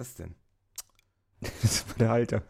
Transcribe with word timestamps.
das 0.00 0.14
denn? 0.14 0.34
Das 1.62 1.86
war 1.88 1.94
der 1.96 2.10
Alte. 2.10 2.42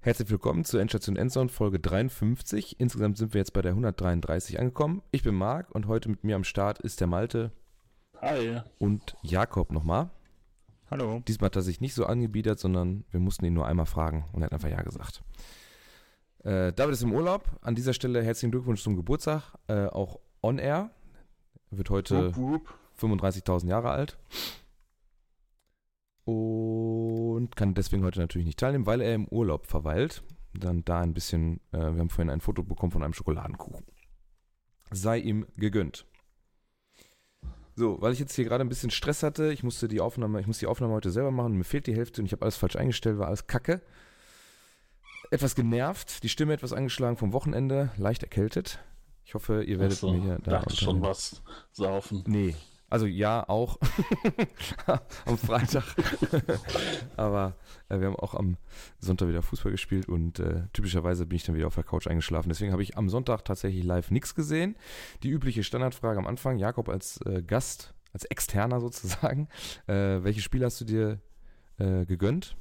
Herzlich 0.00 0.30
willkommen 0.30 0.64
zur 0.64 0.80
Endstation 0.80 1.16
Endzone 1.16 1.48
Folge 1.48 1.80
53. 1.80 2.78
Insgesamt 2.78 3.18
sind 3.18 3.34
wir 3.34 3.40
jetzt 3.40 3.52
bei 3.52 3.60
der 3.60 3.72
133 3.72 4.60
angekommen. 4.60 5.02
Ich 5.10 5.22
bin 5.22 5.34
Marc 5.34 5.74
und 5.74 5.88
heute 5.88 6.08
mit 6.08 6.22
mir 6.22 6.36
am 6.36 6.44
Start 6.44 6.78
ist 6.80 7.00
der 7.00 7.08
Malte 7.08 7.50
Hi. 8.20 8.60
und 8.78 9.16
Jakob 9.22 9.72
nochmal. 9.72 10.10
Hallo. 10.88 11.20
Diesmal 11.26 11.46
hat 11.46 11.56
er 11.56 11.62
sich 11.62 11.80
nicht 11.80 11.94
so 11.94 12.06
angebiedert, 12.06 12.60
sondern 12.60 13.04
wir 13.10 13.18
mussten 13.18 13.44
ihn 13.44 13.54
nur 13.54 13.66
einmal 13.66 13.86
fragen 13.86 14.24
und 14.32 14.42
er 14.42 14.46
hat 14.46 14.52
einfach 14.52 14.68
Ja 14.68 14.82
gesagt. 14.82 15.22
Äh, 16.44 16.72
David 16.72 16.92
ist 16.92 17.02
im 17.02 17.12
Urlaub. 17.12 17.44
An 17.60 17.74
dieser 17.74 17.92
Stelle 17.92 18.22
herzlichen 18.22 18.52
Glückwunsch 18.52 18.82
zum 18.82 18.94
Geburtstag. 18.94 19.54
Äh, 19.66 19.86
auch 19.86 20.20
on 20.42 20.58
air. 20.58 20.90
Er 21.72 21.78
wird 21.78 21.90
heute 21.90 22.36
Whoop, 22.36 22.68
whoop. 22.98 23.20
35.000 23.20 23.68
Jahre 23.68 23.90
alt. 23.90 24.16
Und 26.24 27.56
kann 27.56 27.74
deswegen 27.74 28.04
heute 28.04 28.20
natürlich 28.20 28.46
nicht 28.46 28.58
teilnehmen, 28.58 28.86
weil 28.86 29.00
er 29.00 29.14
im 29.14 29.26
Urlaub 29.26 29.66
verweilt. 29.66 30.22
Dann 30.54 30.84
da 30.84 31.00
ein 31.00 31.14
bisschen, 31.14 31.60
äh, 31.72 31.78
wir 31.78 31.98
haben 31.98 32.10
vorhin 32.10 32.30
ein 32.30 32.40
Foto 32.40 32.62
bekommen 32.62 32.92
von 32.92 33.02
einem 33.02 33.12
Schokoladenkuchen. 33.12 33.84
Sei 34.92 35.18
ihm 35.18 35.46
gegönnt. 35.56 36.06
So, 37.78 38.00
weil 38.00 38.14
ich 38.14 38.18
jetzt 38.18 38.34
hier 38.34 38.46
gerade 38.46 38.64
ein 38.64 38.70
bisschen 38.70 38.90
Stress 38.90 39.22
hatte, 39.22 39.52
ich 39.52 39.62
musste 39.62 39.86
die 39.86 40.00
Aufnahme, 40.00 40.40
ich 40.40 40.46
muss 40.46 40.58
die 40.58 40.66
Aufnahme 40.66 40.94
heute 40.94 41.10
selber 41.10 41.30
machen, 41.30 41.58
mir 41.58 41.64
fehlt 41.64 41.86
die 41.86 41.94
Hälfte 41.94 42.22
und 42.22 42.26
ich 42.26 42.32
habe 42.32 42.42
alles 42.42 42.56
falsch 42.56 42.74
eingestellt, 42.74 43.18
war 43.18 43.26
alles 43.26 43.46
kacke. 43.46 43.82
Etwas 45.30 45.54
genervt, 45.54 46.22
die 46.22 46.30
Stimme 46.30 46.54
etwas 46.54 46.72
angeschlagen 46.72 47.18
vom 47.18 47.34
Wochenende, 47.34 47.90
leicht 47.98 48.22
erkältet. 48.22 48.78
Ich 49.26 49.34
hoffe, 49.34 49.62
ihr 49.62 49.78
werdet 49.78 49.98
Achso, 49.98 50.10
mir 50.10 50.38
da 50.42 50.52
dachte 50.52 50.74
schon 50.74 51.02
was 51.02 51.42
saufen. 51.72 52.24
Nee. 52.26 52.54
Also 52.88 53.06
ja, 53.06 53.48
auch 53.48 53.78
am 55.26 55.38
Freitag. 55.38 55.84
Aber 57.16 57.56
äh, 57.88 57.98
wir 57.98 58.06
haben 58.06 58.16
auch 58.16 58.34
am 58.34 58.56
Sonntag 58.98 59.28
wieder 59.28 59.42
Fußball 59.42 59.72
gespielt 59.72 60.08
und 60.08 60.38
äh, 60.38 60.62
typischerweise 60.72 61.26
bin 61.26 61.36
ich 61.36 61.44
dann 61.44 61.56
wieder 61.56 61.66
auf 61.66 61.74
der 61.74 61.84
Couch 61.84 62.06
eingeschlafen. 62.06 62.48
Deswegen 62.48 62.72
habe 62.72 62.82
ich 62.82 62.96
am 62.96 63.08
Sonntag 63.08 63.44
tatsächlich 63.44 63.84
live 63.84 64.10
nichts 64.10 64.34
gesehen. 64.34 64.76
Die 65.24 65.30
übliche 65.30 65.64
Standardfrage 65.64 66.18
am 66.18 66.26
Anfang, 66.26 66.58
Jakob 66.58 66.88
als 66.88 67.20
äh, 67.26 67.42
Gast, 67.42 67.94
als 68.12 68.24
Externer 68.24 68.80
sozusagen. 68.80 69.48
Äh, 69.88 70.22
welche 70.22 70.40
Spiele 70.40 70.66
hast 70.66 70.80
du 70.80 70.84
dir 70.84 71.20
äh, 71.78 72.06
gegönnt? 72.06 72.56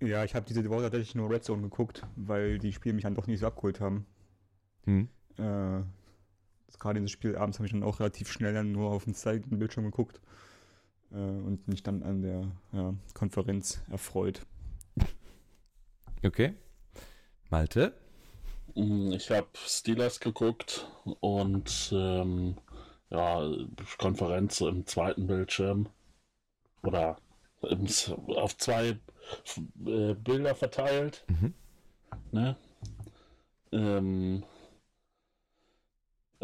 Ja, 0.00 0.24
ich 0.24 0.34
habe 0.34 0.44
diese 0.46 0.68
Woche 0.68 0.82
tatsächlich 0.82 1.14
nur 1.14 1.30
Red 1.30 1.44
Zone 1.44 1.62
geguckt, 1.62 2.06
weil 2.16 2.58
die 2.58 2.72
Spiele 2.72 2.94
mich 2.94 3.04
dann 3.04 3.14
doch 3.14 3.26
nicht 3.26 3.40
so 3.40 3.46
abgeholt 3.46 3.80
haben. 3.80 4.06
Hm? 4.84 5.08
Äh, 5.38 5.82
gerade 6.78 7.00
dieses 7.00 7.12
Spiel 7.12 7.36
abends 7.36 7.58
habe 7.58 7.66
ich 7.66 7.72
dann 7.72 7.82
auch 7.82 8.00
relativ 8.00 8.30
schnell 8.30 8.54
dann 8.54 8.72
nur 8.72 8.90
auf 8.90 9.04
den 9.04 9.14
zweiten 9.14 9.58
Bildschirm 9.58 9.84
geguckt 9.84 10.20
äh, 11.12 11.16
und 11.16 11.66
mich 11.68 11.82
dann 11.82 12.02
an 12.02 12.22
der 12.22 12.50
ja, 12.72 12.94
Konferenz 13.14 13.82
erfreut. 13.90 14.42
Okay. 16.24 16.54
Malte? 17.50 17.94
Mm, 18.74 19.12
Ich 19.12 19.30
habe 19.30 19.48
Steelers 19.54 20.20
geguckt 20.20 20.88
und 21.20 21.90
ähm, 21.92 22.56
ja, 23.10 23.48
Konferenz 23.98 24.60
im 24.60 24.86
zweiten 24.86 25.26
Bildschirm. 25.26 25.88
Oder 26.82 27.16
im, 27.62 27.86
auf 28.36 28.56
zwei 28.58 28.98
äh, 29.86 30.14
Bilder 30.14 30.54
verteilt. 30.54 31.24
Mhm. 31.28 31.54
Ne? 32.32 32.56
Ähm, 33.72 34.44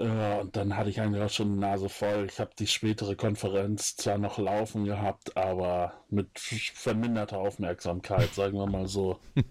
äh, 0.01 0.41
und 0.41 0.57
dann 0.57 0.77
hatte 0.77 0.91
ich 0.91 1.01
eigentlich 1.01 1.23
auch 1.23 1.31
schon 1.31 1.53
die 1.55 1.61
Nase 1.61 1.89
voll. 1.89 2.27
Ich 2.29 2.41
habe 2.41 2.51
die 2.59 2.67
spätere 2.67 3.15
Konferenz 3.15 3.97
zwar 3.97 4.19
noch 4.19 4.39
laufen 4.39 4.85
gehabt, 4.85 5.37
aber 5.37 5.93
mit 6.09 6.39
verminderter 6.39 7.39
Aufmerksamkeit, 7.39 8.35
sagen 8.35 8.57
wir 8.59 8.67
mal 8.67 8.89
so. 8.89 9.19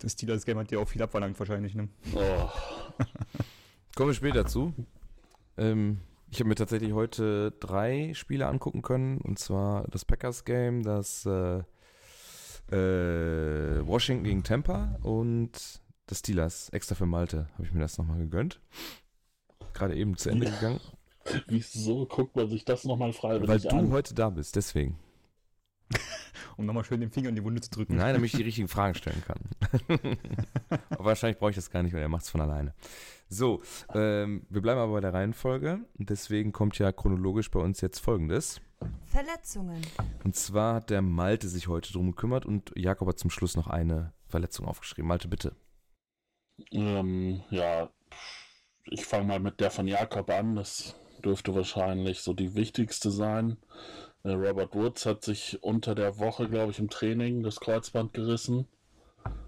Das 0.00 0.12
Steelers-Game 0.12 0.56
hat 0.58 0.70
dir 0.70 0.80
auch 0.80 0.88
viel 0.88 1.02
abverlangt 1.02 1.36
wahrscheinlich, 1.40 1.74
ne? 1.74 1.88
Oh, 2.14 2.48
Kommen 3.96 4.10
wir 4.10 4.14
später 4.14 4.46
zu. 4.46 4.72
Ähm, 5.56 5.98
ich 6.30 6.38
habe 6.38 6.48
mir 6.48 6.54
tatsächlich 6.54 6.92
heute 6.92 7.50
drei 7.58 8.12
Spiele 8.14 8.46
angucken 8.46 8.82
können. 8.82 9.18
Und 9.18 9.40
zwar 9.40 9.88
das 9.88 10.04
Packers-Game, 10.04 10.84
das 10.84 11.26
äh, 11.26 11.64
äh, 12.70 13.84
Washington 13.84 14.22
gegen 14.22 14.44
Tampa 14.44 15.00
und 15.02 15.80
das 16.06 16.20
Steelers. 16.20 16.68
Extra 16.70 16.94
für 16.94 17.06
Malte 17.06 17.48
habe 17.54 17.64
ich 17.64 17.72
mir 17.72 17.80
das 17.80 17.98
nochmal 17.98 18.18
gegönnt. 18.18 18.60
Gerade 19.78 19.94
eben 19.94 20.16
zu 20.16 20.30
Ende 20.30 20.50
gegangen. 20.50 20.80
wieso 21.46 22.06
guckt 22.06 22.34
man 22.34 22.48
sich 22.48 22.64
das 22.64 22.84
nochmal 22.84 23.12
freiwillig 23.12 23.48
Weil 23.48 23.60
du 23.60 23.68
an? 23.68 23.92
heute 23.92 24.12
da 24.14 24.28
bist, 24.30 24.56
deswegen. 24.56 24.98
Um 26.56 26.66
nochmal 26.66 26.84
schön 26.84 27.00
den 27.00 27.12
Finger 27.12 27.28
in 27.28 27.36
die 27.36 27.44
Wunde 27.44 27.60
zu 27.60 27.70
drücken. 27.70 27.94
Nein, 27.94 28.14
damit 28.14 28.30
ich 28.30 28.36
die 28.36 28.42
richtigen 28.48 28.66
Fragen 28.66 28.96
stellen 28.96 29.22
kann. 29.24 29.38
aber 30.90 31.04
wahrscheinlich 31.04 31.38
brauche 31.38 31.50
ich 31.50 31.56
das 31.56 31.70
gar 31.70 31.84
nicht, 31.84 31.92
weil 31.92 32.02
er 32.02 32.08
macht 32.08 32.24
es 32.24 32.30
von 32.30 32.40
alleine. 32.40 32.74
So, 33.28 33.62
ähm, 33.94 34.44
wir 34.50 34.60
bleiben 34.60 34.80
aber 34.80 34.94
bei 34.94 35.00
der 35.00 35.14
Reihenfolge. 35.14 35.78
Deswegen 35.94 36.50
kommt 36.50 36.76
ja 36.78 36.90
chronologisch 36.90 37.50
bei 37.52 37.60
uns 37.60 37.80
jetzt 37.80 38.00
folgendes. 38.00 38.60
Verletzungen. 39.04 39.82
Und 40.24 40.34
zwar 40.34 40.74
hat 40.76 40.90
der 40.90 41.02
Malte 41.02 41.48
sich 41.48 41.68
heute 41.68 41.92
drum 41.92 42.10
gekümmert 42.10 42.44
und 42.44 42.72
Jakob 42.74 43.06
hat 43.06 43.20
zum 43.20 43.30
Schluss 43.30 43.54
noch 43.56 43.68
eine 43.68 44.12
Verletzung 44.26 44.66
aufgeschrieben. 44.66 45.06
Malte, 45.06 45.28
bitte. 45.28 45.54
Ähm, 46.72 47.42
ja, 47.50 47.88
ich 48.90 49.04
fange 49.06 49.24
mal 49.24 49.40
mit 49.40 49.60
der 49.60 49.70
von 49.70 49.86
Jakob 49.86 50.30
an. 50.30 50.56
Das 50.56 50.94
dürfte 51.24 51.54
wahrscheinlich 51.54 52.20
so 52.20 52.32
die 52.32 52.54
wichtigste 52.54 53.10
sein. 53.10 53.56
Äh, 54.24 54.32
Robert 54.32 54.74
Woods 54.74 55.06
hat 55.06 55.24
sich 55.24 55.62
unter 55.62 55.94
der 55.94 56.18
Woche, 56.18 56.48
glaube 56.48 56.72
ich, 56.72 56.78
im 56.78 56.90
Training 56.90 57.42
das 57.42 57.60
Kreuzband 57.60 58.12
gerissen. 58.14 58.66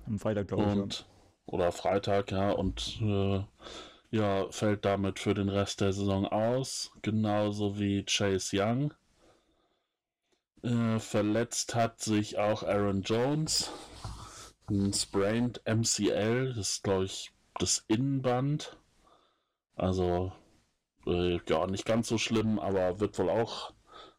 Am 0.07 0.19
Freitag, 0.19 0.49
glaube 0.49 0.65
ich. 0.65 0.79
und 0.79 1.07
oder 1.47 1.73
Freitag, 1.73 2.31
ja, 2.31 2.53
und 2.53 3.01
äh, 3.03 3.43
ja, 4.11 4.47
fällt 4.51 4.85
damit 4.85 5.19
für 5.19 5.35
den 5.35 5.49
Rest 5.49 5.81
der 5.81 5.93
Saison 5.93 6.27
aus, 6.27 6.93
genauso 7.03 7.79
wie 7.79 8.05
Chase 8.05 8.57
Young. 8.57 8.95
Äh, 10.63 10.99
verletzt 11.01 11.75
hat 11.75 12.01
sich 12.01 12.39
auch 12.39 12.63
Aaron 12.63 13.03
Jones, 13.03 13.71
ein 14.69 14.93
sprained 14.93 15.61
MCL, 15.67 16.55
das 16.55 16.71
ist 16.71 16.83
glaube 16.85 17.07
ich 17.07 17.33
das 17.59 17.85
Innenband. 17.89 18.77
Also 19.77 20.33
äh, 21.07 21.39
ja, 21.49 21.67
nicht 21.67 21.87
ganz 21.87 22.09
so 22.09 22.19
schlimm, 22.19 22.59
aber 22.59 23.01
wird 23.01 23.19
wohl 23.19 23.31
auch 23.31 23.73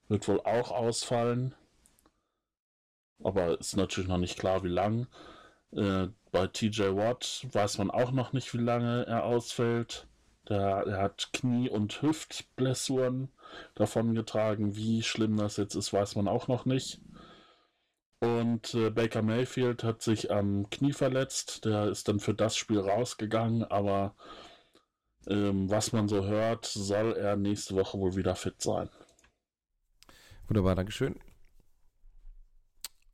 wird 0.07 0.27
wohl 0.27 0.41
auch 0.41 0.71
ausfallen. 0.71 1.55
Aber 3.23 3.59
ist 3.59 3.77
natürlich 3.77 4.09
noch 4.09 4.17
nicht 4.17 4.37
klar, 4.37 4.63
wie 4.63 4.69
lang. 4.69 5.07
Äh, 5.71 6.07
bei 6.31 6.47
TJ 6.47 6.95
Watt 6.95 7.47
weiß 7.51 7.77
man 7.77 7.91
auch 7.91 8.11
noch 8.11 8.33
nicht, 8.33 8.53
wie 8.53 8.61
lange 8.61 9.05
er 9.05 9.23
ausfällt. 9.23 10.07
Der, 10.49 10.85
er 10.87 11.01
hat 11.01 11.29
Knie- 11.33 11.69
und 11.69 12.01
Hüftblessuren 12.01 13.29
davongetragen. 13.75 14.75
Wie 14.75 15.03
schlimm 15.03 15.37
das 15.37 15.57
jetzt 15.57 15.75
ist, 15.75 15.93
weiß 15.93 16.15
man 16.15 16.27
auch 16.27 16.47
noch 16.47 16.65
nicht. 16.65 16.99
Und 18.19 18.73
äh, 18.73 18.89
Baker 18.89 19.21
Mayfield 19.21 19.83
hat 19.83 20.01
sich 20.01 20.31
am 20.31 20.69
Knie 20.69 20.93
verletzt. 20.93 21.65
Der 21.65 21.85
ist 21.85 22.07
dann 22.07 22.19
für 22.19 22.33
das 22.33 22.57
Spiel 22.57 22.79
rausgegangen, 22.79 23.63
aber 23.63 24.15
ähm, 25.27 25.69
was 25.69 25.91
man 25.93 26.07
so 26.07 26.25
hört, 26.25 26.65
soll 26.65 27.13
er 27.13 27.35
nächste 27.35 27.75
Woche 27.75 27.97
wohl 27.99 28.15
wieder 28.15 28.35
fit 28.35 28.61
sein. 28.61 28.89
Wunderbar, 30.47 30.75
Dankeschön. 30.75 31.15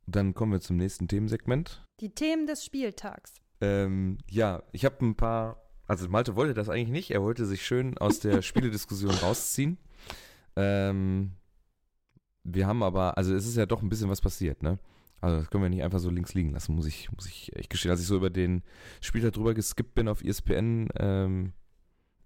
Dann 0.06 0.34
kommen 0.34 0.52
wir 0.52 0.60
zum 0.60 0.76
nächsten 0.76 1.06
Themensegment. 1.06 1.84
Die 2.00 2.14
Themen 2.14 2.46
des 2.46 2.64
Spieltags. 2.64 3.34
Ähm, 3.60 4.18
ja, 4.30 4.62
ich 4.72 4.84
habe 4.84 5.04
ein 5.04 5.16
paar. 5.16 5.62
Also 5.86 6.08
Malte 6.08 6.36
wollte 6.36 6.54
das 6.54 6.68
eigentlich 6.68 6.88
nicht. 6.88 7.10
Er 7.10 7.22
wollte 7.22 7.46
sich 7.46 7.64
schön 7.64 7.96
aus 7.98 8.20
der 8.20 8.42
Spielediskussion 8.42 9.14
rausziehen. 9.14 9.78
Ähm, 10.56 11.32
wir 12.44 12.66
haben 12.66 12.82
aber, 12.82 13.16
also 13.16 13.34
es 13.34 13.46
ist 13.46 13.56
ja 13.56 13.66
doch 13.66 13.82
ein 13.82 13.88
bisschen 13.88 14.10
was 14.10 14.20
passiert, 14.20 14.62
ne? 14.62 14.78
Also 15.20 15.38
das 15.38 15.50
können 15.50 15.64
wir 15.64 15.70
nicht 15.70 15.82
einfach 15.82 15.98
so 15.98 16.10
links 16.10 16.34
liegen 16.34 16.50
lassen, 16.50 16.74
muss 16.74 16.86
ich, 16.86 17.10
muss 17.12 17.26
ich 17.26 17.54
echt 17.56 17.70
gestehen. 17.70 17.90
Als 17.90 18.00
ich 18.00 18.06
so 18.06 18.16
über 18.16 18.30
den 18.30 18.62
Spieltag 19.00 19.32
drüber 19.32 19.54
geskippt 19.54 19.94
bin 19.94 20.08
auf 20.08 20.22
ESPN, 20.22 20.88
ähm, 20.96 21.52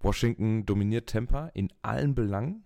Washington 0.03 0.65
dominiert 0.65 1.09
Tampa 1.09 1.47
in 1.53 1.71
allen 1.81 2.13
Belangen. 2.15 2.63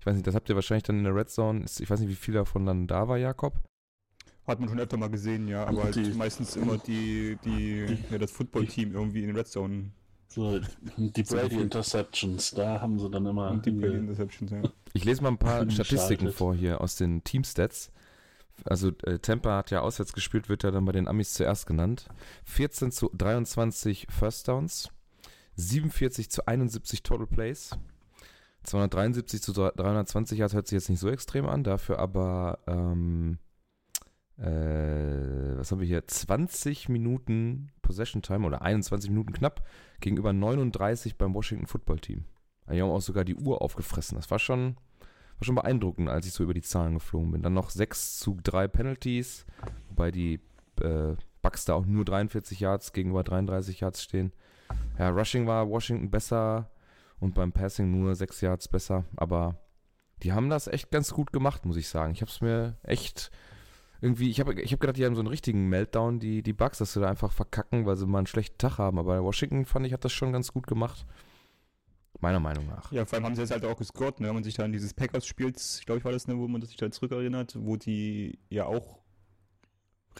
Ich 0.00 0.06
weiß 0.06 0.14
nicht, 0.14 0.26
das 0.26 0.34
habt 0.34 0.48
ihr 0.48 0.54
wahrscheinlich 0.56 0.82
dann 0.82 0.98
in 0.98 1.04
der 1.04 1.14
Red 1.14 1.30
Zone. 1.30 1.64
Ich 1.78 1.88
weiß 1.88 2.00
nicht, 2.00 2.08
wie 2.10 2.14
viel 2.16 2.34
davon 2.34 2.66
dann 2.66 2.86
da 2.88 3.06
war, 3.08 3.18
Jakob. 3.18 3.54
Hat 4.46 4.58
man 4.58 4.68
schon 4.68 4.80
öfter 4.80 4.96
mal 4.96 5.08
gesehen, 5.10 5.46
ja, 5.46 5.64
aber 5.64 5.84
halt 5.84 5.94
Die- 5.94 6.10
meistens 6.14 6.56
immer 6.56 6.76
die, 6.78 7.38
die, 7.44 7.96
ja, 8.10 8.18
das 8.18 8.32
Football-Team 8.32 8.92
irgendwie 8.92 9.20
in 9.20 9.28
den 9.28 9.36
Red 9.36 9.46
Zone 9.46 9.92
So, 10.26 10.58
die 10.96 11.22
Brady 11.22 11.60
Interceptions, 11.60 12.50
da 12.52 12.80
haben 12.80 12.98
sie 12.98 13.08
dann 13.10 13.26
immer 13.26 13.50
und 13.52 13.64
die 13.64 13.70
Play 13.70 13.90
hier- 13.90 13.98
Interceptions, 13.98 14.50
ja. 14.50 14.62
Ich 14.94 15.04
lese 15.04 15.22
mal 15.22 15.28
ein 15.28 15.38
paar. 15.38 15.70
Statistiken 15.70 16.32
vor 16.32 16.54
hier 16.54 16.80
aus 16.80 16.96
den 16.96 17.22
Teamstats. 17.22 17.92
Also 18.64 18.88
äh, 19.04 19.18
Tampa 19.20 19.58
hat 19.58 19.70
ja 19.70 19.80
auswärts 19.82 20.12
gespielt, 20.12 20.48
wird 20.48 20.62
ja 20.64 20.70
dann 20.72 20.84
bei 20.84 20.92
den 20.92 21.06
Amis 21.06 21.34
zuerst 21.34 21.66
genannt. 21.66 22.08
14 22.44 22.90
zu 22.90 23.10
23 23.16 24.06
First 24.10 24.48
Downs, 24.48 24.90
47 25.56 26.30
zu 26.30 26.46
71 26.46 27.02
Total 27.02 27.26
Plays, 27.26 27.70
273 28.64 29.42
zu 29.42 29.52
320 29.52 30.38
Yards 30.38 30.54
hört 30.54 30.66
sich 30.66 30.76
jetzt 30.76 30.88
nicht 30.88 31.00
so 31.00 31.10
extrem 31.10 31.46
an, 31.46 31.64
dafür 31.64 31.98
aber, 31.98 32.60
ähm, 32.66 33.38
äh, 34.38 35.58
was 35.58 35.70
haben 35.70 35.80
wir 35.80 35.86
hier, 35.86 36.06
20 36.06 36.88
Minuten 36.88 37.70
Possession 37.82 38.22
Time 38.22 38.46
oder 38.46 38.62
21 38.62 39.10
Minuten 39.10 39.32
knapp 39.32 39.66
gegenüber 40.00 40.32
39 40.32 41.16
beim 41.18 41.34
Washington 41.34 41.66
Football 41.66 41.98
Team. 41.98 42.24
Die 42.70 42.80
haben 42.80 42.90
auch 42.90 43.00
sogar 43.00 43.24
die 43.24 43.34
Uhr 43.34 43.60
aufgefressen. 43.60 44.16
Das 44.16 44.30
war 44.30 44.38
schon, 44.38 44.76
war 45.38 45.44
schon 45.44 45.56
beeindruckend, 45.56 46.08
als 46.08 46.26
ich 46.26 46.32
so 46.32 46.44
über 46.44 46.54
die 46.54 46.62
Zahlen 46.62 46.94
geflogen 46.94 47.32
bin. 47.32 47.42
Dann 47.42 47.54
noch 47.54 47.70
6 47.70 48.18
zu 48.18 48.38
3 48.42 48.68
Penalties, 48.68 49.44
wobei 49.88 50.10
die 50.12 50.40
äh, 50.80 51.16
Bucks 51.42 51.64
da 51.64 51.74
auch 51.74 51.84
nur 51.84 52.04
43 52.04 52.60
Yards 52.60 52.92
gegenüber 52.92 53.24
33 53.24 53.80
Yards 53.80 54.02
stehen. 54.02 54.32
Ja, 54.98 55.10
Rushing 55.10 55.46
war 55.46 55.68
Washington 55.68 56.10
besser 56.10 56.70
und 57.20 57.34
beim 57.34 57.52
Passing 57.52 57.90
nur 57.90 58.14
6 58.14 58.40
Yards 58.40 58.68
besser, 58.68 59.04
aber 59.16 59.58
die 60.22 60.32
haben 60.32 60.50
das 60.50 60.68
echt 60.68 60.90
ganz 60.90 61.12
gut 61.12 61.32
gemacht, 61.32 61.64
muss 61.64 61.76
ich 61.76 61.88
sagen. 61.88 62.12
Ich 62.12 62.20
habe 62.20 62.30
es 62.30 62.40
mir 62.40 62.76
echt 62.82 63.30
irgendwie, 64.00 64.30
ich 64.30 64.40
habe 64.40 64.60
ich 64.60 64.72
hab 64.72 64.80
gedacht, 64.80 64.96
die 64.96 65.04
haben 65.04 65.14
so 65.14 65.20
einen 65.20 65.28
richtigen 65.28 65.68
Meltdown, 65.68 66.18
die, 66.18 66.42
die 66.42 66.52
Bugs, 66.52 66.78
dass 66.78 66.92
sie 66.92 67.00
da 67.00 67.08
einfach 67.08 67.32
verkacken, 67.32 67.86
weil 67.86 67.96
sie 67.96 68.06
mal 68.06 68.18
einen 68.18 68.26
schlechten 68.26 68.58
Tag 68.58 68.78
haben. 68.78 68.98
Aber 68.98 69.22
Washington 69.22 69.64
fand 69.64 69.86
ich, 69.86 69.92
hat 69.92 70.04
das 70.04 70.12
schon 70.12 70.32
ganz 70.32 70.52
gut 70.52 70.66
gemacht. 70.66 71.06
Meiner 72.20 72.40
Meinung 72.40 72.66
nach. 72.66 72.90
Ja, 72.92 73.04
vor 73.04 73.16
allem 73.16 73.26
haben 73.26 73.34
sie 73.34 73.42
jetzt 73.42 73.52
halt 73.52 73.64
auch 73.64 73.76
gescored, 73.76 74.20
ne? 74.20 74.28
wenn 74.28 74.34
man 74.34 74.44
sich 74.44 74.54
da 74.54 74.64
an 74.64 74.72
dieses 74.72 74.92
Packers-Spiel, 74.92 75.52
ich 75.56 75.86
glaube 75.86 76.00
ich 76.00 76.04
war 76.04 76.12
das, 76.12 76.28
ne, 76.28 76.36
wo 76.36 76.46
man 76.46 76.62
sich 76.62 76.76
da 76.76 76.90
zurückerinnert, 76.90 77.56
wo 77.58 77.76
die 77.76 78.38
ja 78.48 78.66
auch 78.66 78.98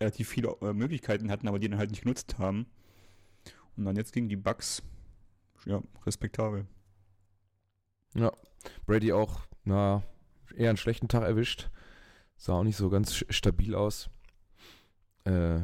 relativ 0.01 0.29
viele 0.29 0.57
äh, 0.63 0.73
Möglichkeiten 0.73 1.31
hatten, 1.31 1.49
aber 1.49 1.59
die 1.59 1.69
dann 1.69 1.79
halt 1.79 1.91
nicht 1.91 2.03
genutzt 2.03 2.39
haben. 2.39 2.67
Und 3.77 3.85
dann 3.85 3.97
jetzt 3.97 4.13
gegen 4.13 4.29
die 4.29 4.37
Bucks, 4.37 4.83
ja, 5.65 5.83
respektabel. 6.05 6.67
Ja, 8.15 8.33
Brady 8.87 9.13
auch, 9.13 9.41
na, 9.65 10.03
eher 10.57 10.71
einen 10.71 10.77
schlechten 10.77 11.09
Tag 11.09 11.23
erwischt. 11.23 11.71
Sah 12.37 12.55
auch 12.55 12.65
nicht 12.65 12.77
so 12.77 12.91
ganz 12.91 13.25
stabil 13.31 13.75
aus. 13.75 14.11
Äh, 15.25 15.61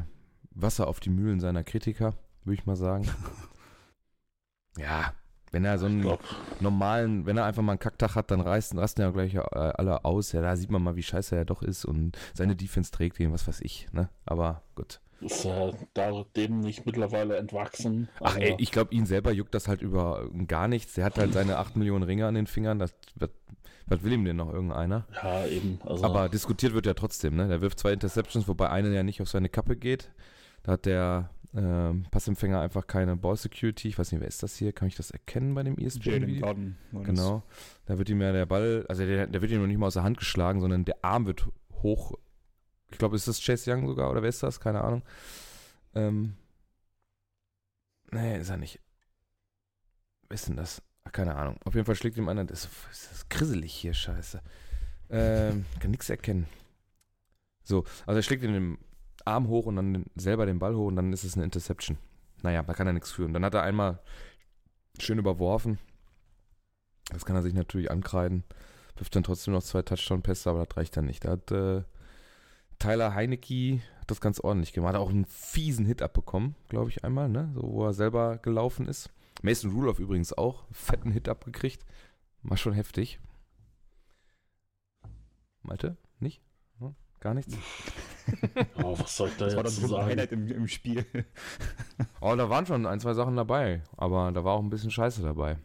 Wasser 0.51 0.87
auf 0.87 0.99
die 0.99 1.09
Mühlen 1.09 1.39
seiner 1.39 1.63
Kritiker, 1.63 2.15
würde 2.43 2.59
ich 2.59 2.65
mal 2.65 2.75
sagen. 2.75 3.07
ja, 4.77 5.13
wenn 5.51 5.65
er 5.65 5.77
so 5.77 5.87
einen 5.87 6.17
normalen, 6.59 7.25
wenn 7.25 7.37
er 7.37 7.45
einfach 7.45 7.61
mal 7.61 7.73
einen 7.73 7.79
Kacktag 7.79 8.15
hat, 8.15 8.31
dann 8.31 8.41
reißen, 8.41 8.77
rasten 8.77 9.01
ja 9.01 9.11
gleich 9.11 9.35
äh, 9.35 9.39
alle 9.39 10.05
aus. 10.05 10.31
Ja, 10.31 10.41
da 10.41 10.55
sieht 10.55 10.71
man 10.71 10.83
mal, 10.83 10.95
wie 10.95 11.03
scheiße 11.03 11.35
er 11.35 11.45
doch 11.45 11.61
ist 11.61 11.85
und 11.85 12.17
seine 12.33 12.55
Defense 12.55 12.91
trägt 12.91 13.19
ihn, 13.19 13.31
was 13.31 13.47
weiß 13.47 13.61
ich, 13.61 13.91
ne? 13.91 14.09
Aber 14.25 14.63
gut. 14.75 15.01
Ist 15.21 15.45
er 15.45 15.73
da 15.93 16.25
dem 16.35 16.59
nicht 16.61 16.85
mittlerweile 16.85 17.37
entwachsen? 17.37 18.09
Ach 18.21 18.37
ey, 18.37 18.55
ich 18.57 18.71
glaube, 18.71 18.93
ihn 18.93 19.05
selber 19.05 19.31
juckt 19.31 19.53
das 19.53 19.67
halt 19.67 19.81
über 19.81 20.29
gar 20.47 20.67
nichts. 20.67 20.93
Der 20.93 21.05
hat 21.05 21.17
halt 21.17 21.33
seine 21.33 21.57
8 21.57 21.75
Millionen 21.75 22.03
Ringe 22.03 22.25
an 22.25 22.35
den 22.35 22.47
Fingern. 22.47 22.79
Das 22.79 22.93
wird, 23.15 23.31
was 23.87 24.03
will 24.03 24.13
ihm 24.13 24.23
denn 24.25 24.37
noch 24.37 24.53
irgendeiner? 24.53 25.05
Ja, 25.21 25.45
eben. 25.45 25.79
Also 25.85 26.03
Aber 26.03 26.29
diskutiert 26.29 26.73
wird 26.73 26.85
ja 26.85 26.93
trotzdem, 26.93 27.35
ne? 27.35 27.47
Der 27.47 27.61
wirft 27.61 27.79
zwei 27.79 27.91
Interceptions, 27.91 28.47
wobei 28.47 28.69
eine 28.69 28.93
ja 28.93 29.03
nicht 29.03 29.21
auf 29.21 29.29
seine 29.29 29.49
Kappe 29.49 29.75
geht. 29.75 30.11
Da 30.63 30.73
hat 30.73 30.85
der 30.85 31.29
ähm, 31.55 32.05
Passempfänger 32.11 32.61
einfach 32.61 32.85
keine 32.87 33.15
Ball 33.15 33.35
Security. 33.35 33.87
Ich 33.87 33.97
weiß 33.97 34.11
nicht, 34.11 34.21
wer 34.21 34.27
ist 34.27 34.43
das 34.43 34.55
hier? 34.55 34.71
Kann 34.71 34.87
ich 34.87 34.95
das 34.95 35.11
erkennen 35.11 35.53
bei 35.55 35.63
dem 35.63 35.77
ESPN-Video? 35.77 36.55
Genau. 36.91 37.43
Da 37.85 37.97
wird 37.97 38.09
ihm 38.09 38.21
ja 38.21 38.31
der 38.31 38.45
Ball, 38.45 38.85
also 38.87 39.05
der, 39.05 39.27
der 39.27 39.41
wird 39.41 39.51
ihm 39.51 39.59
noch 39.59 39.67
nicht 39.67 39.77
mal 39.79 39.87
aus 39.87 39.95
der 39.95 40.03
Hand 40.03 40.17
geschlagen, 40.17 40.61
sondern 40.61 40.85
der 40.85 41.03
Arm 41.03 41.25
wird 41.25 41.47
hoch. 41.81 42.13
Ich 42.91 42.97
glaube, 42.97 43.15
ist 43.15 43.27
das 43.27 43.43
Chase 43.43 43.71
Young 43.71 43.87
sogar 43.87 44.09
oder 44.09 44.21
wer 44.21 44.29
ist 44.29 44.43
das? 44.43 44.59
Keine 44.59 44.81
Ahnung. 44.81 45.03
Ähm, 45.95 46.35
nee, 48.11 48.39
ist 48.39 48.49
er 48.49 48.57
nicht. 48.57 48.79
Wer 50.27 50.35
ist 50.35 50.47
denn 50.47 50.55
das? 50.55 50.81
Ach, 51.03 51.11
keine 51.11 51.35
Ahnung. 51.35 51.59
Auf 51.65 51.75
jeden 51.75 51.85
Fall 51.85 51.95
schlägt 51.95 52.17
ihm 52.17 52.29
einer. 52.29 52.45
Das, 52.45 52.69
das 52.89 53.11
ist 53.11 53.29
grisselig 53.29 53.73
hier, 53.73 53.93
scheiße. 53.93 54.41
Ähm, 55.09 55.65
kann 55.79 55.91
nichts 55.91 56.09
erkennen. 56.09 56.47
So, 57.63 57.83
also 58.05 58.19
er 58.19 58.23
schlägt 58.23 58.43
ihn 58.43 58.55
im 58.55 58.77
Arm 59.25 59.47
hoch 59.47 59.65
und 59.65 59.75
dann 59.75 60.05
selber 60.15 60.45
den 60.45 60.59
Ball 60.59 60.75
hoch 60.75 60.87
und 60.87 60.95
dann 60.95 61.13
ist 61.13 61.23
es 61.23 61.35
eine 61.35 61.45
Interception. 61.45 61.97
Naja, 62.41 62.63
da 62.63 62.73
kann 62.73 62.87
er 62.87 62.93
nichts 62.93 63.11
führen. 63.11 63.33
Dann 63.33 63.45
hat 63.45 63.53
er 63.53 63.63
einmal 63.63 63.99
schön 64.99 65.19
überworfen. 65.19 65.77
Das 67.11 67.25
kann 67.25 67.35
er 67.35 67.41
sich 67.41 67.53
natürlich 67.53 67.91
ankreiden. 67.91 68.43
Wirft 68.95 69.15
dann 69.15 69.23
trotzdem 69.23 69.53
noch 69.53 69.63
zwei 69.63 69.81
Touchdown-Pässe, 69.81 70.49
aber 70.49 70.65
das 70.65 70.77
reicht 70.77 70.95
dann 70.97 71.05
nicht. 71.05 71.25
Da 71.25 71.31
hat 71.31 71.51
äh, 71.51 71.83
Tyler 72.79 73.13
Heinecke 73.13 73.81
das 74.07 74.21
ganz 74.21 74.39
ordentlich 74.39 74.73
gemacht. 74.73 74.93
Hat 74.93 75.01
auch 75.01 75.09
einen 75.09 75.25
fiesen 75.25 75.85
Hit 75.85 76.01
abbekommen, 76.01 76.55
glaube 76.67 76.89
ich, 76.89 77.03
einmal, 77.03 77.29
ne? 77.29 77.51
So, 77.53 77.61
wo 77.63 77.85
er 77.85 77.93
selber 77.93 78.37
gelaufen 78.37 78.87
ist. 78.87 79.11
Mason 79.41 79.71
Rudolph 79.71 79.99
übrigens 79.99 80.33
auch. 80.33 80.63
Fetten 80.71 81.11
Hit 81.11 81.29
abgekriegt. 81.29 81.85
War 82.43 82.57
schon 82.57 82.73
heftig. 82.73 83.19
Malte? 85.61 85.97
Nicht? 86.19 86.41
Hm? 86.79 86.95
Gar 87.19 87.33
nichts? 87.35 87.55
Oh, 88.83 88.95
was 88.99 89.17
soll 89.17 89.29
ich 89.29 89.37
da 89.37 89.45
das 89.45 89.53
jetzt 89.53 89.57
war 89.57 89.63
dann 89.63 89.73
so 89.73 89.81
ein 89.81 89.89
sagen? 89.89 90.05
Highlight 90.05 90.31
im, 90.33 90.47
im 90.51 90.67
Spiel. 90.67 91.03
Oh, 92.21 92.35
da 92.35 92.47
waren 92.47 92.67
schon 92.67 92.85
ein, 92.85 92.99
zwei 92.99 93.15
Sachen 93.15 93.35
dabei, 93.35 93.81
aber 93.97 94.31
da 94.31 94.43
war 94.43 94.53
auch 94.53 94.61
ein 94.61 94.69
bisschen 94.69 94.91
Scheiße 94.91 95.23
dabei. 95.23 95.57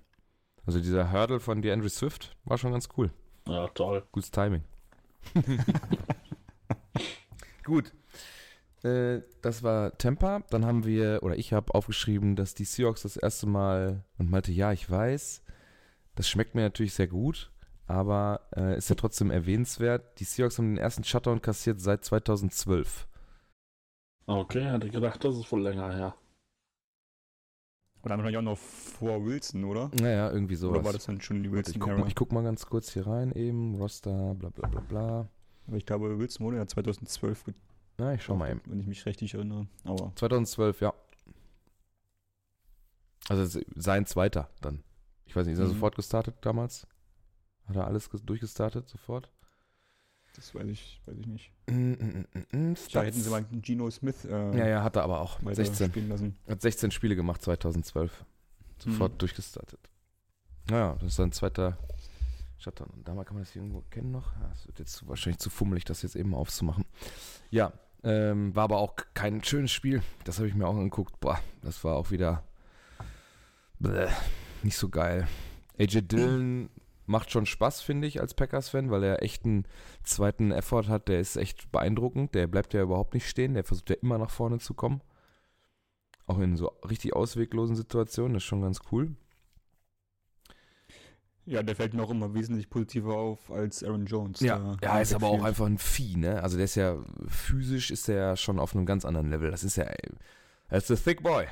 Also 0.64 0.80
dieser 0.80 1.12
Hurdle 1.12 1.40
von 1.40 1.60
DeAndre 1.60 1.90
Swift 1.90 2.34
war 2.44 2.56
schon 2.56 2.72
ganz 2.72 2.88
cool. 2.96 3.10
Ja, 3.46 3.68
toll. 3.68 4.02
Gutes 4.12 4.30
Timing. 4.30 4.64
Gut. 7.64 7.92
Äh, 8.84 9.22
das 9.42 9.62
war 9.62 9.96
Tampa. 9.98 10.42
Dann 10.50 10.64
haben 10.64 10.84
wir, 10.84 11.20
oder 11.22 11.36
ich 11.36 11.52
habe 11.52 11.74
aufgeschrieben, 11.74 12.36
dass 12.36 12.54
die 12.54 12.64
Seahawks 12.64 13.02
das 13.02 13.16
erste 13.16 13.46
Mal 13.46 14.04
und 14.18 14.30
meinte, 14.30 14.52
ja, 14.52 14.72
ich 14.72 14.88
weiß, 14.88 15.42
das 16.14 16.28
schmeckt 16.28 16.54
mir 16.54 16.62
natürlich 16.62 16.94
sehr 16.94 17.08
gut, 17.08 17.50
aber 17.86 18.48
äh, 18.54 18.76
ist 18.76 18.90
ja 18.90 18.94
trotzdem 18.94 19.30
erwähnenswert. 19.30 20.20
Die 20.20 20.24
Seahawks 20.24 20.58
haben 20.58 20.74
den 20.74 20.78
ersten 20.78 21.04
Shutdown 21.04 21.42
kassiert 21.42 21.80
seit 21.80 22.04
2012. 22.04 23.08
Okay, 24.26 24.64
hätte 24.64 24.88
gedacht, 24.88 25.24
das 25.24 25.36
ist 25.36 25.50
wohl 25.50 25.62
länger 25.62 25.92
her. 25.92 26.14
Und 28.02 28.10
dann 28.10 28.18
wahrscheinlich 28.18 28.38
auch 28.38 28.42
noch 28.42 28.58
vor 28.58 29.24
Wilson, 29.24 29.64
oder? 29.64 29.90
Naja, 29.98 30.30
irgendwie 30.30 30.56
sowas. 30.56 30.76
Oder 30.76 30.84
war 30.84 30.92
das 30.92 31.06
dann 31.06 31.22
schon 31.22 31.42
die 31.42 31.50
Warte, 31.50 31.70
ich, 31.70 31.80
guck 31.80 31.98
mal, 31.98 32.06
ich 32.06 32.14
guck 32.14 32.32
mal 32.32 32.42
ganz 32.42 32.66
kurz 32.66 32.92
hier 32.92 33.06
rein 33.06 33.32
eben. 33.32 33.76
Roster, 33.76 34.34
bla 34.34 34.50
bla 34.50 34.68
bla 34.68 34.80
bla. 34.80 35.28
Aber 35.66 35.76
ich 35.76 35.86
glaube, 35.86 36.18
Wilson 36.18 36.44
wurde 36.46 36.56
ja 36.58 36.66
2012 36.66 37.44
getauft, 37.44 37.64
Na, 37.98 38.12
ich 38.14 38.22
schau 38.22 38.36
mal 38.36 38.50
eben. 38.50 38.60
wenn 38.66 38.80
ich 38.80 38.86
mich 38.86 39.04
richtig 39.06 39.34
erinnere. 39.34 39.66
Aber 39.84 40.12
2012, 40.16 40.80
ja. 40.80 40.92
Also 43.28 43.60
sein 43.74 44.06
zweiter 44.06 44.50
dann. 44.60 44.82
Ich 45.26 45.34
weiß 45.34 45.46
nicht, 45.46 45.54
ist 45.54 45.60
er 45.60 45.66
Mhm. 45.66 45.70
sofort 45.70 45.96
gestartet 45.96 46.34
damals? 46.42 46.86
Hat 47.66 47.76
er 47.76 47.86
alles 47.86 48.10
ges- 48.10 48.24
durchgestartet 48.24 48.88
sofort? 48.88 49.30
das 50.36 50.52
weiß 50.52 50.66
ich, 50.66 51.00
weiß 51.06 51.16
ich 51.16 51.26
nicht. 51.28 51.52
Mm, 51.68 51.92
mm, 51.92 52.26
mm, 52.50 52.74
Da 52.92 53.02
hätten 53.04 53.20
sie 53.22 53.30
mal 53.30 53.44
Gino 53.62 53.88
Smith 53.88 54.24
äh, 54.24 54.58
Ja, 54.58 54.66
ja, 54.66 54.82
hat 54.82 54.96
er 54.96 55.04
aber 55.04 55.20
auch. 55.20 55.40
weiter 55.44 55.54
16. 55.64 55.90
spielen 55.90 56.08
lassen. 56.08 56.36
Hat 56.48 56.60
16 56.60 56.90
Spiele 56.90 57.14
gemacht 57.14 57.40
2012. 57.40 58.24
Sofort 58.78 59.12
Mhm. 59.12 59.18
durchgestartet. 59.18 59.78
Naja, 60.68 60.94
das 60.94 61.04
ist 61.10 61.16
sein 61.16 61.30
zweiter 61.30 61.78
Shutdown. 62.64 62.88
Und 62.88 63.06
damals 63.06 63.26
kann 63.28 63.36
man 63.36 63.44
das 63.44 63.52
hier 63.52 63.62
irgendwo 63.62 63.82
kennen 63.90 64.10
noch. 64.10 64.32
Ja, 64.40 64.50
Es 64.52 64.66
wird 64.66 64.78
jetzt 64.78 65.06
wahrscheinlich 65.06 65.38
zu 65.38 65.50
fummelig, 65.50 65.84
das 65.84 66.02
jetzt 66.02 66.16
eben 66.16 66.34
aufzumachen. 66.34 66.84
Ja, 67.50 67.72
ähm, 68.02 68.54
war 68.56 68.64
aber 68.64 68.78
auch 68.78 68.96
kein 69.14 69.44
schönes 69.44 69.70
Spiel. 69.70 70.02
Das 70.24 70.38
habe 70.38 70.48
ich 70.48 70.54
mir 70.54 70.66
auch 70.66 70.76
angeguckt. 70.76 71.20
Boah, 71.20 71.38
das 71.62 71.84
war 71.84 71.96
auch 71.96 72.10
wieder 72.10 72.42
bäh, 73.78 74.08
nicht 74.62 74.76
so 74.76 74.88
geil. 74.88 75.28
AJ 75.78 76.02
Dillon 76.02 76.70
macht 77.06 77.30
schon 77.30 77.46
Spaß, 77.46 77.82
finde 77.82 78.06
ich, 78.08 78.20
als 78.20 78.34
Packers-Fan, 78.34 78.90
weil 78.90 79.02
er 79.02 79.22
echt 79.22 79.44
einen 79.44 79.66
zweiten 80.02 80.52
Effort 80.52 80.88
hat. 80.88 81.08
Der 81.08 81.20
ist 81.20 81.36
echt 81.36 81.70
beeindruckend. 81.70 82.34
Der 82.34 82.46
bleibt 82.46 82.72
ja 82.72 82.82
überhaupt 82.82 83.14
nicht 83.14 83.28
stehen. 83.28 83.54
Der 83.54 83.64
versucht 83.64 83.90
ja 83.90 83.96
immer 84.00 84.18
nach 84.18 84.30
vorne 84.30 84.58
zu 84.58 84.72
kommen. 84.74 85.02
Auch 86.26 86.38
in 86.38 86.56
so 86.56 86.68
richtig 86.88 87.14
ausweglosen 87.14 87.76
Situationen. 87.76 88.34
Das 88.34 88.42
ist 88.42 88.48
schon 88.48 88.62
ganz 88.62 88.80
cool. 88.90 89.14
Ja, 91.46 91.62
der 91.62 91.76
fällt 91.76 91.92
mir 91.92 92.02
auch 92.02 92.10
immer 92.10 92.32
wesentlich 92.32 92.70
positiver 92.70 93.14
auf 93.16 93.50
als 93.50 93.84
Aaron 93.84 94.06
Jones. 94.06 94.40
Ja, 94.40 94.76
der 94.76 94.88
ja, 94.88 95.00
ist 95.00 95.14
aber 95.14 95.28
auch 95.28 95.44
einfach 95.44 95.66
ein 95.66 95.76
Vieh, 95.78 96.16
ne? 96.16 96.42
Also 96.42 96.56
der 96.56 96.64
ist 96.64 96.74
ja 96.74 96.96
physisch 97.28 97.90
ist 97.90 98.08
der 98.08 98.16
ja 98.16 98.36
schon 98.36 98.58
auf 98.58 98.74
einem 98.74 98.86
ganz 98.86 99.04
anderen 99.04 99.28
Level. 99.28 99.50
Das 99.50 99.62
ist 99.62 99.76
ja, 99.76 99.86
das 100.70 100.88
ist 100.88 101.00
a 101.00 101.04
thick 101.04 101.22
boy. 101.22 101.46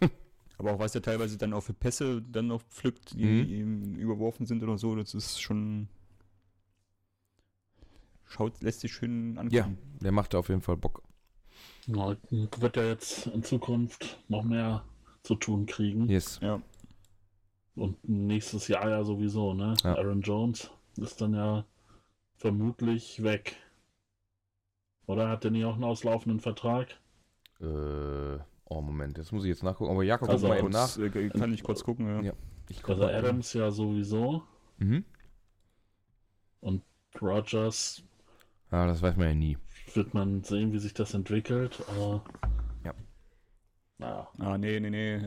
Aber 0.58 0.74
auch 0.74 0.78
was 0.78 0.94
er 0.94 1.02
teilweise 1.02 1.38
dann 1.38 1.52
auch 1.54 1.62
für 1.62 1.72
Pässe 1.72 2.22
dann 2.22 2.46
noch 2.48 2.62
pflückt, 2.62 3.12
die 3.12 3.24
Mhm. 3.24 3.48
ihm 3.48 3.94
überworfen 3.96 4.46
sind 4.46 4.62
oder 4.62 4.78
so, 4.78 4.94
das 4.94 5.14
ist 5.14 5.40
schon. 5.40 5.88
Schaut, 8.24 8.62
lässt 8.62 8.80
sich 8.80 8.92
schön 8.92 9.38
angucken. 9.38 9.54
Ja, 9.54 9.68
der 10.00 10.12
macht 10.12 10.34
auf 10.34 10.48
jeden 10.48 10.62
Fall 10.62 10.76
Bock. 10.76 11.02
Ja, 11.86 12.16
wird 12.30 12.76
er 12.76 12.88
jetzt 12.88 13.26
in 13.26 13.42
Zukunft 13.42 14.22
noch 14.28 14.42
mehr 14.44 14.84
zu 15.22 15.34
tun 15.34 15.66
kriegen. 15.66 16.08
Yes. 16.08 16.38
Ja. 16.42 16.60
Und 17.74 17.96
nächstes 18.06 18.68
Jahr 18.68 18.88
ja 18.90 19.02
sowieso, 19.04 19.54
ne? 19.54 19.74
Ja. 19.82 19.96
Aaron 19.96 20.20
Jones 20.20 20.70
ist 20.98 21.20
dann 21.20 21.34
ja 21.34 21.64
vermutlich 22.36 23.22
weg. 23.22 23.56
Oder 25.06 25.28
hat 25.28 25.44
der 25.44 25.50
nicht 25.50 25.64
auch 25.64 25.74
einen 25.74 25.84
auslaufenden 25.84 26.40
Vertrag? 26.40 26.88
Äh, 27.60 27.64
oh, 28.64 28.80
Moment, 28.80 29.16
das 29.18 29.32
muss 29.32 29.44
ich 29.44 29.48
jetzt 29.48 29.62
nachgucken. 29.62 29.90
Aber 29.90 30.02
Jakob, 30.02 30.28
Also 30.28 30.46
guck 30.46 30.54
mal 30.56 30.58
eben 30.58 30.70
nach. 30.70 30.98
äh, 30.98 31.28
kann 31.30 31.52
ich 31.54 31.62
kurz 31.62 31.82
gucken, 31.82 32.06
ja. 32.06 32.20
Ja. 32.20 32.32
Ich 32.68 32.82
guck 32.82 32.96
Also. 33.00 33.06
Adams 33.06 33.52
ja 33.54 33.70
sowieso. 33.70 34.42
Mhm. 34.78 35.04
Rogers 37.20 38.02
Ja, 38.70 38.86
das 38.86 39.02
weiß 39.02 39.16
man 39.16 39.28
ja 39.28 39.34
nie. 39.34 39.58
wird 39.94 40.14
man 40.14 40.42
sehen, 40.44 40.72
wie 40.72 40.78
sich 40.78 40.94
das 40.94 41.12
entwickelt. 41.14 41.82
Aber. 41.88 42.24
Naja. 44.02 44.28
Ah, 44.38 44.58
nee, 44.58 44.80
nee, 44.80 44.90
nee. 44.90 45.20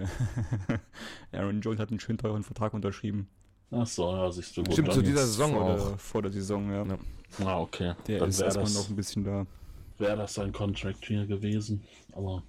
Aaron 1.32 1.62
Jones 1.62 1.80
hat 1.80 1.90
einen 1.90 2.00
schön 2.02 2.18
teuren 2.18 2.44
Vertrag 2.44 2.74
unterschrieben. 2.74 3.30
Ach 3.72 3.88
so, 3.88 4.12
ja, 4.12 4.30
siehst 4.32 4.58
du. 4.58 4.64
Gut, 4.64 4.74
Stimmt, 4.74 4.92
zu 4.92 5.02
dieser 5.02 5.26
Saison 5.26 5.52
vor 5.54 5.64
auch. 5.64 5.90
Der, 5.90 5.98
vor 5.98 6.22
der 6.22 6.32
Saison, 6.32 6.70
ja. 6.70 6.86
Ja. 6.86 6.98
Ah, 7.46 7.60
okay. 7.62 7.96
Der 8.08 8.20
dann 8.20 8.30
ist 8.30 8.40
wäre 8.40 8.48
erstmal 8.48 8.66
das, 8.66 8.76
noch 8.76 8.90
ein 8.90 8.96
bisschen 8.98 9.24
da. 9.24 9.48
wär 9.98 10.16
das 10.18 10.34
sein 10.34 10.52
Contract 10.52 11.06
hier 11.06 11.26
gewesen. 11.26 11.86
Aber, 12.12 12.44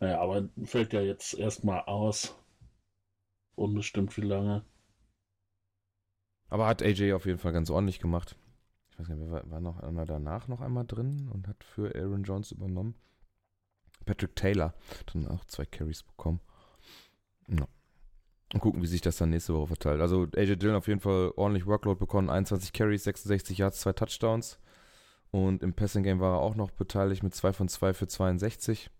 naja, 0.00 0.20
aber 0.20 0.48
fällt 0.64 0.92
ja 0.92 1.00
jetzt 1.00 1.34
erstmal 1.34 1.80
aus. 1.84 2.36
Unbestimmt 3.54 4.14
wie 4.18 4.22
lange. 4.22 4.64
Aber 6.50 6.66
hat 6.66 6.82
AJ 6.82 7.14
auf 7.14 7.24
jeden 7.24 7.38
Fall 7.38 7.52
ganz 7.52 7.70
ordentlich 7.70 8.00
gemacht. 8.00 8.36
Ich 8.90 8.98
weiß 8.98 9.08
gar 9.08 9.14
nicht, 9.14 9.30
wer 9.30 9.32
war, 9.32 9.50
war 9.50 9.60
noch 9.60 9.80
einer 9.80 10.04
danach 10.04 10.46
noch 10.46 10.60
einmal 10.60 10.84
drin 10.86 11.30
und 11.32 11.48
hat 11.48 11.64
für 11.64 11.94
Aaron 11.94 12.24
Jones 12.24 12.52
übernommen. 12.52 12.94
Patrick 14.04 14.36
Taylor 14.36 14.74
dann 15.12 15.28
auch 15.28 15.44
zwei 15.44 15.64
Carries 15.64 16.02
bekommen. 16.02 16.40
Ja. 17.48 17.66
Und 18.52 18.60
gucken, 18.60 18.82
wie 18.82 18.86
sich 18.86 19.00
das 19.00 19.16
dann 19.16 19.30
nächste 19.30 19.54
Woche 19.54 19.68
verteilt. 19.68 20.00
Also 20.00 20.26
AJ 20.36 20.56
Dillon 20.56 20.74
auf 20.74 20.88
jeden 20.88 21.00
Fall 21.00 21.32
ordentlich 21.36 21.66
Workload 21.66 21.98
bekommen. 21.98 22.30
21 22.30 22.72
Carries, 22.72 23.04
66 23.04 23.58
Yards, 23.58 23.80
zwei 23.80 23.92
Touchdowns. 23.92 24.58
Und 25.30 25.62
im 25.62 25.74
Passing 25.74 26.02
Game 26.02 26.18
war 26.18 26.36
er 26.36 26.40
auch 26.40 26.56
noch 26.56 26.72
beteiligt 26.72 27.22
mit 27.22 27.34
2 27.34 27.52
von 27.52 27.68
2 27.68 27.94
für 27.94 28.08
62. 28.08 28.90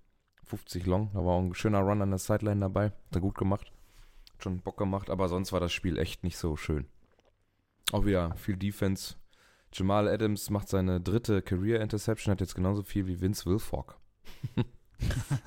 50 0.45 0.87
Long. 0.87 1.11
Da 1.15 1.25
war 1.25 1.35
auch 1.35 1.41
ein 1.41 1.55
schöner 1.55 1.81
Run 1.81 2.03
an 2.03 2.11
der 2.11 2.19
Sideline 2.19 2.61
dabei. 2.61 2.87
Hat 2.87 3.15
er 3.15 3.21
gut 3.21 3.37
gemacht. 3.37 3.73
Hat 4.35 4.43
schon 4.43 4.61
Bock 4.61 4.77
gemacht. 4.77 5.11
Aber 5.11 5.29
sonst 5.29 5.53
war 5.53 5.61
das 5.61 5.73
Spiel 5.73 5.99
echt 5.99 6.23
nicht 6.23 6.39
so 6.39 6.57
schön. 6.57 6.87
Auch 7.93 8.05
wieder 8.05 8.35
viel 8.37 8.57
Defense. 8.57 9.17
Jamal 9.73 10.09
Adams 10.09 10.51
macht 10.51 10.69
seine 10.69 11.01
dritte 11.01 11.43
Career 11.43 11.81
Interception, 11.81 12.33
hat 12.33 12.41
jetzt 12.41 12.55
genauso 12.55 12.83
viel 12.83 13.07
wie 13.07 13.21
Vince 13.21 13.47
Wilfork. 13.47 13.99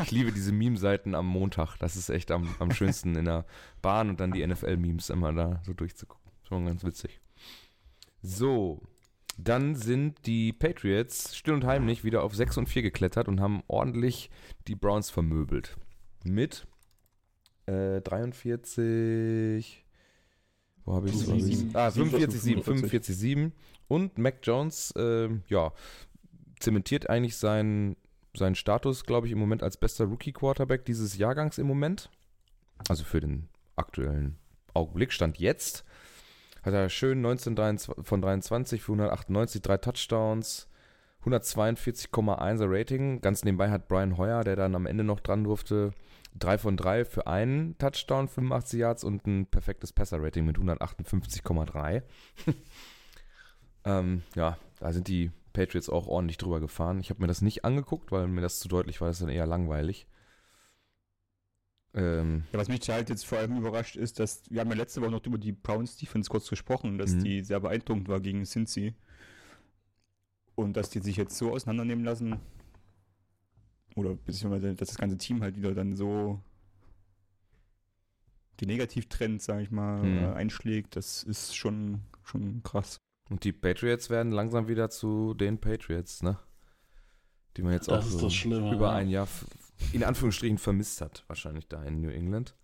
ich 0.04 0.12
liebe 0.12 0.32
diese 0.32 0.52
Meme-Seiten 0.52 1.16
am 1.16 1.28
Montag. 1.28 1.78
Das 1.78 1.96
ist 1.96 2.10
echt 2.10 2.32
am, 2.32 2.56
am 2.60 2.72
schönsten 2.72 3.16
in 3.16 3.26
der 3.26 3.46
Bahn 3.82 4.10
und 4.10 4.20
dann 4.20 4.32
die 4.32 4.46
NFL-Memes 4.46 5.10
immer 5.10 5.34
da 5.34 5.62
so 5.66 5.74
durchzugucken. 5.74 6.32
Schon 6.48 6.66
ganz 6.66 6.84
witzig. 6.84 7.20
So, 8.22 8.82
dann 9.38 9.76
sind 9.76 10.26
die 10.26 10.54
Patriots 10.54 11.36
still 11.36 11.54
und 11.54 11.66
heimlich 11.66 12.04
wieder 12.04 12.24
auf 12.24 12.36
6 12.36 12.58
und 12.58 12.70
4 12.70 12.84
geklettert 12.84 13.28
und 13.28 13.42
haben 13.42 13.64
ordentlich 13.68 14.30
die 14.68 14.76
Browns 14.76 15.10
vermöbelt. 15.10 15.78
Mit 16.24 16.68
äh, 17.66 18.02
43. 18.02 19.86
Wo 20.86 20.96
habe 20.96 21.10
ich 21.10 21.16
es? 21.16 21.30
Ah, 21.76 21.92
Sieben, 21.92 22.10
45, 22.10 22.42
7, 22.42 22.64
45. 22.64 22.64
45, 22.64 23.18
7. 23.18 23.54
Und 23.88 24.18
Mac 24.18 24.40
Jones, 24.44 24.94
ähm, 24.98 25.44
ja, 25.48 25.72
zementiert 26.60 27.10
eigentlich 27.10 27.38
seinen, 27.38 27.96
seinen 28.36 28.56
Status, 28.56 29.06
glaube 29.06 29.28
ich, 29.28 29.34
im 29.34 29.40
Moment 29.40 29.64
als 29.64 29.78
bester 29.78 30.06
Rookie-Quarterback 30.06 30.86
dieses 30.86 31.18
Jahrgangs 31.18 31.58
im 31.58 31.68
Moment. 31.68 32.10
Also 32.88 33.04
für 33.04 33.20
den 33.20 33.50
aktuellen 33.76 34.38
Augenblick. 34.74 35.12
Stand 35.12 35.38
jetzt. 35.40 35.84
Hat 36.64 36.74
er 36.74 36.90
schön 36.90 37.22
19 37.22 37.56
23 37.56 38.06
von 38.06 38.22
23 38.22 38.82
für 38.82 38.94
198, 38.94 39.62
drei 39.62 39.78
Touchdowns, 39.78 40.70
142,1er 41.26 42.66
Rating. 42.68 43.22
Ganz 43.22 43.44
nebenbei 43.44 43.70
hat 43.70 43.88
Brian 43.88 44.18
Hoyer, 44.18 44.44
der 44.44 44.56
dann 44.56 44.76
am 44.76 44.86
Ende 44.86 45.04
noch 45.04 45.20
dran 45.20 45.44
durfte, 45.44 45.92
3 46.40 46.58
von 46.58 46.78
3 46.78 47.06
für 47.06 47.28
einen 47.28 47.78
Touchdown, 47.78 48.28
85 48.28 48.80
Yards 48.80 49.04
und 49.04 49.28
ein 49.28 49.46
perfektes 49.46 49.94
Passer-Rating 49.94 50.46
mit 50.46 50.58
158,3. 50.58 52.02
ähm, 53.86 54.24
ja, 54.36 54.58
da 54.80 54.94
sind 54.94 55.08
die 55.08 55.32
Patriots 55.54 55.90
auch 55.90 56.08
ordentlich 56.08 56.38
drüber 56.38 56.60
gefahren. 56.60 57.00
Ich 57.00 57.10
habe 57.10 57.22
mir 57.22 57.28
das 57.28 57.42
nicht 57.42 57.64
angeguckt, 57.66 58.12
weil 58.12 58.28
mir 58.28 58.42
das 58.42 58.60
zu 58.60 58.68
deutlich 58.68 59.00
war, 59.02 59.08
das 59.08 59.18
ist 59.18 59.22
dann 59.24 59.30
eher 59.30 59.48
langweilig. 59.48 60.08
Ähm, 61.94 62.44
Ja, 62.52 62.60
was 62.60 62.68
mich 62.70 62.88
halt 62.90 63.10
jetzt 63.10 63.26
vor 63.26 63.38
allem 63.38 63.58
überrascht 63.58 63.96
ist, 63.96 64.20
dass 64.20 64.42
wir 64.50 64.62
haben 64.62 64.70
ja 64.72 64.76
letzte 64.76 65.02
Woche 65.02 65.12
noch 65.12 65.26
über 65.26 65.38
die 65.38 65.52
Browns 65.52 65.96
Defense 65.96 66.30
kurz 66.30 66.50
gesprochen, 66.50 66.98
dass 66.98 67.12
Mhm. 67.12 67.24
die 67.24 67.42
sehr 67.44 67.60
beeindruckend 67.60 68.08
war 68.08 68.20
gegen 68.20 68.46
Cincy. 68.46 68.96
Und 70.56 70.76
dass 70.78 70.90
die 70.90 71.00
sich 71.00 71.18
jetzt 71.18 71.38
so 71.38 71.52
auseinandernehmen 71.52 72.04
lassen, 72.06 72.40
oder 73.96 74.16
beziehungsweise, 74.16 74.74
dass 74.74 74.90
das 74.90 74.98
ganze 74.98 75.18
Team 75.18 75.42
halt 75.44 75.56
wieder 75.56 75.74
dann 75.76 75.96
so 75.96 76.40
die 78.60 78.66
Negativtrends, 78.66 79.46
sag 79.46 79.62
ich 79.62 79.72
mal, 79.72 80.02
Mhm. 80.04 80.18
äh, 80.18 80.34
einschlägt, 80.34 80.96
das 80.96 81.24
ist 81.24 81.56
schon, 81.56 82.02
schon 82.24 82.62
krass. 82.64 82.98
Und 83.30 83.44
die 83.44 83.52
Patriots 83.52 84.10
werden 84.10 84.32
langsam 84.32 84.68
wieder 84.68 84.90
zu 84.90 85.34
den 85.34 85.60
Patriots, 85.60 86.22
ne? 86.22 86.38
Die 87.56 87.62
man 87.62 87.74
jetzt 87.74 87.88
Das 87.88 88.06
auch 88.06 88.20
so 88.20 88.30
Schlimme. 88.30 88.74
über 88.74 88.88
ja. 88.88 88.96
ein 88.96 89.10
Jahr 89.10 89.28
in 89.92 90.04
Anführungsstrichen 90.04 90.58
vermisst 90.58 91.02
hat, 91.02 91.24
wahrscheinlich 91.28 91.68
da 91.68 91.84
in 91.84 92.02
New 92.02 92.10
England. 92.10 92.56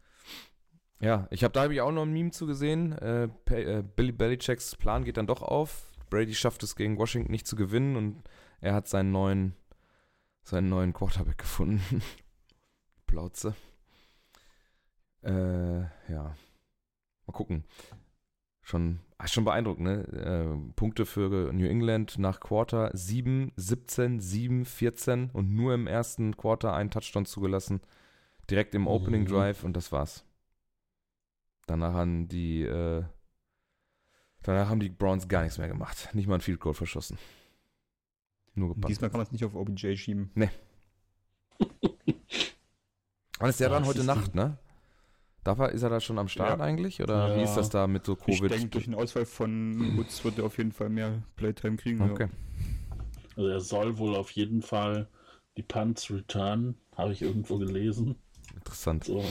Ja, 1.02 1.28
ich 1.32 1.44
habe 1.44 1.54
da 1.54 1.64
habe 1.64 1.74
ich 1.74 1.82
auch 1.82 1.92
noch 1.92 2.04
ein 2.04 2.12
Meme 2.12 2.32
zu 2.32 2.46
gesehen. 2.46 2.92
Äh, 2.94 3.30
äh, 3.52 3.84
Billy 3.84 4.12
Belichicks 4.12 4.76
Plan 4.76 5.06
geht 5.06 5.18
dann 5.18 5.28
doch 5.28 5.42
auf. 5.42 5.92
Brady 6.10 6.34
schafft 6.34 6.64
es 6.64 6.76
gegen 6.76 6.98
Washington 6.98 7.32
nicht 7.32 7.48
zu 7.48 7.56
gewinnen 7.56 7.96
und 7.96 8.24
er 8.62 8.74
hat 8.74 8.88
seinen 8.88 9.12
neuen 9.12 9.56
seinen 10.44 10.70
neuen 10.70 10.94
Quarterback 10.94 11.38
gefunden. 11.38 12.02
Plauze. 13.06 13.56
Äh, 15.22 15.82
ja. 15.82 16.36
Mal 17.26 17.34
gucken. 17.34 17.64
Schon, 18.62 19.00
ah, 19.20 19.28
schon 19.28 19.46
beeindruckend, 19.46 19.86
ne? 19.86 20.04
Äh, 20.08 20.74
Punkte 20.76 21.06
für 21.06 21.54
New 21.54 21.68
England 21.68 22.18
nach 22.18 22.40
Quarter 22.40 22.90
7, 22.94 23.52
17, 23.56 24.20
7, 24.20 24.66
14 24.66 25.30
und 25.32 25.54
nur 25.54 25.74
im 25.76 25.86
ersten 25.88 26.36
Quarter 26.36 26.74
einen 26.74 26.90
Touchdown 26.90 27.26
zugelassen. 27.26 27.82
Direkt 28.50 28.74
im 28.74 28.88
Opening 28.88 29.22
Mhm. 29.24 29.28
Drive 29.28 29.64
und 29.64 29.78
das 29.78 29.92
war's. 29.92 30.26
Danach 31.68 31.94
haben 31.94 32.28
die, 32.28 32.64
äh, 32.64 33.04
danach 34.42 34.70
haben 34.70 34.80
die 34.80 34.90
Browns 34.90 35.28
gar 35.28 35.44
nichts 35.44 35.60
mehr 35.60 35.68
gemacht. 35.68 36.10
Nicht 36.14 36.28
mal 36.28 36.36
ein 36.36 36.42
Field 36.42 36.60
Goal 36.60 36.74
verschossen. 36.74 37.20
Nur 38.56 38.70
gepasst. 38.74 38.90
diesmal 38.90 39.12
kann 39.12 39.20
man 39.20 39.28
es 39.28 39.32
nicht 39.32 39.46
auf 39.46 39.54
OBJ 39.54 39.96
schieben. 39.98 40.32
Ist 43.42 43.50
der 43.60 43.68
Ja, 43.68 43.74
dann 43.74 43.86
heute 43.86 44.04
Nacht, 44.04 44.34
ne? 44.34 44.58
Darf 45.44 45.60
er, 45.60 45.70
ist 45.70 45.84
er 45.84 45.90
da 45.90 46.00
schon 46.00 46.20
am 46.20 46.28
Start 46.28 46.60
Ja. 46.60 46.66
eigentlich? 46.66 47.02
Oder 47.02 47.34
wie 47.34 47.40
Ja. 47.40 47.44
ist 47.44 47.56
das 47.56 47.70
da 47.70 47.88
mit 47.88 48.06
so 48.06 48.16
Ich 48.16 48.26
Covid? 48.26 48.52
denke, 48.52 48.70
durch 48.70 48.86
den 48.86 48.96
Ausfall 48.96 49.26
von 49.26 49.98
Woods 49.98 50.24
wird 50.24 50.38
er 50.40 50.46
auf 50.46 50.58
jeden 50.58 50.72
Fall 50.72 50.90
mehr 50.90 51.24
Playtime 51.38 51.78
kriegen. 51.78 52.00
ja. 52.00 52.12
okay. 52.12 52.28
Also 53.36 53.50
er 53.50 53.60
soll 53.60 53.98
wohl 53.98 54.16
auf 54.16 54.32
jeden 54.32 54.62
Fall 54.62 55.08
die 55.58 55.64
Punts 55.64 56.12
return, 56.12 56.76
habe 56.96 57.14
ich 57.14 57.22
irgendwo 57.22 57.58
gelesen. 57.58 58.16
Interessant. 58.56 59.06
So 59.06 59.24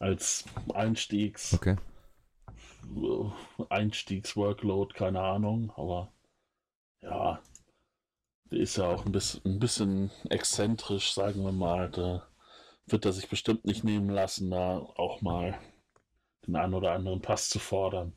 als 0.00 0.44
Einstiegs 0.74 1.54
Okay. 1.54 1.76
Einstiegs-Workload, 3.70 4.94
keine 4.94 5.20
Ahnung, 5.22 5.72
aber 5.76 6.12
ja, 7.02 7.40
der 8.52 8.60
ist 8.60 8.76
ja 8.76 8.84
auch 8.88 9.04
ein 9.04 9.10
bisschen, 9.10 9.40
ein 9.44 9.58
bisschen 9.58 10.10
exzentrisch, 10.30 11.12
sagen 11.12 11.42
wir 11.44 11.50
mal. 11.50 11.90
Da 11.90 12.24
wird 12.92 13.04
er 13.04 13.12
sich 13.12 13.28
bestimmt 13.28 13.64
nicht 13.64 13.84
nehmen 13.84 14.08
lassen, 14.08 14.50
da 14.50 14.78
auch 14.78 15.20
mal 15.22 15.58
den 16.46 16.56
einen 16.56 16.74
oder 16.74 16.92
anderen 16.92 17.20
Pass 17.20 17.48
zu 17.48 17.58
fordern. 17.58 18.12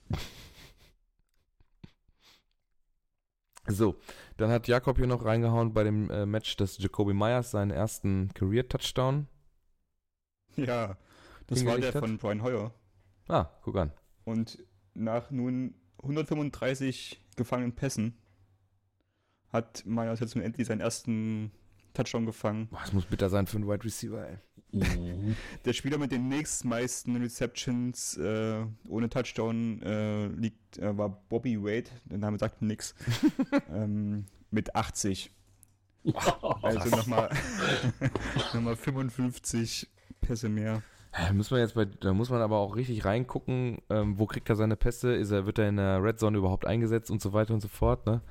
So, 3.67 3.96
dann 4.38 4.51
hat 4.51 4.67
Jakob 4.67 4.98
hier 4.98 5.08
noch 5.08 5.25
reingehauen 5.25 5.74
bei 5.74 5.84
dem 5.84 6.10
äh, 6.12 6.25
Match 6.25 6.55
des 6.55 6.77
Jacoby 6.77 7.13
Myers 7.13 7.51
seinen 7.51 7.72
ersten 7.72 8.32
Career-Touchdown. 8.34 9.27
Ja, 10.55 10.98
das 11.48 11.65
war 11.65 11.79
der 11.79 11.94
hat? 11.94 12.00
von 12.00 12.17
Brian 12.17 12.44
Hoyer. 12.44 12.74
Ah, 13.27 13.48
guck 13.63 13.77
an. 13.77 13.91
Und 14.24 14.63
nach 14.94 15.32
nun 15.32 15.74
135 16.03 17.20
gefangenen 17.36 17.74
Pässen 17.74 18.17
hat 19.50 19.84
Myers 19.86 20.20
jetzt 20.20 20.36
nun 20.36 20.44
endlich 20.44 20.67
seinen 20.67 20.82
ersten 20.82 21.51
Touchdown 21.95 22.25
gefangen. 22.25 22.67
Boah, 22.69 22.79
das 22.81 22.93
muss 22.93 23.05
bitter 23.05 23.29
sein 23.29 23.47
für 23.47 23.57
einen 23.57 23.67
Wide 23.67 23.83
Receiver, 23.83 24.27
ey. 24.27 24.37
Mhm. 24.71 25.35
Der 25.63 25.73
Spieler 25.73 25.97
mit 25.97 26.11
den 26.11 26.27
nächstmeisten 26.27 27.15
Receptions 27.15 28.17
äh, 28.17 28.65
ohne 28.87 29.09
Touchdown 29.09 29.81
äh, 29.81 30.27
liegt, 30.27 30.77
äh, 30.77 30.97
war 30.97 31.09
Bobby 31.29 31.61
Wade. 31.61 31.89
Der 32.05 32.17
Name 32.17 32.37
sagt 32.37 32.61
nichts. 32.61 32.93
ähm, 33.73 34.25
mit 34.51 34.75
80. 34.75 35.31
Also 36.61 36.89
nochmal 36.89 37.29
nochmal 38.53 38.75
55 38.75 39.89
Pässe 40.21 40.49
mehr. 40.49 40.83
Da 41.11 41.31
muss 41.33 41.49
man 41.49 41.61
jetzt 41.61 41.75
bei, 41.75 41.85
da 41.85 42.13
muss 42.13 42.29
man 42.29 42.41
aber 42.41 42.57
auch 42.57 42.75
richtig 42.75 43.05
reingucken, 43.05 43.79
ähm, 43.89 44.19
wo 44.19 44.25
kriegt 44.25 44.49
er 44.49 44.55
seine 44.55 44.75
Pässe, 44.75 45.15
ist 45.15 45.31
er, 45.31 45.45
wird 45.45 45.59
er 45.59 45.69
in 45.69 45.77
der 45.77 46.03
Red 46.03 46.19
Zone 46.19 46.37
überhaupt 46.37 46.67
eingesetzt 46.67 47.09
und 47.09 47.21
so 47.21 47.31
weiter 47.31 47.53
und 47.53 47.61
so 47.61 47.69
fort, 47.69 48.05
ne? 48.05 48.21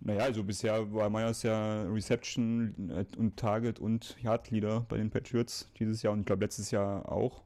Naja, 0.00 0.24
also 0.24 0.44
bisher 0.44 0.92
war 0.92 1.10
Myers 1.10 1.42
ja 1.42 1.82
Reception 1.84 2.90
äh, 2.90 3.06
und 3.16 3.36
Target 3.36 3.78
und 3.78 4.16
Yard 4.22 4.50
Leader 4.50 4.80
bei 4.88 4.98
den 4.98 5.10
Patriots 5.10 5.70
dieses 5.78 6.02
Jahr 6.02 6.12
und 6.12 6.20
ich 6.20 6.26
glaube 6.26 6.44
letztes 6.44 6.70
Jahr 6.70 7.10
auch. 7.10 7.44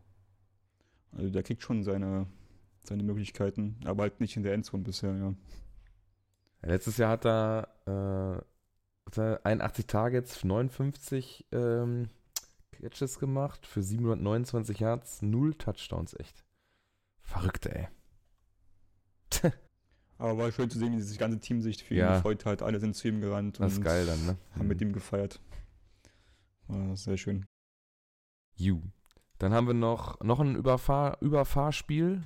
Also 1.13 1.31
der 1.31 1.43
kriegt 1.43 1.63
schon 1.63 1.83
seine, 1.83 2.27
seine 2.83 3.03
Möglichkeiten, 3.03 3.77
aber 3.85 4.03
halt 4.05 4.21
nicht 4.21 4.37
in 4.37 4.43
der 4.43 4.55
Endzone 4.55 4.83
bisher, 4.83 5.15
ja. 5.17 5.35
Letztes 6.63 6.99
Jahr 6.99 7.11
hat 7.11 7.25
er, 7.25 7.69
äh, 7.87 9.07
hat 9.07 9.19
er 9.19 9.47
81 9.47 9.87
Targets, 9.87 10.45
59 10.45 11.47
ähm, 11.53 12.09
Catches 12.73 13.19
gemacht 13.19 13.67
für 13.67 13.83
729 13.83 14.79
Yards, 14.81 15.23
0 15.23 15.55
Touchdowns, 15.55 16.15
echt. 16.19 16.45
Verrückt, 17.23 17.67
ey. 17.67 17.89
Aber 20.21 20.37
war 20.37 20.53
schön 20.53 20.69
zu 20.69 20.79
sehen, 20.79 20.93
wie 20.93 20.99
das 20.99 21.17
ganze 21.17 21.41
Team 21.41 21.63
sich 21.63 21.83
für 21.83 21.95
ihn 21.95 22.01
Ja. 22.01 22.17
gefreut 22.17 22.45
hat. 22.45 22.63
Alle 22.63 22.79
sind 22.79 22.95
zu 22.95 23.09
ihm 23.09 23.21
gerannt 23.23 23.59
Das 23.59 23.73
ist 23.73 23.79
und 23.79 23.85
geil 23.85 24.05
dann, 24.05 24.27
ne? 24.27 24.37
haben 24.55 24.69
mit 24.69 24.81
ihm 24.83 24.93
gefeiert. 24.93 25.41
War 26.69 26.95
sehr 26.97 27.17
schön. 27.17 27.47
You. 28.55 28.83
Dann 29.39 29.55
haben 29.55 29.67
wir 29.67 29.73
noch, 29.75 30.21
noch 30.21 30.39
ein 30.41 30.55
Überfahr 30.57 31.17
Überfahrspiel. 31.23 32.23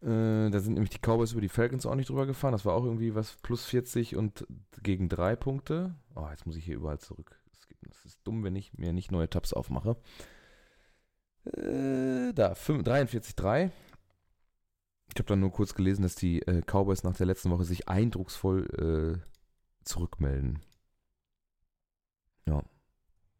Äh, 0.00 0.50
da 0.50 0.60
sind 0.60 0.74
nämlich 0.74 0.90
die 0.90 0.98
Cowboys 1.00 1.32
über 1.32 1.40
die 1.40 1.48
Falcons 1.48 1.86
auch 1.86 1.96
nicht 1.96 2.08
drüber 2.10 2.24
gefahren. 2.26 2.52
Das 2.52 2.64
war 2.64 2.74
auch 2.74 2.84
irgendwie 2.84 3.16
was 3.16 3.34
plus 3.42 3.64
40 3.64 4.14
und 4.14 4.46
gegen 4.82 5.08
drei 5.08 5.34
Punkte. 5.34 5.96
Oh, 6.14 6.28
jetzt 6.30 6.46
muss 6.46 6.54
ich 6.56 6.64
hier 6.64 6.76
überall 6.76 7.00
zurück. 7.00 7.40
Das 7.82 8.04
ist 8.04 8.20
dumm, 8.22 8.44
wenn 8.44 8.54
ich 8.54 8.74
mir 8.74 8.92
nicht 8.92 9.10
neue 9.10 9.28
Tabs 9.28 9.52
aufmache. 9.52 9.96
Äh, 11.46 12.32
da, 12.32 12.52
43-3. 12.52 13.70
Ich 15.14 15.18
habe 15.18 15.28
dann 15.28 15.40
nur 15.40 15.52
kurz 15.52 15.74
gelesen, 15.74 16.02
dass 16.02 16.14
die 16.14 16.42
äh, 16.42 16.62
Cowboys 16.62 17.02
nach 17.04 17.16
der 17.16 17.26
letzten 17.26 17.50
Woche 17.50 17.64
sich 17.64 17.88
eindrucksvoll 17.88 19.22
äh, 19.22 19.84
zurückmelden. 19.84 20.60
Ja. 22.46 22.62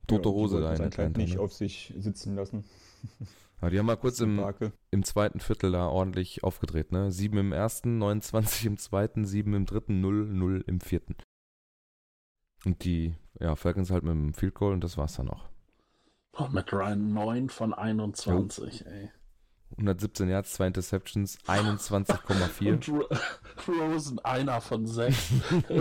Tote 0.07 0.29
Ja, 0.29 0.35
Hose 0.35 0.61
da 0.61 0.75
in 0.75 0.83
Atlanta. 0.83 1.19
nicht 1.19 1.35
Ne? 1.35 1.41
auf 1.41 1.53
sich 1.53 1.93
sitzen 1.99 2.35
lassen. 2.37 2.65
Aber 3.61 3.71
die 3.71 3.79
haben 3.79 3.87
mal 3.87 3.97
kurz 3.97 4.21
im, 4.21 4.43
im 4.91 5.03
zweiten 5.03 5.41
Viertel 5.41 5.73
da 5.73 5.89
ordentlich 5.89 6.45
aufgedreht, 6.45 6.93
ne? 6.93 7.11
Sieben 7.11 7.39
im 7.39 7.53
ersten, 7.53 7.97
29 7.99 8.67
im 8.67 8.77
zweiten, 8.77 9.25
sieben 9.25 9.55
im 9.55 9.65
dritten, 9.65 10.01
0, 10.03 10.27
0 10.27 10.65
im 10.67 10.81
vierten. 10.81 11.17
Und 12.67 12.85
die, 12.85 13.15
ja, 13.41 13.57
Falcons 13.57 13.91
halt 13.91 14.03
mit 14.05 14.13
dem 14.13 14.35
Field 14.35 14.55
Goal 14.55 14.75
und 14.75 14.85
das 14.85 14.99
war's 14.99 15.15
dann 15.15 15.31
auch. 15.31 15.49
Oh, 16.35 16.49
Matt 16.51 16.71
Ryan 16.73 17.15
9 17.15 17.49
von 17.49 17.73
21, 17.73 18.85
ey. 18.87 19.11
117 19.79 20.29
Yards, 20.29 20.53
zwei 20.55 20.67
Interceptions, 20.69 21.39
21,4. 21.47 22.73
Und 22.73 22.89
Ro 22.89 23.05
Rosen 23.93 24.19
einer 24.21 24.61
von 24.61 24.87
6. 24.87 25.17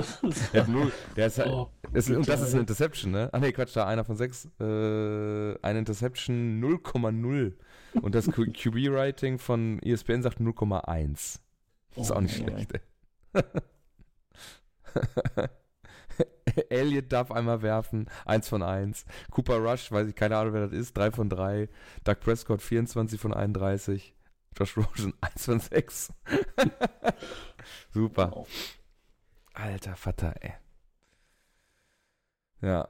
Der 1.15 1.27
ist 1.27 1.37
halt, 1.39 1.49
oh, 1.49 1.69
ist, 1.93 2.09
und 2.09 2.27
das 2.27 2.41
ist 2.41 2.51
eine 2.53 2.61
Interception, 2.61 3.11
ne? 3.11 3.29
Ach 3.31 3.39
nee, 3.39 3.51
Quatsch, 3.51 3.75
da 3.75 3.85
einer 3.85 4.03
von 4.03 4.15
sechs. 4.17 4.45
Äh, 4.59 4.63
eine 5.61 5.79
Interception 5.79 6.61
0,0. 6.63 7.53
Und 8.01 8.15
das 8.15 8.25
Q- 8.31 8.51
QB-Rating 8.51 9.39
von 9.39 9.79
ESPN 9.81 10.21
sagt 10.21 10.39
0,1. 10.39 11.39
Ist 11.95 12.11
auch 12.11 12.19
nicht 12.21 12.41
Oh, 12.41 12.43
schlecht, 12.49 12.73
ey. 12.73 13.41
Elliot 16.69 17.11
darf 17.11 17.31
einmal 17.31 17.61
werfen, 17.61 18.09
1 18.25 18.47
von 18.49 18.63
1. 18.63 19.05
Cooper 19.31 19.57
Rush, 19.57 19.91
weiß 19.91 20.07
ich 20.07 20.15
keine 20.15 20.37
Ahnung, 20.37 20.53
wer 20.53 20.61
das 20.61 20.71
ist, 20.71 20.95
3 20.97 21.11
von 21.11 21.29
3. 21.29 21.69
Doug 22.03 22.19
Prescott, 22.19 22.61
24 22.61 23.19
von 23.19 23.33
31. 23.33 24.15
Josh 24.57 24.77
Rosen, 24.77 25.13
1 25.21 25.45
von 25.45 25.59
6. 25.59 26.13
Super. 27.93 28.31
Wow. 28.31 28.47
Alter 29.53 29.95
Vater, 29.95 30.33
ey. 30.41 30.53
Ja. 32.61 32.89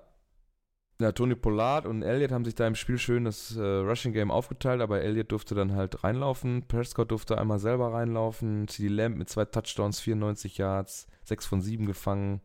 Ja, 1.00 1.12
Tony 1.12 1.36
Pollard 1.36 1.86
und 1.86 2.04
Elliott 2.04 2.32
haben 2.32 2.46
sich 2.46 2.56
da 2.56 2.66
im 2.66 2.76
Spiel 2.76 2.98
schön 2.98 3.26
das 3.26 3.56
äh, 3.58 3.62
Rushing 3.62 4.14
Game 4.14 4.32
aufgeteilt, 4.32 4.82
aber 4.82 5.02
Elliott 5.02 5.32
durfte 5.34 5.54
dann 5.54 5.74
halt 5.74 6.06
reinlaufen. 6.06 6.66
Prescott 6.68 7.12
durfte 7.12 7.38
einmal 7.38 7.60
selber 7.60 7.92
reinlaufen. 7.92 8.70
CD 8.70 8.88
Lamb 8.88 9.18
mit 9.18 9.28
zwei 9.28 9.44
Touchdowns, 9.44 10.00
94 10.00 10.58
Yards, 10.58 11.08
6 11.26 11.46
von 11.46 11.62
7 11.62 11.86
gefangen. 11.86 12.42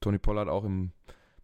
Tony 0.00 0.18
Pollard 0.18 0.48
auch 0.48 0.64
im 0.64 0.92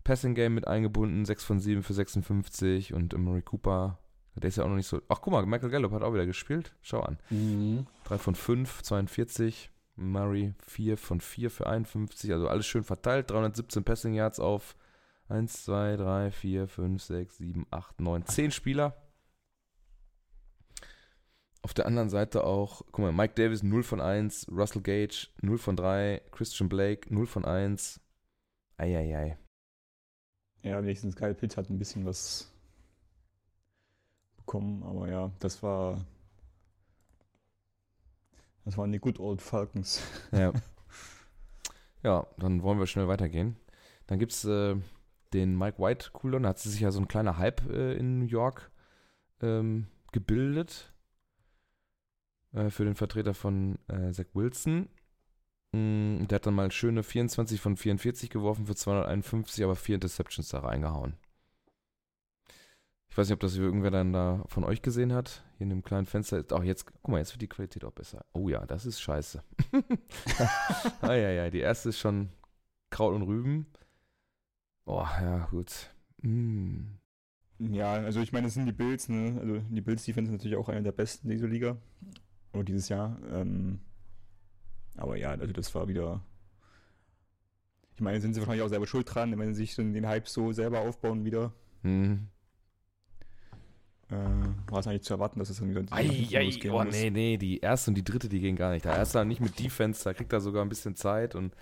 Passing 0.05 0.35
Game 0.35 0.55
mit 0.55 0.67
eingebunden, 0.67 1.25
6 1.25 1.45
von 1.45 1.61
7 1.61 1.83
für 1.83 1.95
56 1.95 2.93
und 2.93 3.17
Murray 3.17 3.43
Cooper, 3.43 3.99
der 4.35 4.49
ist 4.49 4.57
ja 4.57 4.65
auch 4.65 4.69
noch 4.69 4.77
nicht 4.77 4.87
so. 4.87 5.01
Ach, 5.09 5.21
guck 5.21 5.33
mal, 5.33 5.45
Michael 5.45 5.71
Gallup 5.71 5.93
hat 5.93 6.03
auch 6.03 6.15
wieder 6.15 6.27
gespielt. 6.27 6.75
Schau 6.81 7.01
an. 7.01 7.19
Mhm. 7.31 7.87
3 8.05 8.19
von 8.19 8.35
5, 8.35 8.83
42. 8.83 9.71
Murray 9.95 10.55
4 10.67 10.97
von 10.97 11.21
4 11.21 11.51
für 11.51 11.67
51. 11.67 12.33
Also 12.33 12.49
alles 12.49 12.67
schön 12.67 12.83
verteilt. 12.83 13.31
317 13.31 13.85
Passing 13.85 14.15
Yards 14.15 14.41
auf 14.41 14.75
1, 15.29 15.65
2, 15.65 15.97
3, 15.97 16.31
4, 16.31 16.69
5, 16.69 17.03
6, 17.03 17.37
7, 17.37 17.67
8, 17.71 18.01
9, 18.01 18.27
10 18.27 18.51
Spieler. 18.53 18.97
Auf 21.61 21.75
der 21.75 21.87
anderen 21.87 22.09
Seite 22.09 22.43
auch, 22.43 22.83
guck 22.91 22.99
mal, 22.99 23.13
Mike 23.13 23.35
Davis 23.35 23.63
0 23.63 23.83
von 23.85 24.01
1, 24.01 24.49
Russell 24.51 24.83
Gage 24.83 25.29
0 25.43 25.59
von 25.59 25.77
3, 25.77 26.23
Christian 26.33 26.69
Blake 26.69 27.13
0 27.15 27.27
von 27.27 27.45
1. 27.45 28.01
Eieiei. 28.77 29.37
Ja, 30.63 30.83
wenigstens 30.83 31.17
Kyle 31.17 31.35
Pitt 31.35 31.57
hat 31.57 31.71
ein 31.71 31.79
bisschen 31.79 32.05
was 32.05 32.53
bekommen, 34.37 34.83
aber 34.83 35.09
ja, 35.09 35.31
das 35.39 35.63
war. 35.63 36.05
Das 38.65 38.77
waren 38.77 38.93
die 38.93 39.01
Good 39.01 39.19
Old 39.19 39.43
Falcons. 39.43 40.01
Ja. 40.31 40.53
ja, 42.03 42.27
dann 42.39 42.63
wollen 42.63 42.79
wir 42.79 42.87
schnell 42.87 43.09
weitergehen. 43.09 43.57
Dann 44.07 44.21
gibt 44.21 44.33
es 44.33 44.45
äh, 44.45 44.77
den 45.33 45.59
Mike 45.59 45.79
White 45.83 46.11
Cooldown. 46.13 46.45
Da 46.45 46.51
hat 46.51 46.59
sich 46.59 46.81
ja 46.81 46.93
so 46.93 47.01
ein 47.01 47.09
kleiner 47.09 47.39
Hype 47.39 47.69
äh, 47.69 47.95
in 47.95 48.21
New 48.21 48.27
York 48.27 48.71
ähm, 49.41 49.89
gebildet. 50.13 50.93
Äh, 52.53 52.71
für 52.71 52.85
den 52.85 52.95
Vertreter 52.95 53.35
von 53.35 53.79
äh, 53.89 54.13
Zach 54.13 54.27
Wilson. 54.35 54.89
Mm, 55.73 56.27
der 56.27 56.37
hat 56.37 56.47
dann 56.47 56.55
mal 56.55 56.71
schöne 56.71 57.03
24 57.03 57.61
von 57.61 57.77
44 57.77 58.31
geworfen 58.31 58.67
für 58.67 58.75
251, 58.77 59.65
aber 59.65 59.77
vier 59.77 59.97
Interceptions 59.97 60.49
da 60.49 60.61
reingehauen. 60.61 61.15
Ich 63.11 63.19
weiß 63.19 63.29
nicht, 63.29 63.35
ob 63.35 63.41
das 63.41 63.57
irgendwer 63.57 63.91
dann 63.91 64.13
da 64.13 64.43
von 64.47 64.65
euch 64.65 64.81
gesehen 64.81 65.13
hat. 65.13 65.45
Hier 65.59 65.65
in 65.65 65.71
dem 65.71 65.83
kleinen 65.83 66.07
Fenster. 66.07 66.45
Auch 66.53 66.65
jetzt, 66.65 66.87
guck 66.87 67.09
mal, 67.09 67.19
jetzt 67.19 67.33
wird 67.33 67.43
die 67.43 67.49
Qualität 67.49 67.85
auch 67.85 67.93
besser. 67.93 68.25
Oh 68.33 68.49
ja, 68.49 68.65
das 68.65 68.87
ist 68.87 69.03
scheiße. 69.03 69.43
ah, 71.03 71.13
ja, 71.13 71.31
ja, 71.31 71.51
die 71.51 71.59
erste 71.59 71.91
ist 71.91 71.99
schon 71.99 72.31
Kraut 72.89 73.15
und 73.15 73.23
Rüben. 73.23 73.67
Oh, 74.87 75.07
ja, 75.21 75.47
gut. 75.51 75.95
Mm. 76.23 76.97
Ja, 77.59 77.93
also 77.93 78.21
ich 78.21 78.33
meine, 78.33 78.47
es 78.47 78.55
sind 78.55 78.67
die 78.67 78.73
Bills, 78.73 79.09
ne? 79.09 79.39
Also 79.41 79.59
die 79.59 79.81
Bills 79.83 80.05
Defense 80.05 80.31
ist 80.31 80.39
natürlich 80.39 80.57
auch 80.57 80.69
einer 80.69 80.81
der 80.81 80.93
besten 80.93 81.29
dieser 81.29 81.49
Liga. 81.49 81.77
Oder 82.55 82.65
dieses 82.65 82.89
Jahr. 82.89 83.19
Ähm, 83.31 83.81
aber 84.97 85.17
ja, 85.17 85.31
also 85.31 85.53
das 85.53 85.75
war 85.75 85.89
wieder. 85.89 86.23
Ich 87.95 88.01
meine, 88.01 88.21
sind 88.21 88.35
sie 88.35 88.41
wahrscheinlich 88.41 88.65
auch 88.65 88.69
selber 88.69 88.87
schuld 88.87 89.13
dran, 89.13 89.39
wenn 89.39 89.55
sie 89.55 89.67
sich 89.67 89.77
den 89.77 90.07
Hype 90.07 90.29
so 90.29 90.53
selber 90.53 90.81
aufbauen 90.81 91.25
wieder. 91.25 91.53
Hm. 91.83 92.29
Äh, 94.13 94.15
war 94.71 94.81
es 94.81 94.87
eigentlich 94.87 95.03
zu 95.03 95.15
erwarten, 95.15 95.39
dass 95.39 95.49
es 95.49 95.59
dann 95.59 95.71
wieder 95.71 95.83
Ei, 95.91 96.29
ei, 96.35 96.45
losgehen 96.45 96.75
oh 96.75 96.85
nee, 96.85 97.09
nee, 97.11 97.39
die 97.39 97.61
erste 97.61 97.91
und 97.91 97.95
die 97.95 98.05
dritte, 98.05 98.29
die 98.29 98.41
gehen 98.41 98.57
gar 98.57 98.71
nicht. 98.71 98.85
Der 98.85 98.95
erste 98.95 99.25
nicht 99.25 99.41
mit 99.41 99.59
Defense, 99.59 100.05
da 100.05 100.13
kriegt 100.13 100.33
er 100.33 100.41
sogar 100.41 100.63
ein 100.63 100.69
bisschen 100.69 100.97
Zeit 100.97 101.35
und. 101.35 101.55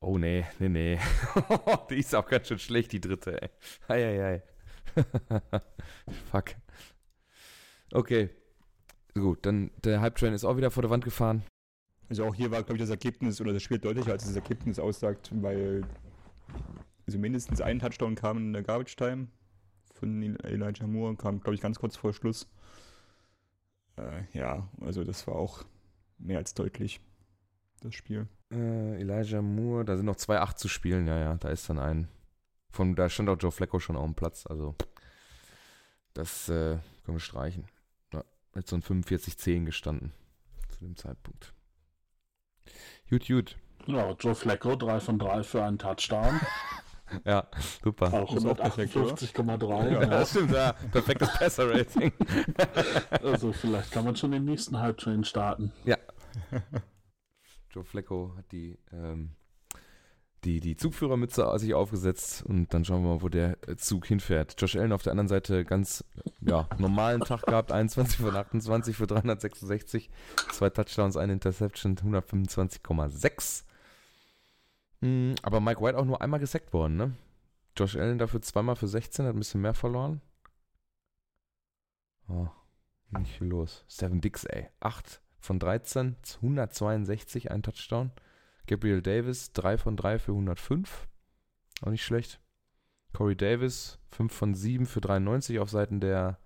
Oh 0.00 0.18
nee, 0.18 0.44
nee, 0.58 0.68
nee. 0.68 0.98
die 1.90 1.96
ist 1.96 2.14
auch 2.14 2.26
ganz 2.26 2.48
schön 2.48 2.58
schlecht, 2.58 2.92
die 2.92 3.00
dritte, 3.00 3.40
ey. 3.40 3.50
Ei, 3.88 4.04
ei, 4.04 4.24
ei. 4.24 4.42
Fuck. 6.30 6.56
Okay. 7.92 8.30
Gut, 9.14 9.46
dann 9.46 9.70
der 9.84 10.00
Hype-Train 10.00 10.34
ist 10.34 10.44
auch 10.44 10.56
wieder 10.56 10.70
vor 10.70 10.82
der 10.82 10.90
Wand 10.90 11.04
gefahren. 11.04 11.42
Also 12.08 12.24
auch 12.24 12.34
hier 12.34 12.50
war, 12.50 12.62
glaube 12.62 12.76
ich, 12.76 12.80
das 12.82 12.90
Ergebnis 12.90 13.40
oder 13.40 13.52
das 13.52 13.62
Spiel 13.62 13.78
deutlicher, 13.78 14.12
als 14.12 14.24
das 14.24 14.36
Ergebnis 14.36 14.78
aussagt, 14.78 15.30
weil 15.34 15.84
also 17.06 17.18
mindestens 17.18 17.60
ein 17.60 17.78
Touchdown 17.78 18.14
kam 18.14 18.38
in 18.38 18.52
der 18.52 18.62
Garbage 18.62 18.96
Time 18.96 19.28
von 19.94 20.22
Elijah 20.44 20.86
Moore, 20.86 21.16
kam, 21.16 21.40
glaube 21.40 21.54
ich, 21.54 21.60
ganz 21.60 21.78
kurz 21.78 21.96
vor 21.96 22.12
Schluss. 22.12 22.48
Äh, 23.96 24.22
ja, 24.32 24.68
also 24.80 25.04
das 25.04 25.26
war 25.26 25.36
auch 25.36 25.64
mehr 26.18 26.38
als 26.38 26.54
deutlich, 26.54 27.00
das 27.80 27.94
Spiel. 27.94 28.26
Äh, 28.50 29.00
Elijah 29.00 29.42
Moore, 29.42 29.84
da 29.84 29.96
sind 29.96 30.06
noch 30.06 30.16
2-8 30.16 30.56
zu 30.56 30.68
spielen, 30.68 31.06
ja, 31.06 31.18
ja, 31.18 31.34
da 31.36 31.48
ist 31.50 31.68
dann 31.68 31.78
ein. 31.78 32.08
Von, 32.70 32.96
da 32.96 33.08
stand 33.08 33.28
auch 33.28 33.38
Joe 33.38 33.52
Flacco 33.52 33.78
schon 33.78 33.96
auf 33.96 34.04
dem 34.04 34.14
Platz, 34.14 34.46
also 34.46 34.74
das 36.12 36.48
äh, 36.48 36.78
können 37.04 37.16
wir 37.16 37.20
streichen. 37.20 37.66
Ja, 38.12 38.24
mit 38.54 38.66
so 38.66 38.76
ein 38.76 38.82
45-10 38.82 39.64
gestanden 39.64 40.12
zu 40.70 40.80
dem 40.80 40.96
Zeitpunkt. 40.96 41.53
Gut, 43.10 43.26
gut. 43.26 43.56
Ja, 43.86 44.12
Joe 44.18 44.34
Flacco 44.34 44.76
3 44.76 45.00
von 45.00 45.18
3 45.18 45.42
für 45.42 45.62
einen 45.64 45.78
Touchdown. 45.78 46.40
Ja, 47.24 47.46
super. 47.84 48.12
Auch 48.12 48.34
Ist 48.34 48.44
auch 48.44 48.48
mit 48.48 48.56
perfekt, 48.56 48.96
oder? 48.96 49.14
58,3. 49.14 49.90
Ja, 49.92 50.00
Ja, 50.00 50.06
das 50.06 50.30
stimmt, 50.30 50.50
ja. 50.52 50.72
Perfektes 50.90 51.32
Passer-Rating. 51.38 52.12
Also 53.22 53.52
vielleicht 53.52 53.92
kann 53.92 54.04
man 54.04 54.16
schon 54.16 54.32
den 54.32 54.46
nächsten 54.46 54.80
Hype-Train 54.80 55.22
starten. 55.22 55.70
Joe 57.70 57.84
Flacco 57.84 58.32
hat 58.36 58.50
die, 58.50 58.78
ähm, 58.90 59.36
die, 60.44 60.60
die 60.60 60.76
Zugführermütze 60.76 61.50
sich 61.58 61.74
aufgesetzt 61.74 62.44
und 62.46 62.72
dann 62.72 62.84
schauen 62.84 63.02
wir 63.02 63.14
mal, 63.14 63.22
wo 63.22 63.28
der 63.28 63.56
Zug 63.76 64.06
hinfährt. 64.06 64.54
Josh 64.58 64.76
Allen 64.76 64.92
auf 64.92 65.02
der 65.02 65.12
anderen 65.12 65.28
Seite 65.28 65.64
ganz 65.64 66.04
ja, 66.40 66.68
normalen 66.78 67.20
Tag 67.20 67.42
gehabt, 67.46 67.72
21 67.72 68.18
von 68.18 68.36
28 68.36 68.96
für 68.96 69.06
366, 69.06 70.10
zwei 70.52 70.70
Touchdowns, 70.70 71.16
eine 71.16 71.32
Interception, 71.32 71.96
125,6. 71.96 73.64
Mm, 75.00 75.34
Aber 75.42 75.60
Mike 75.60 75.80
White 75.80 75.98
auch 75.98 76.04
nur 76.04 76.20
einmal 76.20 76.40
gesackt 76.40 76.72
worden, 76.72 76.96
ne? 76.96 77.14
Josh 77.76 77.96
Allen 77.96 78.18
dafür 78.18 78.40
zweimal 78.42 78.76
für 78.76 78.86
16, 78.88 79.26
hat 79.26 79.34
ein 79.34 79.38
bisschen 79.38 79.60
mehr 79.60 79.74
verloren. 79.74 80.20
Oh, 82.28 82.48
nicht 83.10 83.36
viel 83.36 83.48
los. 83.48 83.84
Seven 83.88 84.20
Dix, 84.20 84.44
ey. 84.44 84.68
8 84.80 85.20
von 85.38 85.58
13, 85.58 86.16
162, 86.36 87.50
ein 87.50 87.62
Touchdown. 87.62 88.12
Gabriel 88.66 89.02
Davis, 89.02 89.52
3 89.52 89.78
von 89.78 89.96
3 89.96 90.18
für 90.18 90.32
105. 90.32 91.06
Auch 91.82 91.90
nicht 91.90 92.04
schlecht. 92.04 92.40
Corey 93.12 93.36
Davis, 93.36 93.98
5 94.10 94.32
von 94.32 94.54
7 94.54 94.86
für 94.86 95.00
93 95.00 95.58
auf 95.60 95.70
Seiten 95.70 96.00
der 96.00 96.38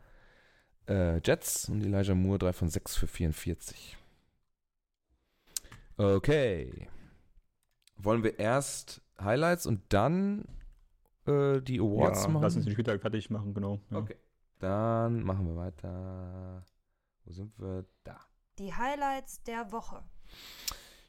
äh, 0.88 1.18
Jets. 1.18 1.68
Und 1.68 1.82
Elijah 1.82 2.14
Moore, 2.14 2.38
3 2.38 2.52
von 2.52 2.68
6 2.68 2.96
für 2.96 3.06
44. 3.06 3.96
Okay. 5.96 6.88
Wollen 7.96 8.22
wir 8.22 8.38
erst 8.38 9.00
Highlights 9.20 9.66
und 9.66 9.82
dann 9.88 10.44
äh, 11.26 11.60
die 11.60 11.80
Awards 11.80 12.22
ja, 12.22 12.28
machen? 12.28 12.42
lass 12.42 12.56
uns 12.56 12.64
den 12.64 12.72
Spieltag 12.72 13.00
fertig 13.00 13.30
machen, 13.30 13.54
genau. 13.54 13.80
Ja. 13.90 13.98
Okay. 13.98 14.16
Dann 14.58 15.22
machen 15.22 15.46
wir 15.46 15.56
weiter. 15.56 16.64
Wo 17.24 17.32
sind 17.32 17.58
wir? 17.58 17.84
Da. 18.04 18.20
Die 18.58 18.74
Highlights 18.74 19.42
der 19.44 19.70
Woche. 19.72 20.02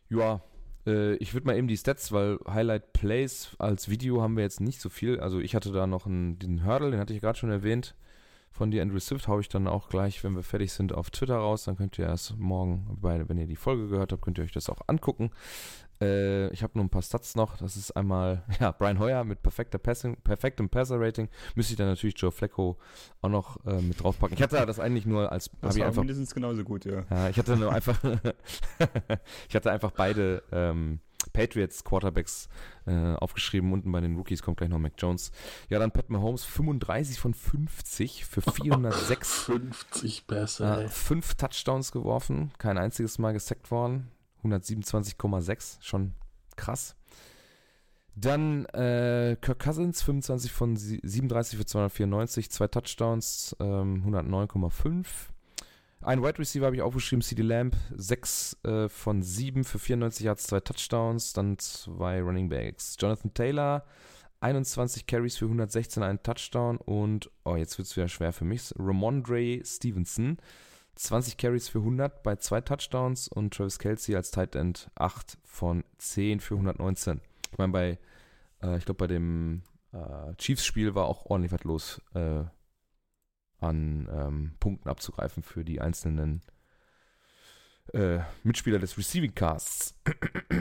Ja, 0.10 0.42
äh, 0.86 1.16
ich 1.16 1.34
würde 1.34 1.48
mal 1.48 1.58
eben 1.58 1.68
die 1.68 1.78
Stats, 1.78 2.12
weil 2.12 2.40
Highlight 2.48 2.94
Plays 2.94 3.56
als 3.60 3.90
Video 3.90 4.22
haben 4.22 4.36
wir 4.36 4.44
jetzt 4.44 4.62
nicht 4.62 4.82
so 4.82 4.90
viel. 4.90 5.20
Also 5.20 5.40
ich 5.40 5.56
hatte 5.56 5.72
da 5.72 5.88
noch 5.88 6.06
einen, 6.06 6.40
den 6.40 6.66
Hurdle, 6.66 6.92
den 6.92 7.00
hatte 7.00 7.14
ich 7.14 7.22
gerade 7.22 7.38
schon 7.38 7.52
erwähnt. 7.52 7.96
Von 8.52 8.72
dir, 8.72 8.82
Andrew 8.82 9.00
Swift, 9.00 9.28
haue 9.28 9.42
ich 9.42 9.50
dann 9.50 9.68
auch 9.68 9.90
gleich, 9.90 10.24
wenn 10.24 10.36
wir 10.36 10.44
fertig 10.44 10.74
sind, 10.74 10.94
auf 10.94 11.12
Twitter 11.12 11.38
raus. 11.38 11.66
Dann 11.66 11.78
könnt 11.78 11.98
ihr 12.00 12.06
erst 12.06 12.38
morgen, 12.38 12.98
bei, 13.00 13.30
wenn 13.30 13.38
ihr 13.38 13.48
die 13.48 13.56
Folge 13.56 13.88
gehört 13.88 14.12
habt, 14.12 14.24
könnt 14.24 14.38
ihr 14.38 14.44
euch 14.44 14.52
das 14.52 14.70
auch 14.70 14.82
angucken. 14.88 15.30
Äh, 16.02 16.50
ich 16.52 16.64
habe 16.64 16.74
nur 16.76 16.86
ein 16.86 16.90
paar 16.90 17.02
Stats 17.02 17.36
noch. 17.36 17.58
Das 17.58 17.76
ist 17.76 17.92
einmal, 17.92 18.44
ja, 18.60 18.72
Brian 18.72 19.00
Hoyer 19.00 19.24
mit 19.24 19.42
perfekter 19.42 19.78
Passing, 19.78 20.18
perfektem 20.24 20.70
Passer-Rating. 20.70 21.30
Müsste 21.56 21.74
ich 21.74 21.78
dann 21.78 21.88
natürlich 21.88 22.18
Joe 22.18 22.32
Flacco 22.32 22.78
auch 23.22 23.30
noch 23.30 23.66
äh, 23.66 23.82
mit 23.82 24.02
draufpacken. 24.02 24.36
Ich 24.36 24.42
hatte 24.42 24.66
das 24.66 24.80
eigentlich 24.80 25.06
nur 25.06 25.32
als, 25.32 25.50
Das 25.62 25.78
war 25.78 25.88
einfach 25.88 26.02
mindestens 26.02 26.34
genauso 26.34 26.64
gut, 26.64 26.86
ja. 26.86 27.06
ja, 27.10 27.30
ich 27.30 27.38
hatte 27.38 27.58
nur 27.58 27.72
einfach, 27.72 28.00
ich 29.50 29.56
hatte 29.56 29.72
einfach 29.72 29.92
beide 29.92 30.44
ähm, 30.52 31.00
Patriots 31.34 31.84
Quarterbacks 31.84 32.48
äh, 32.86 33.16
aufgeschrieben. 33.16 33.72
Unten 33.74 33.92
bei 33.92 34.02
den 34.02 34.16
Rookies 34.16 34.42
kommt 34.42 34.58
gleich 34.58 34.70
noch 34.70 34.80
Mac 34.80 34.94
Jones. 34.98 35.32
Ja, 35.70 35.80
dann 35.80 35.92
Pat 35.92 36.10
Mahomes 36.10 36.46
35 36.46 37.20
von 37.20 37.34
50 37.34 38.26
für 38.26 38.42
406. 38.52 39.44
50 39.44 40.28
Pässe, 40.28 40.84
äh, 40.84 40.88
fünf 40.88 41.36
Touchdowns 41.36 41.92
geworfen, 41.92 42.52
kein 42.58 42.78
einziges 42.78 43.20
Mal 43.20 43.34
gesackt 43.34 43.72
worden. 43.72 44.10
127,6, 44.44 45.78
schon 45.82 46.14
krass. 46.56 46.96
Dann 48.16 48.66
äh, 48.68 49.38
Kirk 49.40 49.60
Cousins, 49.60 50.02
25 50.02 50.52
von 50.52 50.76
sie- 50.76 51.00
37 51.04 51.58
für 51.58 51.66
294, 51.66 52.50
zwei 52.52 52.68
Touchdowns, 52.68 53.56
ähm, 53.60 54.04
109,5. 54.06 55.06
Ein 56.02 56.24
Wide 56.24 56.40
Receiver 56.40 56.66
habe 56.66 56.76
ich 56.76 56.82
aufgeschrieben, 56.82 57.22
CD 57.22 57.42
Lamb, 57.44 57.76
6 57.96 58.58
äh, 58.64 58.90
von 58.90 59.22
7 59.22 59.64
für 59.64 59.80
94 59.80 60.26
Yards, 60.26 60.48
zwei 60.48 60.60
Touchdowns, 60.62 61.34
dann 61.34 61.58
zwei 61.60 62.22
Running 62.22 62.50
Backs. 62.50 62.96
Jonathan 63.00 63.34
Taylor, 63.34 63.86
21 64.42 65.06
Carries 65.08 65.38
für 65.38 65.46
116, 65.46 66.02
ein 66.04 66.24
Touchdown 66.24 66.78
und, 66.78 67.30
oh, 67.44 67.56
jetzt 67.58 67.78
wird 67.78 67.88
es 67.88 67.96
wieder 67.98 68.08
schwer 68.08 68.32
für 68.34 68.46
mich, 68.46 68.74
Ramondre 68.78 69.62
Stevenson, 69.66 70.38
20 71.00 71.38
Carries 71.38 71.70
für 71.70 71.80
100 71.80 72.24
bei 72.24 72.36
zwei 72.36 72.60
Touchdowns 72.60 73.30
und 73.30 73.54
Travis 73.54 73.80
Kelsey 73.80 74.16
als 74.18 74.32
Tight 74.32 74.56
End 74.56 74.92
8 74.96 75.38
von 75.46 75.86
10 75.98 76.42
für 76.42 76.56
119. 76.56 77.22
Ich 77.52 77.58
meine, 77.58 77.72
bei, 77.72 78.00
äh, 78.62 78.78
ich 78.78 78.84
glaube, 78.84 78.98
bei 78.98 79.08
dem 79.08 79.62
äh, 79.94 80.36
Chiefs-Spiel 80.36 80.96
war 80.96 81.06
auch 81.06 81.26
ordentlich 81.26 81.54
was 81.54 81.64
los 81.64 82.02
äh, 82.16 82.44
an 83.60 84.10
ähm, 84.12 84.56
Punkten 84.60 84.90
abzugreifen 84.90 85.42
für 85.42 85.64
die 85.64 85.80
einzelnen 85.80 86.42
äh, 87.94 88.20
Mitspieler 88.44 88.80
des 88.80 88.98
Receiving 88.98 89.34
Casts. 89.34 89.96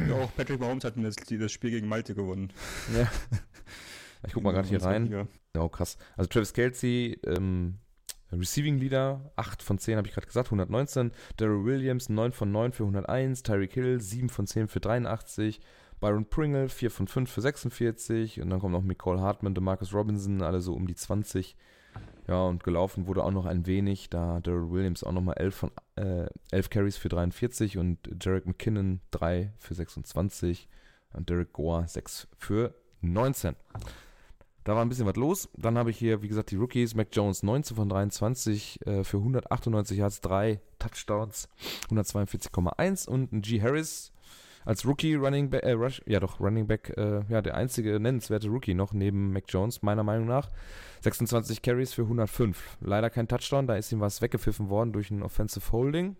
ja. 0.09 0.15
Auch 0.15 0.35
Patrick 0.37 0.61
Mahomes 0.61 0.85
hat 0.85 0.95
das, 0.99 1.17
das 1.17 1.53
Spiel 1.53 1.71
gegen 1.71 1.89
Malte 1.89 2.15
gewonnen. 2.15 2.53
Ja. 2.97 3.11
Ich 4.27 4.33
guck 4.33 4.43
mal 4.43 4.53
gerade 4.53 4.69
hier 4.69 4.83
rein. 4.83 5.29
Ja, 5.55 5.69
krass. 5.69 5.97
Also 6.17 6.29
Travis 6.29 6.53
Kelsey, 6.53 7.21
ähm, 7.25 7.79
Receiving 8.33 8.79
Leader, 8.79 9.31
8 9.37 9.63
von 9.63 9.79
10 9.79 9.97
habe 9.97 10.07
ich 10.07 10.15
gerade 10.15 10.27
gesagt, 10.27 10.49
119. 10.49 11.13
Daryl 11.37 11.65
Williams, 11.65 12.09
9 12.09 12.33
von 12.33 12.53
9 12.53 12.73
für 12.73 12.83
101. 12.85 13.43
Tyreek 13.43 13.73
Hill, 13.73 14.01
7 14.01 14.29
von 14.29 14.47
10 14.47 14.69
für 14.69 14.81
83. 14.81 15.61
Byron 16.01 16.27
Pringle, 16.27 16.69
4 16.69 16.91
von 16.91 17.09
5 17.09 17.31
für 17.31 17.41
46. 17.41 18.41
Und 18.41 18.51
dann 18.51 18.61
kommt 18.61 18.73
noch 18.73 18.83
Nicole 18.83 19.21
Hartman, 19.21 19.55
DeMarcus 19.55 19.95
Robinson, 19.95 20.43
alle 20.43 20.61
so 20.61 20.75
um 20.75 20.87
die 20.87 20.95
20. 20.95 21.57
Ja, 22.29 22.43
und 22.43 22.63
gelaufen 22.63 23.07
wurde 23.07 23.25
auch 23.25 23.31
noch 23.31 23.47
ein 23.47 23.67
wenig, 23.67 24.11
da 24.11 24.41
Daryl 24.41 24.71
Williams 24.71 25.03
auch 25.03 25.13
nochmal 25.13 25.37
11 25.39 25.55
von 25.55 25.71
äh, 25.97 26.27
11 26.51 26.71
Carries 26.71 26.97
für 26.99 27.09
43 27.09 27.79
und 27.79 27.99
Jarek 28.21 28.47
McKinnon 28.47 29.01
3 29.13 29.53
für 29.57 29.75
26 29.75 30.69
und 31.15 31.31
Derek 31.31 31.55
Gore 31.55 31.89
6 31.89 32.29
für 32.37 32.75
19. 33.01 33.57
Da 34.69 34.75
war 34.75 34.85
ein 34.85 34.91
bisschen 34.91 35.07
was 35.07 35.17
los. 35.17 35.49
Dann 35.57 35.79
habe 35.79 35.89
ich 35.89 35.97
hier, 35.97 36.21
wie 36.21 36.29
gesagt, 36.29 36.51
die 36.51 36.57
Rookies. 36.57 36.95
Mac 36.95 37.09
Jones 37.13 37.43
19 37.43 37.75
von 37.75 37.89
23 37.89 38.87
äh, 38.87 39.03
für 39.03 39.17
198 39.17 39.97
Yards, 39.97 40.21
3 40.21 40.61
Touchdowns, 40.79 41.49
142,1 41.89 43.09
und 43.09 43.33
ein 43.33 43.41
G. 43.41 43.63
Harris 43.63 44.13
als 44.67 44.85
Rookie 44.85 45.15
Running 45.15 45.49
Back, 45.49 45.63
äh, 45.63 45.73
Rush, 45.73 46.03
ja 46.05 46.21
doch, 46.21 46.39
Running 46.39 46.67
Back, 46.67 46.93
äh, 46.99 47.23
ja, 47.31 47.41
der 47.41 47.55
einzige 47.55 47.99
nennenswerte 47.99 48.49
Rookie 48.49 48.75
noch 48.75 48.93
neben 48.93 49.33
Mac 49.33 49.45
Jones, 49.49 49.81
meiner 49.81 50.03
Meinung 50.03 50.27
nach. 50.27 50.51
26 51.01 51.63
Carries 51.63 51.95
für 51.95 52.03
105. 52.03 52.77
Leider 52.83 53.09
kein 53.09 53.27
Touchdown, 53.27 53.67
da 53.67 53.75
ist 53.75 53.91
ihm 53.91 54.01
was 54.01 54.21
weggepfiffen 54.21 54.69
worden 54.69 54.93
durch 54.93 55.11
ein 55.11 55.23
Offensive 55.23 55.73
Holding. 55.73 56.19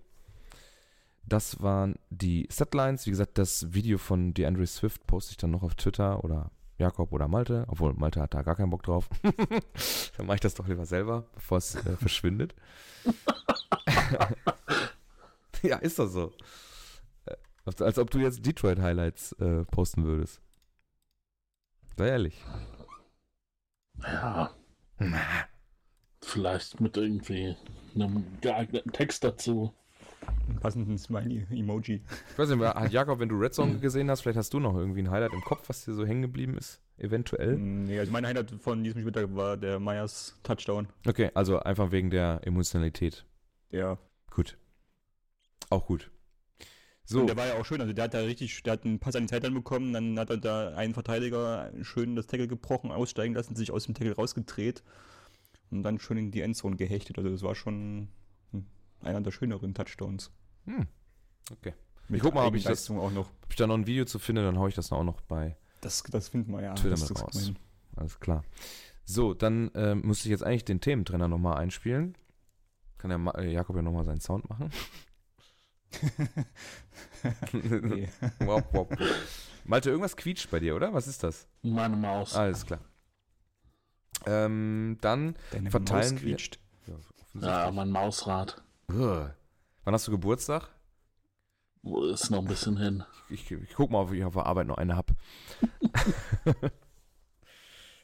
Das 1.27 1.61
waren 1.61 1.97
die 2.09 2.49
Setlines. 2.51 3.05
Wie 3.05 3.11
gesagt, 3.11 3.37
das 3.37 3.75
Video 3.75 3.99
von 3.99 4.33
DeAndre 4.33 4.67
Swift 4.67 5.07
poste 5.07 5.33
ich 5.33 5.37
dann 5.37 5.51
noch 5.51 5.63
auf 5.63 5.75
Twitter 5.75 6.25
oder 6.25 6.51
Jakob 6.79 7.13
oder 7.13 7.27
Malte. 7.29 7.65
Obwohl, 7.69 7.93
Malte 7.95 8.21
hat 8.23 8.33
da 8.35 8.43
gar 8.43 8.55
keinen 8.57 8.71
Bock 8.71 8.83
drauf. 8.85 9.09
dann 10.17 10.27
mache 10.27 10.37
ich 10.37 10.41
das 10.41 10.55
doch 10.55 10.67
lieber 10.69 10.87
selber, 10.87 11.27
bevor 11.35 11.59
es 11.59 11.75
äh, 11.75 11.97
verschwindet. 11.97 12.55
ja, 15.63 15.77
ist 15.79 15.99
doch 15.99 16.09
so. 16.09 16.33
Äh, 17.27 17.35
als- 17.65 17.83
Als 17.83 17.99
ob 17.99 18.11
du 18.11 18.19
jetzt 18.19 18.45
Detroit 18.47 18.79
Highlights 18.81 19.33
äh, 19.33 19.65
posten 19.65 20.05
würdest. 20.05 20.41
Sei 21.97 22.09
ehrlich. 22.09 22.41
Ja. 24.03 24.55
Vielleicht 26.23 26.81
mit 26.81 26.97
irgendwie 26.97 27.57
einem 27.95 28.25
geeigneten 28.41 28.93
Text 28.93 29.25
dazu. 29.25 29.73
Einen 30.49 30.59
passenden 30.61 30.99
Smiley-Emoji. 30.99 32.03
Ich 32.33 32.39
weiß 32.39 32.49
nicht, 32.49 32.61
hat 32.61 32.93
Jakob, 32.93 33.19
wenn 33.21 33.29
du 33.29 33.37
Red 33.37 33.55
Zone 33.55 33.79
gesehen 33.79 34.11
hast, 34.11 34.23
vielleicht 34.23 34.39
hast 34.39 34.53
du 34.53 34.61
noch 34.61 34.77
irgendwie 34.77 35.03
ein 35.03 35.11
Highlight 35.11 35.33
im 35.33 35.41
Kopf, 35.41 35.69
was 35.69 35.85
dir 35.85 35.95
so 35.95 36.07
hängen 36.07 36.23
geblieben 36.23 36.57
ist, 36.57 36.81
eventuell. 36.97 37.57
Nee, 37.57 37.99
also 37.99 38.13
mein 38.13 38.27
Highlight 38.27 38.51
von 38.61 38.83
diesem 38.83 39.01
Spieltag 39.01 39.35
war 39.35 39.57
der 39.57 39.79
Myers 39.81 40.39
Touchdown. 40.43 40.89
Okay, 41.07 41.31
also 41.35 41.59
einfach 41.61 41.93
wegen 41.93 42.11
der 42.11 42.41
Emotionalität. 42.45 43.25
Ja. 43.71 43.99
Gut. 44.31 44.57
Auch 45.71 45.87
gut. 45.87 46.11
So, 47.05 47.21
Und 47.21 47.29
der 47.29 47.37
war 47.37 47.47
ja 47.47 47.55
auch 47.55 47.65
schön, 47.65 47.81
also 47.81 47.95
der 47.95 48.05
hat 48.05 48.13
da 48.15 48.19
richtig, 48.19 48.63
der 48.65 48.75
hat 48.75 48.85
einen 48.85 48.99
Pass 48.99 49.17
an 49.17 49.23
die 49.23 49.29
Zeit 49.29 49.43
dann 49.43 49.55
bekommen, 49.55 49.95
dann 49.95 50.19
hat 50.19 50.29
er 50.29 50.37
da 50.37 50.75
einen 50.75 50.93
Verteidiger 50.93 51.73
schön 51.81 52.17
das 52.17 52.27
Tackle 52.27 52.49
gebrochen, 52.49 52.91
aussteigen 52.91 53.35
lassen, 53.35 53.57
sich 53.57 53.71
aus 53.71 53.87
dem 53.87 53.95
Tackle 53.95 54.15
rausgedreht 54.15 54.83
und 55.71 55.83
dann 55.83 55.99
schön 55.99 56.19
in 56.19 56.31
die 56.31 56.43
Endzone 56.43 56.77
gehechtet. 56.77 57.17
Also 57.17 57.31
das 57.31 57.43
war 57.43 57.55
schon 57.55 58.09
einer 59.03 59.21
der 59.21 59.31
schöneren 59.31 59.75
Touchdowns. 59.75 60.31
hm, 60.65 60.87
okay. 61.53 61.75
Mit 62.09 62.23
guck 62.23 62.35
mal, 62.35 62.47
ob 62.47 62.55
ich 62.55 62.65
das- 62.65 62.91
auch 62.91 63.11
noch. 63.11 63.29
Ob 63.43 63.51
ich 63.51 63.57
da 63.57 63.67
noch 63.67 63.75
ein 63.75 63.87
Video 63.87 64.05
zu 64.07 64.19
finde, 64.19 64.43
dann 64.43 64.59
haue 64.59 64.69
ich 64.71 64.75
das 64.75 64.91
auch 64.93 65.05
noch 65.05 65.21
bei 65.23 65.57
Das, 65.83 66.03
das 66.05 66.29
finden 66.29 66.53
wir 66.53 66.63
ja. 66.63 66.75
Twitter 66.75 66.91
das 66.97 67.09
mit 67.11 67.21
raus. 67.23 67.53
Alles 67.97 68.19
klar. 68.21 68.45
So, 69.05 69.35
dann 69.35 69.71
ähm, 69.75 70.01
müsste 70.03 70.29
ich 70.29 70.31
jetzt 70.31 70.43
eigentlich 70.43 70.65
den 70.65 70.81
Thementrenner 70.81 71.29
nochmal 71.29 71.59
einspielen. 71.59 72.17
Kann 72.99 73.11
der 73.11 73.19
Ma 73.19 73.31
äh, 73.33 73.51
Jakob 73.53 73.77
ja 73.77 73.83
nochmal 73.83 74.05
seinen 74.05 74.21
Sound 74.21 74.49
machen. 74.49 74.71
wow, 78.41 78.63
wow. 78.73 78.89
Malte, 79.65 79.91
irgendwas 79.91 80.17
quietscht 80.17 80.51
bei 80.51 80.61
dir, 80.61 80.77
oder? 80.77 80.93
Was 80.95 81.07
ist 81.07 81.23
das? 81.23 81.47
Meine 81.63 81.97
Maus. 81.97 82.35
Alles 82.35 82.65
klar. 82.67 82.81
Ähm, 84.27 84.99
dann 85.01 85.37
Deine 85.53 85.71
Verteilen 85.71 86.15
Maus 86.15 86.23
wir- 86.23 86.31
quietscht. 86.37 86.59
ja, 86.87 86.93
ja, 86.95 86.99
offensichtlich. 87.21 87.75
mein 87.75 87.91
Mausrad. 87.91 88.63
Wann 88.89 89.35
hast 89.85 90.07
du 90.07 90.13
Geburtstag? 90.13 90.71
Ist 92.11 92.31
noch 92.31 92.39
ein 92.39 92.47
bisschen 92.47 92.79
hin. 92.79 93.05
Ich, 93.29 93.51
ich 93.51 93.75
guck 93.75 93.91
mal, 93.91 94.03
ob 94.03 94.13
ich 94.13 94.25
auf 94.25 94.35
der 94.35 94.47
Arbeit 94.47 94.67
noch 94.67 94.79
eine 94.79 94.97
habe. 94.97 95.15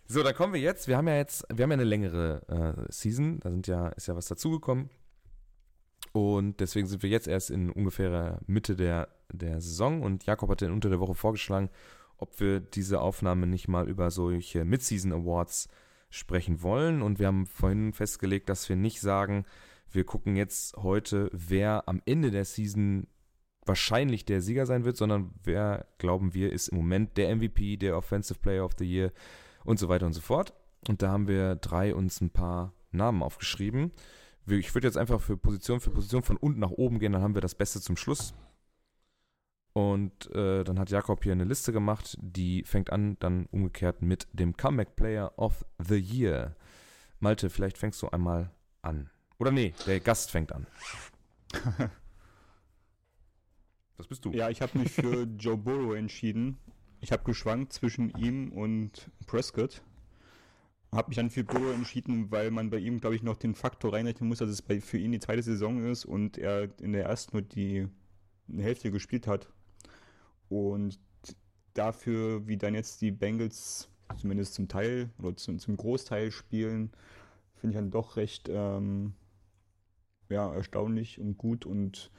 so, 0.07 0.23
dann 0.23 0.35
kommen 0.35 0.53
wir 0.53 0.61
jetzt. 0.61 0.87
Wir 0.87 0.97
haben 0.97 1.09
ja 1.09 1.16
jetzt, 1.16 1.47
wir 1.53 1.62
haben 1.62 1.70
ja 1.70 1.75
eine 1.75 1.85
längere 1.85 2.87
äh, 2.88 2.92
Season. 2.92 3.40
Da 3.40 3.51
sind 3.51 3.66
ja, 3.66 3.88
ist 3.88 4.09
ja 4.09 4.16
was 4.16 4.27
dazugekommen. 4.27 4.90
Und 6.12 6.61
deswegen 6.61 6.87
sind 6.87 7.03
wir 7.03 7.11
jetzt 7.11 7.29
erst 7.29 7.51
in 7.51 7.70
ungefähr 7.70 8.38
Mitte 8.47 8.77
der, 8.77 9.09
der 9.33 9.61
Saison. 9.61 10.03
Und 10.03 10.27
Jakob 10.27 10.51
hatte 10.51 10.70
unter 10.70 10.90
der 10.90 11.01
Woche 11.01 11.14
vorgeschlagen, 11.14 11.70
ob 12.18 12.38
wir 12.40 12.61
diese 12.61 13.01
Aufnahme 13.01 13.47
nicht 13.47 13.68
mal 13.68 13.88
über 13.88 14.11
solche 14.11 14.64
Mid-Season 14.64 15.12
Awards 15.12 15.68
sprechen 16.11 16.62
wollen. 16.62 17.01
Und 17.01 17.18
wir 17.18 17.27
haben 17.27 17.47
vorhin 17.47 17.94
festgelegt, 17.94 18.49
dass 18.51 18.68
wir 18.68 18.77
nicht 18.77 19.01
sagen, 19.01 19.47
wir 19.94 20.04
gucken 20.04 20.37
jetzt 20.37 20.76
heute, 20.76 21.30
wer 21.33 21.88
am 21.88 22.02
Ende 22.04 22.30
der 22.30 22.44
Season 22.44 23.07
wahrscheinlich 23.66 24.24
der 24.24 24.40
Sieger 24.40 24.66
sein 24.66 24.85
wird, 24.85 24.96
sondern 24.96 25.33
wer, 25.42 25.87
glauben 25.98 26.35
wir, 26.35 26.52
ist 26.52 26.68
im 26.68 26.78
Moment 26.78 27.16
der 27.16 27.35
MVP, 27.35 27.76
der 27.76 27.96
Offensive 27.96 28.38
Player 28.38 28.64
of 28.64 28.72
the 28.78 28.85
Year 28.85 29.12
und 29.64 29.78
so 29.78 29.88
weiter 29.88 30.07
und 30.07 30.12
so 30.12 30.20
fort. 30.20 30.52
Und 30.88 31.00
da 31.00 31.11
haben 31.11 31.28
wir 31.28 31.57
drei 31.57 31.94
uns 31.94 32.20
ein 32.20 32.30
paar 32.30 32.74
Namen 32.90 33.22
aufgeschrieben. 33.22 33.92
Ich 34.46 34.74
würde 34.74 34.87
jetzt 34.87 34.98
einfach 34.98 35.20
für 35.20 35.38
Position 35.38 35.80
für 35.80 35.90
Position 35.90 36.22
von 36.22 36.37
unten 36.37 36.61
nach 36.61 36.70
oben 36.70 36.98
gehen, 36.98 37.12
dann 37.12 37.22
haben 37.22 37.35
wir 37.35 37.40
das 37.40 37.54
Beste 37.54 37.80
zum 37.80 37.96
Schluss. 37.96 38.35
Und 39.72 40.30
äh, 40.35 40.62
dann 40.62 40.78
hat 40.78 40.90
Jakob 40.90 41.24
hier 41.24 41.33
eine 41.33 41.44
Liste 41.44 41.72
gemacht, 41.72 42.16
die 42.20 42.62
fängt 42.64 42.90
an 42.90 43.16
dann 43.18 43.46
umgekehrt 43.46 44.02
mit 44.02 44.28
dem 44.33 44.57
Comeback 44.57 44.94
Player 44.94 45.33
of 45.37 45.64
the 45.78 45.98
Year. 45.98 46.54
Malte, 47.18 47.48
vielleicht 47.48 47.78
fängst 47.78 48.00
du 48.02 48.09
einmal 48.09 48.52
an. 48.83 49.11
Oder 49.44 49.52
nee, 49.52 49.74
der 49.87 50.00
Gast 50.00 50.30
fängt 50.30 50.52
an. 50.52 50.66
Das 53.98 54.09
bist 54.09 54.24
du. 54.24 54.33
Ja, 54.33 54.50
ich 54.50 54.61
habe 54.61 54.76
mich 54.76 54.90
für 54.90 55.22
Joe 55.38 55.57
Burrow 55.57 55.94
entschieden. 55.94 56.57
Ich 57.00 57.12
habe 57.12 57.22
geschwankt 57.22 57.72
zwischen 57.72 58.11
ihm 58.16 58.50
und 58.50 59.09
Prescott. 59.26 59.83
Habe 60.90 61.11
mich 61.11 61.16
dann 61.16 61.30
für 61.30 61.44
Burrow 61.44 61.72
entschieden, 61.72 62.30
weil 62.33 62.50
man 62.50 62.70
bei 62.70 62.78
ihm, 62.78 63.00
glaube 63.00 63.14
ich, 63.14 63.22
noch 63.22 63.37
den 63.37 63.54
Faktor 63.54 63.92
reinrechnen 63.92 64.28
muss, 64.28 64.38
dass 64.38 64.50
es 64.50 64.62
bei, 64.62 64.80
für 64.80 64.98
ihn 64.98 65.12
die 65.12 65.20
zweite 65.20 65.44
Saison 65.44 65.85
ist 65.85 66.07
und 66.07 66.38
er 66.38 66.68
in 66.80 66.92
der 66.92 67.04
ersten 67.04 67.37
nur 67.37 67.42
die 67.42 67.87
Hälfte 68.57 68.90
gespielt 68.90 69.28
hat. 69.28 69.48
Und 70.48 70.98
dafür, 71.74 72.48
wie 72.48 72.57
dann 72.57 72.74
jetzt 72.74 73.00
die 73.00 73.12
Bengals 73.12 73.90
zumindest 74.18 74.54
zum 74.54 74.66
Teil 74.68 75.11
oder 75.22 75.37
zum, 75.37 75.61
zum 75.61 75.76
Großteil 75.76 76.33
spielen, 76.33 76.90
finde 77.54 77.76
ich 77.76 77.78
dann 77.80 77.90
doch 77.92 78.16
recht 78.16 78.48
ähm, 78.50 79.14
ja, 80.28 80.52
erstaunlich 80.52 81.18
und 81.18 81.38
gut 81.38 81.66
und 81.66 82.10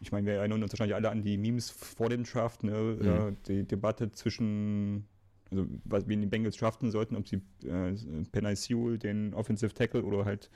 ich 0.00 0.12
meine, 0.12 0.26
wir 0.26 0.34
erinnern 0.34 0.62
uns 0.62 0.72
wahrscheinlich 0.72 0.94
alle 0.94 1.10
an 1.10 1.22
die 1.22 1.38
Memes 1.38 1.70
vor 1.70 2.08
dem 2.08 2.24
Draft, 2.24 2.62
ne? 2.62 2.96
Mhm. 3.00 3.06
Ja, 3.06 3.30
die 3.48 3.64
Debatte 3.66 4.10
zwischen, 4.12 5.06
also 5.50 5.66
was 5.84 6.06
wir 6.06 6.14
in 6.14 6.20
den 6.20 6.30
Bengals 6.30 6.56
draften 6.56 6.90
sollten, 6.90 7.16
ob 7.16 7.28
sie 7.28 7.42
äh, 7.64 7.94
Penai 8.30 8.54
Sewell, 8.54 8.98
den 8.98 9.34
Offensive 9.34 9.74
Tackle 9.74 10.04
oder 10.04 10.24
halt 10.24 10.50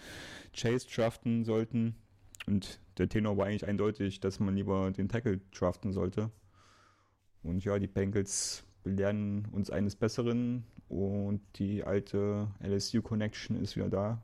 Chase 0.54 0.86
draften 0.88 1.44
sollten. 1.44 1.96
Und 2.46 2.80
der 2.98 3.08
Tenor 3.08 3.36
war 3.36 3.46
eigentlich 3.46 3.66
eindeutig, 3.66 4.20
dass 4.20 4.40
man 4.40 4.54
lieber 4.54 4.90
den 4.90 5.08
Tackle 5.08 5.40
draften 5.52 5.92
sollte. 5.92 6.30
Und 7.42 7.64
ja, 7.64 7.78
die 7.78 7.88
Bengals 7.88 8.64
belehren 8.82 9.46
uns 9.52 9.70
eines 9.70 9.96
Besseren 9.96 10.64
und 10.88 11.40
die 11.56 11.84
alte 11.84 12.48
LSU-Connection 12.60 13.56
ist 13.56 13.76
wieder 13.76 13.88
da 13.88 14.22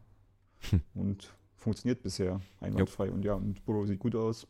hm. 0.71 0.81
und 0.95 1.35
funktioniert 1.59 2.03
bisher 2.03 2.41
einwandfrei. 2.61 3.07
Yep. 3.07 3.15
Und 3.15 3.25
ja, 3.25 3.35
und 3.35 3.65
Burrow 3.65 3.87
sieht 3.87 3.99
gut 3.99 4.15
aus 4.15 4.47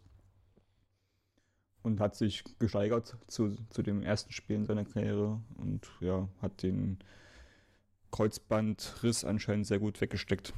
und 1.83 2.01
hat 2.01 2.17
sich 2.17 2.45
gesteigert 2.59 3.17
zu, 3.27 3.57
zu 3.71 3.83
dem 3.83 4.03
ersten 4.03 4.33
Spiel 4.33 4.57
in 4.57 4.65
seiner 4.65 4.85
Karriere 4.85 5.41
und 5.57 5.89
ja, 6.01 6.29
hat 6.43 6.63
den 6.63 6.99
Kreuzbandriss 8.11 9.25
anscheinend 9.25 9.67
sehr 9.67 9.79
gut 9.79 10.01
weggesteckt. 10.01 10.53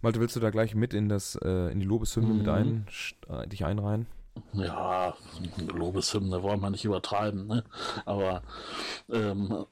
Malte, 0.00 0.20
willst 0.20 0.36
du 0.36 0.40
da 0.40 0.50
gleich 0.50 0.74
mit 0.74 0.92
in 0.92 1.08
das 1.08 1.36
äh, 1.36 1.72
in 1.72 1.80
die 1.80 1.86
Lobeshymne 1.86 2.28
mhm. 2.28 2.38
mit 2.38 2.48
ein, 2.48 2.86
äh, 3.28 3.46
dich 3.46 3.64
einreihen? 3.64 4.06
Ja, 4.52 5.14
Lobeshymne 5.72 6.42
wollen 6.42 6.60
wir 6.60 6.70
nicht 6.70 6.84
übertreiben, 6.84 7.46
ne? 7.46 7.64
Aber 8.04 8.42
ähm, 9.08 9.64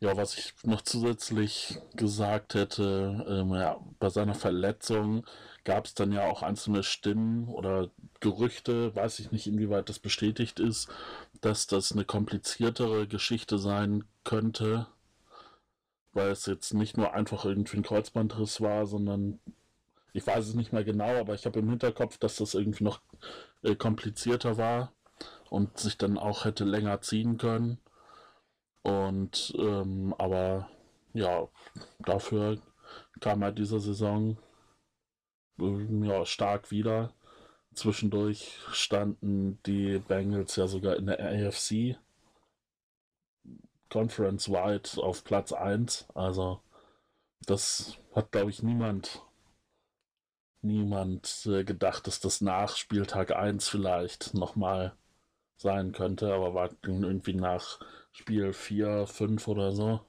ja, 0.00 0.16
was 0.16 0.36
ich 0.38 0.54
noch 0.64 0.80
zusätzlich 0.82 1.78
gesagt 1.94 2.54
hätte, 2.54 3.24
ähm, 3.28 3.54
ja, 3.54 3.78
bei 3.98 4.08
seiner 4.08 4.34
Verletzung 4.34 5.26
gab 5.64 5.84
es 5.86 5.94
dann 5.94 6.12
ja 6.12 6.26
auch 6.26 6.42
einzelne 6.42 6.82
Stimmen 6.82 7.48
oder 7.48 7.90
Gerüchte, 8.20 8.94
weiß 8.94 9.18
ich 9.18 9.30
nicht, 9.30 9.46
inwieweit 9.46 9.88
das 9.90 9.98
bestätigt 9.98 10.58
ist, 10.58 10.88
dass 11.42 11.66
das 11.66 11.92
eine 11.92 12.04
kompliziertere 12.04 13.06
Geschichte 13.06 13.58
sein 13.58 14.04
könnte, 14.24 14.86
weil 16.12 16.30
es 16.30 16.46
jetzt 16.46 16.72
nicht 16.74 16.96
nur 16.96 17.12
einfach 17.14 17.44
irgendwie 17.44 17.76
ein 17.78 17.82
Kreuzbandriss 17.82 18.60
war, 18.60 18.86
sondern 18.86 19.38
ich 20.12 20.26
weiß 20.26 20.48
es 20.48 20.54
nicht 20.54 20.72
mehr 20.72 20.84
genau, 20.84 21.20
aber 21.20 21.34
ich 21.34 21.46
habe 21.46 21.60
im 21.60 21.68
Hinterkopf, 21.68 22.18
dass 22.18 22.36
das 22.36 22.54
irgendwie 22.54 22.84
noch 22.84 23.00
äh, 23.62 23.76
komplizierter 23.76 24.56
war 24.56 24.92
und 25.50 25.78
sich 25.78 25.98
dann 25.98 26.18
auch 26.18 26.44
hätte 26.46 26.64
länger 26.64 27.00
ziehen 27.02 27.36
können. 27.38 27.78
Und 28.82 29.54
ähm, 29.58 30.14
aber 30.18 30.68
ja, 31.12 31.48
dafür 32.00 32.58
kam 33.20 33.42
er 33.42 33.52
dieser 33.52 33.80
Saison 33.80 34.38
äh, 35.60 36.06
ja, 36.06 36.24
stark 36.24 36.70
wieder. 36.70 37.12
Zwischendurch 37.74 38.58
standen 38.72 39.60
die 39.64 39.98
Bengals 39.98 40.56
ja 40.56 40.66
sogar 40.66 40.96
in 40.96 41.06
der 41.06 41.20
AFC 41.20 41.96
Conference 43.90 44.48
Wide 44.48 45.02
auf 45.02 45.24
Platz 45.24 45.52
1. 45.52 46.08
Also 46.14 46.60
das 47.46 47.98
hat, 48.14 48.32
glaube 48.32 48.50
ich, 48.50 48.62
niemand 48.62 49.22
niemand 50.62 51.46
äh, 51.46 51.64
gedacht, 51.64 52.06
dass 52.06 52.20
das 52.20 52.40
nach 52.40 52.76
Spieltag 52.76 53.32
1 53.32 53.68
vielleicht 53.68 54.34
nochmal 54.34 54.94
sein 55.56 55.92
könnte, 55.92 56.32
aber 56.32 56.54
war 56.54 56.70
irgendwie 56.82 57.34
nach 57.34 57.80
Spiel 58.12 58.52
4, 58.52 59.06
5 59.06 59.48
oder 59.48 59.72
so. 59.72 60.00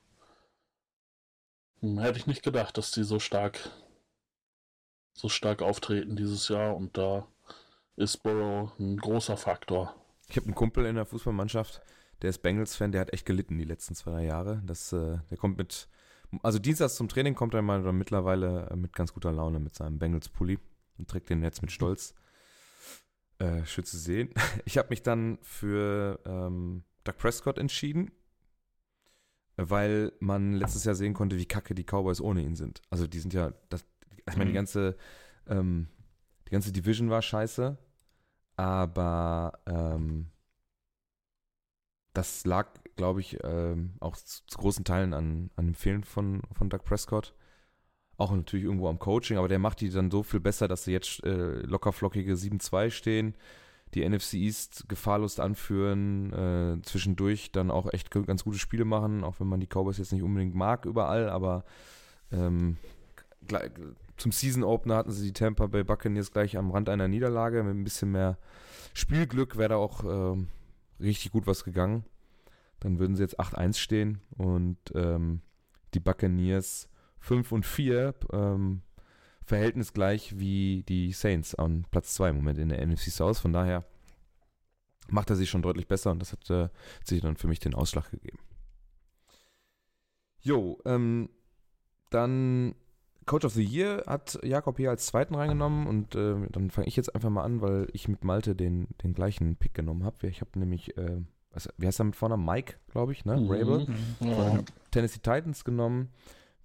Hm, 1.80 2.00
hätte 2.00 2.18
ich 2.18 2.28
nicht 2.28 2.44
gedacht, 2.44 2.78
dass 2.78 2.92
die 2.92 3.04
so 3.04 3.20
stark 3.20 3.72
so 5.14 5.30
stark 5.30 5.62
auftreten 5.62 6.16
dieses 6.16 6.48
Jahr 6.48 6.76
und 6.76 6.98
da 6.98 7.28
ist 7.96 8.24
Burrow 8.24 8.72
ein 8.80 8.98
großer 8.98 9.38
Faktor. 9.38 9.96
Ich 10.28 10.38
habe 10.38 10.46
einen 10.46 10.56
Kumpel 10.56 10.86
in 10.86 10.96
der 10.96 11.06
Fußballmannschaft, 11.06 11.82
der 12.22 12.30
ist 12.30 12.42
Bengals-Fan, 12.42 12.92
der 12.92 13.02
hat 13.02 13.14
echt 13.14 13.26
gelitten 13.26 13.58
die 13.58 13.66
letzten 13.66 13.96
zwei 13.96 14.12
drei 14.12 14.26
Jahre. 14.26 14.62
Das, 14.66 14.94
äh, 14.94 15.18
der 15.30 15.38
kommt 15.38 15.58
mit, 15.58 15.90
also 16.42 16.60
dienstags 16.60 16.96
zum 16.96 17.10
Training 17.10 17.36
kommt 17.36 17.54
er 17.54 17.62
mal 17.62 17.82
mittlerweile 17.92 18.70
äh, 18.70 18.76
mit 18.76 18.94
ganz 18.94 19.14
guter 19.14 19.32
Laune 19.32 19.60
mit 19.60 19.76
seinem 19.76 20.00
Bengals-Pulli 20.00 20.60
und 20.98 21.10
trägt 21.10 21.30
den 21.30 21.44
jetzt 21.44 21.62
mit 21.62 21.72
Stolz. 21.72 22.16
Äh, 23.40 23.66
schön 23.66 23.86
zu 23.86 23.98
sehen. 23.98 24.34
Ich 24.66 24.78
habe 24.78 24.90
mich 24.90 25.04
dann 25.04 25.40
für 25.42 26.20
ähm, 26.26 26.84
Doug 27.04 27.18
Prescott 27.18 27.58
entschieden, 27.58 28.12
weil 29.58 30.12
man 30.20 30.54
letztes 30.54 30.84
Jahr 30.84 30.96
sehen 30.96 31.14
konnte, 31.14 31.38
wie 31.38 31.46
kacke 31.46 31.76
die 31.76 31.84
Cowboys 31.84 32.22
ohne 32.22 32.42
ihn 32.42 32.56
sind. 32.56 32.82
Also 32.90 33.08
die 33.08 33.20
sind 33.20 33.34
ja, 33.34 33.54
das, 33.70 33.86
ich 34.18 34.38
meine, 34.38 34.46
die 34.46 34.52
mhm. 34.52 34.56
ganze, 34.56 34.98
ähm, 35.48 35.88
die 36.48 36.52
ganze 36.52 36.72
Division 36.72 37.10
war 37.10 37.22
scheiße, 37.22 37.78
aber 38.56 39.54
ähm, 39.66 40.28
das 42.14 42.46
lag, 42.46 42.70
glaube 42.96 43.22
ich, 43.22 43.38
ähm, 43.44 43.94
auch 44.00 44.16
zu, 44.16 44.46
zu, 44.46 44.58
großen 44.58 44.84
Teilen 44.84 45.14
an, 45.14 45.50
an 45.56 45.68
dem 45.68 45.76
Fehlen 45.76 46.04
von, 46.04 46.42
von 46.52 46.70
Doug 46.70 46.84
Prescott. 46.84 47.34
Auch 48.18 48.32
natürlich 48.32 48.66
irgendwo 48.66 48.90
am 48.90 49.00
Coaching, 49.00 49.38
aber 49.38 49.48
der 49.48 49.60
macht 49.60 49.82
die 49.82 49.90
dann 49.90 50.12
so 50.12 50.22
viel 50.22 50.40
besser, 50.40 50.68
dass 50.68 50.84
sie 50.84 50.92
jetzt 50.92 51.24
äh, 51.24 51.62
lockerflockige 51.62 52.34
7-2 52.34 52.92
stehen, 52.92 53.36
die 53.94 54.08
NFC 54.08 54.36
East 54.36 54.86
gefahrlos 54.88 55.40
anführen, 55.40 56.34
äh, 56.34 56.82
zwischendurch 56.84 57.52
dann 57.52 57.72
auch 57.72 57.92
echt 57.92 58.12
ganz 58.12 58.44
gute 58.44 58.58
Spiele 58.58 58.86
machen, 58.86 59.24
auch 59.24 59.40
wenn 59.40 59.48
man 59.48 59.60
die 59.60 59.68
Cowboys 59.68 59.98
jetzt 59.98 60.14
nicht 60.14 60.24
unbedingt 60.24 60.56
mag 60.56 60.86
überall, 60.86 61.30
aber 61.30 61.66
ähm, 62.32 62.78
zum 64.18 64.32
Season 64.32 64.64
Opener 64.64 64.98
hatten 64.98 65.12
sie 65.12 65.28
die 65.28 65.34
Tampa 65.34 65.68
Bay 65.68 65.84
Buccaneers 65.84 66.32
gleich 66.32 66.58
am 66.58 66.72
Rand 66.72 66.90
einer 66.90 67.08
Niederlage. 67.08 67.64
Mit 67.64 67.76
ein 67.76 67.84
bisschen 67.84 68.12
mehr 68.12 68.38
Spielglück 68.94 69.58
wäre 69.58 69.70
da 69.70 69.76
auch 69.78 70.04
ähm, 70.04 70.48
richtig 71.00 71.32
gut 71.32 71.48
was 71.48 71.64
gegangen. 71.64 72.06
Dann 72.80 73.00
würden 73.00 73.16
sie 73.16 73.24
jetzt 73.24 73.40
8-1 73.40 73.78
stehen 73.78 74.22
und 74.38 74.78
ähm, 74.96 75.42
die 75.94 76.00
Buccaneers 76.00 76.88
5 77.20 77.52
und 77.52 77.66
4 77.66 78.14
ähm, 78.32 78.82
Verhältnis 79.52 79.92
gleich 79.92 80.40
wie 80.40 80.84
die 80.88 81.12
Saints 81.12 81.56
an 81.56 81.86
Platz 81.92 82.14
2 82.14 82.30
im 82.30 82.38
Moment 82.38 82.58
in 82.58 82.70
der 82.70 82.88
NFC 82.88 83.12
South. 83.12 83.40
Von 83.40 83.52
daher 83.52 83.84
macht 85.10 85.30
er 85.30 85.36
sich 85.36 85.50
schon 85.50 85.62
deutlich 85.62 85.90
besser 85.90 86.12
und 86.12 86.20
das 86.20 86.32
hat 86.32 86.50
äh, 86.50 86.70
sich 87.04 87.20
dann 87.20 87.36
für 87.36 87.50
mich 87.50 87.60
den 87.60 87.76
Ausschlag 87.76 88.10
gegeben. 88.12 88.40
Jo, 90.40 90.80
ähm, 90.86 91.28
dann 92.12 92.76
Coach 93.26 93.44
of 93.44 93.52
the 93.52 93.64
Year 93.64 94.06
hat 94.08 94.40
Jakob 94.42 94.78
hier 94.78 94.90
als 94.90 95.06
zweiten 95.06 95.36
reingenommen 95.36 95.86
und 95.86 96.16
äh, 96.16 96.48
dann 96.50 96.72
fange 96.72 96.88
ich 96.88 96.96
jetzt 96.96 97.14
einfach 97.14 97.30
mal 97.30 97.44
an, 97.44 97.60
weil 97.60 97.90
ich 97.92 98.08
mit 98.08 98.24
Malte 98.24 98.56
den, 98.56 98.88
den 99.04 99.14
gleichen 99.14 99.58
Pick 99.58 99.74
genommen 99.74 100.06
habe. 100.06 100.28
Ich 100.28 100.40
habe 100.40 100.58
nämlich, 100.58 100.96
äh, 100.98 101.18
was, 101.52 101.68
wie 101.78 101.88
heißt 101.88 102.00
er 102.00 102.06
mit 102.06 102.16
vorne? 102.16 102.38
Mike, 102.38 102.76
glaube 102.90 103.12
ich, 103.12 103.26
ne? 103.26 103.36
Mhm. 103.36 103.52
Rabel. 103.52 103.88
Ja. 104.22 104.34
von 104.34 104.56
den 104.60 104.66
Tennessee 104.92 105.20
Titans 105.20 105.66
genommen, 105.66 106.08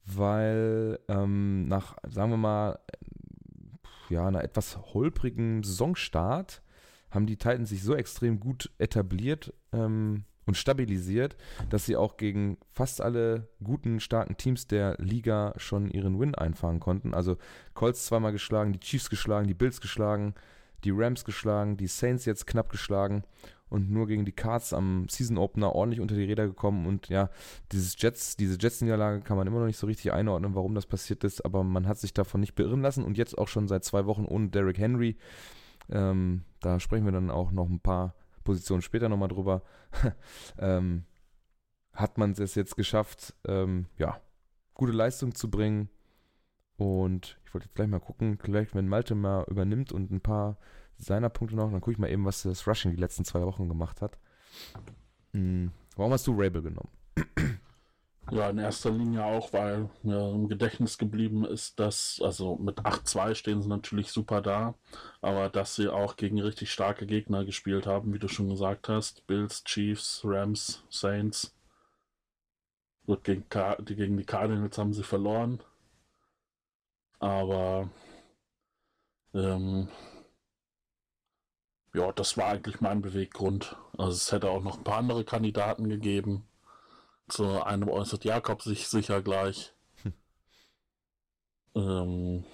weil 0.07 1.01
ähm, 1.09 1.66
nach, 1.66 1.97
sagen 2.09 2.31
wir 2.31 2.37
mal, 2.37 2.79
äh, 2.87 4.14
ja, 4.14 4.27
einer 4.27 4.45
etwas 4.45 4.79
holprigen 4.95 5.64
Saisonstart 5.64 6.62
haben 7.11 7.27
die 7.27 7.37
Titans 7.37 7.71
sich 7.71 7.83
so 7.83 7.95
extrem 7.95 8.38
gut 8.38 8.71
etabliert 8.79 9.53
ähm, 9.73 10.25
und 10.47 10.57
stabilisiert, 10.57 11.37
dass 11.71 11.87
sie 11.87 11.97
auch 11.97 12.16
gegen 12.16 12.57
fast 12.71 13.01
alle 13.01 13.49
guten, 13.64 13.99
starken 13.99 14.37
Teams 14.37 14.69
der 14.69 14.97
Liga 14.99 15.55
schon 15.57 15.90
ihren 15.90 16.21
Win 16.21 16.37
einfahren 16.37 16.79
konnten. 16.79 17.14
Also 17.14 17.37
Colts 17.75 18.07
zweimal 18.07 18.33
geschlagen, 18.33 18.73
die 18.73 18.81
Chiefs 18.81 19.11
geschlagen, 19.11 19.49
die 19.49 19.55
Bills 19.55 19.81
geschlagen, 19.81 20.35
die 20.85 20.92
Rams 20.92 21.25
geschlagen, 21.25 21.77
die 21.77 21.88
Saints 21.88 22.27
jetzt 22.27 22.47
knapp 22.47 22.69
geschlagen 22.69 23.25
und 23.69 23.91
nur 23.91 24.07
gegen 24.07 24.25
die 24.25 24.33
Cards 24.33 24.73
am 24.73 25.09
Season 25.09 25.39
Opener 25.39 25.75
ordentlich 25.75 26.01
unter 26.01 26.15
die 26.15 26.25
Räder 26.25 26.47
gekommen 26.47 26.87
und 26.87 27.09
ja, 27.09 27.31
dieses 27.73 28.01
Jets, 28.01 28.37
diese 28.37 28.59
Jets-Niederlage 28.59 29.23
kann 29.23 29.37
man 29.37 29.47
immer 29.47 29.59
noch 29.59 29.67
nicht 29.67 29.79
so 29.79 29.87
richtig 29.87 30.13
einordnen, 30.13 30.55
warum 30.55 30.75
das 30.75 30.87
passiert 30.87 31.25
ist, 31.25 31.45
aber 31.45 31.65
man 31.65 31.89
hat 31.89 31.99
sich 31.99 32.15
davon 32.15 32.41
nicht 32.41 32.55
beirren 32.55 32.83
lassen 32.83 33.05
und 33.05 33.19
jetzt 33.19 33.37
auch 33.37 33.49
schon 33.49 33.69
seit 33.69 33.85
zwei 33.85 34.07
Wochen 34.07 34.25
ohne 34.25 34.49
Derrick 34.49 34.79
Henry. 34.79 35.17
Ähm, 35.89 36.45
da 36.61 36.81
sprechen 36.81 37.05
wir 37.05 37.13
dann 37.13 37.31
auch 37.31 37.51
noch 37.51 37.69
ein 37.69 37.81
paar 37.81 38.15
Positionen 38.45 38.83
später 38.83 39.09
nochmal 39.09 39.29
drüber. 39.29 39.63
ähm, 40.59 41.05
hat 41.93 42.19
man 42.19 42.33
es 42.33 42.55
jetzt 42.55 42.77
geschafft, 42.77 43.35
ähm, 43.47 43.87
ja, 43.99 44.21
gute 44.75 44.93
Leistung 44.93 45.35
zu 45.35 45.51
bringen. 45.51 45.89
Und 46.77 47.39
ich 47.45 47.55
wollte 47.55 47.67
jetzt 47.67 47.75
gleich 47.75 47.89
mal 47.89 48.01
gucken, 48.01 48.39
vielleicht 48.39 48.75
wenn 48.75 48.89
Malte 48.89 49.15
mal 49.15 49.45
übernimmt 49.49 49.93
und 49.93 50.11
ein 50.11 50.21
paar 50.21 50.59
seiner 50.99 51.29
Punkte 51.29 51.57
noch, 51.57 51.71
dann 51.71 51.81
gucke 51.81 51.93
ich 51.93 51.99
mal 51.99 52.11
eben, 52.11 52.25
was 52.25 52.43
das 52.43 52.67
Rushing 52.67 52.93
die 52.93 53.01
letzten 53.01 53.25
zwei 53.25 53.43
Wochen 53.43 53.69
gemacht 53.69 54.01
hat. 54.03 54.19
Hm, 55.33 55.71
warum 55.97 56.13
hast 56.13 56.27
du 56.27 56.33
Rabel 56.33 56.63
genommen? 56.63 56.91
Ja, 58.33 58.51
in 58.51 58.59
erster 58.59 58.91
Linie 58.91 59.25
auch, 59.25 59.53
weil 59.53 59.89
mir 60.03 60.19
im 60.33 60.49
Gedächtnis 60.49 60.99
geblieben 60.99 61.45
ist, 61.45 61.79
dass, 61.79 62.21
also 62.21 62.57
mit 62.57 62.81
8-2 62.81 63.37
stehen 63.37 63.63
sie 63.63 63.69
natürlich 63.69 64.11
super 64.11 64.43
da, 64.43 64.75
aber 65.21 65.49
dass 65.49 65.77
sie 65.77 65.89
auch 65.89 66.17
gegen 66.17 66.41
richtig 66.41 66.73
starke 66.73 67.07
Gegner 67.07 67.45
gespielt 67.45 67.87
haben, 67.87 68.13
wie 68.13 68.19
du 68.19 68.27
schon 68.27 68.49
gesagt 68.49 68.89
hast. 68.89 69.25
Bills, 69.29 69.63
Chiefs, 69.63 70.23
Rams, 70.25 70.83
Saints. 70.91 71.55
Gut, 73.07 73.23
gegen, 73.23 73.45
die, 73.87 73.95
gegen 73.95 74.17
die 74.17 74.25
Cardinals 74.25 74.77
haben 74.77 74.93
sie 74.93 75.05
verloren. 75.05 75.61
Aber 77.21 77.89
ähm, 79.35 79.89
ja, 81.97 82.13
das 82.13 82.37
war 82.37 82.49
eigentlich 82.49 82.81
mein 82.83 83.01
Beweggrund. 83.01 83.77
Also 83.97 84.13
es 84.13 84.31
hätte 84.31 84.51
auch 84.51 84.63
noch 84.63 84.77
ein 84.77 84.85
paar 84.85 84.99
andere 84.99 85.25
Kandidaten 85.25 85.89
gegeben. 85.89 86.47
Zu 87.29 87.63
einem 87.65 87.89
äußert 87.89 88.25
Jakob 88.25 88.63
sich 88.63 88.87
sicher 88.89 89.23
gleich. 89.23 89.73
ähm, 91.75 92.45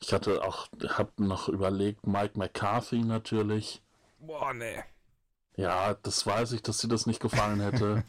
ich 0.00 0.12
hatte 0.12 0.42
auch, 0.42 0.68
hab 0.88 1.20
noch 1.20 1.48
überlegt, 1.48 2.06
Mike 2.06 2.38
McCarthy 2.38 3.02
natürlich. 3.02 3.82
Boah, 4.18 4.54
nee. 4.54 4.82
Ja, 5.56 5.92
das 5.94 6.26
weiß 6.26 6.52
ich, 6.52 6.62
dass 6.62 6.78
dir 6.78 6.88
das 6.88 7.06
nicht 7.06 7.20
gefallen 7.20 7.60
hätte. 7.60 8.04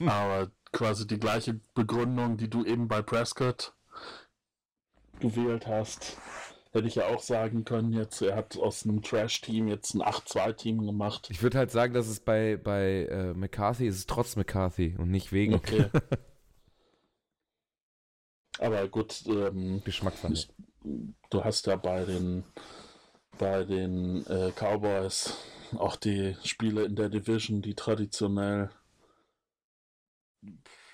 Aber 0.06 0.50
quasi 0.72 1.06
die 1.06 1.18
gleiche 1.18 1.58
Begründung, 1.74 2.36
die 2.36 2.50
du 2.50 2.64
eben 2.64 2.86
bei 2.86 3.00
Prescott 3.00 3.72
gewählt 5.20 5.66
hast, 5.66 6.18
hätte 6.72 6.88
ich 6.88 6.94
ja 6.94 7.06
auch 7.06 7.20
sagen 7.20 7.64
können. 7.64 7.92
Jetzt, 7.92 8.22
er 8.22 8.36
hat 8.36 8.56
aus 8.56 8.84
einem 8.84 9.02
Trash-Team 9.02 9.68
jetzt 9.68 9.94
ein 9.94 10.02
8-2-Team 10.02 10.86
gemacht. 10.86 11.28
Ich 11.30 11.42
würde 11.42 11.58
halt 11.58 11.70
sagen, 11.70 11.94
dass 11.94 12.08
es 12.08 12.20
bei, 12.20 12.56
bei 12.56 13.06
äh, 13.10 13.34
McCarthy 13.34 13.86
ist 13.86 13.98
es 13.98 14.06
trotz 14.06 14.36
McCarthy 14.36 14.94
und 14.98 15.10
nicht 15.10 15.32
wegen 15.32 15.54
Okay. 15.54 15.86
Aber 18.58 18.86
gut, 18.88 19.24
ähm, 19.26 19.82
Geschmackssache. 19.84 20.32
Ich- 20.32 20.48
du 21.30 21.44
hast 21.44 21.66
ja 21.66 21.76
bei 21.76 22.04
den 22.04 22.44
bei 23.38 23.64
den 23.64 24.26
äh, 24.26 24.52
Cowboys 24.52 25.36
auch 25.76 25.96
die 25.96 26.36
Spiele 26.44 26.84
in 26.84 26.96
der 26.96 27.08
Division, 27.08 27.62
die 27.62 27.74
traditionell 27.74 28.70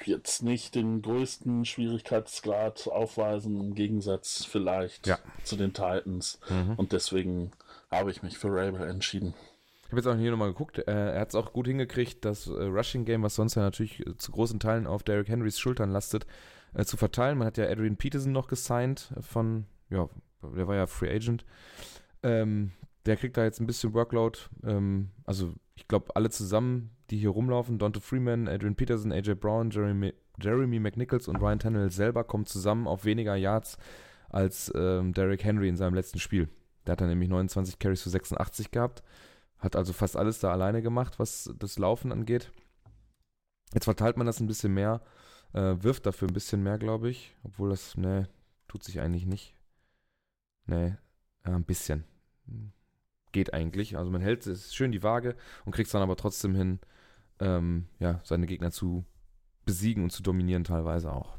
jetzt 0.08 0.42
nicht 0.42 0.74
den 0.74 1.02
größten 1.02 1.64
Schwierigkeitsgrad 1.64 2.88
aufweisen, 2.88 3.60
im 3.60 3.74
Gegensatz 3.74 4.44
vielleicht 4.44 5.06
Ja. 5.06 5.18
zu 5.44 5.56
den 5.56 5.72
Titans. 5.72 6.40
Mhm. 6.48 6.74
Und 6.76 6.92
deswegen 6.92 7.52
habe 7.90 8.10
ich 8.10 8.22
mich 8.22 8.38
für 8.38 8.48
Rabel 8.48 8.82
entschieden. 8.88 9.34
Ich 9.84 9.92
habe 9.92 9.96
jetzt 9.98 10.06
auch 10.06 10.16
hier 10.16 10.30
nochmal 10.30 10.48
geguckt. 10.48 10.78
Äh, 10.78 11.14
er 11.14 11.20
hat 11.20 11.28
es 11.30 11.34
auch 11.34 11.52
gut 11.52 11.66
hingekriegt, 11.66 12.24
das 12.24 12.46
äh, 12.46 12.50
Rushing 12.50 13.04
Game, 13.04 13.22
was 13.22 13.34
sonst 13.36 13.54
ja 13.54 13.62
natürlich 13.62 14.04
zu 14.18 14.32
großen 14.32 14.60
Teilen 14.60 14.86
auf 14.86 15.02
Derrick 15.02 15.28
Henrys 15.28 15.58
Schultern 15.58 15.90
lastet, 15.90 16.26
äh, 16.74 16.84
zu 16.84 16.96
verteilen. 16.98 17.38
Man 17.38 17.46
hat 17.46 17.56
ja 17.56 17.66
Adrian 17.66 17.96
Peterson 17.96 18.32
noch 18.32 18.48
gesigned 18.48 19.12
von, 19.20 19.64
ja, 19.88 20.08
der 20.42 20.68
war 20.68 20.76
ja 20.76 20.86
Free 20.86 21.10
Agent. 21.14 21.44
Ähm, 22.22 22.72
der 23.06 23.16
kriegt 23.16 23.36
da 23.38 23.44
jetzt 23.44 23.60
ein 23.60 23.66
bisschen 23.66 23.94
Workload. 23.94 24.38
Ähm, 24.64 25.08
also 25.24 25.54
ich 25.78 25.86
glaube, 25.86 26.16
alle 26.16 26.28
zusammen, 26.28 26.90
die 27.08 27.18
hier 27.18 27.30
rumlaufen, 27.30 27.78
Dante 27.78 28.00
Freeman, 28.00 28.48
Adrian 28.48 28.74
Peterson, 28.74 29.12
AJ 29.12 29.36
Brown, 29.36 29.70
Jeremy, 29.70 30.12
Jeremy 30.40 30.80
McNichols 30.80 31.28
und 31.28 31.36
Ryan 31.36 31.60
Tannehill 31.60 31.92
selber 31.92 32.24
kommen 32.24 32.46
zusammen 32.46 32.88
auf 32.88 33.04
weniger 33.04 33.36
Yards 33.36 33.78
als 34.28 34.72
ähm, 34.74 35.12
Derrick 35.12 35.44
Henry 35.44 35.68
in 35.68 35.76
seinem 35.76 35.94
letzten 35.94 36.18
Spiel. 36.18 36.48
Der 36.84 36.92
hat 36.92 37.00
dann 37.00 37.08
nämlich 37.08 37.28
29 37.28 37.78
Carries 37.78 38.02
für 38.02 38.10
86 38.10 38.72
gehabt. 38.72 39.04
Hat 39.58 39.76
also 39.76 39.92
fast 39.92 40.16
alles 40.16 40.40
da 40.40 40.50
alleine 40.50 40.82
gemacht, 40.82 41.20
was 41.20 41.54
das 41.56 41.78
Laufen 41.78 42.10
angeht. 42.10 42.50
Jetzt 43.72 43.84
verteilt 43.84 44.16
man 44.16 44.26
das 44.26 44.40
ein 44.40 44.48
bisschen 44.48 44.74
mehr, 44.74 45.00
äh, 45.52 45.76
wirft 45.78 46.06
dafür 46.06 46.26
ein 46.26 46.34
bisschen 46.34 46.60
mehr, 46.64 46.78
glaube 46.78 47.08
ich. 47.08 47.36
Obwohl 47.44 47.70
das, 47.70 47.96
ne, 47.96 48.28
tut 48.66 48.82
sich 48.82 49.00
eigentlich 49.00 49.26
nicht. 49.26 49.54
Ne, 50.66 50.98
ein 51.44 51.64
bisschen. 51.64 52.02
Geht 53.32 53.52
eigentlich. 53.54 53.96
Also 53.98 54.10
man 54.10 54.20
hält 54.20 54.46
es 54.46 54.74
schön 54.74 54.92
die 54.92 55.02
Waage 55.02 55.36
und 55.64 55.72
kriegt 55.72 55.86
es 55.86 55.92
dann 55.92 56.02
aber 56.02 56.16
trotzdem 56.16 56.54
hin, 56.54 56.78
ähm, 57.40 57.86
ja, 57.98 58.20
seine 58.24 58.46
Gegner 58.46 58.70
zu 58.70 59.04
besiegen 59.64 60.04
und 60.04 60.10
zu 60.10 60.22
dominieren 60.22 60.64
teilweise 60.64 61.12
auch. 61.12 61.38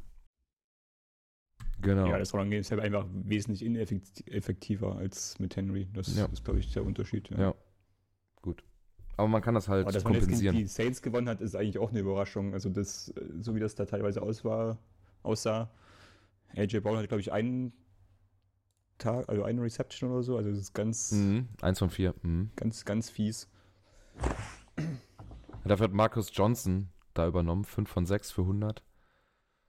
Genau. 1.82 2.08
Ja, 2.08 2.18
das 2.20 2.34
Run 2.34 2.50
Game 2.50 2.60
ist 2.60 2.72
halt 2.72 2.82
einfach 2.82 3.08
wesentlich 3.12 3.64
ineffektiver 3.64 4.98
als 4.98 5.40
mit 5.40 5.56
Henry. 5.56 5.88
Das 5.94 6.16
Ja. 6.16 6.26
ist, 6.26 6.44
glaube 6.44 6.60
ich, 6.60 6.72
der 6.74 6.86
Unterschied. 6.86 7.30
Ja. 7.30 7.56
Gut. 8.42 8.64
Aber 9.18 9.28
man 9.28 9.42
kann 9.42 9.54
das 9.56 9.68
halt 9.68 9.84
Aber 9.86 9.92
dass 9.94 10.04
man 10.04 10.14
jetzt 10.14 10.24
kompensieren. 10.24 10.56
die 10.56 10.66
Saints 10.66 11.02
gewonnen 11.02 11.28
hat, 11.30 11.42
ist 11.42 11.56
eigentlich 11.56 11.80
auch 11.80 11.90
eine 11.90 12.00
Überraschung. 12.00 12.54
Also 12.54 12.70
das, 12.70 13.10
äh, 13.10 13.22
so 13.40 13.56
wie 13.56 13.60
das 13.60 13.76
da 13.76 13.86
teilweise 13.86 14.22
aus 14.22 14.44
war, 14.44 14.78
aussah. 15.24 15.70
AJ 16.56 16.80
Brown 16.82 16.98
hat, 16.98 17.08
glaube 17.08 17.22
ich, 17.22 17.32
einen 17.32 17.72
Tag, 19.00 19.28
also 19.30 19.44
eine 19.44 19.62
Reception 19.62 20.12
oder 20.12 20.24
so. 20.24 20.38
Also 20.38 20.50
das 20.52 20.60
ist 20.60 20.74
ganz, 20.74 21.12
Mhm. 21.12 21.48
Eins 21.62 21.80
von 21.80 21.90
vier. 21.90 22.14
Mhm. 22.22 22.52
ganz, 22.56 22.86
ganz 22.86 23.10
fies. 23.10 23.50
Dafür 25.66 25.86
hat 25.86 25.94
Marcus 25.94 26.30
Johnson 26.34 26.90
da 27.14 27.28
übernommen. 27.28 27.64
5 27.66 27.90
von 27.90 28.06
6 28.06 28.32
für 28.32 28.42
100. 28.42 28.84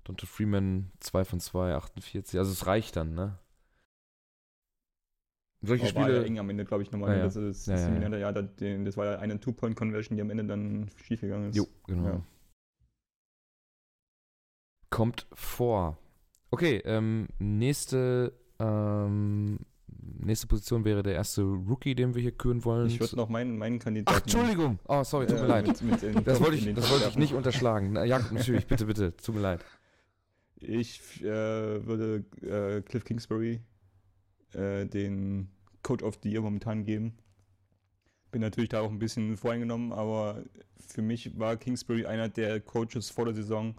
Dante 0.04 0.26
Freeman 0.26 0.90
2 1.00 1.24
von 1.24 1.40
2, 1.40 1.74
48. 1.74 2.38
Also 2.38 2.52
es 2.52 2.66
reicht 2.66 2.96
dann, 2.96 3.14
ne? 3.14 3.38
Solche 5.62 5.84
Aber 5.88 5.94
war 5.96 6.02
ja 6.08 6.14
Spiele. 6.16 6.26
eng 6.26 6.38
am 6.38 6.48
Ende, 6.48 6.64
glaube 6.64 6.82
ich, 6.82 6.90
nochmal. 6.90 7.10
Ja, 7.10 7.16
ja. 7.18 7.24
Das, 7.24 7.34
Ja, 7.34 7.42
das, 7.42 7.66
ja, 7.66 7.76
ja, 8.08 8.18
ja. 8.18 8.32
das, 8.32 8.96
war 8.96 9.04
ja 9.06 9.18
eine 9.18 9.38
Two-Point-Conversion, 9.40 10.16
die 10.16 10.22
am 10.22 10.30
Ende 10.30 10.44
dann 10.44 10.90
schiefgegangen 11.04 11.50
ist. 11.50 11.56
Jo, 11.56 11.66
genau. 11.86 12.24
Kommt 14.88 15.26
vor. 15.34 15.98
Okay, 16.50 16.78
ähm, 16.84 17.28
nächste, 17.38 18.32
ähm, 18.60 19.58
nächste 20.22 20.46
Position 20.46 20.84
wäre 20.84 21.02
der 21.02 21.14
erste 21.14 21.42
Rookie, 21.42 21.94
den 21.94 22.14
wir 22.14 22.22
hier 22.22 22.32
küren 22.32 22.64
wollen. 22.64 22.86
Ich 22.88 23.00
würde 23.00 23.16
noch 23.16 23.28
meinen, 23.28 23.58
meinen 23.58 23.78
Kandidaten. 23.78 24.16
Ach, 24.18 24.22
Entschuldigung. 24.22 24.78
Oh, 24.86 25.02
sorry, 25.02 25.26
tut 25.26 25.38
äh, 25.38 25.40
mir 25.42 25.46
leid. 25.48 25.66
mit- 25.66 25.82
mit 25.82 26.02
in- 26.02 26.24
Das 26.24 26.40
wollte 26.40 26.56
ich, 26.56 26.72
das 26.74 26.90
wollte 26.90 27.08
ich 27.08 27.16
nicht 27.16 27.34
unterschlagen. 27.34 27.92
Na, 27.94 28.04
ja, 28.04 28.18
natürlich, 28.30 28.66
bitte, 28.66 28.86
bitte. 28.86 29.16
Tut 29.16 29.34
mir 29.34 29.40
leid. 29.40 29.64
Ich 30.56 31.22
äh, 31.22 31.24
würde 31.86 32.24
äh, 32.42 32.82
Cliff 32.82 33.04
Kingsbury 33.04 33.60
äh, 34.52 34.84
den 34.86 35.48
Code 35.82 36.04
of 36.04 36.18
the 36.22 36.30
Year 36.30 36.42
momentan 36.42 36.84
geben. 36.84 37.16
Bin 38.30 38.42
natürlich 38.42 38.68
da 38.68 38.80
auch 38.80 38.90
ein 38.90 38.98
bisschen 38.98 39.36
voreingenommen, 39.36 39.92
aber 39.92 40.44
für 40.86 41.02
mich 41.02 41.36
war 41.38 41.56
Kingsbury 41.56 42.04
einer 42.06 42.28
der 42.28 42.60
Coaches 42.60 43.10
vor 43.10 43.24
der 43.24 43.34
Saison, 43.34 43.74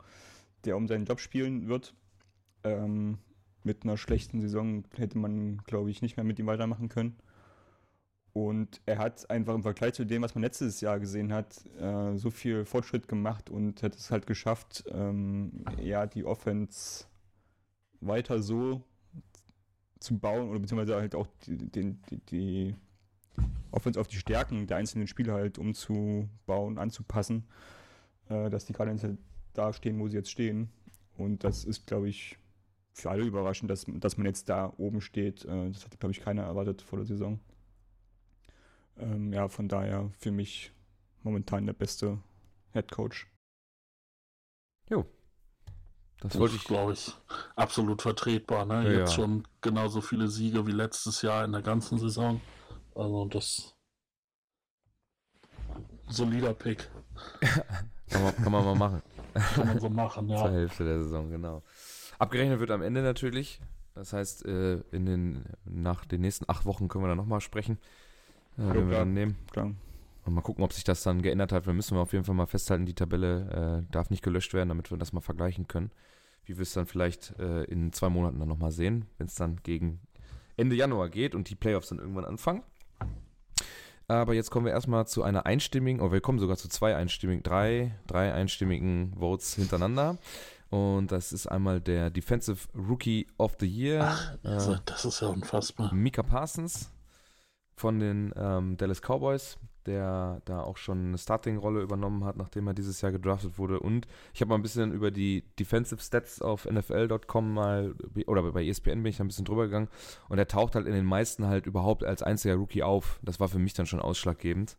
der 0.66 0.76
um 0.76 0.88
seinen 0.88 1.06
Job 1.06 1.20
spielen 1.20 1.68
wird. 1.68 1.94
Ähm, 2.64 3.20
mit 3.64 3.84
einer 3.84 3.98
schlechten 3.98 4.42
Saison 4.42 4.84
hätte 4.96 5.18
man, 5.18 5.58
glaube 5.60 5.92
ich, 5.92 6.02
nicht 6.02 6.18
mehr 6.18 6.24
mit 6.24 6.40
ihm 6.40 6.48
weitermachen 6.48 6.90
können. 6.90 7.18
Und 8.34 8.82
er 8.86 8.98
hat 8.98 9.30
einfach 9.30 9.54
im 9.54 9.64
Vergleich 9.64 9.94
zu 9.94 10.06
dem, 10.06 10.22
was 10.22 10.36
man 10.36 10.44
letztes 10.44 10.80
Jahr 10.80 11.00
gesehen 11.00 11.34
hat, 11.34 11.66
äh, 11.78 12.16
so 12.16 12.30
viel 12.30 12.64
Fortschritt 12.64 13.08
gemacht 13.08 13.50
und 13.50 13.84
hat 13.84 13.96
es 13.96 14.10
halt 14.10 14.26
geschafft, 14.26 14.86
ähm, 14.90 15.66
ja, 15.82 16.08
die 16.08 16.24
Offense 16.24 17.06
weiter 18.00 18.42
so 18.42 18.84
zu 20.00 20.18
bauen 20.18 20.50
oder 20.50 20.60
beziehungsweise 20.60 20.96
halt 20.96 21.14
auch 21.14 21.28
die, 21.46 21.58
die, 21.58 21.98
die, 22.30 22.76
Offense 23.72 24.00
auf 24.00 24.08
die 24.08 24.18
Stärken 24.18 24.68
der 24.68 24.78
einzelnen 24.78 25.08
Spieler 25.08 25.34
halt 25.34 25.58
umzubauen, 25.58 26.78
anzupassen, 26.78 27.46
äh, 28.30 28.50
dass 28.50 28.66
die 28.66 28.74
Cardinals 28.74 29.04
halt 29.04 29.18
da 29.54 29.74
stehen, 29.74 30.00
wo 30.00 30.08
sie 30.08 30.18
jetzt 30.18 30.32
stehen. 30.32 30.70
Und 31.18 31.44
das 31.44 31.64
ist, 31.64 31.88
glaube 31.88 32.10
ich, 32.10 32.38
für 32.94 33.10
alle 33.10 33.24
überraschend, 33.24 33.72
dass, 33.72 33.86
dass 33.88 34.18
man 34.18 34.26
jetzt 34.26 34.50
da 34.50 34.74
oben 34.78 35.02
steht. 35.02 35.46
Äh, 35.46 35.72
das 35.72 35.86
hat, 35.86 36.00
glaube 36.00 36.12
ich, 36.12 36.22
keiner 36.22 36.44
erwartet 36.44 36.82
vor 36.82 37.00
der 37.00 37.06
Saison. 37.06 37.40
Ähm, 38.98 39.32
ja, 39.34 39.48
von 39.48 39.68
daher 39.68 40.12
für 40.18 40.32
mich 40.32 40.72
momentan 41.24 41.66
der 41.66 41.74
beste 41.74 42.20
Head 42.74 42.92
Coach. 42.92 43.28
Jo. 44.90 45.06
Das, 46.20 46.34
das 46.34 46.42
wollte 46.42 46.56
ich, 46.56 46.66
glaube 46.66 46.94
ich, 46.94 47.12
absolut 47.56 48.02
vertretbar. 48.02 48.66
Ne? 48.66 48.84
Ja, 48.84 49.00
Jetzt 49.00 49.12
ja. 49.12 49.16
schon 49.16 49.48
genauso 49.62 50.02
viele 50.02 50.28
Siege 50.28 50.68
wie 50.68 50.72
letztes 50.72 51.22
Jahr 51.22 51.46
in 51.46 51.52
der 51.52 51.64
ganzen 51.64 51.98
Saison. 51.98 52.42
Also 52.94 53.26
das 53.26 53.76
solider 56.08 56.54
Pick. 56.54 56.90
kann, 58.10 58.24
man, 58.24 58.36
kann 58.36 58.52
man 58.52 58.66
mal 58.66 58.76
machen. 58.76 59.02
kann 59.34 59.68
man 59.68 59.80
so 59.80 59.90
machen, 59.90 60.30
ja. 60.30 60.38
Zur 60.44 60.52
Hälfte 60.52 60.84
der 60.84 61.02
Saison, 61.02 61.30
genau. 61.30 61.64
Abgerechnet 62.22 62.60
wird 62.60 62.70
am 62.70 62.84
Ende 62.84 63.02
natürlich. 63.02 63.60
Das 63.96 64.14
heißt, 64.14 64.46
äh, 64.46 64.76
in 64.92 65.08
den, 65.08 65.44
nach 65.66 66.06
den 66.06 66.22
nächsten 66.22 66.46
acht 66.48 66.68
Wochen 66.68 66.88
können 66.88 67.04
wir 67.04 67.08
dann 67.08 67.18
nochmal 67.18 67.42
sprechen. 67.42 67.80
Äh, 68.60 68.76
wenn 68.76 68.92
wir 68.92 68.98
dann 68.98 69.14
nehmen. 69.14 69.38
Klar. 69.52 69.72
Und 70.26 70.34
mal 70.36 70.42
gucken, 70.42 70.64
ob 70.64 70.72
sich 70.72 70.84
das 70.84 71.02
dann 71.02 71.24
geändert 71.24 71.52
hat. 71.52 71.66
Wir 71.66 71.74
müssen 71.74 71.98
auf 71.98 72.14
jeden 72.14 72.24
Fall 72.24 72.36
mal 72.36 72.46
festhalten, 72.46 72.86
die 72.86 72.94
Tabelle 72.94 73.84
äh, 73.88 73.92
darf 73.92 74.12
nicht 74.12 74.22
gelöscht 74.22 74.54
werden, 74.54 74.70
damit 74.70 74.92
wir 74.92 75.00
das 75.00 75.14
mal 75.14 75.22
vergleichen 75.22 75.68
können. 75.68 75.90
Wie 76.46 76.58
wir 76.58 76.62
es 76.62 76.74
dann 76.74 76.86
vielleicht 76.86 77.40
äh, 77.40 77.64
in 77.64 77.92
zwei 77.92 78.10
Monaten 78.10 78.38
dann 78.38 78.50
nochmal 78.50 78.72
sehen, 78.72 79.06
wenn 79.18 79.26
es 79.26 79.34
dann 79.34 79.58
gegen 79.64 80.00
Ende 80.58 80.76
Januar 80.76 81.10
geht 81.10 81.34
und 81.34 81.50
die 81.50 81.56
Playoffs 81.56 81.90
dann 81.90 81.98
irgendwann 81.98 82.26
anfangen. 82.26 82.62
Aber 84.08 84.36
jetzt 84.36 84.52
kommen 84.52 84.68
wir 84.68 84.74
erstmal 84.74 85.08
zu 85.08 85.24
einer 85.24 85.48
einstimmigen, 85.48 86.02
oder 86.02 86.12
wir 86.12 86.22
kommen 86.22 86.38
sogar 86.38 86.58
zu 86.58 86.70
zwei 86.70 86.96
einstimmigen, 86.96 87.42
drei, 87.42 87.96
drei 88.06 88.32
einstimmigen 88.32 89.16
Votes 89.18 89.56
hintereinander. 89.56 90.20
Und 90.72 91.12
das 91.12 91.34
ist 91.34 91.48
einmal 91.48 91.82
der 91.82 92.10
Defensive 92.10 92.70
Rookie 92.74 93.28
of 93.38 93.58
the 93.60 93.68
Year. 93.68 94.04
Ach, 94.06 94.38
also, 94.42 94.78
das 94.86 95.04
ist 95.04 95.20
ja 95.20 95.28
unfassbar. 95.28 95.94
Mika 95.94 96.24
Parsons 96.24 96.90
von 97.76 98.00
den 98.00 98.34
ähm, 98.38 98.78
Dallas 98.78 99.02
Cowboys, 99.02 99.58
der 99.86 100.42
da 100.46 100.62
auch 100.62 100.78
schon 100.78 101.08
eine 101.08 101.18
Starting-Rolle 101.18 101.82
übernommen 101.82 102.24
hat, 102.24 102.38
nachdem 102.38 102.68
er 102.68 102.74
dieses 102.74 103.02
Jahr 103.02 103.12
gedraftet 103.12 103.58
wurde. 103.58 103.82
Und 103.82 104.08
ich 104.34 104.40
habe 104.40 104.48
mal 104.48 104.56
ein 104.56 104.62
bisschen 104.62 104.94
über 104.94 105.12
die 105.12 105.44
Defensive 105.60 106.02
Stats 106.02 106.42
auf 106.42 106.64
NFL.com 106.64 107.54
mal, 107.54 107.94
oder 108.26 108.50
bei 108.54 108.66
ESPN 108.66 109.04
bin 109.04 109.08
ich 109.08 109.20
ein 109.20 109.28
bisschen 109.28 109.44
drüber 109.44 109.66
gegangen. 109.66 109.90
Und 110.30 110.38
er 110.38 110.48
taucht 110.48 110.76
halt 110.76 110.88
in 110.88 110.94
den 110.94 111.06
meisten 111.06 111.48
halt 111.48 111.66
überhaupt 111.66 112.06
als 112.06 112.24
einziger 112.24 112.56
Rookie 112.56 112.84
auf. 112.84 113.20
Das 113.24 113.42
war 113.42 113.50
für 113.50 113.60
mich 113.60 113.74
dann 113.74 113.88
schon 113.88 114.00
ausschlaggebend. 114.00 114.78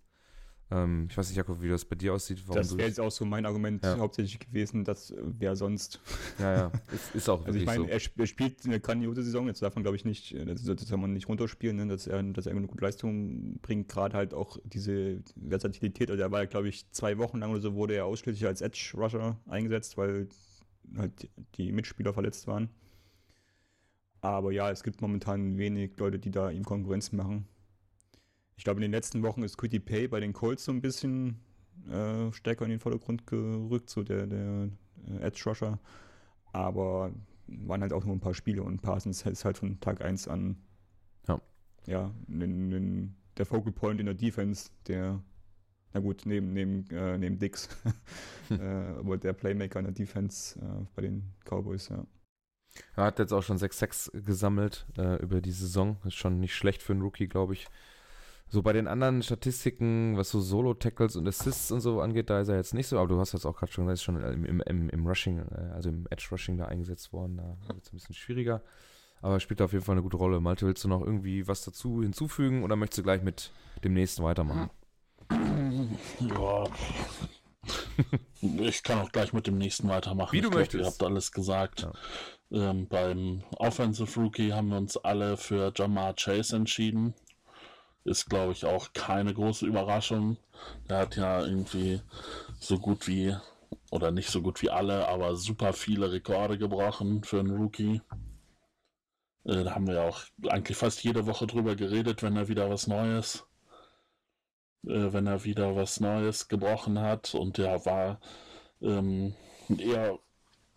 Ähm, 0.72 1.06
ich 1.10 1.18
weiß 1.18 1.28
nicht, 1.28 1.36
Jakob, 1.36 1.60
wie 1.60 1.68
das 1.68 1.84
bei 1.84 1.96
dir 1.96 2.14
aussieht. 2.14 2.42
das 2.48 2.76
wäre 2.78 2.88
jetzt 2.88 2.98
auch 2.98 3.10
so 3.10 3.26
mein 3.26 3.44
Argument 3.44 3.84
ja. 3.84 3.98
hauptsächlich 3.98 4.38
gewesen, 4.38 4.84
dass 4.84 5.10
äh, 5.10 5.16
wer 5.22 5.54
sonst. 5.54 6.00
Ja, 6.38 6.54
ja, 6.54 6.72
ist, 6.92 7.14
ist 7.14 7.28
auch 7.28 7.44
Also 7.44 7.58
ich 7.58 7.66
meine, 7.66 7.84
so. 7.84 7.90
er, 7.90 8.00
er, 8.16 8.26
spielt 8.26 8.64
eine 8.64 8.80
grandiose 8.80 9.22
Saison, 9.22 9.48
jetzt 9.48 9.60
darf 9.60 9.74
man 9.74 9.82
glaube 9.82 9.96
ich 9.96 10.06
nicht, 10.06 10.32
äh, 10.32 10.46
das, 10.46 10.64
das 10.64 10.88
soll 10.88 10.98
man 10.98 11.12
nicht 11.12 11.28
runterspielen, 11.28 11.76
ne, 11.76 11.86
dass, 11.88 12.06
er, 12.06 12.22
dass 12.22 12.46
er 12.46 12.56
eine 12.56 12.66
gute 12.66 12.82
Leistung 12.82 13.58
bringt, 13.60 13.88
gerade 13.88 14.16
halt 14.16 14.32
auch 14.32 14.58
diese 14.64 15.22
Versatilität, 15.46 16.10
also 16.10 16.22
er 16.22 16.30
war 16.30 16.40
ja 16.40 16.46
glaube 16.46 16.68
ich 16.68 16.90
zwei 16.90 17.18
Wochen 17.18 17.40
lang 17.40 17.50
oder 17.50 17.60
so, 17.60 17.74
wurde 17.74 17.94
er 17.94 18.06
ausschließlich 18.06 18.46
als 18.46 18.62
Edge-Rusher 18.62 19.36
eingesetzt, 19.46 19.98
weil 19.98 20.28
halt 20.96 21.28
die 21.56 21.70
Mitspieler 21.72 22.14
verletzt 22.14 22.46
waren. 22.46 22.70
Aber 24.22 24.52
ja, 24.52 24.70
es 24.70 24.84
gibt 24.84 25.02
momentan 25.02 25.58
wenig 25.58 25.98
Leute, 25.98 26.18
die 26.18 26.30
da 26.30 26.50
ihm 26.50 26.64
Konkurrenz 26.64 27.10
machen. 27.12 27.48
Ich 28.62 28.64
glaube, 28.64 28.78
in 28.78 28.82
den 28.82 28.92
letzten 28.92 29.24
Wochen 29.24 29.42
ist 29.42 29.58
Quitty 29.58 29.80
Pay 29.80 30.06
bei 30.06 30.20
den 30.20 30.32
Colts 30.32 30.66
so 30.66 30.70
ein 30.70 30.80
bisschen 30.80 31.40
äh, 31.90 32.30
stärker 32.30 32.64
in 32.64 32.70
den 32.70 32.78
Vordergrund 32.78 33.26
gerückt, 33.26 33.90
so 33.90 34.04
der, 34.04 34.28
der 34.28 34.68
äh, 35.08 35.26
Edge 35.26 35.42
Rusher. 35.46 35.80
Aber 36.52 37.10
waren 37.48 37.80
halt 37.82 37.92
auch 37.92 38.04
nur 38.04 38.14
ein 38.14 38.20
paar 38.20 38.34
Spiele 38.34 38.62
und 38.62 38.80
Parsons 38.80 39.26
ist 39.26 39.44
halt 39.44 39.58
von 39.58 39.80
Tag 39.80 40.00
1 40.00 40.28
an 40.28 40.62
ja, 41.26 41.40
ja 41.86 42.14
n, 42.28 42.72
n, 42.72 43.16
der 43.36 43.46
Focal 43.46 43.72
Point 43.72 43.98
in 43.98 44.06
der 44.06 44.14
Defense, 44.14 44.70
der, 44.86 45.20
na 45.92 45.98
gut, 45.98 46.22
neben, 46.24 46.52
neben, 46.52 46.88
äh, 46.90 47.18
neben 47.18 47.40
Dix, 47.40 47.68
äh, 48.50 48.62
aber 48.62 49.18
der 49.18 49.32
Playmaker 49.32 49.80
in 49.80 49.86
der 49.86 49.94
Defense 49.94 50.56
äh, 50.60 50.86
bei 50.94 51.02
den 51.02 51.32
Cowboys, 51.44 51.88
ja. 51.88 52.06
Er 52.94 53.06
hat 53.06 53.18
jetzt 53.18 53.32
auch 53.32 53.42
schon 53.42 53.58
6-6 53.58 54.22
gesammelt 54.22 54.86
äh, 54.96 55.20
über 55.20 55.40
die 55.40 55.50
Saison. 55.50 55.96
Ist 56.04 56.14
schon 56.14 56.38
nicht 56.38 56.54
schlecht 56.54 56.80
für 56.80 56.92
einen 56.92 57.02
Rookie, 57.02 57.26
glaube 57.26 57.54
ich. 57.54 57.66
So 58.52 58.60
bei 58.60 58.74
den 58.74 58.86
anderen 58.86 59.22
Statistiken, 59.22 60.18
was 60.18 60.28
so 60.28 60.38
Solo-Tackles 60.38 61.16
und 61.16 61.26
Assists 61.26 61.72
und 61.72 61.80
so 61.80 62.02
angeht, 62.02 62.28
da 62.28 62.38
ist 62.38 62.48
er 62.48 62.56
jetzt 62.56 62.74
nicht 62.74 62.86
so, 62.86 62.98
aber 62.98 63.08
du 63.08 63.18
hast 63.18 63.32
jetzt 63.32 63.46
auch 63.46 63.56
gerade 63.56 63.72
schon 63.72 63.86
gesagt, 63.86 63.94
ist 63.94 64.02
schon 64.02 64.22
im, 64.22 64.60
im, 64.60 64.90
im 64.90 65.06
Rushing, 65.06 65.38
äh, 65.38 65.72
also 65.72 65.88
im 65.88 66.06
Edge-Rushing 66.10 66.58
da 66.58 66.66
eingesetzt 66.66 67.14
worden, 67.14 67.38
da 67.38 67.56
wird 67.72 67.82
es 67.82 67.90
ein 67.90 67.96
bisschen 67.96 68.14
schwieriger. 68.14 68.62
Aber 69.22 69.40
spielt 69.40 69.62
auf 69.62 69.72
jeden 69.72 69.82
Fall 69.82 69.94
eine 69.94 70.02
gute 70.02 70.18
Rolle. 70.18 70.38
Malte, 70.40 70.66
willst 70.66 70.84
du 70.84 70.88
noch 70.88 71.00
irgendwie 71.00 71.48
was 71.48 71.64
dazu 71.64 72.02
hinzufügen 72.02 72.62
oder 72.62 72.76
möchtest 72.76 72.98
du 72.98 73.02
gleich 73.04 73.22
mit 73.22 73.52
dem 73.84 73.94
nächsten 73.94 74.22
weitermachen? 74.22 74.68
Ja. 76.20 76.64
ich 78.42 78.82
kann 78.82 78.98
auch 78.98 79.12
gleich 79.12 79.32
mit 79.32 79.46
dem 79.46 79.56
nächsten 79.56 79.88
weitermachen. 79.88 80.32
Wie 80.34 80.42
du 80.42 80.48
ich 80.48 80.54
möchtest. 80.54 80.78
Glaub, 80.78 80.88
ihr 80.88 80.92
habt 80.92 81.02
alles 81.04 81.32
gesagt. 81.32 81.88
Ja. 82.50 82.70
Ähm, 82.70 82.86
beim 82.86 83.44
Offensive 83.56 84.20
Rookie 84.20 84.52
haben 84.52 84.68
wir 84.68 84.76
uns 84.76 84.98
alle 84.98 85.38
für 85.38 85.72
Jamar 85.74 86.12
Chase 86.16 86.54
entschieden 86.54 87.14
ist, 88.04 88.28
glaube 88.28 88.52
ich, 88.52 88.64
auch 88.64 88.92
keine 88.92 89.34
große 89.34 89.66
Überraschung. 89.66 90.36
Der 90.88 90.98
hat 90.98 91.16
ja 91.16 91.40
irgendwie 91.44 92.00
so 92.58 92.78
gut 92.78 93.06
wie, 93.08 93.36
oder 93.90 94.10
nicht 94.10 94.30
so 94.30 94.42
gut 94.42 94.62
wie 94.62 94.70
alle, 94.70 95.08
aber 95.08 95.36
super 95.36 95.72
viele 95.72 96.12
Rekorde 96.12 96.58
gebrochen 96.58 97.24
für 97.24 97.40
einen 97.40 97.56
Rookie. 97.56 98.00
Äh, 99.44 99.64
da 99.64 99.74
haben 99.74 99.86
wir 99.86 99.94
ja 99.94 100.08
auch 100.08 100.22
eigentlich 100.48 100.76
fast 100.76 101.02
jede 101.04 101.26
Woche 101.26 101.46
drüber 101.46 101.76
geredet, 101.76 102.22
wenn 102.22 102.36
er 102.36 102.48
wieder 102.48 102.70
was 102.70 102.86
Neues, 102.86 103.46
äh, 104.86 105.12
wenn 105.12 105.26
er 105.26 105.44
wieder 105.44 105.76
was 105.76 106.00
Neues 106.00 106.48
gebrochen 106.48 106.98
hat. 107.00 107.34
Und 107.34 107.58
der 107.58 107.84
war 107.86 108.20
ähm, 108.80 109.34
eher 109.68 110.18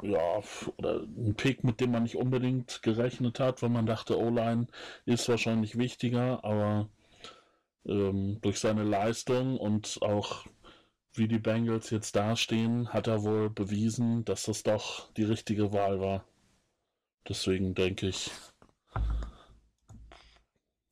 ja, 0.02 0.42
oder 0.78 1.02
ein 1.04 1.36
Pick, 1.36 1.64
mit 1.64 1.80
dem 1.80 1.92
man 1.92 2.04
nicht 2.04 2.18
unbedingt 2.18 2.82
gerechnet 2.84 3.40
hat, 3.40 3.62
weil 3.62 3.70
man 3.70 3.86
dachte, 3.86 4.20
O-Line 4.20 4.68
ist 5.06 5.30
wahrscheinlich 5.30 5.78
wichtiger, 5.78 6.44
aber 6.44 6.90
ähm, 7.88 8.40
durch 8.42 8.60
seine 8.60 8.84
Leistung 8.84 9.58
und 9.58 10.00
auch 10.02 10.46
wie 11.14 11.28
die 11.28 11.40
Bengals 11.40 11.90
jetzt 11.90 12.16
dastehen, 12.16 12.90
hat 12.90 13.08
er 13.08 13.24
wohl 13.24 13.50
bewiesen, 13.50 14.26
dass 14.26 14.44
das 14.44 14.64
doch 14.64 15.12
die 15.14 15.24
richtige 15.24 15.72
Wahl 15.72 16.00
war. 16.00 16.26
Deswegen 17.28 17.74
denke 17.74 18.08
ich. 18.08 18.32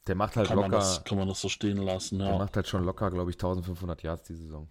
Der 0.07 0.15
macht 0.15 0.35
halt 0.35 0.47
kann 0.47 0.57
locker. 0.57 0.69
Man 0.69 0.79
das, 0.79 1.03
kann 1.03 1.17
man 1.17 1.27
das 1.27 1.41
so 1.41 1.49
stehen 1.49 1.77
lassen, 1.77 2.19
ja. 2.19 2.27
Der 2.27 2.37
macht 2.37 2.55
halt 2.55 2.67
schon 2.67 2.83
locker, 2.83 3.11
glaube 3.11 3.31
ich, 3.31 3.35
1500 3.35 4.03
Yards 4.03 4.23
die 4.23 4.35
Saison. 4.35 4.67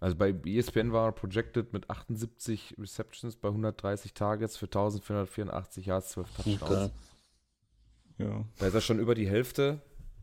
Also 0.00 0.16
bei 0.16 0.34
ESPN 0.44 0.92
war 0.92 1.06
er 1.06 1.12
projected 1.12 1.72
mit 1.72 1.88
78 1.88 2.74
Receptions 2.76 3.36
bei 3.36 3.48
130 3.48 4.14
Targets 4.14 4.56
für 4.56 4.66
1484 4.66 5.86
Yards, 5.86 6.10
12 6.10 6.30
Touchdowns. 6.34 6.62
Okay. 6.62 6.90
Ja. 8.22 8.44
Da 8.58 8.66
ist 8.66 8.74
er 8.74 8.80
schon 8.80 8.98
über 8.98 9.14
die 9.14 9.28
Hälfte 9.28 9.80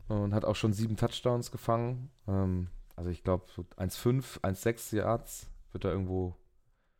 und 0.08 0.34
hat 0.34 0.44
auch 0.44 0.56
schon 0.56 0.72
sieben 0.72 0.96
Touchdowns 0.96 1.50
gefangen. 1.50 2.10
Ähm, 2.26 2.68
also 2.96 3.10
ich 3.10 3.22
glaube, 3.22 3.46
so 3.54 3.62
1,5, 3.76 4.40
1,6 4.40 4.96
Yards 4.96 5.48
wird 5.72 5.84
er 5.84 5.92
irgendwo, 5.92 6.36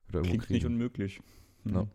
wird 0.06 0.14
er 0.14 0.18
irgendwo 0.18 0.30
Klingt 0.30 0.44
kriegen. 0.44 0.54
nicht 0.54 0.66
unmöglich. 0.66 1.20
Mhm. 1.64 1.72
No. 1.72 1.88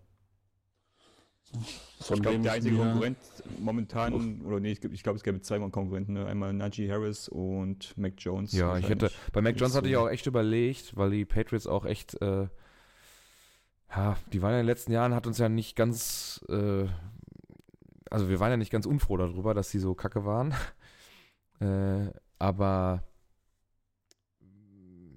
Von 2.02 2.18
ich 2.18 2.22
glaube, 2.24 2.40
der 2.40 2.52
einzige 2.54 2.76
Konkurrent 2.76 3.18
momentan, 3.60 4.42
oder 4.42 4.60
nee, 4.60 4.72
ich 4.72 5.04
glaube, 5.04 5.16
es 5.16 5.24
gäbe 5.24 5.42
zwei 5.42 5.58
Konkurrenten, 5.60 6.14
ne? 6.14 6.26
einmal 6.26 6.54
Najee 6.54 6.92
Harris 6.92 7.30
und 7.30 7.98
Mac 7.98 8.14
Jones. 8.18 8.52
Ja, 8.52 8.78
ich 8.78 8.90
hätte, 8.90 9.10
bei 9.32 9.42
Mac 9.42 9.58
Jones 9.60 9.76
hatte 9.76 9.88
ich 9.88 9.96
auch 9.96 10.10
echt 10.10 10.28
überlegt, 10.28 10.98
weil 10.98 11.12
die 11.12 11.26
Patriots 11.26 11.68
auch 11.68 11.86
echt, 11.86 12.22
äh, 12.22 12.48
ja, 13.90 14.18
die 14.34 14.42
waren 14.42 14.52
ja 14.52 14.60
in 14.60 14.66
den 14.66 14.68
letzten 14.68 14.92
Jahren, 14.92 15.16
hat 15.16 15.28
uns 15.28 15.38
ja 15.38 15.48
nicht 15.48 15.76
ganz 15.76 16.44
äh, 16.50 16.88
also 18.16 18.30
wir 18.30 18.40
waren 18.40 18.52
ja 18.52 18.56
nicht 18.56 18.72
ganz 18.72 18.86
unfroh 18.86 19.18
darüber, 19.18 19.54
dass 19.54 19.70
sie 19.70 19.80
so 19.80 19.94
kacke 19.94 20.26
waren. 20.26 20.54
Äh, 21.62 22.12
aber 22.38 23.02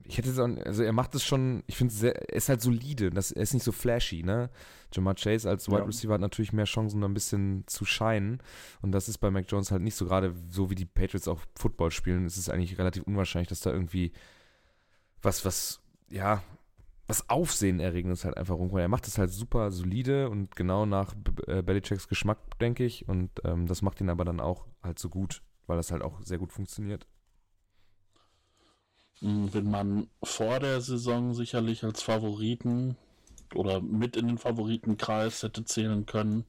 ich 0.05 0.19
hätte 0.19 0.31
es 0.31 0.39
auch, 0.39 0.49
also 0.65 0.85
er 0.85 0.93
macht 0.93 1.17
es 1.17 1.25
schon, 1.25 1.65
ich 1.67 1.77
finde 1.77 2.15
er 2.15 2.37
ist 2.37 2.49
halt 2.49 2.61
solide, 2.61 3.11
das, 3.11 3.33
er 3.33 3.43
ist 3.43 3.55
nicht 3.55 3.65
so 3.65 3.73
flashy, 3.73 4.23
ne? 4.23 4.49
Jamar 4.93 5.17
Chase 5.17 5.51
als 5.51 5.67
Wide 5.67 5.81
ja. 5.81 5.85
Receiver 5.85 6.15
hat 6.15 6.21
natürlich 6.21 6.53
mehr 6.53 6.65
Chancen, 6.65 7.01
da 7.01 7.09
ein 7.09 7.15
bisschen 7.15 7.65
zu 7.67 7.85
scheinen. 7.85 8.41
Und 8.83 8.93
das 8.93 9.09
ist 9.09 9.19
bei 9.19 9.33
Mac 9.33 9.47
Jones 9.49 9.73
halt 9.73 9.83
nicht 9.83 9.97
so, 9.97 10.07
gerade 10.07 10.33
so 10.49 10.71
wie 10.71 10.77
die 10.77 10.85
Patriots 10.85 11.27
auch 11.27 11.41
Football 11.57 11.91
spielen, 11.91 12.25
ist 12.25 12.37
es 12.37 12.49
eigentlich 12.49 12.79
relativ 12.79 13.03
unwahrscheinlich, 13.03 13.49
dass 13.49 13.59
da 13.59 13.73
irgendwie 13.73 14.13
was, 15.23 15.45
was, 15.45 15.81
ja, 16.09 16.45
was 17.09 17.29
Aufsehenerregendes 17.31 18.25
halt 18.25 18.37
einfach 18.37 18.55
rumkommt. 18.55 18.83
Er 18.83 18.89
macht 18.89 19.09
es 19.09 19.17
halt 19.17 19.31
super 19.31 19.71
solide 19.73 20.29
und 20.29 20.55
genau 20.55 20.85
nach 20.85 21.15
äh, 21.47 21.63
Belichicks 21.63 22.07
Geschmack, 22.07 22.39
denke 22.61 22.85
ich. 22.85 23.09
Und 23.09 23.31
ähm, 23.45 23.67
das 23.67 23.81
macht 23.81 24.01
ihn 24.03 24.11
aber 24.11 24.27
dann 24.27 24.41
auch 24.41 24.67
halt 24.83 24.99
so 24.99 25.09
gut, 25.09 25.43
weil 25.67 25.79
das 25.79 25.91
halt 25.91 26.03
auch 26.03 26.21
sehr 26.21 26.37
gut 26.37 26.53
funktioniert. 26.53 27.07
Hm, 29.21 29.53
wenn 29.55 29.71
man 29.71 30.09
vor 30.23 30.61
der 30.61 30.83
Saison 30.83 31.33
sicherlich 31.33 31.83
als 31.83 32.03
Favoriten 32.03 32.97
oder 33.55 33.81
mit 33.81 34.15
in 34.15 34.27
den 34.27 34.39
Favoritenkreis 34.39 35.43
hätte 35.43 35.65
zählen 35.65 36.05
können, 36.05 36.45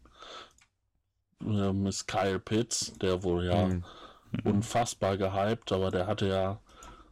ähm, 1.42 1.86
ist 1.86 2.06
Kyle 2.08 2.40
Pitts, 2.40 2.94
der 3.02 3.24
wohl 3.24 3.46
ja 3.46 3.68
mhm. 3.68 3.84
unfassbar 4.44 5.16
gehypt, 5.16 5.72
aber 5.72 5.90
der 5.90 6.06
hatte 6.06 6.28
ja 6.28 6.60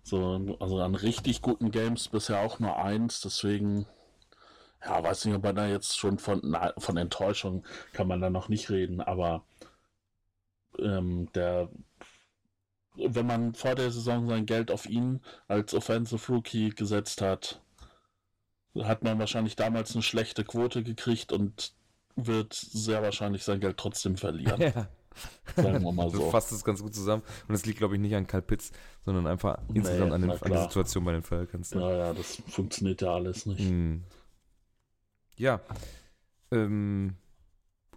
so, 0.08 0.58
also 0.60 0.80
an 0.80 0.96
richtig 0.96 1.42
guten 1.42 1.72
Games 1.72 2.08
bisher 2.08 2.40
auch 2.40 2.60
nur 2.60 2.78
eins, 2.78 3.22
deswegen, 3.22 3.86
ja, 4.84 5.04
weiß 5.04 5.26
nicht, 5.26 5.36
ob 5.36 5.44
man 5.44 5.56
da 5.56 5.68
jetzt 5.68 5.98
schon 5.98 6.18
von, 6.18 6.40
na, 6.44 6.74
von 6.78 6.98
Enttäuschung 6.98 7.66
kann 7.94 8.08
man 8.08 8.22
da 8.22 8.30
noch 8.30 8.50
nicht 8.50 8.70
reden, 8.70 9.02
aber 9.02 9.44
ähm, 10.80 11.30
der, 11.34 11.70
wenn 12.96 13.28
man 13.28 13.54
vor 13.54 13.76
der 13.76 13.92
Saison 13.92 14.28
sein 14.30 14.46
Geld 14.46 14.72
auf 14.72 14.86
ihn 14.86 15.22
als 15.48 15.74
Offensive 15.74 16.32
Rookie 16.32 16.70
gesetzt 16.70 17.22
hat, 17.22 17.62
hat 18.76 19.04
man 19.04 19.20
wahrscheinlich 19.20 19.56
damals 19.56 19.94
eine 19.94 20.04
schlechte 20.04 20.44
Quote 20.44 20.84
gekriegt 20.84 21.32
und 21.32 21.74
wird 22.16 22.54
sehr 22.54 23.02
wahrscheinlich 23.02 23.44
sein 23.44 23.60
Geld 23.60 23.78
trotzdem 23.78 24.18
verlieren. 24.18 24.62
Ja. 24.76 24.88
Sagen 25.56 25.84
wir 25.84 25.92
mal 25.92 26.10
so. 26.10 26.18
Du 26.18 26.30
fasst 26.30 26.52
es 26.52 26.64
ganz 26.64 26.82
gut 26.82 26.94
zusammen. 26.94 27.24
Und 27.48 27.56
es 27.56 27.66
liegt, 27.66 27.80
glaube 27.80 27.96
ich, 27.96 28.02
nicht 28.02 28.16
an 28.16 28.28
Karl 28.28 28.42
Pitts, 28.42 28.72
sondern 29.06 29.28
einfach 29.28 29.60
nee, 29.70 29.80
insgesamt 29.80 30.14
an, 30.14 30.22
den, 30.22 30.32
an, 30.32 30.52
der 30.52 30.64
Situation 30.64 31.04
bei 31.06 31.12
den 31.12 31.24
Falcons. 31.24 31.74
Ne? 31.74 31.82
Ja, 31.82 31.98
ja, 31.98 32.14
das 32.14 32.42
funktioniert 32.48 33.02
ja 33.02 33.14
alles 33.14 33.46
nicht. 33.46 33.60
Hm. 33.60 34.04
Ja. 35.36 35.62
Ähm, 36.52 37.16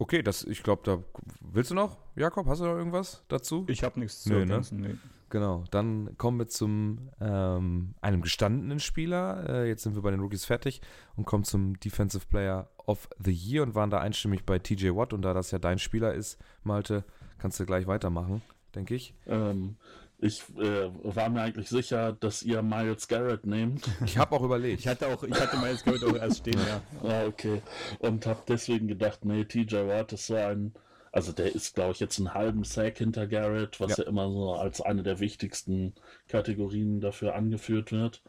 okay, 0.01 0.23
das, 0.23 0.43
ich 0.43 0.63
glaube, 0.63 0.83
da. 0.85 1.03
Willst 1.41 1.71
du 1.71 1.75
noch, 1.75 1.99
Jakob? 2.17 2.47
Hast 2.47 2.61
du 2.61 2.65
noch 2.65 2.77
irgendwas 2.77 3.23
dazu? 3.29 3.65
Ich 3.69 3.85
habe 3.85 4.01
nichts 4.01 4.23
zu 4.23 4.35
ergänzen, 4.35 4.81
ne? 4.81 4.89
nee. 4.89 4.95
Genau, 5.29 5.63
dann 5.71 6.19
kommen 6.19 6.41
wir 6.41 6.49
zum 6.49 7.11
ähm, 7.21 7.95
einem 8.01 8.21
gestandenen 8.21 8.81
Spieler. 8.81 9.49
Äh, 9.49 9.69
jetzt 9.69 9.85
sind 9.85 9.95
wir 9.95 10.03
bei 10.03 10.11
den 10.11 10.19
Rookies 10.19 10.45
fertig 10.45 10.83
und 11.15 11.25
kommen 11.25 11.45
zum 11.45 11.79
Defensive 11.79 12.27
Player 12.27 12.69
of 12.87 13.09
the 13.17 13.31
Year 13.31 13.63
und 13.63 13.77
waren 13.77 13.91
da 13.91 14.01
einstimmig 14.01 14.45
bei 14.45 14.59
TJ 14.59 14.89
Watt. 14.89 15.13
Und 15.13 15.23
da 15.23 15.33
das 15.33 15.53
ja 15.53 15.61
dein 15.61 15.79
Spieler 15.79 16.15
ist, 16.15 16.37
Malte, 16.65 17.05
kannst 17.39 17.61
du 17.61 17.65
gleich 17.65 17.87
weitermachen, 17.87 18.43
denke 18.75 18.97
ich. 18.97 19.15
Ähm, 19.29 19.77
ich 20.21 20.43
äh, 20.59 20.91
war 21.03 21.31
mir 21.31 21.43
eigentlich 21.43 21.69
sicher, 21.69 22.13
dass 22.13 22.43
ihr 22.43 22.63
Miles 22.63 23.09
Garrett 23.09 23.47
nehmt. 23.47 23.89
Ich 24.05 24.19
habe 24.19 24.37
auch 24.37 24.43
überlegt. 24.43 24.81
Ich 24.81 24.89
hatte 24.89 25.09
auch, 25.09 25.23
ich 25.23 25.41
hatte 25.41 25.57
Miles 25.57 25.85
Garrett 25.85 26.05
auch 26.05 26.17
erst 26.17 26.39
stehen, 26.39 26.61
ja. 26.67 26.83
Ah, 27.09 27.27
okay. 27.27 27.63
Und 28.01 28.27
habe 28.27 28.43
deswegen 28.47 28.89
gedacht, 28.89 29.25
nee, 29.25 29.45
TJ 29.45 29.77
Watt 29.87 30.13
ist 30.13 30.27
so 30.27 30.35
ein 30.35 30.75
also 31.13 31.33
der 31.33 31.55
ist, 31.55 31.75
glaube 31.75 31.93
ich, 31.93 32.01
jetzt 32.01 32.19
einen 32.19 32.35
halben 32.35 32.65
Sack 32.65 32.99
hinter 32.99 33.27
Garrett, 33.27 33.81
was 33.81 33.97
ja. 33.97 34.05
ja 34.05 34.09
immer 34.09 34.31
so 34.31 34.53
als 34.55 34.81
eine 34.81 35.03
der 35.03 35.19
wichtigsten 35.19 35.95
Kategorien 36.29 37.01
dafür 37.01 37.35
angeführt 37.35 37.91
wird. 37.91 38.23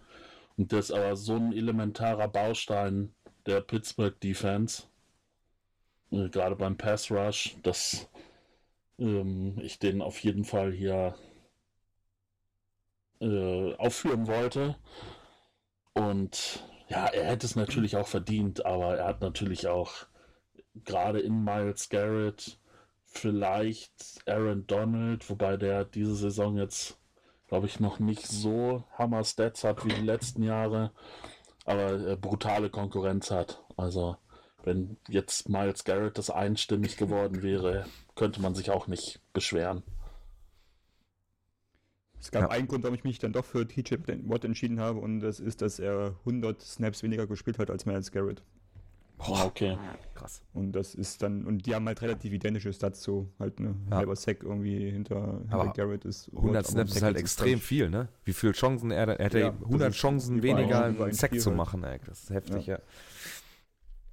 Und 0.58 0.72
der 0.72 0.80
ist 0.80 0.92
aber 0.92 1.16
so 1.16 1.36
ein 1.36 1.54
elementarer 1.54 2.28
Baustein 2.28 3.14
der 3.46 3.62
Pittsburgh 3.62 4.20
Defense, 4.20 4.84
äh, 6.12 6.30
gerade 6.30 6.56
beim 6.56 6.78
Pass 6.78 7.12
Rush, 7.12 7.56
dass 7.64 8.10
ähm, 9.00 9.60
ich 9.62 9.80
den 9.80 10.02
auf 10.02 10.20
jeden 10.20 10.44
Fall 10.44 10.72
hier 10.72 11.16
äh, 13.22 13.76
aufführen 13.76 14.28
wollte. 14.28 14.76
Und 15.94 16.64
ja, 16.88 17.06
er 17.06 17.26
hätte 17.26 17.46
es 17.46 17.56
natürlich 17.56 17.96
auch 17.96 18.08
verdient, 18.08 18.66
aber 18.66 18.98
er 18.98 19.08
hat 19.08 19.22
natürlich 19.22 19.68
auch 19.68 19.94
gerade 20.84 21.20
in 21.20 21.44
Miles 21.44 21.90
Garrett 21.90 22.60
vielleicht 23.06 24.22
Aaron 24.26 24.66
Donald, 24.68 25.30
wobei 25.30 25.58
der 25.58 25.86
diese 25.86 26.16
Saison 26.16 26.58
jetzt, 26.58 26.98
glaube 27.48 27.68
ich, 27.68 27.80
noch 27.80 28.00
nicht 28.00 28.28
so 28.28 28.84
Hammer-Stats 28.98 29.64
hat 29.64 29.86
wie 29.86 29.94
die 29.94 30.06
letzten 30.06 30.44
Jahre, 30.44 30.92
aber 31.66 31.94
äh, 32.08 32.16
brutale 32.16 32.70
Konkurrenz 32.70 33.32
hat. 33.32 33.64
Also, 33.78 34.18
wenn 34.64 34.98
jetzt 35.08 35.50
Miles 35.50 35.84
Garrett 35.84 36.18
das 36.18 36.30
einstimmig 36.30 36.98
geworden 36.98 37.42
wäre, 37.42 37.86
könnte 38.16 38.42
man 38.42 38.56
sich 38.56 38.72
auch 38.72 38.88
nicht 38.88 39.22
beschweren. 39.34 39.84
Es 42.22 42.30
gab 42.30 42.44
ja. 42.44 42.50
einen 42.50 42.68
Grund, 42.68 42.84
warum 42.84 42.96
ich 42.96 43.04
mich 43.04 43.18
dann 43.18 43.34
doch 43.34 43.44
für 43.44 43.68
TJ 43.68 43.96
Watt 44.26 44.46
entschieden 44.46 44.80
habe, 44.80 45.00
und 45.00 45.22
das 45.22 45.40
ist, 45.40 45.62
dass 45.62 45.80
er 45.80 46.16
100 46.20 46.62
Snaps 46.62 47.02
weniger 47.02 47.26
gespielt 47.26 47.58
hat 47.58 47.72
als 47.72 47.88
Miles 47.88 48.12
Garrett. 48.12 48.44
Boah, 49.18 49.46
okay. 49.46 49.78
Krass. 50.16 50.42
Und 50.54 50.72
das 50.72 50.96
ist 50.96 51.22
dann, 51.22 51.46
und 51.46 51.66
die 51.66 51.76
haben 51.76 51.86
halt 51.88 52.02
relativ 52.02 52.32
identische 52.32 52.74
Stats, 52.74 53.04
so 53.04 53.32
halt 53.40 53.60
ne, 53.60 53.76
ja. 53.90 53.98
halber 53.98 54.16
Sack 54.16 54.44
irgendwie 54.44 54.90
hinter, 54.90 55.40
hinter 55.42 55.74
Garrett 55.76 56.06
ist. 56.06 56.30
100 56.36 56.68
Snaps 56.68 56.96
ist 56.96 57.02
halt 57.02 57.18
extrem 57.18 57.60
ist 57.60 57.66
viel, 57.66 57.90
ne? 57.90 58.08
Wie 58.24 58.34
viele 58.34 58.54
Chancen 58.54 58.92
er, 58.92 59.08
er 59.08 59.26
hätte 59.26 59.40
ja, 59.40 59.50
100 59.50 59.94
Chancen 59.94 60.44
weniger 60.44 60.86
einen 60.86 61.14
Sack 61.14 61.40
zu 61.40 61.50
halt. 61.50 61.58
machen, 61.58 61.84
ey. 61.84 62.00
Das 62.06 62.24
ist 62.24 62.30
heftig, 62.30 62.68
ja. 62.68 62.78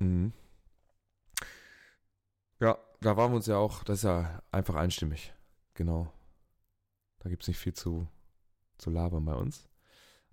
Ja. 0.00 0.06
Mhm. 0.06 0.32
ja, 2.60 2.78
da 3.00 3.16
waren 3.16 3.32
wir 3.32 3.36
uns 3.36 3.46
ja 3.46 3.56
auch, 3.56 3.84
das 3.84 3.98
ist 3.98 4.04
ja 4.04 4.42
einfach 4.52 4.76
einstimmig. 4.76 5.32
Genau. 5.74 6.12
Da 7.28 7.30
gibt 7.30 7.42
es 7.42 7.48
nicht 7.48 7.58
viel 7.58 7.74
zu, 7.74 8.08
zu 8.78 8.88
labern 8.88 9.24
bei 9.26 9.34
uns 9.34 9.68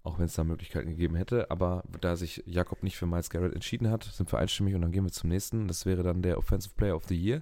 auch 0.05 0.19
wenn 0.19 0.25
es 0.25 0.35
da 0.35 0.43
Möglichkeiten 0.43 0.89
gegeben 0.89 1.15
hätte. 1.15 1.49
Aber 1.49 1.83
da 1.99 2.15
sich 2.15 2.43
Jakob 2.45 2.83
nicht 2.83 2.95
für 2.95 3.07
Miles 3.07 3.29
Garrett 3.29 3.53
entschieden 3.53 3.89
hat, 3.89 4.03
sind 4.03 4.31
wir 4.31 4.39
einstimmig 4.39 4.75
und 4.75 4.81
dann 4.81 4.91
gehen 4.91 5.03
wir 5.03 5.11
zum 5.11 5.29
nächsten. 5.29 5.67
Das 5.67 5.85
wäre 5.85 6.03
dann 6.03 6.21
der 6.21 6.37
Offensive 6.37 6.75
Player 6.75 6.95
of 6.95 7.05
the 7.05 7.19
Year. 7.19 7.41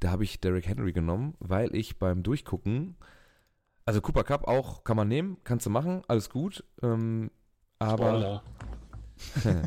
Da 0.00 0.10
habe 0.10 0.22
ich 0.22 0.38
Derrick 0.38 0.68
Henry 0.68 0.92
genommen, 0.92 1.34
weil 1.40 1.74
ich 1.74 1.98
beim 1.98 2.22
Durchgucken, 2.22 2.96
also 3.86 4.00
Cooper 4.02 4.24
Cup 4.24 4.46
auch 4.46 4.84
kann 4.84 4.96
man 4.96 5.08
nehmen, 5.08 5.38
kannst 5.44 5.64
du 5.64 5.70
machen, 5.70 6.02
alles 6.06 6.28
gut. 6.28 6.62
Ähm, 6.82 7.30
aber. 7.78 8.42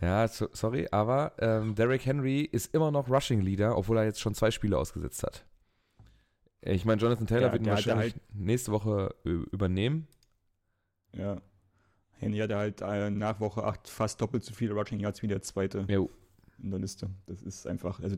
ja, 0.00 0.26
so, 0.26 0.48
sorry, 0.52 0.88
aber 0.90 1.32
ähm, 1.38 1.76
Derrick 1.76 2.04
Henry 2.06 2.40
ist 2.40 2.74
immer 2.74 2.90
noch 2.90 3.08
Rushing 3.08 3.40
Leader, 3.40 3.78
obwohl 3.78 3.98
er 3.98 4.04
jetzt 4.04 4.20
schon 4.20 4.34
zwei 4.34 4.50
Spiele 4.50 4.76
ausgesetzt 4.76 5.22
hat. 5.22 5.44
Ich 6.62 6.84
meine, 6.84 7.00
Jonathan 7.00 7.26
Taylor 7.26 7.46
ja, 7.46 7.52
wird 7.52 7.62
ihn 7.62 7.70
wahrscheinlich 7.70 8.14
halt 8.14 8.34
nächste 8.34 8.72
Woche 8.72 9.14
übernehmen. 9.24 10.08
Ja. 11.12 11.40
Henry 12.18 12.38
hatte 12.38 12.56
halt 12.56 12.80
äh, 12.80 13.10
nach 13.10 13.40
Woche 13.40 13.64
8 13.64 13.88
fast 13.88 14.20
doppelt 14.20 14.42
so 14.42 14.54
viele 14.54 14.72
Rushing 14.72 15.00
Yards 15.00 15.22
wie 15.22 15.28
der 15.28 15.42
zweite 15.42 15.84
jo. 15.88 16.10
in 16.62 16.70
der 16.70 16.80
Liste. 16.80 17.10
Das 17.26 17.42
ist 17.42 17.66
einfach, 17.66 18.00
also 18.00 18.16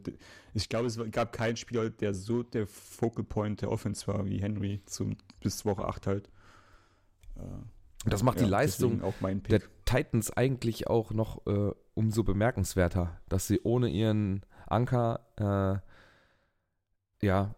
ich 0.54 0.68
glaube, 0.68 0.86
es 0.86 0.98
gab 1.10 1.32
keinen 1.32 1.56
Spieler, 1.56 1.90
der 1.90 2.14
so 2.14 2.42
der 2.42 2.66
Focal 2.66 3.24
Point 3.24 3.62
der 3.62 3.72
Offense 3.72 4.06
war 4.06 4.24
wie 4.26 4.40
Henry 4.40 4.82
zum, 4.86 5.16
bis 5.40 5.64
Woche 5.64 5.84
8 5.84 6.06
halt. 6.06 6.30
Äh, 7.36 7.40
das 8.06 8.22
macht 8.22 8.38
ja, 8.38 8.44
die 8.44 8.50
Leistung 8.50 9.02
der 9.48 9.60
Titans 9.84 10.30
eigentlich 10.30 10.86
auch 10.86 11.10
noch 11.10 11.44
äh, 11.46 11.72
umso 11.94 12.22
bemerkenswerter, 12.22 13.20
dass 13.28 13.48
sie 13.48 13.60
ohne 13.62 13.88
ihren 13.88 14.46
Anker 14.68 15.82
äh, 17.22 17.26
ja 17.26 17.56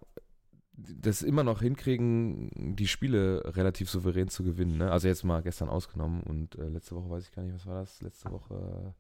das 1.01 1.23
immer 1.23 1.45
noch 1.45 1.61
hinkriegen, 1.63 2.77
die 2.77 2.87
Spiele 2.87 3.43
relativ 3.57 3.91
souverän 3.91 4.29
zu 4.29 4.43
gewinnen. 4.43 4.79
Ne? 4.79 4.91
Also 4.91 5.09
jetzt 5.09 5.25
mal 5.25 5.43
gestern 5.43 5.69
ausgenommen 5.69 6.23
und 6.23 6.57
äh, 6.57 6.69
letzte 6.69 6.95
Woche 6.97 7.11
weiß 7.11 7.25
ich 7.25 7.33
gar 7.33 7.43
nicht, 7.43 7.55
was 7.55 7.67
war 7.67 7.81
das? 7.81 8.01
Letzte 8.01 8.31
Woche. 8.31 8.95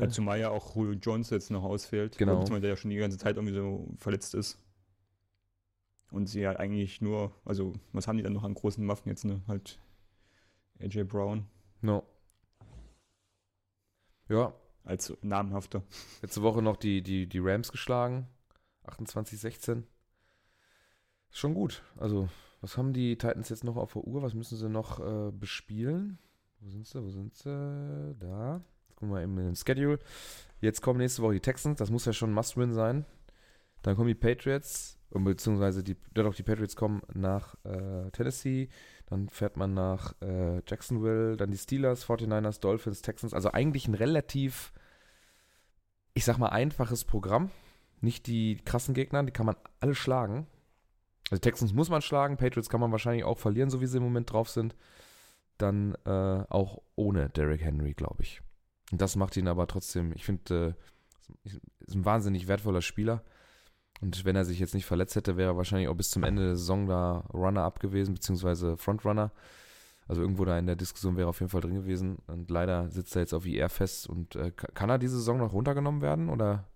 Ja, 0.00 0.08
zumal 0.08 0.38
ja 0.38 0.50
auch 0.50 0.76
Julio 0.76 0.92
Jones 0.92 1.30
jetzt 1.30 1.50
noch 1.50 1.64
ausfällt. 1.64 2.18
Genau. 2.18 2.44
Zumal 2.44 2.60
der 2.60 2.70
ja 2.70 2.76
schon 2.76 2.90
die 2.90 2.96
ganze 2.96 3.18
Zeit 3.18 3.36
irgendwie 3.36 3.54
so 3.54 3.88
verletzt 3.96 4.34
ist. 4.34 4.58
Und 6.10 6.26
sie 6.26 6.40
ja 6.40 6.56
eigentlich 6.56 7.00
nur, 7.00 7.32
also 7.44 7.72
was 7.92 8.08
haben 8.08 8.18
die 8.18 8.22
dann 8.22 8.32
noch 8.32 8.44
an 8.44 8.54
großen 8.54 8.86
Waffen 8.88 9.08
jetzt, 9.08 9.24
ne? 9.24 9.40
Halt 9.46 9.78
AJ 10.80 11.04
Brown. 11.04 11.46
No. 11.80 12.02
Ja. 14.28 14.52
Als 14.84 15.16
namhafter. 15.22 15.82
Letzte 16.20 16.42
Woche 16.42 16.62
noch 16.62 16.76
die, 16.76 17.02
die, 17.02 17.26
die 17.26 17.38
Rams 17.38 17.70
geschlagen. 17.70 18.26
28-16. 18.90 19.84
Schon 21.30 21.54
gut. 21.54 21.82
Also, 21.96 22.28
was 22.60 22.76
haben 22.76 22.92
die 22.92 23.16
Titans 23.16 23.48
jetzt 23.48 23.64
noch 23.64 23.76
auf 23.76 23.92
der 23.94 24.04
Uhr? 24.04 24.22
Was 24.22 24.34
müssen 24.34 24.56
sie 24.56 24.68
noch 24.68 25.00
äh, 25.00 25.30
bespielen? 25.32 26.18
Wo 26.60 26.68
sind 26.68 26.86
sie? 26.86 27.02
Wo 27.02 27.10
sind 27.10 27.34
sie? 27.34 28.16
Da. 28.18 28.60
Jetzt 28.88 28.96
gucken 28.96 29.14
wir 29.14 29.22
eben 29.22 29.38
in 29.38 29.46
den 29.46 29.56
Schedule. 29.56 29.98
Jetzt 30.60 30.82
kommen 30.82 30.98
nächste 30.98 31.22
Woche 31.22 31.34
die 31.34 31.40
Texans. 31.40 31.78
Das 31.78 31.90
muss 31.90 32.04
ja 32.04 32.12
schon 32.12 32.30
ein 32.30 32.34
Must-Win 32.34 32.72
sein. 32.72 33.06
Dann 33.82 33.96
kommen 33.96 34.08
die 34.08 34.14
Patriots, 34.14 34.98
beziehungsweise 35.10 35.82
die, 35.82 35.96
doch 36.12 36.34
die 36.34 36.42
Patriots 36.42 36.76
kommen 36.76 37.00
nach 37.14 37.54
äh, 37.64 38.10
Tennessee. 38.10 38.68
Dann 39.06 39.30
fährt 39.30 39.56
man 39.56 39.72
nach 39.72 40.14
äh, 40.20 40.60
Jacksonville. 40.66 41.38
Dann 41.38 41.50
die 41.50 41.56
Steelers, 41.56 42.04
49ers, 42.04 42.60
Dolphins, 42.60 43.00
Texans. 43.00 43.32
Also 43.32 43.52
eigentlich 43.52 43.88
ein 43.88 43.94
relativ, 43.94 44.74
ich 46.12 46.26
sag 46.26 46.36
mal, 46.36 46.50
einfaches 46.50 47.04
Programm 47.04 47.50
nicht 48.00 48.26
die 48.26 48.56
krassen 48.64 48.94
Gegner, 48.94 49.22
die 49.22 49.32
kann 49.32 49.46
man 49.46 49.56
alle 49.80 49.94
schlagen. 49.94 50.46
Also 51.30 51.40
Texans 51.40 51.72
muss 51.72 51.90
man 51.90 52.02
schlagen, 52.02 52.36
Patriots 52.36 52.68
kann 52.68 52.80
man 52.80 52.92
wahrscheinlich 52.92 53.24
auch 53.24 53.38
verlieren, 53.38 53.70
so 53.70 53.80
wie 53.80 53.86
sie 53.86 53.98
im 53.98 54.02
Moment 54.02 54.32
drauf 54.32 54.48
sind. 54.48 54.74
dann 55.58 55.94
äh, 56.06 56.44
auch 56.48 56.80
ohne 56.96 57.28
Derrick 57.28 57.62
Henry, 57.62 57.92
glaube 57.92 58.22
ich. 58.22 58.40
Und 58.92 59.00
das 59.00 59.14
macht 59.16 59.36
ihn 59.36 59.46
aber 59.46 59.66
trotzdem, 59.66 60.12
ich 60.14 60.24
finde, 60.24 60.74
äh, 61.44 61.50
ist 61.80 61.94
ein 61.94 62.04
wahnsinnig 62.04 62.48
wertvoller 62.48 62.80
Spieler. 62.82 63.22
Und 64.00 64.24
wenn 64.24 64.36
er 64.36 64.44
sich 64.44 64.58
jetzt 64.58 64.74
nicht 64.74 64.86
verletzt 64.86 65.16
hätte, 65.16 65.36
wäre 65.36 65.52
er 65.52 65.56
wahrscheinlich 65.56 65.88
auch 65.88 65.94
bis 65.94 66.10
zum 66.10 66.24
Ende 66.24 66.42
der 66.44 66.56
Saison 66.56 66.86
da 66.86 67.18
Runner-up 67.34 67.80
gewesen, 67.80 68.14
beziehungsweise 68.14 68.76
Frontrunner. 68.78 69.32
Also 70.08 70.22
irgendwo 70.22 70.44
da 70.44 70.58
in 70.58 70.66
der 70.66 70.76
Diskussion 70.76 71.16
wäre 71.16 71.26
er 71.26 71.30
auf 71.30 71.40
jeden 71.40 71.50
Fall 71.50 71.60
drin 71.60 71.74
gewesen. 71.74 72.18
Und 72.26 72.50
leider 72.50 72.88
sitzt 72.88 73.14
er 73.14 73.20
jetzt 73.20 73.34
auf 73.34 73.46
IR 73.46 73.68
fest. 73.68 74.08
Und 74.08 74.36
äh, 74.36 74.50
kann 74.50 74.88
er 74.88 74.98
diese 74.98 75.18
Saison 75.18 75.38
noch 75.38 75.52
runtergenommen 75.52 76.00
werden? 76.00 76.30
Oder 76.30 76.66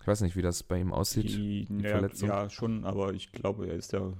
ich 0.00 0.06
weiß 0.06 0.22
nicht, 0.22 0.36
wie 0.36 0.42
das 0.42 0.62
bei 0.62 0.80
ihm 0.80 0.92
aussieht. 0.92 1.24
Die, 1.24 1.66
die 1.66 1.82
ja, 1.82 1.90
Verletzung. 1.90 2.28
ja, 2.28 2.50
schon, 2.50 2.84
aber 2.84 3.12
ich 3.12 3.32
glaube, 3.32 3.66
er 3.68 3.74
ist 3.74 3.92
ja. 3.92 4.12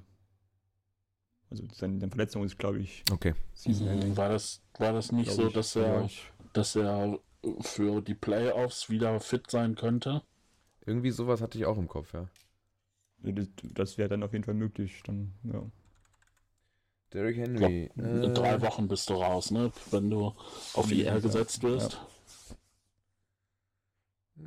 Also 1.51 1.65
seine, 1.73 1.99
seine 1.99 2.11
Verletzung 2.11 2.45
ist, 2.45 2.59
glaube 2.59 2.79
ich, 2.81 3.03
Okay. 3.11 3.35
Season 3.55 3.89
Ending. 3.89 4.17
War 4.17 4.29
das, 4.29 4.63
war 4.79 4.93
das 4.93 5.11
nicht 5.11 5.31
so, 5.33 5.49
ich. 5.49 5.55
dass 5.55 5.75
Ja, 5.75 5.83
er, 5.83 6.05
ich- 6.05 6.31
dass 6.53 6.77
er 6.77 7.19
für 7.61 8.03
die 8.03 8.15
Playoffs 8.15 8.91
wieder 8.91 9.19
fit 9.21 9.51
sein 9.51 9.75
könnte? 9.75 10.23
Irgendwie 10.87 11.11
sowas 11.11 11.41
hatte 11.41 11.59
ich 11.59 11.65
auch 11.67 11.79
im 11.79 11.89
Kopf, 11.89 12.13
ja. 12.15 12.29
Das, 13.75 13.99
wäre 13.99 14.09
dann 14.09 14.23
auf 14.23 14.33
jeden 14.33 14.45
Fall 14.45 14.55
möglich. 14.55 15.03
Dann, 15.05 15.33
ja. 15.45 15.63
Derrick 17.13 17.37
Henry. 17.37 17.91
glaub, 17.95 18.05
in 18.07 18.23
äh, 18.23 18.31
drei 18.31 18.61
Wochen 18.63 18.89
bist 18.89 19.11
du 19.11 19.15
raus, 19.15 19.51
ne? 19.51 19.73
Wenn 19.91 20.09
du 20.11 20.35
auf 20.75 20.91
Ja, 20.93 21.15
IR 21.15 21.21
gesetzt 21.21 21.63
wirst. 21.63 21.99
Äh, 24.39 24.43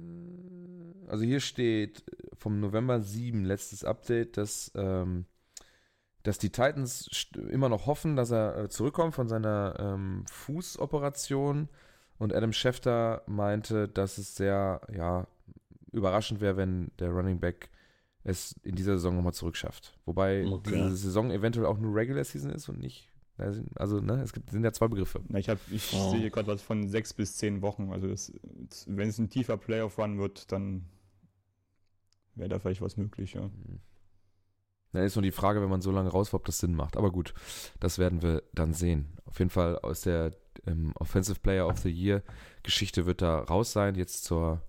Also 1.13 1.25
hier 1.25 1.41
steht 1.41 2.03
vom 2.39 2.59
November 2.59 2.99
7, 2.99 3.45
letztes 3.45 3.83
Update, 3.83 4.35
dass, 4.35 4.71
ähm, 4.73 5.25
dass 6.23 6.39
die 6.39 6.49
Titans 6.49 7.07
immer 7.51 7.69
noch 7.69 7.85
hoffen, 7.85 8.15
dass 8.15 8.31
er 8.31 8.57
äh, 8.63 8.69
zurückkommt 8.69 9.13
von 9.13 9.27
seiner 9.27 9.75
ähm, 9.77 10.25
Fußoperation. 10.31 11.69
Und 12.17 12.33
Adam 12.33 12.51
Schefter 12.51 13.21
meinte, 13.27 13.87
dass 13.87 14.17
es 14.17 14.35
sehr 14.35 14.81
ja, 14.91 15.27
überraschend 15.91 16.41
wäre, 16.41 16.57
wenn 16.57 16.89
der 16.97 17.11
Running 17.11 17.39
Back 17.39 17.69
es 18.23 18.55
in 18.63 18.73
dieser 18.73 18.93
Saison 18.93 19.15
nochmal 19.15 19.35
zurückschafft. 19.35 19.95
Wobei 20.07 20.43
Okay. 20.47 20.71
diese 20.71 20.95
Saison 20.97 21.29
eventuell 21.29 21.67
auch 21.67 21.77
nur 21.77 21.95
Regular 21.95 22.23
Season 22.23 22.49
ist 22.49 22.69
und 22.69 22.79
nicht. 22.79 23.07
Also, 23.75 23.99
ne, 23.99 24.19
es 24.23 24.33
gibt, 24.33 24.49
sind 24.49 24.63
ja 24.63 24.73
zwei 24.73 24.87
Begriffe. 24.87 25.21
Na, 25.27 25.37
ich 25.37 25.47
hab, 25.47 25.59
ich 25.69 25.93
Oh. 25.93 26.09
sehe 26.09 26.31
gerade 26.31 26.47
was 26.47 26.63
von 26.63 26.87
sechs 26.89 27.13
bis 27.13 27.37
zehn 27.37 27.61
Wochen. 27.61 27.91
Also 27.91 28.07
das, 28.07 28.33
wenn 28.87 29.09
es 29.09 29.19
ein 29.19 29.29
tiefer 29.29 29.57
Playoff-Run 29.57 30.17
wird, 30.17 30.51
dann 30.51 30.85
wäre 32.35 32.49
da 32.49 32.59
vielleicht 32.59 32.81
was 32.81 32.97
möglich, 32.97 33.33
ja. 33.33 33.49
Da 34.91 35.03
ist 35.03 35.15
nur 35.15 35.23
die 35.23 35.31
Frage, 35.31 35.61
wenn 35.61 35.69
man 35.69 35.81
so 35.81 35.91
lange 35.91 36.09
raus 36.09 36.31
war, 36.31 36.39
ob 36.39 36.45
das 36.45 36.59
Sinn 36.59 36.75
macht. 36.75 36.97
Aber 36.97 37.11
gut, 37.11 37.33
das 37.79 37.97
werden 37.97 38.21
wir 38.21 38.43
dann 38.53 38.73
sehen. 38.73 39.17
Auf 39.25 39.39
jeden 39.39 39.49
Fall 39.49 39.79
aus 39.79 40.01
der 40.01 40.33
ähm, 40.67 40.93
Offensive 40.95 41.39
Player 41.39 41.67
of 41.67 41.79
the 41.79 41.89
Year 41.89 42.21
Geschichte 42.61 43.05
wird 43.05 43.21
da 43.21 43.39
raus 43.39 43.71
sein. 43.71 43.95
Jetzt 43.95 44.23
zur 44.23 44.61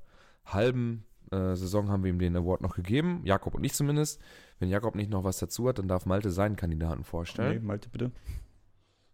halben 0.47 1.05
äh, 1.31 1.55
Saison 1.55 1.91
haben 1.91 2.05
wir 2.05 2.11
ihm 2.11 2.19
den 2.19 2.37
Award 2.37 2.63
noch 2.63 2.75
gegeben. 2.75 3.21
Jakob 3.25 3.55
und 3.55 3.65
ich 3.65 3.75
zumindest. 3.75 4.21
Wenn 4.59 4.71
Jakob 4.71 4.95
nicht 4.95 5.11
noch 5.11 5.25
was 5.25 5.39
dazu 5.39 5.69
hat, 5.69 5.79
dann 5.79 5.89
darf 5.89 6.07
Malte 6.07 6.31
seinen 6.31 6.57
Kandidaten 6.57 7.05
vorstellen. 7.05 7.65
Malte, 7.65 7.91
bitte. 7.91 8.13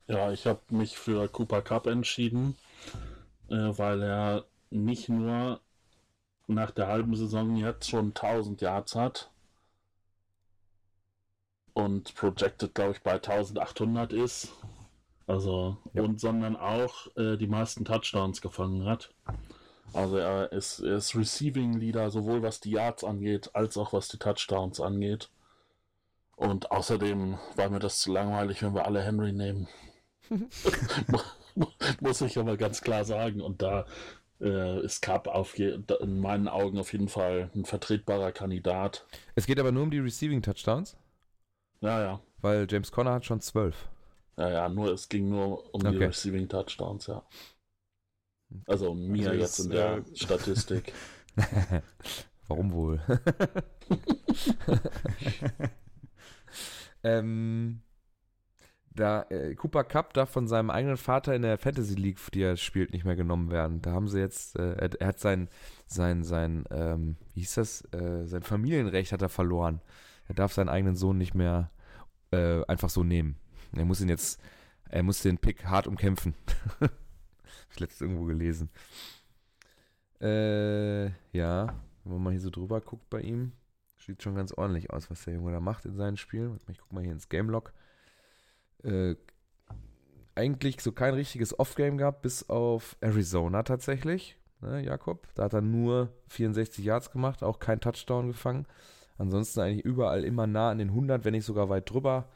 Ja, 0.07 0.31
ich 0.33 0.47
habe 0.47 0.61
mich 0.71 0.97
für 0.97 1.29
Cooper 1.29 1.63
Cup 1.63 1.87
entschieden, 1.87 2.57
äh, 3.49 3.55
weil 3.55 4.03
er 4.03 4.45
nicht 4.71 5.09
nur 5.09 5.61
nach 6.55 6.71
der 6.71 6.87
halben 6.89 7.15
Saison 7.17 7.57
jetzt 7.57 7.89
schon 7.89 8.09
1000 8.15 8.61
Yards 8.61 8.95
hat 8.95 9.31
und 11.73 12.15
projected, 12.15 12.75
glaube 12.75 12.93
ich, 12.93 13.03
bei 13.03 13.13
1800 13.15 14.13
ist. 14.13 14.53
Also, 15.27 15.77
Ja. 15.95 16.03
und 16.03 16.21
sondern 16.21 16.57
auch 16.57 17.07
äh, 17.17 17.37
die 17.37 17.47
meisten 17.47 17.85
Touchdowns 17.85 18.41
gefangen 18.41 18.85
hat. 18.85 19.15
Also 19.93 20.17
er 20.19 20.53
ist, 20.53 20.81
er 20.81 20.97
ist 20.97 21.17
Receiving 21.17 21.75
Leader, 21.75 22.11
sowohl 22.11 22.43
was 22.43 22.61
die 22.61 22.71
Yards 22.71 23.05
angeht, 23.05 23.51
als 23.55 23.77
auch 23.77 23.93
was 23.93 24.09
die 24.09 24.19
Touchdowns 24.19 24.81
angeht. 24.81 25.31
Und 26.37 26.71
außerdem 26.71 27.39
war 27.57 27.69
mir 27.71 27.81
das 27.81 28.01
zu 28.01 28.13
langweilig, 28.13 28.63
wenn 28.63 28.75
wir 28.75 28.87
alle 28.87 29.03
Henry 29.03 29.33
nehmen. 29.33 29.69
Muss 32.01 32.21
ich 32.21 32.39
aber 32.39 32.57
ganz 32.57 32.81
klar 32.83 33.05
sagen. 33.05 33.41
Und 33.41 33.63
da 33.63 33.85
äh, 34.41 34.85
ist 34.85 35.03
Cup 35.03 35.29
auf 35.29 35.59
in 35.59 36.21
meinen 36.21 36.49
Augen 36.49 36.79
auf 36.79 36.93
jeden 36.93 37.09
Fall 37.09 37.51
ein 37.55 37.65
vertretbarer 37.65 38.33
Kandidat. 38.33 39.07
Es 39.35 39.47
geht 39.47 39.59
aber 39.59 39.73
nur 39.73 39.85
um 39.85 39.91
die 39.91 39.99
Receiving 39.99 40.43
Touchdowns, 40.43 40.97
Ja, 41.81 42.01
ja. 42.03 42.21
weil 42.39 42.67
James 42.71 42.93
Conner 42.93 43.15
hat 43.15 43.25
schon 43.25 43.41
zwölf. 43.41 43.89
Ja, 44.37 44.51
ja, 44.51 44.69
nur 44.69 44.93
es 44.93 45.09
ging 45.09 45.29
nur 45.29 45.75
um 45.75 45.87
die 45.87 45.97
Okay. 45.97 45.99
Receiving 45.99 46.49
Touchdowns, 46.49 47.07
ja. 47.07 47.27
Also 48.67 48.95
mir 48.95 49.31
Also 49.31 49.33
jetzt 49.33 49.59
es, 49.59 49.61
in 49.61 49.71
der 49.71 49.99
äh, 49.99 50.03
Statistik. 50.15 50.93
Warum 52.49 52.73
wohl? 52.73 53.01
ähm, 57.03 57.83
da 58.93 59.23
äh, 59.31 59.55
Cooper 59.55 59.85
Cup 59.85 60.15
darf 60.15 60.31
von 60.31 60.49
seinem 60.49 60.71
eigenen 60.71 60.97
Vater 60.97 61.35
in 61.35 61.43
der 61.43 61.59
Fantasy 61.59 61.95
League, 61.95 62.19
die 62.35 62.43
er 62.43 62.57
spielt, 62.57 62.93
nicht 62.93 63.05
mehr 63.05 63.17
genommen 63.17 63.51
werden. 63.51 63.81
Da 63.83 63.93
haben 63.93 64.09
sie 64.09 64.19
jetzt, 64.19 64.59
äh, 64.59 64.89
er, 64.99 65.07
hat 65.07 65.21
sein, 65.21 65.49
sein, 65.87 66.25
sein, 66.25 66.65
ähm, 66.71 67.17
wie 67.35 67.41
hieß 67.41 67.55
das, 67.55 67.83
äh, 67.93 68.27
sein 68.27 68.43
Familienrecht 68.43 69.13
hat 69.13 69.23
er 69.23 69.29
verloren. 69.29 69.81
Er 70.29 70.35
darf 70.35 70.53
seinen 70.53 70.69
eigenen 70.69 70.97
Sohn 70.97 71.19
nicht 71.19 71.35
mehr 71.35 71.71
äh, 72.33 72.65
einfach 72.67 72.91
so 72.91 73.05
nehmen. 73.05 73.37
Er 73.73 73.85
muss 73.85 74.01
ihn 74.01 74.09
jetzt, 74.09 74.41
er 74.89 75.03
muss 75.03 75.23
den 75.23 75.39
Pick 75.39 75.67
hart 75.67 75.87
umkämpfen. 75.87 76.35
Hab 76.81 76.91
ich 77.71 77.81
letztens 77.81 78.01
irgendwo 78.01 78.25
gelesen. 78.25 78.71
Äh, 80.21 81.07
ja, 81.33 81.75
wenn 82.05 82.13
man 82.13 82.23
mal 82.23 82.31
hier 82.31 82.41
so 82.41 82.51
drüber 82.51 82.81
guckt 82.81 83.09
bei 83.09 83.21
ihm, 83.21 83.53
sieht 83.97 84.23
schon 84.23 84.35
ganz 84.35 84.53
ordentlich 84.53 84.91
aus, 84.91 85.11
was 85.11 85.25
der 85.25 85.35
Junge 85.35 85.53
da 85.53 85.61
macht 85.61 85.85
in 85.85 85.95
seinen 85.95 86.17
Spielen. 86.17 86.59
Ich 86.69 86.79
guck 86.79 86.93
mal 86.93 87.03
hier 87.03 87.13
ins 87.13 87.29
Game 87.29 87.49
Log. 87.49 87.73
Äh, 88.85 89.17
eigentlich 90.35 90.81
so 90.81 90.93
kein 90.93 91.15
richtiges 91.15 91.59
Off-Game 91.59 91.99
gehabt, 91.99 92.23
bis 92.23 92.49
auf 92.49 92.97
Arizona 93.01 93.63
tatsächlich. 93.63 94.39
Ne, 94.61 94.83
Jakob, 94.83 95.27
da 95.35 95.45
hat 95.45 95.55
er 95.55 95.63
nur 95.63 96.13
64 96.29 96.85
Yards 96.85 97.11
gemacht, 97.11 97.43
auch 97.43 97.59
kein 97.59 97.81
Touchdown 97.81 98.29
gefangen. 98.29 98.67
Ansonsten 99.19 99.61
eigentlich 99.61 99.85
überall 99.85 100.25
immer 100.25 100.47
nah 100.47 100.71
an 100.71 100.79
den 100.79 100.89
100, 100.89 101.25
wenn 101.25 101.33
nicht 101.33 101.45
sogar 101.45 101.69
weit 101.69 101.91
drüber. 101.91 102.29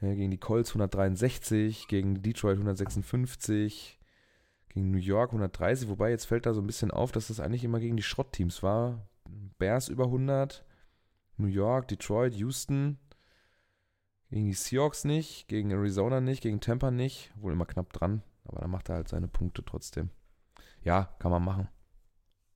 Ja, 0.00 0.14
gegen 0.14 0.30
die 0.30 0.38
Colts 0.38 0.70
163, 0.70 1.88
gegen 1.88 2.22
Detroit 2.22 2.56
156, 2.56 3.98
gegen 4.68 4.90
New 4.90 4.98
York 4.98 5.30
130, 5.30 5.88
wobei 5.88 6.10
jetzt 6.10 6.26
fällt 6.26 6.46
da 6.46 6.52
so 6.52 6.60
ein 6.60 6.66
bisschen 6.66 6.90
auf, 6.90 7.12
dass 7.12 7.28
das 7.28 7.40
eigentlich 7.40 7.64
immer 7.64 7.80
gegen 7.80 7.96
die 7.96 8.02
Schrottteams 8.02 8.62
war. 8.62 9.06
Bears 9.58 9.88
über 9.88 10.04
100, 10.04 10.64
New 11.36 11.46
York, 11.46 11.88
Detroit, 11.88 12.34
Houston, 12.34 12.98
gegen 14.30 14.46
die 14.46 14.54
Seahawks 14.54 15.04
nicht, 15.04 15.48
gegen 15.48 15.70
Arizona 15.70 16.20
nicht, 16.20 16.42
gegen 16.42 16.60
Tampa 16.60 16.90
nicht, 16.90 17.32
wohl 17.36 17.52
immer 17.52 17.66
knapp 17.66 17.92
dran, 17.92 18.22
aber 18.44 18.60
da 18.60 18.68
macht 18.68 18.88
er 18.88 18.96
halt 18.96 19.08
seine 19.08 19.28
Punkte 19.28 19.64
trotzdem. 19.64 20.10
Ja, 20.82 21.14
kann 21.18 21.30
man 21.30 21.44
machen. 21.44 21.68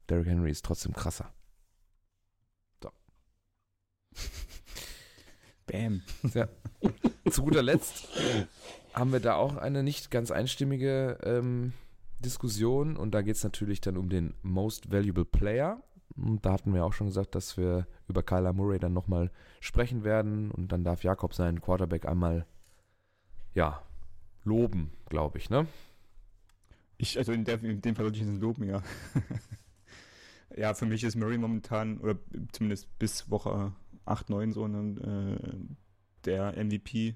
Derrick 0.08 0.26
Henry 0.26 0.50
ist 0.50 0.64
trotzdem 0.64 0.92
krasser. 0.92 1.32
Bam. 5.66 6.02
Zu 7.30 7.42
guter 7.42 7.62
Letzt 7.62 8.08
haben 8.94 9.12
wir 9.12 9.20
da 9.20 9.34
auch 9.34 9.56
eine 9.56 9.82
nicht 9.82 10.10
ganz 10.10 10.30
einstimmige 10.30 11.18
ähm, 11.22 11.72
Diskussion 12.20 12.96
und 12.96 13.12
da 13.12 13.22
geht 13.22 13.36
es 13.36 13.44
natürlich 13.44 13.80
dann 13.80 13.96
um 13.96 14.08
den 14.08 14.34
Most 14.42 14.90
Valuable 14.90 15.24
Player. 15.24 15.82
Da 16.42 16.52
hatten 16.52 16.74
wir 16.74 16.84
auch 16.84 16.92
schon 16.92 17.06
gesagt, 17.06 17.34
dass 17.34 17.56
wir 17.56 17.86
über 18.08 18.22
Kyler 18.22 18.52
Murray 18.52 18.78
dann 18.78 18.92
nochmal 18.92 19.30
sprechen 19.60 20.04
werden 20.04 20.50
und 20.50 20.72
dann 20.72 20.84
darf 20.84 21.04
Jakob 21.04 21.34
seinen 21.34 21.60
Quarterback 21.60 22.06
einmal, 22.06 22.46
ja, 23.54 23.82
loben, 24.44 24.90
glaube 25.08 25.38
ich, 25.38 25.50
ne? 25.50 25.66
Ich, 26.96 27.16
also 27.18 27.32
in, 27.32 27.44
der, 27.44 27.62
in 27.62 27.80
dem 27.80 27.94
Fall 27.94 28.04
sollte 28.06 28.18
ich 28.18 28.26
es 28.26 28.40
loben, 28.40 28.64
ja. 28.64 28.82
ja, 30.56 30.74
für 30.74 30.86
mich 30.86 31.04
ist 31.04 31.14
Murray 31.14 31.38
momentan, 31.38 31.98
oder 31.98 32.18
zumindest 32.52 32.98
bis 32.98 33.30
Woche 33.30 33.72
8, 34.04 34.30
9 34.30 34.52
so, 34.52 34.66
ne, 34.66 35.38
äh, 35.40 35.74
der 36.24 36.52
MVP. 36.62 37.14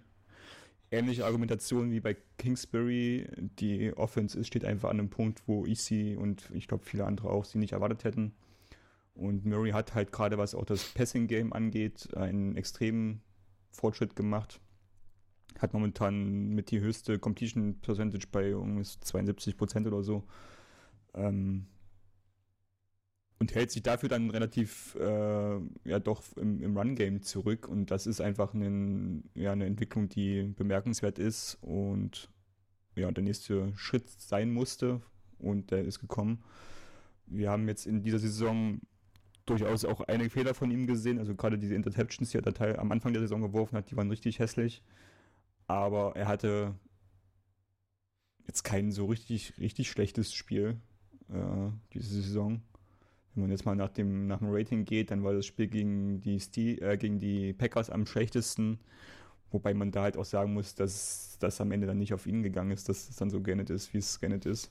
Ähnliche 0.90 1.24
Argumentation 1.24 1.90
wie 1.90 2.00
bei 2.00 2.16
Kingsbury. 2.38 3.26
Die 3.58 3.92
Offense 3.96 4.44
steht 4.44 4.64
einfach 4.64 4.90
an 4.90 5.00
einem 5.00 5.10
Punkt, 5.10 5.42
wo 5.46 5.64
ich 5.64 5.82
sie 5.82 6.16
und 6.16 6.50
ich 6.52 6.68
glaube 6.68 6.84
viele 6.84 7.06
andere 7.06 7.30
auch 7.30 7.44
sie 7.44 7.58
nicht 7.58 7.72
erwartet 7.72 8.04
hätten. 8.04 8.34
Und 9.14 9.44
Murray 9.44 9.70
hat 9.70 9.94
halt 9.94 10.10
gerade, 10.12 10.38
was 10.38 10.54
auch 10.54 10.64
das 10.64 10.84
Passing-Game 10.94 11.52
angeht, 11.52 12.14
einen 12.16 12.56
extremen 12.56 13.22
Fortschritt 13.70 14.16
gemacht. 14.16 14.60
Hat 15.58 15.74
momentan 15.74 16.48
mit 16.48 16.70
die 16.70 16.80
höchste 16.80 17.18
Completion 17.18 17.80
Percentage 17.80 18.26
bei 18.30 18.56
um 18.56 18.82
72 18.82 19.56
Prozent 19.56 19.86
oder 19.86 20.02
so. 20.02 20.24
Ähm, 21.14 21.66
und 23.38 23.54
hält 23.54 23.72
sich 23.72 23.82
dafür 23.82 24.08
dann 24.08 24.30
relativ 24.30 24.94
äh, 24.94 25.58
ja 25.84 25.98
doch 25.98 26.22
im, 26.36 26.62
im 26.62 26.76
Run-Game 26.76 27.22
zurück. 27.22 27.68
Und 27.68 27.90
das 27.90 28.06
ist 28.06 28.20
einfach 28.20 28.54
ein, 28.54 29.28
ja, 29.34 29.52
eine 29.52 29.66
Entwicklung, 29.66 30.08
die 30.08 30.44
bemerkenswert 30.44 31.18
ist. 31.18 31.58
Und 31.60 32.30
ja, 32.94 33.10
der 33.10 33.24
nächste 33.24 33.72
Schritt 33.76 34.08
sein 34.08 34.52
musste 34.52 35.02
und 35.38 35.70
der 35.70 35.84
ist 35.84 35.98
gekommen. 35.98 36.44
Wir 37.26 37.50
haben 37.50 37.66
jetzt 37.66 37.86
in 37.86 38.02
dieser 38.02 38.18
Saison 38.18 38.80
durchaus 39.46 39.84
auch 39.84 40.00
einige 40.02 40.30
Fehler 40.30 40.54
von 40.54 40.70
ihm 40.70 40.86
gesehen. 40.86 41.18
Also 41.18 41.34
gerade 41.34 41.58
diese 41.58 41.74
Interceptions, 41.74 42.30
die 42.30 42.38
er 42.38 42.42
da 42.42 42.52
Teil 42.52 42.76
am 42.78 42.92
Anfang 42.92 43.12
der 43.12 43.22
Saison 43.22 43.40
geworfen 43.40 43.76
hat, 43.76 43.90
die 43.90 43.96
waren 43.96 44.10
richtig 44.10 44.38
hässlich. 44.38 44.82
Aber 45.66 46.16
er 46.16 46.28
hatte 46.28 46.74
jetzt 48.46 48.62
kein 48.62 48.92
so 48.92 49.06
richtig, 49.06 49.58
richtig 49.58 49.90
schlechtes 49.90 50.32
Spiel 50.34 50.80
äh, 51.28 51.70
diese 51.92 52.22
Saison. 52.22 52.62
Wenn 53.34 53.44
man 53.44 53.50
jetzt 53.50 53.64
mal 53.64 53.76
nach 53.76 53.88
dem, 53.88 54.26
nach 54.26 54.38
dem 54.38 54.48
Rating 54.50 54.84
geht, 54.84 55.10
dann 55.10 55.24
war 55.24 55.32
das 55.32 55.46
Spiel 55.46 55.68
gegen 55.68 56.20
die, 56.20 56.38
Stil, 56.38 56.82
äh, 56.82 56.98
gegen 56.98 57.18
die 57.18 57.52
Packers 57.54 57.88
am 57.90 58.06
schlechtesten. 58.06 58.78
Wobei 59.50 59.74
man 59.74 59.90
da 59.90 60.02
halt 60.02 60.16
auch 60.16 60.24
sagen 60.24 60.54
muss, 60.54 60.74
dass 60.74 61.36
das 61.40 61.60
am 61.60 61.72
Ende 61.72 61.86
dann 61.86 61.98
nicht 61.98 62.14
auf 62.14 62.26
ihn 62.26 62.42
gegangen 62.42 62.70
ist, 62.70 62.88
dass 62.88 63.08
es 63.08 63.16
dann 63.16 63.30
so 63.30 63.40
geendet 63.40 63.70
ist, 63.70 63.92
wie 63.94 63.98
es 63.98 64.20
geendet 64.20 64.46
ist. 64.46 64.70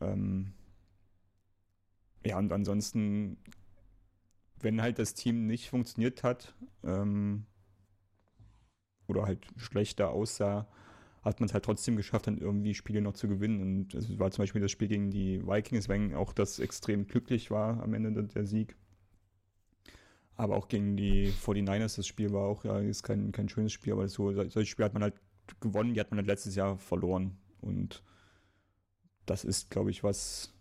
Ähm 0.00 0.52
ja, 2.24 2.38
und 2.38 2.52
ansonsten, 2.52 3.38
wenn 4.60 4.82
halt 4.82 4.98
das 4.98 5.14
Team 5.14 5.46
nicht 5.46 5.68
funktioniert 5.68 6.22
hat 6.22 6.54
ähm, 6.84 7.46
oder 9.06 9.24
halt 9.24 9.46
schlechter 9.56 10.10
aussah, 10.10 10.66
hat 11.22 11.40
man 11.40 11.48
es 11.48 11.54
halt 11.54 11.64
trotzdem 11.64 11.96
geschafft, 11.96 12.28
dann 12.28 12.38
irgendwie 12.38 12.74
Spiele 12.74 13.00
noch 13.00 13.14
zu 13.14 13.28
gewinnen. 13.28 13.60
Und 13.60 13.94
es 13.94 14.18
war 14.18 14.30
zum 14.30 14.42
Beispiel 14.42 14.62
das 14.62 14.70
Spiel 14.70 14.88
gegen 14.88 15.10
die 15.10 15.44
Vikings, 15.44 15.88
wenn 15.88 16.14
auch 16.14 16.32
das 16.32 16.60
extrem 16.60 17.06
glücklich 17.06 17.50
war 17.50 17.82
am 17.82 17.94
Ende 17.94 18.24
der, 18.24 18.46
Sieg. 18.46 18.76
Aber 20.36 20.56
auch 20.56 20.68
gegen 20.68 20.96
die 20.96 21.32
49ers, 21.32 21.96
das 21.96 22.06
Spiel 22.06 22.32
war 22.32 22.46
auch, 22.46 22.64
ja, 22.64 22.78
ist 22.78 23.02
kein, 23.02 23.32
kein 23.32 23.48
schönes 23.48 23.72
Spiel, 23.72 23.94
aber 23.94 24.08
so, 24.08 24.32
solche 24.32 24.66
Spiele 24.66 24.86
hat 24.86 24.94
man 24.94 25.02
halt 25.02 25.14
gewonnen, 25.60 25.94
die 25.94 26.00
hat 26.00 26.10
man 26.10 26.18
halt 26.18 26.28
letztes 26.28 26.54
Jahr 26.54 26.78
verloren. 26.78 27.36
Und 27.60 28.04
das 29.24 29.44
ist, 29.44 29.70
glaube 29.70 29.90
ich, 29.90 30.04
was, 30.04 30.54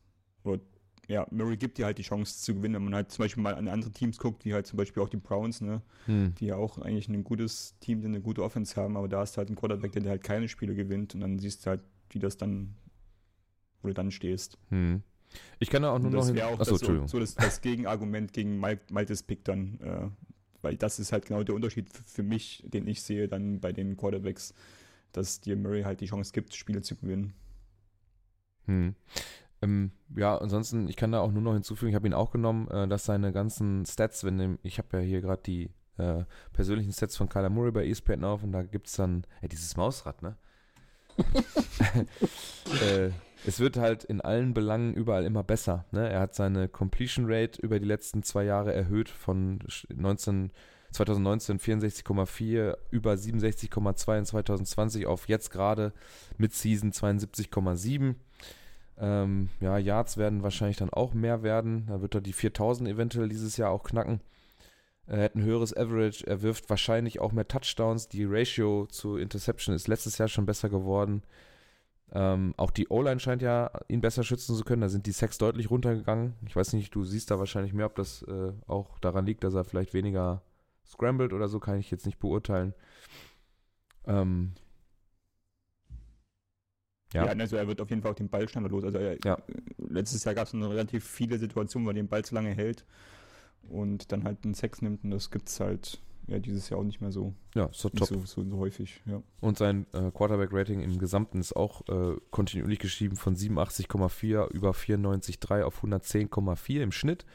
oder 0.43 0.59
ja, 1.07 1.27
Murray 1.31 1.57
gibt 1.57 1.77
dir 1.77 1.85
halt 1.85 1.97
die 1.97 2.03
Chance 2.03 2.41
zu 2.41 2.55
gewinnen, 2.55 2.75
wenn 2.75 2.85
man 2.85 2.95
halt 2.95 3.11
zum 3.11 3.23
Beispiel 3.23 3.43
mal 3.43 3.55
an 3.55 3.67
andere 3.67 3.91
Teams 3.91 4.17
guckt, 4.17 4.45
wie 4.45 4.53
halt 4.53 4.65
zum 4.65 4.77
Beispiel 4.77 5.03
auch 5.03 5.09
die 5.09 5.17
Browns, 5.17 5.61
ne, 5.61 5.81
hm. 6.05 6.33
die 6.35 6.47
ja 6.47 6.55
auch 6.55 6.79
eigentlich 6.79 7.07
ein 7.07 7.23
gutes 7.23 7.75
Team 7.79 8.01
sind, 8.01 8.13
eine 8.13 8.21
gute 8.21 8.43
Offense 8.43 8.75
haben, 8.75 8.97
aber 8.97 9.07
da 9.07 9.19
hast 9.19 9.35
du 9.35 9.37
halt 9.37 9.49
einen 9.49 9.57
Quarterback, 9.57 9.91
der 9.91 10.03
halt 10.09 10.23
keine 10.23 10.47
Spiele 10.47 10.73
gewinnt 10.73 11.13
und 11.13 11.21
dann 11.21 11.39
siehst 11.39 11.65
du 11.65 11.71
halt, 11.71 11.81
wie 12.09 12.19
das 12.19 12.37
dann, 12.37 12.75
wo 13.81 13.87
du 13.87 13.93
dann 13.93 14.11
stehst. 14.11 14.57
Hm. 14.69 15.03
Ich 15.59 15.69
kann 15.69 15.81
da 15.81 15.91
auch 15.91 15.99
nur 15.99 16.11
das 16.11 16.27
noch. 16.27 16.27
Das 16.27 16.35
wäre 16.35 16.47
auch 16.47 16.59
Achso, 16.59 16.77
das, 16.77 16.87
so, 16.87 17.07
so 17.07 17.19
das, 17.19 17.35
das, 17.35 17.61
Gegenargument 17.61 18.33
gegen 18.33 18.57
Maltes 18.57 19.23
Pick 19.23 19.43
dann, 19.43 19.79
äh, 19.81 20.07
weil 20.61 20.77
das 20.77 20.99
ist 20.99 21.11
halt 21.11 21.25
genau 21.25 21.43
der 21.43 21.55
Unterschied 21.55 21.87
für 22.05 22.23
mich, 22.23 22.63
den 22.65 22.87
ich 22.87 23.01
sehe 23.01 23.27
dann 23.27 23.59
bei 23.59 23.71
den 23.71 23.97
Quarterbacks, 23.97 24.53
dass 25.11 25.41
dir 25.41 25.55
Murray 25.55 25.83
halt 25.83 26.01
die 26.01 26.07
Chance 26.07 26.31
gibt, 26.33 26.55
Spiele 26.55 26.81
zu 26.81 26.95
gewinnen. 26.95 27.33
Hm. 28.65 28.95
Ähm, 29.61 29.91
ja, 30.15 30.37
ansonsten, 30.37 30.87
ich 30.87 30.95
kann 30.95 31.11
da 31.11 31.19
auch 31.19 31.31
nur 31.31 31.41
noch 31.41 31.53
hinzufügen, 31.53 31.89
ich 31.89 31.95
habe 31.95 32.07
ihn 32.07 32.13
auch 32.13 32.31
genommen, 32.31 32.67
äh, 32.69 32.87
dass 32.87 33.05
seine 33.05 33.31
ganzen 33.31 33.85
Stats, 33.85 34.23
wenn 34.23 34.37
dem, 34.37 34.59
ich 34.63 34.77
habe 34.77 34.97
ja 34.97 35.03
hier 35.03 35.21
gerade 35.21 35.41
die 35.43 35.71
äh, 35.97 36.23
persönlichen 36.53 36.91
Stats 36.91 37.15
von 37.15 37.29
Kyler 37.29 37.49
Murray 37.49 37.71
bei 37.71 37.87
ESPN 37.87 38.23
auf 38.23 38.43
und 38.43 38.51
da 38.51 38.63
gibt 38.63 38.87
es 38.87 38.93
dann, 38.93 39.25
ja, 39.41 39.47
dieses 39.47 39.77
Mausrad, 39.77 40.21
ne? 40.21 40.35
äh, 42.81 43.09
es 43.45 43.59
wird 43.59 43.77
halt 43.77 44.03
in 44.03 44.21
allen 44.21 44.53
Belangen 44.53 44.93
überall 44.93 45.25
immer 45.25 45.43
besser. 45.43 45.85
Ne? 45.91 46.09
Er 46.09 46.19
hat 46.19 46.35
seine 46.35 46.67
Completion 46.67 47.25
Rate 47.27 47.61
über 47.61 47.79
die 47.79 47.85
letzten 47.85 48.23
zwei 48.23 48.43
Jahre 48.43 48.73
erhöht 48.73 49.09
von 49.09 49.59
19, 49.93 50.51
2019 50.91 51.59
64,4 51.59 52.75
über 52.89 53.13
67,2 53.13 54.17
in 54.17 54.25
2020 54.25 55.05
auf 55.05 55.27
jetzt 55.27 55.51
gerade 55.51 55.93
mit 56.37 56.53
Season 56.53 56.91
72,7. 56.91 58.15
Ähm, 58.97 59.49
ja, 59.59 59.77
Yards 59.77 60.17
werden 60.17 60.43
wahrscheinlich 60.43 60.77
dann 60.77 60.89
auch 60.89 61.13
mehr 61.13 61.43
werden. 61.43 61.85
Da 61.87 62.01
wird 62.01 62.15
er 62.15 62.21
die 62.21 62.33
4000 62.33 62.89
eventuell 62.89 63.29
dieses 63.29 63.57
Jahr 63.57 63.71
auch 63.71 63.83
knacken. 63.83 64.21
Er 65.07 65.23
hat 65.23 65.35
ein 65.35 65.43
höheres 65.43 65.75
Average. 65.75 66.25
Er 66.25 66.41
wirft 66.41 66.69
wahrscheinlich 66.69 67.19
auch 67.19 67.31
mehr 67.31 67.47
Touchdowns. 67.47 68.07
Die 68.07 68.25
Ratio 68.25 68.87
zu 68.87 69.17
Interception 69.17 69.75
ist 69.75 69.87
letztes 69.87 70.17
Jahr 70.17 70.27
schon 70.27 70.45
besser 70.45 70.69
geworden. 70.69 71.23
Ähm, 72.11 72.53
auch 72.57 72.71
die 72.71 72.87
O-Line 72.89 73.19
scheint 73.19 73.41
ja 73.41 73.71
ihn 73.87 74.01
besser 74.01 74.23
schützen 74.23 74.55
zu 74.55 74.63
können. 74.63 74.81
Da 74.81 74.89
sind 74.89 75.05
die 75.05 75.11
Sacks 75.11 75.37
deutlich 75.37 75.69
runtergegangen. 75.69 76.33
Ich 76.47 76.55
weiß 76.55 76.73
nicht, 76.73 76.93
du 76.95 77.03
siehst 77.03 77.29
da 77.29 77.39
wahrscheinlich 77.39 77.73
mehr, 77.73 77.87
ob 77.87 77.95
das 77.95 78.23
äh, 78.23 78.53
auch 78.67 78.97
daran 78.99 79.25
liegt, 79.25 79.43
dass 79.43 79.53
er 79.53 79.63
vielleicht 79.63 79.93
weniger 79.93 80.41
scrambled 80.87 81.33
oder 81.33 81.47
so, 81.47 81.59
kann 81.59 81.79
ich 81.79 81.91
jetzt 81.91 82.05
nicht 82.05 82.19
beurteilen. 82.19 82.73
Ähm, 84.05 84.53
ja. 87.15 87.25
ja, 87.25 87.31
also 87.31 87.55
er 87.55 87.67
wird 87.67 87.81
auf 87.81 87.89
jeden 87.89 88.01
Fall 88.01 88.11
auch 88.11 88.15
den 88.15 88.29
Ball 88.29 88.47
schneller 88.47 88.69
los. 88.69 88.83
Also 88.83 88.97
er, 88.97 89.17
ja. 89.23 89.37
letztes 89.77 90.23
Jahr 90.23 90.35
gab 90.35 90.47
es 90.47 90.53
relativ 90.53 91.05
viele 91.05 91.37
Situationen, 91.37 91.85
wo 91.85 91.91
er 91.91 91.95
den 91.95 92.07
Ball 92.07 92.23
zu 92.23 92.35
lange 92.35 92.51
hält 92.51 92.85
und 93.69 94.11
dann 94.11 94.23
halt 94.23 94.43
einen 94.43 94.53
Sex 94.53 94.81
nimmt 94.81 95.03
und 95.03 95.11
das 95.11 95.31
gibt 95.31 95.49
es 95.49 95.59
halt 95.59 95.99
ja 96.27 96.39
dieses 96.39 96.69
Jahr 96.69 96.79
auch 96.79 96.83
nicht 96.83 97.01
mehr 97.01 97.11
so. 97.11 97.33
Ja, 97.53 97.69
so 97.71 97.89
top. 97.89 98.07
So, 98.07 98.25
so, 98.25 98.43
so, 98.43 98.57
häufig, 98.57 99.01
ja. 99.05 99.21
Und 99.41 99.57
sein 99.57 99.85
äh, 99.93 100.11
Quarterback-Rating 100.11 100.81
im 100.81 100.97
Gesamten 100.97 101.39
ist 101.39 101.55
auch 101.55 101.87
äh, 101.87 102.17
kontinuierlich 102.31 102.79
geschrieben 102.79 103.15
von 103.15 103.35
87,4 103.35 104.51
über 104.51 104.71
94,3 104.71 105.63
auf 105.63 105.83
110,4 105.83 106.81
im 106.81 106.91
Schnitt. 106.91 107.25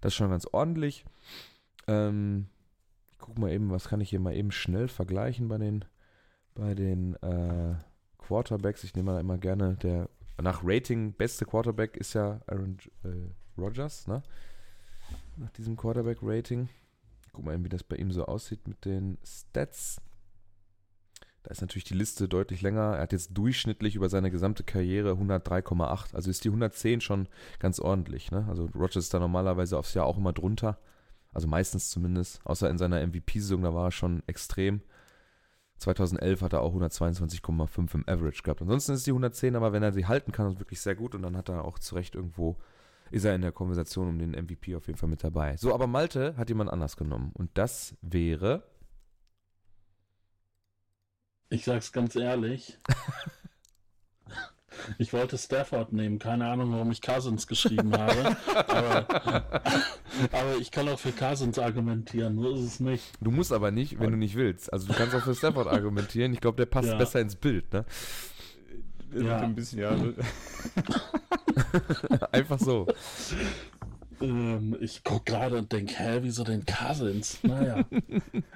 Das 0.00 0.12
ist 0.12 0.16
schon 0.16 0.30
ganz 0.30 0.46
ordentlich. 0.50 1.04
Ähm, 1.86 2.46
ich 3.12 3.18
guck 3.18 3.38
mal 3.38 3.52
eben, 3.52 3.70
was 3.70 3.88
kann 3.88 4.00
ich 4.00 4.10
hier 4.10 4.20
mal 4.20 4.34
eben 4.34 4.50
schnell 4.50 4.88
vergleichen 4.88 5.48
bei 5.48 5.58
den, 5.58 5.84
bei 6.54 6.74
den 6.74 7.14
äh, 7.16 7.74
Quarterbacks. 8.30 8.84
Ich 8.84 8.94
nehme 8.94 9.10
mal 9.10 9.20
immer 9.20 9.38
gerne 9.38 9.74
der 9.82 10.08
nach 10.40 10.60
Rating 10.64 11.12
beste 11.12 11.44
Quarterback 11.44 11.96
ist 11.96 12.14
ja 12.14 12.40
Aaron 12.46 12.78
äh, 13.02 13.60
Rodgers, 13.60 14.06
ne? 14.06 14.22
Nach 15.36 15.50
diesem 15.50 15.76
Quarterback-Rating. 15.76 16.68
Guck 17.32 17.44
mal, 17.44 17.62
wie 17.64 17.68
das 17.68 17.82
bei 17.82 17.96
ihm 17.96 18.12
so 18.12 18.24
aussieht 18.26 18.68
mit 18.68 18.84
den 18.84 19.18
Stats. 19.24 20.00
Da 21.42 21.50
ist 21.50 21.60
natürlich 21.60 21.84
die 21.84 21.94
Liste 21.94 22.28
deutlich 22.28 22.62
länger. 22.62 22.94
Er 22.94 23.02
hat 23.02 23.12
jetzt 23.12 23.36
durchschnittlich 23.36 23.96
über 23.96 24.08
seine 24.08 24.30
gesamte 24.30 24.62
Karriere 24.62 25.12
103,8. 25.12 26.14
Also 26.14 26.30
ist 26.30 26.44
die 26.44 26.50
110 26.50 27.00
schon 27.00 27.28
ganz 27.58 27.80
ordentlich. 27.80 28.30
Ne? 28.30 28.46
Also 28.48 28.66
Rogers 28.74 28.96
ist 28.96 29.14
da 29.14 29.18
normalerweise 29.18 29.76
aufs 29.76 29.94
Jahr 29.94 30.06
auch 30.06 30.18
immer 30.18 30.32
drunter. 30.32 30.78
Also 31.32 31.48
meistens 31.48 31.90
zumindest. 31.90 32.40
Außer 32.44 32.70
in 32.70 32.78
seiner 32.78 33.04
MVP-Saison, 33.04 33.62
da 33.62 33.74
war 33.74 33.86
er 33.88 33.92
schon 33.92 34.22
extrem. 34.26 34.82
2011 35.80 36.42
hat 36.42 36.52
er 36.52 36.62
auch 36.62 36.74
122,5 36.74 37.94
im 37.94 38.04
Average 38.06 38.42
gehabt. 38.42 38.62
Ansonsten 38.62 38.92
ist 38.92 39.06
die 39.06 39.10
110, 39.10 39.56
aber 39.56 39.72
wenn 39.72 39.82
er 39.82 39.92
sie 39.92 40.06
halten 40.06 40.32
kann, 40.32 40.50
ist 40.52 40.60
wirklich 40.60 40.80
sehr 40.80 40.94
gut. 40.94 41.14
Und 41.14 41.22
dann 41.22 41.36
hat 41.36 41.48
er 41.48 41.64
auch 41.64 41.78
zu 41.78 41.94
Recht 41.94 42.14
irgendwo 42.14 42.56
ist 43.10 43.24
er 43.24 43.34
in 43.34 43.42
der 43.42 43.52
Konversation 43.52 44.08
um 44.08 44.18
den 44.18 44.30
MVP 44.30 44.76
auf 44.76 44.86
jeden 44.86 44.98
Fall 44.98 45.08
mit 45.08 45.24
dabei. 45.24 45.56
So, 45.56 45.74
aber 45.74 45.86
Malte 45.86 46.36
hat 46.36 46.48
jemand 46.48 46.70
anders 46.70 46.96
genommen. 46.96 47.32
Und 47.34 47.50
das 47.54 47.96
wäre. 48.02 48.62
Ich 51.48 51.64
sag's 51.64 51.92
ganz 51.92 52.14
ehrlich. 52.14 52.78
Ich 54.98 55.12
wollte 55.12 55.36
Stafford 55.36 55.92
nehmen, 55.92 56.18
keine 56.18 56.48
Ahnung, 56.48 56.72
warum 56.72 56.90
ich 56.90 57.02
Cousins 57.02 57.46
geschrieben 57.46 57.92
habe. 57.96 58.36
aber, 58.54 59.06
aber, 60.32 60.56
ich 60.60 60.70
kann 60.70 60.88
auch 60.88 60.98
für 60.98 61.12
Cousins 61.12 61.58
argumentieren, 61.58 62.38
so 62.38 62.54
ist 62.54 62.60
es 62.60 62.80
nicht. 62.80 63.04
Du 63.20 63.30
musst 63.30 63.52
aber 63.52 63.70
nicht, 63.70 63.98
wenn 63.98 64.10
du 64.10 64.16
nicht 64.16 64.36
willst. 64.36 64.72
Also 64.72 64.88
du 64.88 64.94
kannst 64.94 65.14
auch 65.14 65.22
für 65.22 65.34
Stafford 65.34 65.68
argumentieren. 65.68 66.32
Ich 66.32 66.40
glaube, 66.40 66.56
der 66.56 66.66
passt 66.66 66.88
ja. 66.88 66.96
besser 66.96 67.20
ins 67.20 67.36
Bild, 67.36 67.72
ne? 67.72 67.84
Ja. 69.14 69.38
Ein 69.38 69.54
bisschen, 69.54 69.80
ja. 69.80 69.96
Einfach 72.32 72.58
so. 72.58 72.86
Ähm, 74.20 74.76
ich 74.80 75.02
gucke 75.02 75.32
gerade 75.32 75.56
und 75.56 75.72
denke, 75.72 75.94
hä, 75.96 76.18
wieso 76.22 76.44
denn 76.44 76.64
Cousins? 76.64 77.38
Naja. 77.42 77.84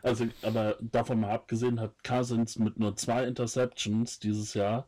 also, 0.02 0.26
aber 0.42 0.76
davon 0.80 1.20
mal 1.20 1.30
abgesehen 1.30 1.80
hat 1.80 1.92
Cousins 2.04 2.58
mit 2.58 2.78
nur 2.78 2.96
zwei 2.96 3.24
Interceptions 3.24 4.18
dieses 4.18 4.54
Jahr 4.54 4.86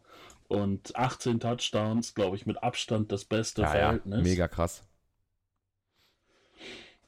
und 0.48 0.96
18 0.96 1.40
Touchdowns, 1.40 2.14
glaube 2.14 2.36
ich, 2.36 2.46
mit 2.46 2.62
Abstand 2.62 3.12
das 3.12 3.24
beste 3.24 3.62
ja, 3.62 3.68
Verhältnis. 3.68 4.16
Ja, 4.16 4.22
mega 4.22 4.48
krass. 4.48 4.82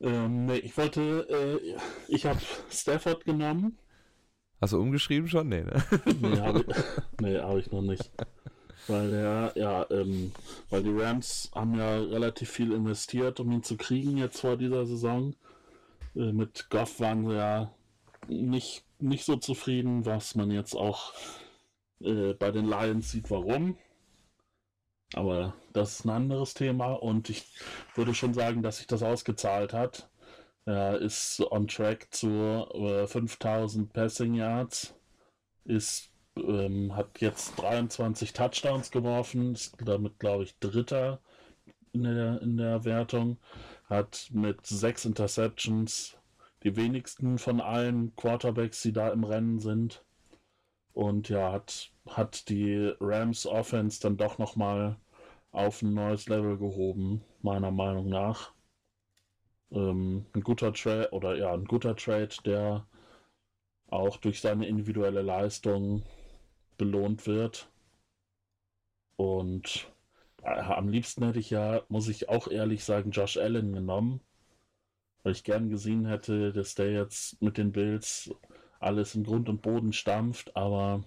Ähm, 0.01 0.47
nee, 0.47 0.59
ich 0.59 0.77
wollte, 0.77 1.27
äh, 1.29 1.77
ich 2.09 2.27
habe 2.27 2.41
Stafford 2.71 3.25
genommen. 3.25 3.79
Hast 4.61 4.73
du 4.73 4.81
umgeschrieben 4.81 5.29
schon? 5.29 5.49
Nee, 5.49 5.63
ne? 5.63 5.83
nee, 6.21 6.41
habe 6.41 6.61
ich, 6.61 6.77
nee, 7.21 7.39
hab 7.39 7.57
ich 7.57 7.71
noch 7.71 7.83
nicht. 7.83 8.11
Weil 8.87 9.11
der, 9.11 9.53
ja, 9.57 9.87
ähm, 9.91 10.33
weil 10.71 10.83
die 10.83 10.97
Rams 10.97 11.51
haben 11.55 11.75
ja 11.75 11.99
relativ 11.99 12.51
viel 12.51 12.73
investiert, 12.73 13.39
um 13.41 13.53
ihn 13.53 13.63
zu 13.63 13.77
kriegen 13.77 14.17
jetzt 14.17 14.41
vor 14.41 14.57
dieser 14.57 14.87
Saison. 14.87 15.35
Äh, 16.17 16.33
mit 16.33 16.71
Goff 16.71 17.01
waren 17.01 17.27
sie 17.27 17.35
ja 17.35 17.71
nicht, 18.29 18.85
nicht 18.99 19.25
so 19.25 19.37
zufrieden, 19.37 20.07
was 20.07 20.35
man 20.35 20.51
jetzt 20.51 20.75
auch 20.75 21.13
äh, 22.01 22.35
bei 22.35 22.51
den 22.51 22.67
Lions 22.67 23.11
sieht, 23.11 23.31
warum. 23.31 23.77
Aber 25.15 25.55
das 25.73 26.01
ist 26.01 26.05
ein 26.05 26.11
anderes 26.11 26.55
Thema 26.55 26.93
und 26.93 27.31
ich 27.31 27.47
würde 27.95 28.15
schon 28.15 28.35
sagen, 28.35 28.63
dass 28.63 28.79
sich 28.79 28.87
das 28.87 29.03
ausgezahlt 29.03 29.73
hat. 29.73 30.11
Er 30.67 30.99
ist 30.99 31.41
on 31.51 31.67
track 31.67 32.09
zu 32.11 32.29
äh, 32.75 33.07
5000 33.07 33.93
Passing 33.93 34.35
Yards, 34.35 34.95
ist 35.65 36.11
ähm, 36.37 36.95
hat 36.95 37.21
jetzt 37.21 37.59
23 37.59 38.33
Touchdowns 38.33 38.91
geworfen, 38.91 39.55
ist 39.55 39.77
damit, 39.83 40.19
glaube 40.19 40.45
ich, 40.45 40.59
Dritter 40.59 41.21
in 41.93 42.05
der, 42.05 42.43
in 42.43 42.57
der 42.57 42.85
Wertung, 42.85 43.39
hat 43.87 44.29
mit 44.33 44.67
sechs 44.67 45.05
Interceptions 45.05 46.17
die 46.65 46.77
wenigsten 46.77 47.39
von 47.39 47.61
allen 47.61 48.15
Quarterbacks, 48.17 48.83
die 48.83 48.93
da 48.93 49.09
im 49.11 49.25
Rennen 49.25 49.61
sind. 49.61 50.05
Und 50.99 51.29
ja, 51.29 51.53
hat, 51.53 51.93
hat 52.09 52.49
die 52.49 52.93
Rams 52.99 53.47
Offense 53.47 54.01
dann 54.01 54.17
doch 54.17 54.39
nochmal 54.39 54.97
auf 55.53 55.81
ein 55.81 55.95
neues 55.95 56.29
Level 56.29 56.59
gehoben, 56.59 57.23
meiner 57.41 57.71
Meinung 57.71 58.09
nach. 58.09 58.53
Ähm, 59.71 60.27
ein 60.35 60.41
guter 60.43 60.73
Trade 60.73 61.11
oder 61.13 61.37
ja, 61.37 61.53
ein 61.55 61.67
guter 61.67 61.95
Trade, 61.95 62.35
der 62.45 62.85
auch 63.87 64.17
durch 64.17 64.41
seine 64.41 64.67
individuelle 64.67 65.23
Leistung 65.23 66.03
belohnt 66.79 67.29
wird. 67.29 67.71
Und 69.15 69.93
äh, 70.43 70.49
am 70.49 70.89
liebsten 70.89 71.25
hätte 71.25 71.39
ich 71.39 71.51
ja, 71.51 71.83
muss 71.89 72.09
ich 72.09 72.29
auch 72.29 72.49
ehrlich 72.49 72.83
sagen, 72.83 73.13
Josh 73.13 73.37
Allen 73.37 73.73
genommen, 73.73 74.21
weil 75.23 75.31
ich 75.31 75.45
gern 75.45 75.71
gesehen 75.71 76.07
hätte, 76.07 76.53
dass 76.53 76.75
der 76.75 76.91
jetzt 76.91 77.41
mit 77.41 77.57
den 77.57 77.71
Bills 77.71 78.33
alles 78.79 79.15
in 79.15 79.25
Grund 79.25 79.49
und 79.49 79.63
Boden 79.63 79.93
stampft, 79.93 80.57
aber 80.57 81.03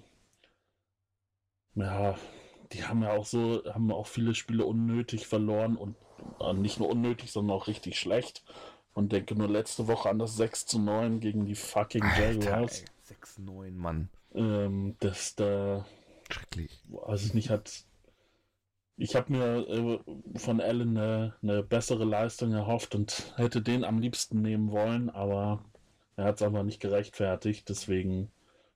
ja, 1.75 2.15
die 2.73 2.83
haben 2.85 3.03
ja 3.03 3.11
auch 3.13 3.25
so, 3.25 3.63
haben 3.73 3.91
auch 3.91 4.07
viele 4.07 4.35
Spiele 4.35 4.65
unnötig 4.65 5.27
verloren 5.27 5.75
und 5.75 5.95
äh, 6.39 6.53
nicht 6.53 6.79
nur 6.79 6.89
unnötig, 6.89 7.31
sondern 7.31 7.57
auch 7.57 7.67
richtig 7.67 7.99
schlecht. 7.99 8.43
Und 8.93 9.13
denke 9.13 9.35
nur 9.35 9.47
letzte 9.47 9.87
Woche 9.87 10.09
an 10.09 10.19
das 10.19 10.35
6 10.35 10.65
zu 10.65 10.79
9 10.79 11.21
gegen 11.21 11.45
die 11.45 11.55
fucking 11.55 12.03
Jaguars. 12.17 12.83
6-9, 13.39 13.71
Mann. 13.71 14.09
Ähm, 14.33 14.97
dass 14.99 15.35
da, 15.35 15.85
Schrecklich. 16.29 16.81
also 17.05 17.25
ich 17.25 17.33
nicht 17.33 17.49
hat. 17.49 17.85
Ich 18.97 19.15
habe 19.15 19.31
mir 19.31 19.67
äh, 19.69 20.39
von 20.39 20.59
Allen 20.59 20.97
eine, 20.97 21.35
eine 21.41 21.63
bessere 21.63 22.03
Leistung 22.03 22.51
erhofft 22.51 22.93
und 22.93 23.33
hätte 23.37 23.61
den 23.61 23.85
am 23.85 23.99
liebsten 23.99 24.41
nehmen 24.41 24.71
wollen, 24.71 25.09
aber 25.09 25.63
er 26.15 26.25
hat 26.25 26.35
es 26.35 26.41
einfach 26.41 26.63
nicht 26.63 26.79
gerechtfertigt. 26.79 27.69
Deswegen 27.69 28.31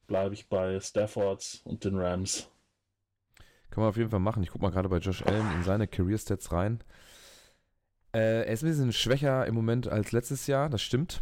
bleibe 0.07 0.33
ich 0.33 0.47
bei 0.49 0.79
Staffords 0.79 1.61
und 1.63 1.83
den 1.83 1.97
Rams. 1.97 2.49
Kann 3.69 3.81
man 3.81 3.89
auf 3.89 3.97
jeden 3.97 4.09
Fall 4.09 4.19
machen. 4.19 4.43
Ich 4.43 4.51
gucke 4.51 4.63
mal 4.63 4.71
gerade 4.71 4.89
bei 4.89 4.99
Josh 4.99 5.23
Allen 5.23 5.51
in 5.55 5.63
seine 5.63 5.88
Career 5.88 6.17
Stats 6.17 6.51
rein. 6.51 6.83
Äh, 8.13 8.45
er 8.45 8.53
ist 8.53 8.63
ein 8.63 8.69
bisschen 8.69 8.93
schwächer 8.93 9.45
im 9.45 9.55
Moment 9.55 9.88
als 9.88 10.13
letztes 10.13 10.47
Jahr, 10.47 10.69
das 10.69 10.81
stimmt. 10.81 11.21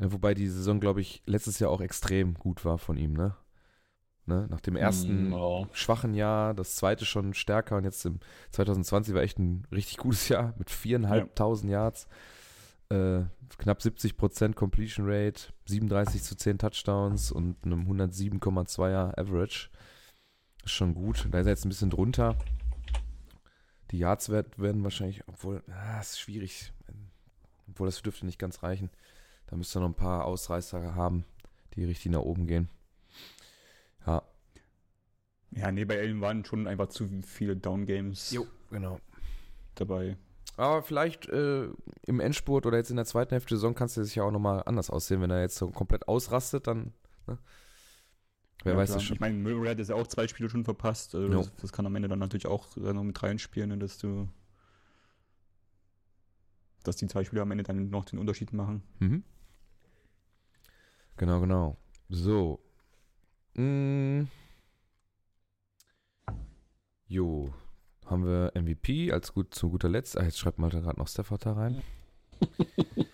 Äh, 0.00 0.10
Wobei 0.12 0.32
die 0.32 0.48
Saison, 0.48 0.80
glaube 0.80 1.02
ich, 1.02 1.22
letztes 1.26 1.58
Jahr 1.58 1.70
auch 1.70 1.82
extrem 1.82 2.34
gut 2.34 2.64
war 2.64 2.78
von 2.78 2.96
ihm, 2.96 3.12
ne? 3.12 3.36
ne? 4.24 4.46
Nach 4.48 4.60
dem 4.60 4.76
ersten 4.76 5.32
ja. 5.32 5.68
schwachen 5.72 6.14
Jahr, 6.14 6.54
das 6.54 6.76
zweite 6.76 7.04
schon 7.04 7.34
stärker 7.34 7.76
und 7.76 7.84
jetzt 7.84 8.06
im 8.06 8.20
2020 8.52 9.14
war 9.14 9.22
echt 9.22 9.38
ein 9.38 9.66
richtig 9.70 9.98
gutes 9.98 10.28
Jahr 10.30 10.54
mit 10.56 10.70
viereinhalbtausend 10.70 11.70
Yards, 11.70 12.08
äh, 12.90 13.22
knapp 13.58 13.80
70% 13.80 14.54
Completion 14.54 15.06
Rate, 15.08 15.52
37 15.66 16.22
zu 16.22 16.36
10 16.36 16.58
Touchdowns 16.58 17.32
und 17.32 17.56
einem 17.64 17.82
107,2er 17.90 19.18
Average. 19.18 19.70
Ist 20.64 20.72
schon 20.72 20.94
gut. 20.94 21.26
Da 21.30 21.40
ist 21.40 21.46
er 21.46 21.52
jetzt 21.52 21.64
ein 21.64 21.70
bisschen 21.70 21.90
drunter. 21.90 22.36
Die 23.90 23.98
Yards 23.98 24.28
werd- 24.28 24.58
werden 24.58 24.84
wahrscheinlich, 24.84 25.22
obwohl, 25.26 25.62
ah, 25.70 26.00
ist 26.00 26.20
schwierig. 26.20 26.72
Obwohl, 27.68 27.86
das 27.88 28.02
dürfte 28.02 28.26
nicht 28.26 28.38
ganz 28.38 28.62
reichen. 28.62 28.90
Da 29.46 29.56
müsste 29.56 29.78
er 29.78 29.82
noch 29.82 29.88
ein 29.88 29.94
paar 29.94 30.24
Ausreißer 30.26 30.94
haben, 30.94 31.24
die 31.74 31.84
richtig 31.84 32.12
nach 32.12 32.20
oben 32.20 32.46
gehen. 32.46 32.68
Ja, 34.06 34.22
Ja, 35.52 35.72
nee, 35.72 35.84
bei 35.84 35.98
Allen 35.98 36.20
waren 36.20 36.44
schon 36.44 36.68
einfach 36.68 36.88
zu 36.88 37.08
viele 37.22 37.56
Down-Games 37.56 38.30
genau. 38.70 39.00
dabei. 39.74 40.16
Aber 40.60 40.82
vielleicht 40.82 41.26
äh, 41.30 41.70
im 42.06 42.20
Endspurt 42.20 42.66
oder 42.66 42.76
jetzt 42.76 42.90
in 42.90 42.96
der 42.96 43.06
zweiten 43.06 43.30
Hälfte 43.30 43.48
der 43.48 43.56
Saison 43.56 43.74
kannst 43.74 43.96
du 43.96 44.04
sich 44.04 44.16
ja 44.16 44.24
auch 44.24 44.30
nochmal 44.30 44.62
anders 44.66 44.90
aussehen. 44.90 45.22
Wenn 45.22 45.30
er 45.30 45.40
jetzt 45.40 45.56
so 45.56 45.70
komplett 45.70 46.06
ausrastet, 46.06 46.66
dann. 46.66 46.92
Ne? 47.26 47.38
Wer 48.64 48.74
ja, 48.74 48.78
weiß 48.78 48.90
klar. 48.90 48.98
das 48.98 49.04
schon. 49.04 49.14
Ich 49.14 49.20
meine, 49.20 49.38
Murray 49.38 49.68
hat 49.68 49.78
jetzt 49.78 49.88
ja 49.88 49.96
auch 49.96 50.06
zwei 50.06 50.28
Spiele 50.28 50.50
schon 50.50 50.64
verpasst. 50.64 51.14
Also 51.14 51.28
Jo. 51.28 51.38
das, 51.38 51.56
das 51.56 51.72
kann 51.72 51.86
am 51.86 51.96
Ende 51.96 52.08
dann 52.08 52.18
natürlich 52.18 52.46
auch 52.46 52.76
äh, 52.76 52.92
noch 52.92 53.04
mit 53.04 53.22
reinspielen, 53.22 53.80
dass 53.80 53.96
du. 53.96 54.28
Dass 56.82 56.96
die 56.96 57.06
zwei 57.06 57.24
Spiele 57.24 57.40
am 57.40 57.50
Ende 57.52 57.64
dann 57.64 57.88
noch 57.88 58.04
den 58.04 58.18
Unterschied 58.18 58.52
machen. 58.52 58.82
Mhm. 58.98 59.24
Genau, 61.16 61.40
genau. 61.40 61.78
So. 62.10 62.60
Mm. 63.54 64.24
Jo. 67.06 67.50
Haben 68.10 68.26
wir 68.26 68.50
MVP 68.60 69.12
als 69.12 69.32
gut 69.32 69.54
zu 69.54 69.70
guter 69.70 69.88
Letzt. 69.88 70.18
Ah, 70.18 70.24
jetzt 70.24 70.38
schreibt 70.38 70.58
Malte 70.58 70.82
gerade 70.82 70.98
noch 70.98 71.06
Stafford 71.06 71.46
da 71.46 71.52
rein. 71.52 71.80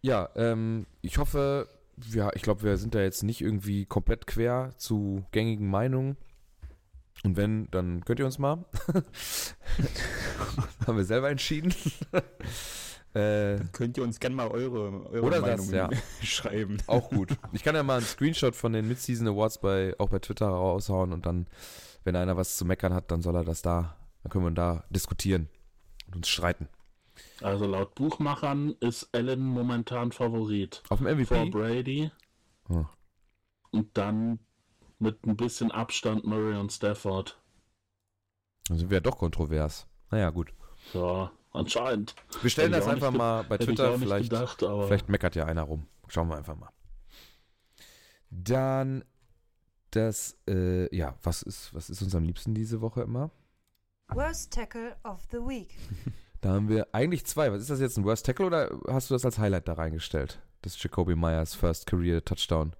ja, 0.00 0.30
ähm, 0.34 0.86
ich 1.02 1.18
hoffe, 1.18 1.68
ja, 2.10 2.30
ich 2.34 2.40
glaube, 2.40 2.62
wir 2.62 2.78
sind 2.78 2.94
da 2.94 3.02
jetzt 3.02 3.22
nicht 3.22 3.42
irgendwie 3.42 3.84
komplett 3.84 4.26
quer 4.26 4.72
zu 4.78 5.22
gängigen 5.32 5.68
Meinungen. 5.68 6.16
Und 7.24 7.36
wenn, 7.36 7.70
dann 7.70 8.06
könnt 8.06 8.20
ihr 8.20 8.24
uns 8.24 8.38
mal. 8.38 8.64
Haben 10.86 10.96
wir 10.96 11.04
selber 11.04 11.28
entschieden. 11.28 11.74
äh, 13.12 13.58
Könnt 13.72 13.98
ihr 13.98 14.02
uns 14.02 14.18
gerne 14.18 14.36
mal 14.36 14.48
eure, 14.48 15.10
eure 15.10 15.22
Oder 15.22 15.42
das, 15.42 15.66
Meinungen 15.66 15.74
ja. 15.74 15.90
schreiben. 16.22 16.78
auch 16.86 17.10
gut. 17.10 17.36
Ich 17.52 17.64
kann 17.64 17.74
ja 17.74 17.82
mal 17.82 17.98
einen 17.98 18.06
Screenshot 18.06 18.56
von 18.56 18.72
den 18.72 18.88
Mid-Season 18.88 19.28
Awards 19.28 19.60
bei, 19.60 19.94
auch 19.98 20.08
bei 20.08 20.20
Twitter 20.20 20.46
raushauen 20.46 21.12
und 21.12 21.26
dann, 21.26 21.48
wenn 22.08 22.16
einer 22.16 22.38
was 22.38 22.56
zu 22.56 22.64
meckern 22.64 22.94
hat, 22.94 23.10
dann 23.10 23.20
soll 23.20 23.36
er 23.36 23.44
das 23.44 23.60
da, 23.60 23.94
dann 24.22 24.32
können 24.32 24.44
wir 24.44 24.50
da 24.50 24.84
diskutieren 24.88 25.50
und 26.06 26.16
uns 26.16 26.28
streiten. 26.28 26.66
Also 27.42 27.66
laut 27.66 27.94
Buchmachern 27.94 28.74
ist 28.80 29.14
Allen 29.14 29.44
momentan 29.44 30.10
Favorit. 30.12 30.82
Auf 30.88 31.00
dem 31.00 31.26
Vor 31.26 31.36
MVP? 31.36 31.50
Brady 31.50 32.10
Oh. 32.70 32.84
und 33.70 33.96
dann 33.96 34.38
mit 34.98 35.26
ein 35.26 35.36
bisschen 35.36 35.70
Abstand 35.70 36.24
Murray 36.24 36.56
und 36.58 36.72
Stafford. 36.72 37.38
Dann 38.68 38.78
sind 38.78 38.90
wir 38.90 38.96
ja 38.96 39.00
doch 39.00 39.16
kontrovers. 39.18 39.86
Naja, 40.10 40.30
gut. 40.30 40.52
Ja, 40.94 41.30
anscheinend. 41.52 42.14
Wir 42.42 42.50
stellen 42.50 42.72
das 42.72 42.86
einfach 42.86 43.10
mal 43.10 43.44
bei 43.44 43.58
Twitter. 43.58 43.98
Vielleicht, 43.98 44.30
gedacht, 44.30 44.58
vielleicht 44.60 45.08
meckert 45.08 45.34
ja 45.34 45.44
einer 45.44 45.62
rum. 45.62 45.86
Schauen 46.08 46.28
wir 46.28 46.36
einfach 46.36 46.56
mal. 46.56 46.70
Dann 48.30 49.04
das, 49.90 50.36
äh, 50.48 50.94
ja, 50.94 51.16
was 51.22 51.42
ist, 51.42 51.72
was 51.74 51.90
ist 51.90 52.02
uns 52.02 52.14
am 52.14 52.24
liebsten 52.24 52.54
diese 52.54 52.80
Woche 52.80 53.02
immer? 53.02 53.30
Worst 54.08 54.52
Tackle 54.52 54.96
of 55.04 55.26
the 55.30 55.38
Week. 55.38 55.74
Da 56.40 56.50
haben 56.50 56.68
wir 56.68 56.86
eigentlich 56.94 57.26
zwei. 57.26 57.50
Was 57.50 57.62
ist 57.62 57.70
das 57.70 57.80
jetzt, 57.80 57.96
ein 57.98 58.04
Worst 58.04 58.24
Tackle 58.24 58.46
oder 58.46 58.70
hast 58.86 59.10
du 59.10 59.14
das 59.14 59.24
als 59.24 59.38
Highlight 59.38 59.66
da 59.66 59.72
reingestellt? 59.72 60.40
Das 60.62 60.80
Jacoby 60.80 61.16
Myers 61.16 61.56
First 61.56 61.86
Career 61.88 62.24
Touchdown. 62.24 62.74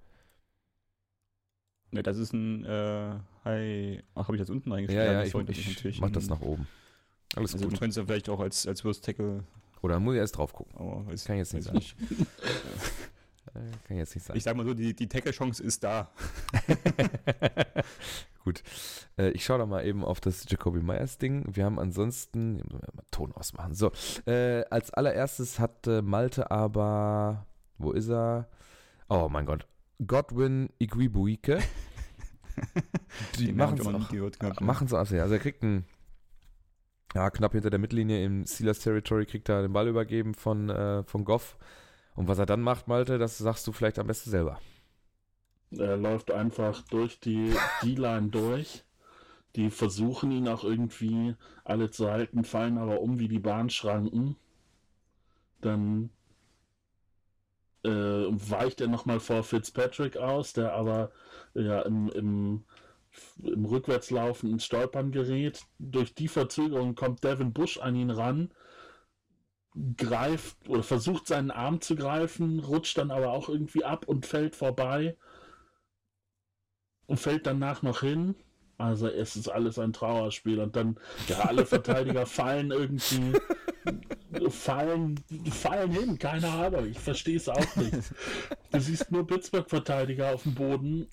Ne, 1.91 2.01
das 2.01 2.17
ist 2.17 2.31
ein 2.31 2.63
äh, 2.63 3.15
Hi. 3.43 4.01
Ach, 4.15 4.27
habe 4.27 4.37
ich 4.37 4.41
das 4.41 4.49
unten 4.49 4.71
reingestellt? 4.71 5.05
Ja, 5.07 5.11
ja, 5.11 5.23
ich, 5.23 5.31
sollte 5.31 5.51
ich 5.51 5.67
natürlich 5.75 5.99
mach 5.99 6.09
das 6.09 6.29
nach 6.29 6.39
oben. 6.39 6.69
Alles 7.35 7.53
Also 7.53 7.65
du 7.65 7.69
gut. 7.71 7.79
könntest 7.79 7.97
ja 7.97 8.05
vielleicht 8.05 8.29
auch 8.29 8.39
als, 8.39 8.65
als 8.65 8.85
Worst 8.85 9.03
Tackle, 9.03 9.43
Oder 9.81 9.99
muss 9.99 10.13
ich 10.13 10.19
erst 10.19 10.37
drauf 10.37 10.53
gucken? 10.53 10.73
aber 10.77 11.05
weiß, 11.07 11.25
Kann 11.25 11.35
ich 11.35 11.39
jetzt 11.39 11.53
nicht 11.53 11.65
sagen. 11.65 11.81
Kann 13.53 13.71
ich 13.89 13.97
jetzt 13.97 14.15
nicht 14.15 14.25
sagen. 14.25 14.37
Ich 14.37 14.43
sag 14.43 14.55
mal 14.55 14.65
so, 14.65 14.73
die, 14.73 14.95
die 14.95 15.07
Tackle-Chance 15.07 15.63
ist 15.63 15.83
da. 15.83 16.11
Gut. 18.43 18.63
Äh, 19.17 19.29
ich 19.31 19.43
schaue 19.43 19.59
da 19.59 19.65
mal 19.65 19.85
eben 19.85 20.03
auf 20.03 20.19
das 20.19 20.45
Jacoby 20.47 20.81
Myers 20.81 21.17
Ding. 21.17 21.45
Wir 21.55 21.65
haben 21.65 21.79
ansonsten. 21.79 22.55
Hier 22.55 22.65
müssen 22.65 22.81
wir 22.81 22.95
mal 22.95 23.03
Ton 23.11 23.31
ausmachen. 23.33 23.73
So. 23.73 23.91
Äh, 24.25 24.63
als 24.69 24.91
allererstes 24.91 25.59
hatte 25.59 26.01
Malte 26.01 26.51
aber. 26.51 27.45
Wo 27.77 27.91
ist 27.91 28.09
er? 28.09 28.49
Oh 29.09 29.29
mein 29.29 29.45
Gott. 29.45 29.67
Godwin 30.05 30.69
Iguibuike. 30.79 31.59
Die 33.37 33.51
machen 33.51 33.79
es 33.79 33.87
auch? 33.87 34.61
Machen 34.61 34.87
es 34.87 34.93
auch. 34.93 34.99
Also 34.99 35.15
er 35.15 35.39
kriegt 35.39 35.63
einen. 35.63 35.85
Ja, 37.15 37.31
knapp 37.31 37.53
hinter 37.53 37.71
der 37.71 37.79
Mittellinie 37.79 38.23
im 38.23 38.45
Steelers 38.45 38.79
Territory 38.79 39.25
kriegt 39.25 39.49
er 39.49 39.63
den 39.63 39.73
Ball 39.73 39.87
übergeben 39.87 40.35
von, 40.35 40.69
äh, 40.69 41.03
von 41.03 41.25
Goff. 41.25 41.57
Und 42.15 42.27
was 42.27 42.39
er 42.39 42.45
dann 42.45 42.61
macht, 42.61 42.87
Malte, 42.87 43.17
das 43.17 43.37
sagst 43.37 43.65
du 43.67 43.71
vielleicht 43.71 43.99
am 43.99 44.07
besten 44.07 44.29
selber. 44.29 44.59
er 45.71 45.97
läuft 45.97 46.31
einfach 46.31 46.81
durch 46.83 47.19
die 47.19 47.53
D-Line 47.83 48.29
durch. 48.29 48.83
Die 49.55 49.69
versuchen 49.71 50.31
ihn 50.31 50.47
auch 50.47 50.63
irgendwie 50.63 51.35
alle 51.63 51.89
zu 51.89 52.09
halten, 52.09 52.43
fallen 52.43 52.77
aber 52.77 53.01
um 53.01 53.19
wie 53.19 53.27
die 53.27 53.39
Bahnschranken. 53.39 54.35
Dann 55.61 56.11
äh, 57.83 57.89
weicht 57.89 58.81
er 58.81 58.87
nochmal 58.87 59.19
vor 59.19 59.43
Fitzpatrick 59.43 60.17
aus, 60.17 60.53
der 60.53 60.73
aber 60.73 61.11
ja, 61.53 61.81
im, 61.81 62.09
im, 62.09 62.63
im 63.41 63.65
Rückwärtslaufen 63.65 64.51
ins 64.51 64.65
Stolpern 64.65 65.11
gerät. 65.11 65.63
Durch 65.79 66.13
die 66.13 66.27
Verzögerung 66.27 66.95
kommt 66.95 67.23
Devin 67.23 67.53
Bush 67.53 67.79
an 67.79 67.95
ihn 67.95 68.11
ran, 68.11 68.51
greift 69.97 70.57
oder 70.67 70.83
versucht 70.83 71.27
seinen 71.27 71.51
Arm 71.51 71.81
zu 71.81 71.95
greifen, 71.95 72.59
rutscht 72.59 72.97
dann 72.97 73.11
aber 73.11 73.31
auch 73.31 73.49
irgendwie 73.49 73.83
ab 73.85 74.07
und 74.07 74.25
fällt 74.25 74.55
vorbei. 74.55 75.15
und 77.07 77.17
fällt 77.19 77.45
danach 77.47 77.81
noch 77.81 78.01
hin. 78.01 78.35
Also 78.77 79.07
es 79.07 79.35
ist 79.35 79.49
alles 79.49 79.77
ein 79.79 79.93
Trauerspiel 79.93 80.59
und 80.59 80.75
dann, 80.75 80.97
ja, 81.27 81.39
alle 81.41 81.65
Verteidiger 81.65 82.25
fallen 82.27 82.71
irgendwie, 82.71 83.33
fallen, 84.49 85.19
fallen 85.51 85.91
hin, 85.91 86.19
keine 86.19 86.47
Ahnung, 86.49 86.85
ich 86.87 86.99
verstehe 86.99 87.37
es 87.37 87.49
auch 87.49 87.75
nicht. 87.75 88.13
Du 88.71 88.79
siehst 88.79 89.11
nur 89.11 89.27
Pittsburgh-Verteidiger 89.27 90.33
auf 90.33 90.43
dem 90.43 90.55
Boden 90.55 91.07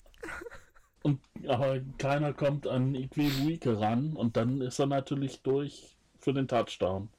und 1.03 1.19
aber 1.47 1.81
keiner 1.97 2.33
kommt 2.33 2.67
an 2.67 2.95
Iquebuike 2.95 3.79
ran 3.79 4.13
und 4.15 4.37
dann 4.37 4.61
ist 4.61 4.79
er 4.79 4.87
natürlich 4.87 5.41
durch 5.41 5.97
für 6.19 6.33
den 6.33 6.47
Touchdown. 6.47 7.09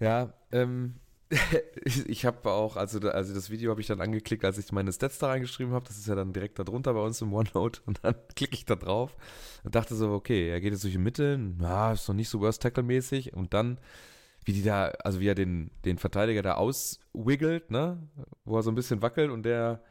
Ja, 0.00 0.32
ähm, 0.50 0.96
ich 1.84 2.24
habe 2.26 2.50
auch, 2.50 2.76
also, 2.76 2.98
also 3.10 3.34
das 3.34 3.50
Video 3.50 3.70
habe 3.70 3.80
ich 3.80 3.86
dann 3.86 4.00
angeklickt, 4.00 4.44
als 4.44 4.58
ich 4.58 4.72
meine 4.72 4.92
Stats 4.92 5.18
da 5.18 5.28
reingeschrieben 5.28 5.72
habe. 5.72 5.86
Das 5.86 5.96
ist 5.96 6.08
ja 6.08 6.16
dann 6.16 6.32
direkt 6.32 6.58
da 6.58 6.64
drunter 6.64 6.92
bei 6.94 7.00
uns 7.00 7.20
im 7.20 7.32
OneNote. 7.32 7.80
Und 7.86 8.00
dann 8.02 8.16
klicke 8.34 8.54
ich 8.54 8.64
da 8.64 8.74
drauf 8.74 9.16
und 9.62 9.74
dachte 9.74 9.94
so, 9.94 10.10
okay, 10.12 10.48
er 10.48 10.60
geht 10.60 10.72
jetzt 10.72 10.82
durch 10.82 10.94
die 10.94 10.98
Mitte. 10.98 11.38
Ja, 11.60 11.92
ist 11.92 12.08
noch 12.08 12.14
nicht 12.14 12.28
so 12.28 12.40
Worst 12.40 12.62
Tackle-mäßig. 12.62 13.34
Und 13.34 13.54
dann, 13.54 13.78
wie 14.44 14.52
die 14.52 14.62
da, 14.62 14.86
also 15.04 15.20
wie 15.20 15.28
er 15.28 15.34
den, 15.34 15.70
den 15.84 15.98
Verteidiger 15.98 16.42
da 16.42 16.54
auswiggelt, 16.54 17.70
ne? 17.70 18.08
Wo 18.44 18.56
er 18.56 18.62
so 18.62 18.70
ein 18.70 18.74
bisschen 18.74 19.02
wackelt 19.02 19.30
und 19.30 19.44
der 19.44 19.82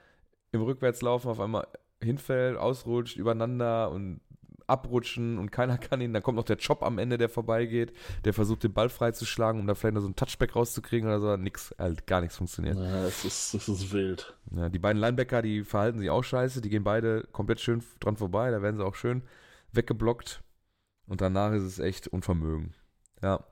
im 0.52 0.62
Rückwärtslaufen 0.62 1.30
auf 1.30 1.40
einmal 1.40 1.68
hinfällt, 2.02 2.58
ausrutscht, 2.58 3.18
übereinander 3.18 3.92
und 3.92 4.22
abrutschen 4.70 5.38
und 5.38 5.52
keiner 5.52 5.78
kann 5.80 6.02
ihn. 6.02 6.14
Dann 6.14 6.24
kommt 6.24 6.38
noch 6.38 6.46
der 6.46 6.58
Chop 6.58 6.84
am 6.84 6.98
Ende, 6.98 7.18
der 7.18 7.30
vorbeigeht, 7.30 7.94
der 8.26 8.34
versucht 8.34 8.64
den 8.64 8.74
Ball 8.74 8.90
freizuschlagen, 8.90 9.60
um 9.60 9.68
da 9.68 9.76
vielleicht 9.76 9.96
noch 9.96 10.02
so 10.02 10.08
einen 10.08 10.16
Touchback 10.16 10.56
rauszukriegen 10.56 11.08
oder 11.08 11.20
so. 11.20 11.36
Nix, 11.38 11.74
halt 11.78 12.08
gar 12.08 12.22
nichts 12.22 12.38
funktioniert. 12.38 12.78
Ja, 12.78 13.06
es 13.06 13.26
ist, 13.26 13.54
es 13.54 13.68
ist 13.68 13.92
wild. 13.92 14.36
Ja, 14.56 14.70
die 14.70 14.80
beiden 14.80 15.02
Linebacker, 15.02 15.42
die 15.42 15.64
verhalten 15.64 16.00
sich 16.00 16.10
auch 16.10 16.24
scheiße, 16.24 16.62
die 16.62 16.70
gehen 16.70 16.84
beide 16.84 17.28
komplett 17.32 17.60
schön 17.60 17.84
dran 18.00 18.18
vorbei, 18.18 18.52
da 18.52 18.62
werden 18.62 18.78
sie 18.78 18.86
auch 18.86 18.96
schön 18.96 19.24
weggeblockt. 19.72 20.42
Und 21.08 21.22
danach 21.22 21.54
ist 21.54 21.64
es 21.64 21.80
echt 21.80 22.08
Unvermögen. 22.08 22.76
Ja. 23.22 23.44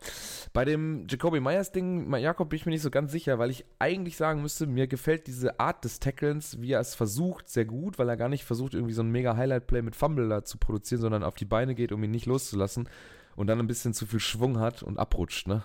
Bei 0.54 0.64
dem 0.64 1.08
Jacoby 1.10 1.40
Myers 1.40 1.72
Ding, 1.72 2.14
Jakob, 2.16 2.50
bin 2.50 2.58
ich 2.58 2.66
mir 2.66 2.72
nicht 2.72 2.82
so 2.82 2.90
ganz 2.90 3.12
sicher, 3.12 3.38
weil 3.38 3.50
ich 3.50 3.66
eigentlich 3.80 4.16
sagen 4.16 4.42
müsste, 4.42 4.66
mir 4.66 4.88
gefällt 4.88 5.28
diese 5.28 5.60
Art 5.60 5.84
des 5.84 6.00
Tacklens, 6.00 6.62
wie 6.62 6.72
er 6.72 6.80
es 6.80 6.96
versucht, 6.96 7.50
sehr 7.50 7.66
gut, 7.66 8.00
weil 8.00 8.08
er 8.08 8.18
gar 8.18 8.30
nicht 8.30 8.46
versucht, 8.46 8.74
irgendwie 8.74 8.94
so 8.94 9.02
ein 9.02 9.12
mega 9.12 9.36
Highlight-Play 9.36 9.82
mit 9.82 9.96
Fumble 9.96 10.30
da 10.30 10.44
zu 10.46 10.58
produzieren, 10.58 11.02
sondern 11.02 11.24
auf 11.24 11.36
die 11.36 11.46
Beine 11.46 11.76
geht, 11.76 11.92
um 11.92 12.04
ihn 12.04 12.12
nicht 12.12 12.26
loszulassen 12.26 12.90
und 13.36 13.48
dann 13.48 13.60
ein 13.60 13.68
bisschen 13.68 13.94
zu 13.94 14.06
viel 14.06 14.20
Schwung 14.20 14.60
hat 14.60 14.84
und 14.84 14.98
abrutscht, 14.98 15.48
ne? 15.48 15.64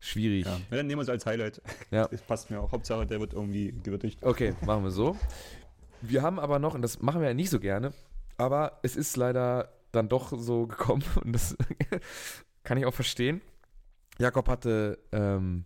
Schwierig. 0.00 0.46
Ja, 0.46 0.58
dann 0.70 0.86
nehmen 0.86 1.00
wir 1.00 1.02
es 1.02 1.08
als 1.08 1.26
Highlight. 1.26 1.60
Ja. 1.90 2.06
Das 2.06 2.22
passt 2.26 2.50
mir 2.50 2.60
auch. 2.60 2.70
Hauptsache, 2.70 3.04
der 3.04 3.18
wird 3.18 3.32
irgendwie 3.32 3.74
gewürdigt. 3.82 4.22
Okay, 4.22 4.54
machen 4.64 4.84
wir 4.84 4.92
so. 4.92 5.16
Wir 6.00 6.22
haben 6.22 6.38
aber 6.38 6.60
noch, 6.60 6.74
und 6.74 6.82
das 6.82 7.02
machen 7.02 7.20
wir 7.20 7.28
ja 7.28 7.34
nicht 7.34 7.50
so 7.50 7.58
gerne, 7.58 7.92
aber 8.36 8.78
es 8.82 8.94
ist 8.94 9.16
leider 9.16 9.70
dann 9.90 10.08
doch 10.08 10.32
so 10.38 10.66
gekommen 10.66 11.02
und 11.24 11.32
das 11.32 11.56
kann 12.68 12.76
ich 12.76 12.84
auch 12.84 12.92
verstehen. 12.92 13.40
Jakob 14.18 14.46
hatte, 14.46 14.98
ähm, 15.12 15.64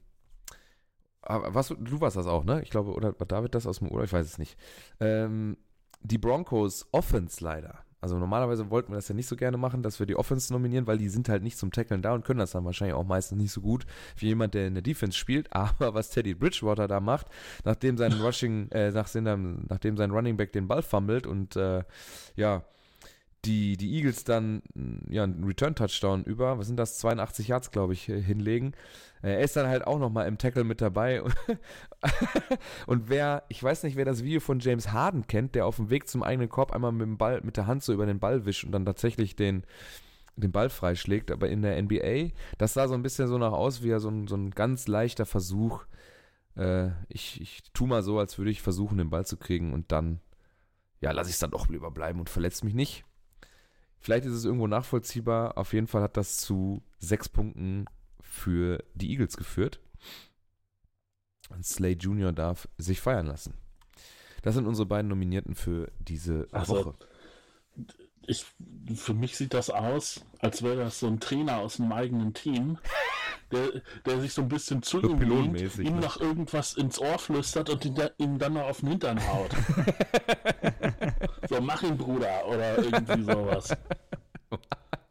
was, 1.26 1.74
du 1.76 2.00
warst 2.00 2.16
das 2.16 2.28
auch, 2.28 2.44
ne? 2.44 2.62
Ich 2.62 2.70
glaube, 2.70 2.92
oder 2.92 3.18
war 3.18 3.26
David 3.26 3.57
das 3.57 3.66
aus 3.66 3.80
dem 3.80 3.88
Urlaub? 3.88 4.05
Ich 4.07 4.12
weiß 4.12 4.24
es 4.24 4.38
nicht. 4.38 4.57
Ähm, 5.00 5.57
die 6.00 6.18
Broncos 6.18 6.86
Offense 6.92 7.42
leider. 7.42 7.80
Also 8.00 8.18
normalerweise 8.18 8.70
wollten 8.70 8.92
wir 8.92 8.96
das 8.96 9.09
ja 9.09 9.16
nicht 9.16 9.26
so 9.26 9.34
gerne 9.34 9.57
machen, 9.57 9.82
dass 9.82 9.98
wir 9.98 10.07
die 10.07 10.14
Offense 10.14 10.53
nominieren, 10.53 10.86
weil 10.86 10.98
die 10.98 11.09
sind 11.09 11.28
halt 11.28 11.42
nicht 11.42 11.59
zum 11.59 11.72
Tackeln 11.72 12.03
da 12.03 12.14
und 12.14 12.24
können 12.24 12.38
das 12.38 12.53
dann 12.53 12.64
wahrscheinlich 12.64 12.94
auch 12.94 13.05
meistens 13.05 13.36
nicht 13.36 13.53
so 13.53 13.62
gut 13.62 13.84
wie 14.16 14.26
jemand, 14.26 14.55
der 14.55 14.68
in 14.68 14.74
der 14.74 14.82
Defense 14.82 15.18
spielt. 15.18 15.53
Aber 15.57 15.94
was 15.94 16.11
Teddy 16.11 16.34
Bridgewater 16.34 16.86
da 16.86 17.00
macht, 17.00 17.26
nachdem 17.64 17.98
sein 17.98 18.12
Rushing, 18.12 18.70
äh, 18.70 18.92
nachdem, 18.92 19.66
nachdem 19.68 19.96
sein 19.96 20.12
Running 20.12 20.36
Back 20.36 20.53
den 20.53 20.68
Ball 20.68 20.82
fummelt 20.82 21.26
und 21.26 21.57
äh, 21.57 21.82
ja, 22.36 22.62
die, 23.45 23.76
die 23.76 23.97
Eagles 23.97 24.24
dann 24.24 24.62
ja, 25.09 25.24
einen 25.24 25.45
Return-Touchdown 25.45 26.24
über, 26.24 26.59
was 26.59 26.68
sind 26.68 26.76
das, 26.76 26.99
82 26.99 27.49
Yards, 27.49 27.70
glaube 27.70 27.93
ich, 27.93 28.05
hinlegen. 28.05 28.74
Er 29.20 29.40
ist 29.40 29.57
dann 29.57 29.66
halt 29.66 29.86
auch 29.86 29.99
nochmal 29.99 30.26
im 30.28 30.38
Tackle 30.38 30.64
mit 30.64 30.80
dabei. 30.80 31.22
Und 32.86 33.09
wer, 33.09 33.45
ich 33.49 33.62
weiß 33.62 33.82
nicht, 33.84 33.97
wer 33.97 34.05
das 34.05 34.22
Video 34.22 34.40
von 34.40 34.61
James 34.61 34.93
Harden 34.93 35.26
kennt, 35.26 35.55
der 35.55 35.66
auf 35.66 35.76
dem 35.76 35.90
Weg 35.90 36.09
zum 36.09 36.22
eigenen 36.22 36.49
Korb 36.49 36.72
einmal 36.72 36.93
mit 36.93 37.03
dem 37.03 37.18
Ball, 37.18 37.40
mit 37.43 37.57
der 37.57 37.66
Hand 37.66 37.82
so 37.82 37.93
über 37.93 38.07
den 38.07 38.20
Ball 38.20 38.45
wischt 38.45 38.64
und 38.64 38.72
dann 38.72 38.84
tatsächlich 38.84 39.34
den, 39.36 39.64
den 40.36 40.53
Ball 40.53 40.70
freischlägt, 40.70 41.30
aber 41.30 41.49
in 41.49 41.62
der 41.62 41.80
NBA, 41.80 42.30
das 42.59 42.74
sah 42.74 42.88
so 42.88 42.95
ein 42.95 43.03
bisschen 43.03 43.28
so 43.28 43.38
nach 43.38 43.53
aus, 43.53 43.82
wie 43.82 43.90
er 43.90 44.01
so 44.01 44.09
ein, 44.09 44.28
so 44.28 44.36
ein 44.36 44.51
ganz 44.51 44.86
leichter 44.88 45.26
Versuch. 45.26 45.84
Äh, 46.57 46.90
ich, 47.09 47.40
ich 47.40 47.62
tu 47.72 47.86
mal 47.86 48.03
so, 48.03 48.18
als 48.18 48.38
würde 48.38 48.51
ich 48.51 48.62
versuchen, 48.62 48.99
den 48.99 49.11
Ball 49.11 49.26
zu 49.26 49.36
kriegen 49.36 49.72
und 49.72 49.93
dann, 49.93 50.20
ja, 51.01 51.12
lasse 51.12 51.30
ich 51.30 51.34
es 51.34 51.40
dann 51.40 51.51
doch 51.51 51.68
lieber 51.68 51.90
bleiben 51.90 52.20
und 52.20 52.30
verletze 52.30 52.64
mich 52.64 52.74
nicht. 52.74 53.05
Vielleicht 54.03 54.26
ist 54.26 54.32
es 54.32 54.44
irgendwo 54.44 54.66
nachvollziehbar. 54.66 55.57
Auf 55.57 55.72
jeden 55.72 55.86
Fall 55.86 56.03
hat 56.03 56.16
das 56.16 56.38
zu 56.38 56.82
sechs 56.98 57.28
Punkten 57.28 57.86
für 58.20 58.82
die 58.94 59.11
Eagles 59.12 59.36
geführt. 59.36 59.80
Und 61.50 61.64
Slay 61.64 61.92
Jr. 61.92 62.32
darf 62.32 62.68
sich 62.78 63.00
feiern 63.00 63.26
lassen. 63.26 63.55
Das 64.42 64.55
sind 64.57 64.66
unsere 64.66 64.86
beiden 64.86 65.09
Nominierten 65.09 65.55
für 65.55 65.92
diese 66.00 66.48
Also, 66.50 66.74
Woche. 66.74 66.94
Ich, 68.26 68.44
für 68.96 69.14
mich 69.14 69.36
sieht 69.36 69.55
das 69.55 69.70
aus, 69.70 70.24
als 70.40 70.62
wäre 70.62 70.76
das 70.76 70.98
so 70.98 71.07
ein 71.07 71.20
Trainer 71.20 71.59
aus 71.59 71.78
einem 71.78 71.92
eigenen 71.92 72.34
Team, 72.34 72.78
der, 73.53 73.82
der 74.05 74.20
sich 74.20 74.32
so 74.32 74.42
ein 74.42 74.48
bisschen 74.48 74.82
zu 74.82 75.00
So 75.00 75.11
ihm 75.11 75.20
lehnt, 75.20 75.78
ihm 75.78 75.94
ne? 75.94 76.00
noch 76.00 76.20
irgendwas 76.20 76.74
ins 76.74 76.98
Ohr 76.98 77.18
flüstert 77.18 77.70
und 77.70 77.84
ihn, 77.84 77.96
ihm 78.18 78.38
dann 78.38 78.55
noch 78.55 78.62
auf 78.68 78.80
den 78.80 78.90
Hintern 78.90 79.20
haut. 79.28 79.50
so, 81.49 81.61
mach 81.61 81.82
ihn, 81.82 81.97
Bruder, 81.97 82.47
oder 82.47 82.78
irgendwie 82.78 83.24
sowas. 83.24 83.76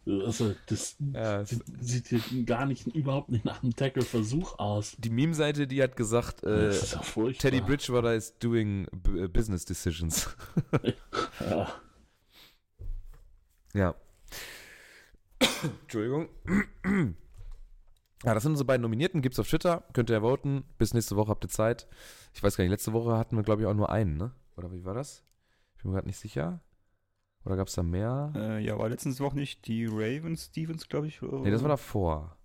Also, 0.05 0.55
das 0.65 0.95
Ja, 1.13 1.45
sieht, 1.45 1.63
sieht 1.79 2.07
hier 2.07 2.43
gar 2.43 2.65
nicht, 2.65 2.87
überhaupt 2.87 3.29
nicht 3.29 3.45
nach 3.45 3.61
einem 3.61 3.75
Tackle-Versuch 3.75 4.57
aus. 4.59 4.95
die 4.97 5.09
Meme-Seite, 5.11 5.67
die 5.67 5.81
hat 5.81 5.95
gesagt, 5.95 6.43
äh. 6.43 6.71
Teddy 7.37 7.61
Bridgewater 7.61 8.15
is 8.15 8.37
doing 8.39 8.87
b- 8.91 9.27
business 9.27 9.63
decisions. 9.65 10.29
Ja. 11.39 11.71
Ja. 13.73 13.95
Entschuldigung. 15.83 16.27
Ja, 18.23 18.33
das 18.33 18.43
sind 18.43 18.51
unsere 18.51 18.65
beiden 18.65 18.81
Nominierten. 18.81 19.21
Gibt's 19.21 19.39
auf 19.39 19.47
Twitter. 19.47 19.83
Könnt 19.93 20.09
ihr 20.09 20.17
ja 20.17 20.21
voten. 20.21 20.63
Bis 20.77 20.93
nächste 20.93 21.15
Woche 21.15 21.29
habt 21.29 21.43
ihr 21.45 21.49
Zeit. 21.49 21.87
Ich 22.33 22.43
weiß 22.43 22.57
gar 22.57 22.63
nicht, 22.63 22.71
letzte 22.71 22.93
Woche 22.93 23.17
hatten 23.17 23.35
wir, 23.35 23.43
glaube 23.43 23.61
ich, 23.61 23.67
auch 23.67 23.73
nur 23.73 23.89
einen, 23.89 24.17
ne? 24.17 24.31
Oder 24.57 24.71
wie 24.71 24.83
war 24.85 24.93
das? 24.93 25.23
Ich 25.81 25.83
bin 25.83 25.93
mir 25.93 25.97
gerade 25.97 26.09
nicht 26.09 26.19
sicher. 26.19 26.59
Oder 27.43 27.55
gab's 27.55 27.73
da 27.73 27.81
mehr? 27.81 28.31
Äh, 28.35 28.63
ja, 28.63 28.77
war 28.77 28.87
letztens 28.87 29.19
Woche 29.19 29.35
nicht 29.35 29.65
die 29.65 29.87
Ravens, 29.87 30.45
Stevens, 30.45 30.87
glaube 30.87 31.07
ich. 31.07 31.23
Nee, 31.23 31.49
das 31.49 31.63
war 31.63 31.69
davor. 31.69 32.37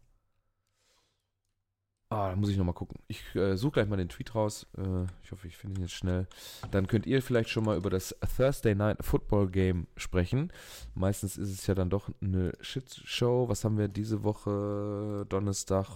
Ah, 2.09 2.31
da 2.31 2.37
muss 2.37 2.49
ich 2.49 2.57
nochmal 2.57 2.73
gucken. 2.73 2.99
Ich 3.09 3.35
äh, 3.35 3.59
suche 3.59 3.73
gleich 3.73 3.89
mal 3.89 3.99
den 3.99 4.09
Tweet 4.09 4.35
raus. 4.35 4.67
Äh, 4.79 5.05
ich 5.23 5.33
hoffe, 5.33 5.49
ich 5.49 5.59
finde 5.59 5.79
ihn 5.79 5.83
jetzt 5.83 5.93
schnell. 5.93 6.27
Dann 6.71 6.87
könnt 6.87 7.05
ihr 7.05 7.21
vielleicht 7.21 7.51
schon 7.51 7.67
mal 7.67 7.77
über 7.77 7.91
das 7.91 8.17
Thursday 8.39 8.75
Night 8.75 9.05
Football 9.05 9.51
Game 9.51 9.87
sprechen. 9.99 10.51
Meistens 10.95 11.37
ist 11.37 11.51
es 11.51 11.67
ja 11.67 11.75
dann 11.75 11.91
doch 11.91 12.09
eine 12.23 12.55
Shitshow. 12.63 13.51
Was 13.51 13.65
haben 13.67 13.77
wir 13.77 13.89
diese 13.89 14.23
Woche? 14.23 15.27
Donnerstag. 15.29 15.89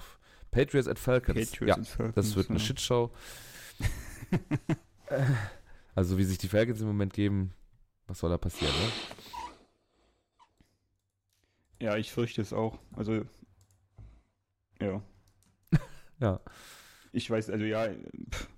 Patriots 0.50 0.88
at 0.88 0.98
Falcons. 0.98 1.52
Patriots 1.52 1.68
ja, 1.68 1.76
und 1.76 1.88
Falcons, 1.88 2.14
das 2.16 2.36
wird 2.36 2.50
eine 2.50 2.58
ja. 2.58 2.64
Shitshow. 2.66 3.10
Also, 5.94 6.18
wie 6.18 6.24
sich 6.24 6.38
die 6.38 6.48
Falcons 6.48 6.80
im 6.80 6.86
Moment 6.86 7.12
geben, 7.12 7.52
was 8.06 8.18
soll 8.20 8.30
da 8.30 8.38
passieren, 8.38 8.72
ne? 8.74 8.92
Ja, 11.80 11.96
ich 11.96 12.12
fürchte 12.12 12.42
es 12.42 12.52
auch. 12.52 12.78
Also, 12.94 13.24
ja. 14.80 15.02
Ja. 16.20 16.38
Ich 17.12 17.30
weiß, 17.30 17.48
also 17.48 17.64
ja, 17.64 17.88
pff, 18.30 18.48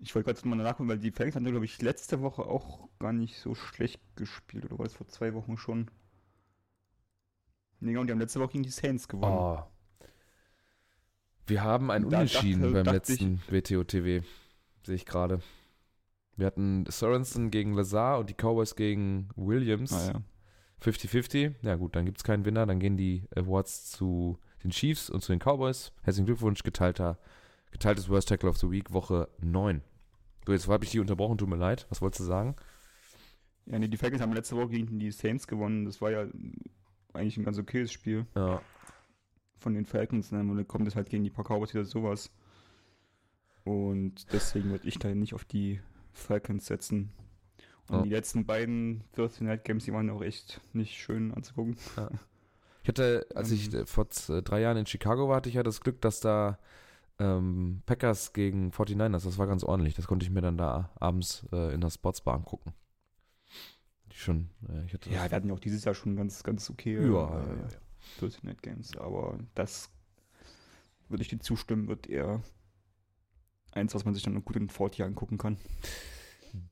ich 0.00 0.12
wollte 0.14 0.34
gerade 0.34 0.48
mal 0.48 0.56
nachgucken, 0.56 0.88
weil 0.88 0.98
die 0.98 1.12
Falcons 1.12 1.36
haben, 1.36 1.44
glaube 1.44 1.64
ich, 1.64 1.80
letzte 1.80 2.20
Woche 2.22 2.42
auch 2.42 2.88
gar 2.98 3.12
nicht 3.12 3.38
so 3.38 3.54
schlecht 3.54 4.00
gespielt. 4.16 4.64
Oder 4.64 4.78
war 4.78 4.84
das 4.84 4.94
vor 4.94 5.06
zwei 5.06 5.32
Wochen 5.34 5.56
schon? 5.56 5.88
Nee, 7.80 7.92
genau, 7.92 8.02
die 8.04 8.10
haben 8.10 8.18
letzte 8.18 8.40
Woche 8.40 8.52
gegen 8.52 8.64
die 8.64 8.70
Saints 8.70 9.06
gewonnen. 9.06 9.38
Oh. 9.38 9.62
Wir 11.46 11.62
haben 11.62 11.90
ein 11.92 12.02
Da 12.10 12.18
Unentschieden 12.18 12.62
dachte- 12.62 12.74
beim 12.74 12.84
dachte 12.84 12.96
letzten 13.12 13.42
WTO-TV. 13.48 14.26
Sehe 14.84 14.96
ich 14.96 15.06
gerade. 15.06 15.40
Wir 16.38 16.46
hatten 16.46 16.84
Sorensen 16.88 17.50
gegen 17.50 17.74
Lazar 17.74 18.20
und 18.20 18.30
die 18.30 18.34
Cowboys 18.34 18.76
gegen 18.76 19.28
Williams. 19.34 19.92
Ah, 19.92 20.12
ja. 20.12 20.22
50-50. 20.80 21.56
Ja 21.62 21.74
gut, 21.74 21.96
dann 21.96 22.04
gibt 22.04 22.18
es 22.18 22.24
keinen 22.24 22.44
Winner. 22.44 22.64
Dann 22.64 22.78
gehen 22.78 22.96
die 22.96 23.24
Awards 23.34 23.90
zu 23.90 24.38
den 24.62 24.70
Chiefs 24.70 25.10
und 25.10 25.20
zu 25.20 25.32
den 25.32 25.40
Cowboys. 25.40 25.92
Herzlichen 26.02 26.26
Glückwunsch, 26.26 26.62
geteilter, 26.62 27.18
geteiltes 27.72 28.08
Worst 28.08 28.28
Tackle 28.28 28.48
of 28.48 28.56
the 28.56 28.70
Week, 28.70 28.92
Woche 28.92 29.28
9. 29.40 29.82
Du, 30.44 30.52
jetzt 30.52 30.68
habe 30.68 30.84
ich 30.84 30.92
dich 30.92 31.00
unterbrochen, 31.00 31.38
tut 31.38 31.48
mir 31.48 31.56
leid. 31.56 31.86
Was 31.90 32.00
wolltest 32.00 32.20
du 32.20 32.24
sagen? 32.24 32.54
ja, 33.66 33.78
nee, 33.78 33.88
die 33.88 33.96
Falcons 33.96 34.22
haben 34.22 34.32
letzte 34.32 34.56
Woche 34.56 34.68
gegen 34.68 35.00
die 35.00 35.10
Saints 35.10 35.48
gewonnen. 35.48 35.84
Das 35.86 36.00
war 36.00 36.12
ja 36.12 36.26
eigentlich 37.14 37.36
ein 37.36 37.44
ganz 37.44 37.58
okayes 37.58 37.90
Spiel 37.90 38.26
Ja, 38.36 38.62
von 39.58 39.74
den 39.74 39.86
Falcons. 39.86 40.30
Ne? 40.30 40.38
Und 40.38 40.56
dann 40.56 40.68
kommt 40.68 40.86
es 40.86 40.94
halt 40.94 41.10
gegen 41.10 41.24
die 41.24 41.30
paar 41.30 41.44
Cowboys 41.44 41.74
wieder 41.74 41.84
sowas. 41.84 42.30
Und 43.64 44.32
deswegen 44.32 44.70
würde 44.70 44.86
ich 44.86 45.00
da 45.00 45.12
nicht 45.14 45.34
auf 45.34 45.44
die 45.44 45.80
Falcons 46.18 46.66
setzen. 46.66 47.10
Und 47.88 47.96
Ja. 47.96 48.02
die 48.02 48.10
letzten 48.10 48.44
beiden 48.44 49.02
Thursday 49.12 49.44
Night 49.44 49.64
Games, 49.64 49.84
die 49.84 49.92
waren 49.92 50.10
auch 50.10 50.22
echt 50.22 50.60
nicht 50.74 50.98
schön 50.98 51.32
anzugucken. 51.32 51.76
Ich 52.82 52.88
hatte, 52.88 53.26
als 53.34 53.50
Ähm. 53.50 53.54
ich 53.56 53.74
äh, 53.74 53.86
vor 53.86 54.06
äh, 54.28 54.42
drei 54.42 54.60
Jahren 54.60 54.76
in 54.76 54.86
Chicago 54.86 55.28
war, 55.28 55.36
hatte 55.36 55.48
ich 55.48 55.54
ja 55.54 55.62
das 55.62 55.80
Glück, 55.80 56.00
dass 56.00 56.20
da 56.20 56.58
ähm, 57.18 57.82
Packers 57.86 58.32
gegen 58.32 58.70
49ers, 58.72 59.24
das 59.24 59.38
war 59.38 59.46
ganz 59.46 59.64
ordentlich. 59.64 59.94
Das 59.94 60.06
konnte 60.06 60.24
ich 60.24 60.30
mir 60.30 60.40
dann 60.42 60.56
da 60.58 60.90
abends 61.00 61.46
äh, 61.52 61.72
in 61.74 61.80
der 61.80 61.90
Sportsbar 61.90 62.34
angucken. 62.34 62.72
Die 64.12 64.16
schon, 64.16 64.50
äh, 64.68 64.84
ich 64.84 64.94
hatte 64.94 65.10
Ja, 65.10 65.24
wir 65.30 65.36
hatten 65.36 65.48
ja 65.48 65.54
auch 65.54 65.60
dieses 65.60 65.84
Jahr 65.84 65.94
schon 65.94 66.16
ganz, 66.16 66.42
ganz 66.42 66.70
okay 66.70 66.94
ja, 66.94 67.02
äh, 67.02 67.06
ja, 67.06 67.44
ja, 67.46 67.54
ja. 67.54 67.68
Thursday 68.18 68.46
Night 68.46 68.62
Games, 68.62 68.96
aber 68.96 69.38
das 69.54 69.90
würde 71.08 71.22
ich 71.22 71.28
dir 71.28 71.38
zustimmen, 71.40 71.88
wird 71.88 72.06
eher 72.06 72.42
eins, 73.72 73.94
was 73.94 74.04
man 74.04 74.14
sich 74.14 74.22
dann 74.22 74.44
gut 74.44 74.56
in 74.56 74.68
40 74.68 75.04
angucken 75.04 75.38
kann. 75.38 75.58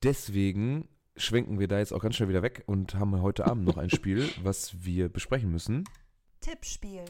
Deswegen 0.03 0.88
schwenken 1.16 1.59
wir 1.59 1.68
da 1.68 1.78
jetzt 1.78 1.92
auch 1.92 2.03
ganz 2.03 2.16
schnell 2.16 2.28
wieder 2.28 2.42
weg 2.42 2.62
und 2.66 2.94
haben 2.94 3.20
heute 3.22 3.47
Abend 3.47 3.64
noch 3.64 3.78
ein 3.78 3.90
Spiel, 3.90 4.28
was 4.42 4.84
wir 4.84 5.09
besprechen 5.09 5.51
müssen. 5.51 5.84
Tippspiel. 6.40 7.05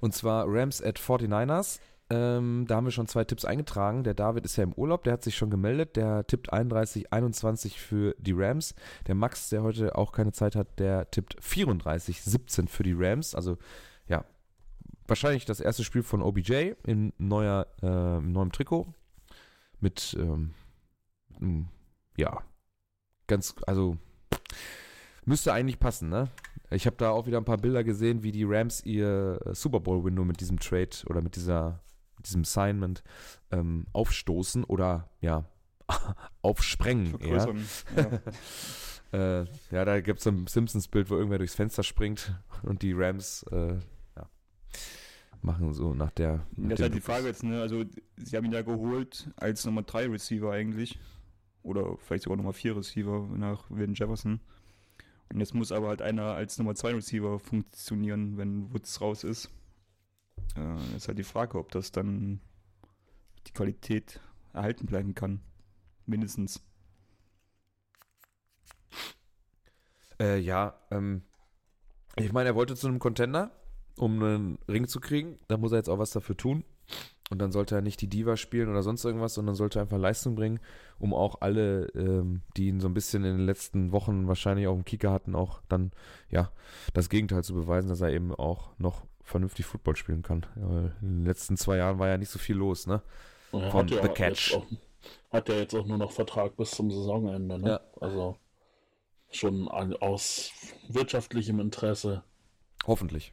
Und 0.00 0.14
zwar 0.14 0.46
Rams 0.48 0.82
at 0.82 0.98
49ers. 0.98 1.78
Ähm, 2.10 2.66
da 2.68 2.76
haben 2.76 2.84
wir 2.84 2.90
schon 2.90 3.06
zwei 3.06 3.24
Tipps 3.24 3.44
eingetragen. 3.44 4.04
Der 4.04 4.14
David 4.14 4.44
ist 4.44 4.56
ja 4.56 4.64
im 4.64 4.74
Urlaub, 4.74 5.04
der 5.04 5.14
hat 5.14 5.22
sich 5.22 5.36
schon 5.36 5.48
gemeldet. 5.48 5.96
Der 5.96 6.26
tippt 6.26 6.52
31, 6.52 7.12
21 7.12 7.80
für 7.80 8.14
die 8.18 8.32
Rams. 8.32 8.74
Der 9.06 9.14
Max, 9.14 9.48
der 9.48 9.62
heute 9.62 9.96
auch 9.96 10.12
keine 10.12 10.32
Zeit 10.32 10.56
hat, 10.56 10.78
der 10.78 11.10
tippt 11.10 11.36
34, 11.40 12.20
17 12.22 12.68
für 12.68 12.82
die 12.82 12.92
Rams. 12.92 13.34
Also 13.34 13.56
ja, 14.08 14.24
wahrscheinlich 15.06 15.46
das 15.46 15.60
erste 15.60 15.84
Spiel 15.84 16.02
von 16.02 16.20
OBJ 16.20 16.72
in 16.84 17.12
neuer, 17.16 17.66
äh, 17.80 18.18
in 18.18 18.32
neuem 18.32 18.52
Trikot. 18.52 18.92
Mit, 19.82 20.16
ähm, 20.18 20.54
ja, 22.16 22.42
ganz, 23.26 23.54
also 23.66 23.98
müsste 25.24 25.52
eigentlich 25.52 25.80
passen, 25.80 26.08
ne? 26.08 26.28
Ich 26.70 26.86
habe 26.86 26.96
da 26.96 27.10
auch 27.10 27.26
wieder 27.26 27.38
ein 27.38 27.44
paar 27.44 27.58
Bilder 27.58 27.84
gesehen, 27.84 28.22
wie 28.22 28.32
die 28.32 28.44
Rams 28.44 28.82
ihr 28.84 29.40
äh, 29.44 29.54
Super 29.54 29.80
Bowl-Window 29.80 30.24
mit 30.24 30.40
diesem 30.40 30.58
Trade 30.58 30.90
oder 31.06 31.20
mit 31.20 31.36
dieser, 31.36 31.82
mit 32.16 32.26
diesem 32.26 32.42
Assignment 32.42 33.02
ähm, 33.50 33.86
aufstoßen 33.92 34.64
oder 34.64 35.10
ja, 35.20 35.44
aufsprengen 36.42 37.20
eher. 37.20 37.54
Ja. 37.96 38.20
Äh, 39.12 39.44
ja, 39.70 39.84
da 39.84 40.00
gibt 40.00 40.20
es 40.20 40.24
so 40.24 40.30
ein 40.30 40.46
Simpsons-Bild, 40.46 41.10
wo 41.10 41.16
irgendwer 41.16 41.36
durchs 41.36 41.54
Fenster 41.54 41.82
springt 41.82 42.34
und 42.62 42.80
die 42.80 42.94
Rams 42.94 43.42
äh, 43.50 43.74
machen 45.42 45.72
so 45.72 45.94
nach 45.94 46.10
der. 46.10 46.46
Nach 46.56 46.70
Das 46.70 46.78
ist 46.78 46.82
halt 46.82 46.94
die 46.94 47.00
Frage 47.00 47.26
jetzt, 47.26 47.42
ne? 47.42 47.60
Also, 47.60 47.84
sie 48.16 48.36
haben 48.36 48.44
ihn 48.44 48.52
ja 48.52 48.62
geholt 48.62 49.30
als 49.36 49.64
Nummer 49.64 49.82
3 49.82 50.08
Receiver 50.08 50.52
eigentlich. 50.52 50.98
Oder 51.62 51.96
vielleicht 51.98 52.24
sogar 52.24 52.36
Nummer 52.36 52.52
4 52.52 52.76
Receiver 52.76 53.28
nach 53.36 53.70
William 53.70 53.94
Jefferson. 53.94 54.40
Und 55.32 55.40
jetzt 55.40 55.54
muss 55.54 55.72
aber 55.72 55.88
halt 55.88 56.02
einer 56.02 56.34
als 56.34 56.58
Nummer 56.58 56.74
2 56.74 56.94
Receiver 56.94 57.38
funktionieren, 57.38 58.36
wenn 58.36 58.72
Woods 58.72 59.00
raus 59.00 59.24
ist. 59.24 59.48
Äh, 60.56 60.96
ist 60.96 61.08
halt 61.08 61.18
die 61.18 61.24
Frage, 61.24 61.58
ob 61.58 61.70
das 61.70 61.92
dann 61.92 62.40
die 63.46 63.52
Qualität 63.52 64.20
erhalten 64.52 64.86
bleiben 64.86 65.14
kann. 65.14 65.40
Mindestens. 66.06 66.60
Äh, 70.20 70.38
ja, 70.38 70.78
ähm, 70.90 71.22
ich 72.16 72.32
meine, 72.32 72.50
er 72.50 72.54
wollte 72.54 72.76
zu 72.76 72.88
einem 72.88 72.98
Contender, 72.98 73.50
um 74.02 74.20
einen 74.20 74.58
Ring 74.68 74.88
zu 74.88 74.98
kriegen. 74.98 75.38
Da 75.46 75.56
muss 75.56 75.70
er 75.70 75.78
jetzt 75.78 75.88
auch 75.88 76.00
was 76.00 76.10
dafür 76.10 76.36
tun. 76.36 76.64
Und 77.30 77.38
dann 77.38 77.52
sollte 77.52 77.76
er 77.76 77.82
nicht 77.82 78.00
die 78.00 78.08
Diva 78.08 78.36
spielen 78.36 78.68
oder 78.68 78.82
sonst 78.82 79.04
irgendwas, 79.04 79.34
sondern 79.34 79.54
sollte 79.54 79.80
einfach 79.80 79.96
Leistung 79.96 80.34
bringen, 80.34 80.58
um 80.98 81.14
auch 81.14 81.36
alle, 81.40 81.86
ähm, 81.94 82.42
die 82.56 82.66
ihn 82.66 82.80
so 82.80 82.88
ein 82.88 82.94
bisschen 82.94 83.24
in 83.24 83.38
den 83.38 83.46
letzten 83.46 83.92
Wochen 83.92 84.26
wahrscheinlich 84.26 84.66
auf 84.66 84.74
dem 84.74 84.84
Kicker 84.84 85.12
hatten, 85.12 85.36
auch 85.36 85.62
dann, 85.68 85.92
ja, 86.28 86.50
das 86.92 87.08
Gegenteil 87.08 87.44
zu 87.44 87.54
beweisen, 87.54 87.88
dass 87.88 88.00
er 88.00 88.10
eben 88.10 88.34
auch 88.34 88.76
noch 88.76 89.06
vernünftig 89.22 89.64
Football 89.66 89.96
spielen 89.96 90.22
kann. 90.22 90.44
Ja, 90.56 90.68
weil 90.68 90.96
in 91.00 91.18
den 91.20 91.24
letzten 91.24 91.56
zwei 91.56 91.76
Jahren 91.76 92.00
war 92.00 92.08
ja 92.08 92.18
nicht 92.18 92.30
so 92.30 92.40
viel 92.40 92.56
los, 92.56 92.88
ne? 92.88 93.02
Er 93.52 93.70
Von 93.70 93.86
ja 93.86 94.02
The 94.02 94.08
jetzt 94.08 94.16
Catch. 94.16 94.54
Auch, 94.56 94.66
hat 95.30 95.48
ja 95.48 95.54
jetzt 95.54 95.74
auch 95.74 95.86
nur 95.86 95.98
noch 95.98 96.10
Vertrag 96.10 96.56
bis 96.56 96.72
zum 96.72 96.90
Saisonende, 96.90 97.58
ne? 97.58 97.68
Ja. 97.68 97.80
Also 98.00 98.36
schon 99.30 99.68
aus 99.68 100.50
wirtschaftlichem 100.88 101.60
Interesse. 101.60 102.24
Hoffentlich. 102.84 103.32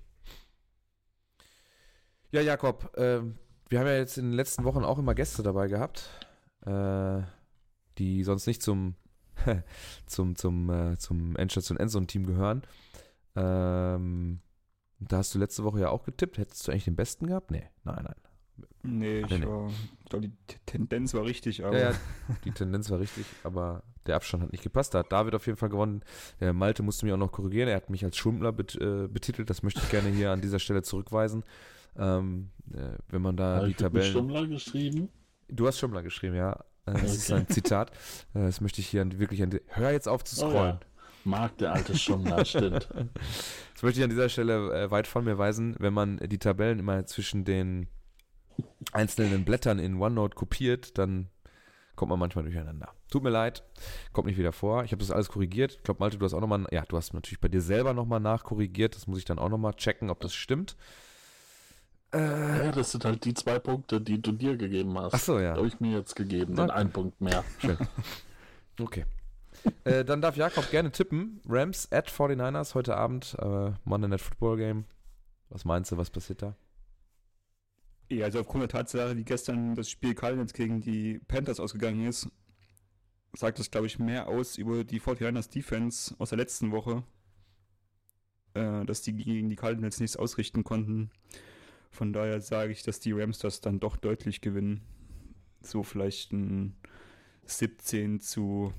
Ja, 2.31 2.41
Jakob, 2.41 2.91
ähm, 2.97 3.35
wir 3.69 3.79
haben 3.79 3.87
ja 3.87 3.97
jetzt 3.97 4.17
in 4.17 4.25
den 4.25 4.33
letzten 4.33 4.63
Wochen 4.63 4.83
auch 4.83 4.99
immer 4.99 5.15
Gäste 5.15 5.41
dabei 5.41 5.67
gehabt, 5.67 6.09
äh, 6.65 7.21
die 7.97 8.23
sonst 8.23 8.45
nicht 8.45 8.61
zum 8.61 8.95
zum 10.05 10.35
zum 10.35 10.69
äh, 10.69 10.97
zum 10.97 11.35
Endstation 11.35 11.77
Endzone 11.77 12.07
Team 12.07 12.25
gehören. 12.25 12.63
Ähm, 13.35 14.41
da 14.99 15.17
hast 15.17 15.33
du 15.33 15.39
letzte 15.39 15.63
Woche 15.63 15.79
ja 15.79 15.89
auch 15.89 16.03
getippt. 16.03 16.37
Hättest 16.37 16.67
du 16.67 16.71
eigentlich 16.71 16.85
den 16.85 16.95
besten 16.95 17.27
gehabt? 17.27 17.51
Nee, 17.51 17.67
nein, 17.83 18.03
nein. 18.03 18.15
Nee, 18.83 19.19
ich, 19.19 19.29
Nee. 19.29 19.45
War, 19.45 19.69
ich 20.03 20.09
glaube, 20.09 20.27
die 20.27 20.33
Tendenz 20.65 21.13
war 21.13 21.23
richtig, 21.23 21.63
aber 21.63 21.79
Ja, 21.79 21.91
ja, 21.91 21.97
die 22.43 22.51
Tendenz 22.51 22.89
war 22.89 22.99
richtig, 22.99 23.25
aber 23.43 23.83
der 24.05 24.15
Abstand 24.15 24.43
hat 24.43 24.51
nicht 24.51 24.63
gepasst. 24.63 24.93
Da 24.93 24.99
hat 24.99 25.11
David 25.11 25.35
auf 25.35 25.45
jeden 25.45 25.57
Fall 25.57 25.69
gewonnen. 25.69 26.03
Der 26.39 26.53
Malte 26.53 26.83
musste 26.83 27.05
mich 27.05 27.13
auch 27.13 27.17
noch 27.17 27.31
korrigieren. 27.31 27.69
Er 27.69 27.75
hat 27.77 27.89
mich 27.89 28.03
als 28.03 28.17
Schummler 28.17 28.51
bet, 28.51 28.75
äh, 28.75 29.07
betitelt. 29.07 29.49
Das 29.49 29.63
möchte 29.63 29.81
ich 29.81 29.89
gerne 29.89 30.09
hier 30.09 30.31
an 30.31 30.41
dieser 30.41 30.59
Stelle 30.59 30.81
zurückweisen. 30.81 31.43
Ähm, 31.99 32.49
äh, 32.73 32.97
wenn 33.09 33.21
man 33.21 33.35
da 33.37 33.55
Habe 33.57 33.65
die 33.65 33.71
ich 33.71 33.77
Tabellen. 33.77 34.09
Stummler 34.11 34.47
geschrieben? 34.47 35.09
Du 35.49 35.67
hast 35.67 35.79
Schummler 35.79 36.01
geschrieben, 36.03 36.35
ja. 36.35 36.53
Äh, 36.85 36.93
Das 36.93 37.15
ist 37.15 37.31
Okay. 37.31 37.41
ein 37.41 37.47
Zitat. 37.47 37.91
Äh, 38.33 38.41
Das 38.45 38.61
möchte 38.61 38.81
ich 38.81 38.87
hier 38.87 39.05
wirklich 39.19 39.41
an. 39.43 39.49
die- 39.49 39.61
Hör 39.67 39.91
jetzt 39.91 40.07
auf 40.07 40.23
zu 40.23 40.35
Oh 40.45 40.49
scrollen. 40.49 40.77
ja. 40.79 40.85
Mag 41.25 41.57
der 41.57 41.73
alte 41.73 41.97
Stummler, 41.97 42.45
stimmt. 42.45 42.87
Das 43.73 43.83
möchte 43.83 43.99
ich 43.99 44.03
an 44.03 44.09
dieser 44.09 44.29
Stelle 44.29 44.83
äh, 44.83 44.89
weit 44.91 45.05
von 45.07 45.25
mir 45.25 45.37
weisen, 45.37 45.75
wenn 45.79 45.93
man 45.93 46.17
die 46.17 46.37
Tabellen 46.39 46.79
immer 46.79 47.05
zwischen 47.05 47.43
den 47.43 47.87
einzelnen 48.91 49.45
Blättern 49.45 49.79
in 49.79 50.01
OneNote 50.01 50.35
kopiert, 50.35 50.97
dann 50.97 51.27
kommt 51.95 52.09
man 52.11 52.19
manchmal 52.19 52.45
durcheinander. 52.45 52.93
Tut 53.11 53.23
mir 53.23 53.29
leid, 53.29 53.63
kommt 54.13 54.27
nicht 54.27 54.37
wieder 54.37 54.53
vor. 54.53 54.83
Ich 54.85 54.91
habe 54.91 54.99
das 55.01 55.11
alles 55.11 55.27
korrigiert. 55.29 55.73
Ich 55.77 55.83
glaube, 55.83 55.99
Malte, 55.99 56.17
du 56.17 56.25
hast 56.25 56.33
auch 56.33 56.39
nochmal, 56.39 56.65
ja, 56.71 56.83
du 56.87 56.95
hast 56.95 57.13
natürlich 57.13 57.41
bei 57.41 57.49
dir 57.49 57.61
selber 57.61 57.93
nochmal 57.93 58.19
nachkorrigiert. 58.21 58.95
Das 58.95 59.05
muss 59.07 59.19
ich 59.19 59.25
dann 59.25 59.39
auch 59.39 59.49
nochmal 59.49 59.73
checken, 59.73 60.09
ob 60.09 60.21
das 60.21 60.33
stimmt. 60.33 60.77
Äh, 62.13 62.65
Ja, 62.65 62.71
das 62.71 62.91
sind 62.91 63.05
halt 63.05 63.23
die 63.25 63.33
zwei 63.33 63.59
Punkte, 63.59 64.01
die 64.01 64.21
du 64.21 64.31
dir 64.31 64.57
gegeben 64.57 64.97
hast. 64.97 65.13
ach 65.13 65.19
so, 65.19 65.39
ja. 65.39 65.55
Habe 65.55 65.67
ich 65.67 65.79
mir 65.79 65.97
jetzt 65.97 66.15
gegeben, 66.15 66.55
den 66.55 66.65
Okay. 66.65 66.73
einen 66.73 66.91
Punkt 66.91 67.19
mehr. 67.21 67.43
Schön. 67.59 67.77
Okay. 68.81 69.05
äh, 69.83 70.05
dann 70.05 70.21
darf 70.21 70.37
Jakob 70.37 70.71
gerne 70.71 70.89
tippen. 70.91 71.41
Rams 71.45 71.91
at 71.91 72.09
49ers 72.09 72.75
heute 72.75 72.95
Abend, 72.95 73.35
äh, 73.39 73.71
Monday 73.83 74.07
Night 74.07 74.21
Football 74.21 74.55
Game. 74.55 74.85
Was 75.49 75.65
meinst 75.65 75.91
du, 75.91 75.97
was 75.97 76.09
passiert 76.09 76.41
da? 76.41 76.55
Ja, 78.09 78.23
also 78.25 78.39
aufgrund 78.39 78.61
der 78.61 78.69
Tatsache, 78.69 79.17
wie 79.17 79.25
gestern 79.25 79.75
das 79.75 79.89
Spiel 79.89 80.15
Cardinals 80.15 80.53
gegen 80.53 80.79
die 80.79 81.19
Panthers 81.27 81.59
ausgegangen 81.59 82.07
ist, 82.07 82.29
sagt 83.33 83.59
das, 83.59 83.69
glaube 83.69 83.87
ich, 83.87 83.99
mehr 83.99 84.29
aus 84.29 84.57
über 84.57 84.85
die 84.85 85.01
49ers 85.01 85.49
Defense 85.51 86.15
aus 86.19 86.29
der 86.29 86.37
letzten 86.37 86.71
Woche, 86.71 87.03
äh, 88.53 88.85
dass 88.85 89.01
die 89.01 89.13
gegen 89.13 89.49
die 89.49 89.57
Cardinals 89.57 89.99
nichts 89.99 90.15
ausrichten 90.15 90.63
konnten. 90.63 91.11
Von 91.89 92.13
daher 92.13 92.41
sage 92.41 92.71
ich, 92.71 92.83
dass 92.83 92.99
die 92.99 93.11
Rams 93.11 93.39
das 93.39 93.61
dann 93.61 93.79
doch 93.79 93.97
deutlich 93.97 94.41
gewinnen. 94.41 94.81
So 95.61 95.83
vielleicht 95.83 96.31
ein 96.31 96.75
17 97.45 98.19
zu 98.19 98.73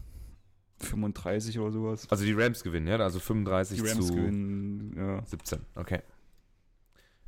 35 0.78 1.58
oder 1.58 1.72
sowas. 1.72 2.08
Also 2.10 2.24
die 2.24 2.32
Rams 2.32 2.62
gewinnen, 2.62 2.86
ja? 2.86 2.96
Also 2.96 3.18
35 3.18 3.80
Die 3.80 3.88
Rams 3.88 4.06
zu 4.06 4.14
gewinnen, 4.14 4.94
ja. 4.96 5.24
17. 5.24 5.60
Okay. 5.74 6.00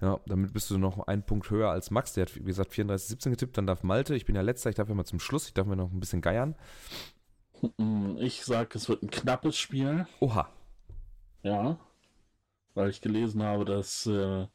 Ja, 0.01 0.19
damit 0.27 0.53
bist 0.53 0.69
du 0.71 0.79
noch 0.79 1.07
einen 1.07 1.23
Punkt 1.23 1.49
höher 1.51 1.71
als 1.71 1.91
Max. 1.91 2.15
Der 2.15 2.27
hat, 2.27 2.35
wie 2.35 2.43
gesagt, 2.43 2.73
34, 2.73 3.09
17 3.11 3.33
getippt. 3.33 3.57
Dann 3.57 3.67
darf 3.67 3.85
Malte, 3.85 4.17
ich 4.17 4.25
bin 4.25 4.35
ja 4.35 4.43
letzter, 4.43 4.71
ich 4.71 4.77
darf 4.77 4.89
ja 4.89 4.95
mal 4.95 5.05
zum 5.05 5.21
Schluss, 5.21 5.47
ich 5.47 5.55
darf 5.55 5.67
mir 5.67 5.77
noch 5.77 5.93
ein 5.93 6.01
bisschen 6.01 6.21
geiern. 6.21 6.57
Ich 8.19 8.45
sage, 8.45 8.71
es 8.75 8.89
wird 8.89 9.05
ein 9.05 9.11
knappes 9.11 9.57
Spiel. 9.57 10.07
Oha. 10.19 10.49
Ja. 11.45 11.79
Weil 12.75 12.91
ich 12.91 13.01
gelesen 13.01 13.45
habe, 13.45 13.65
dass 13.65 14.07
äh, 14.07 14.49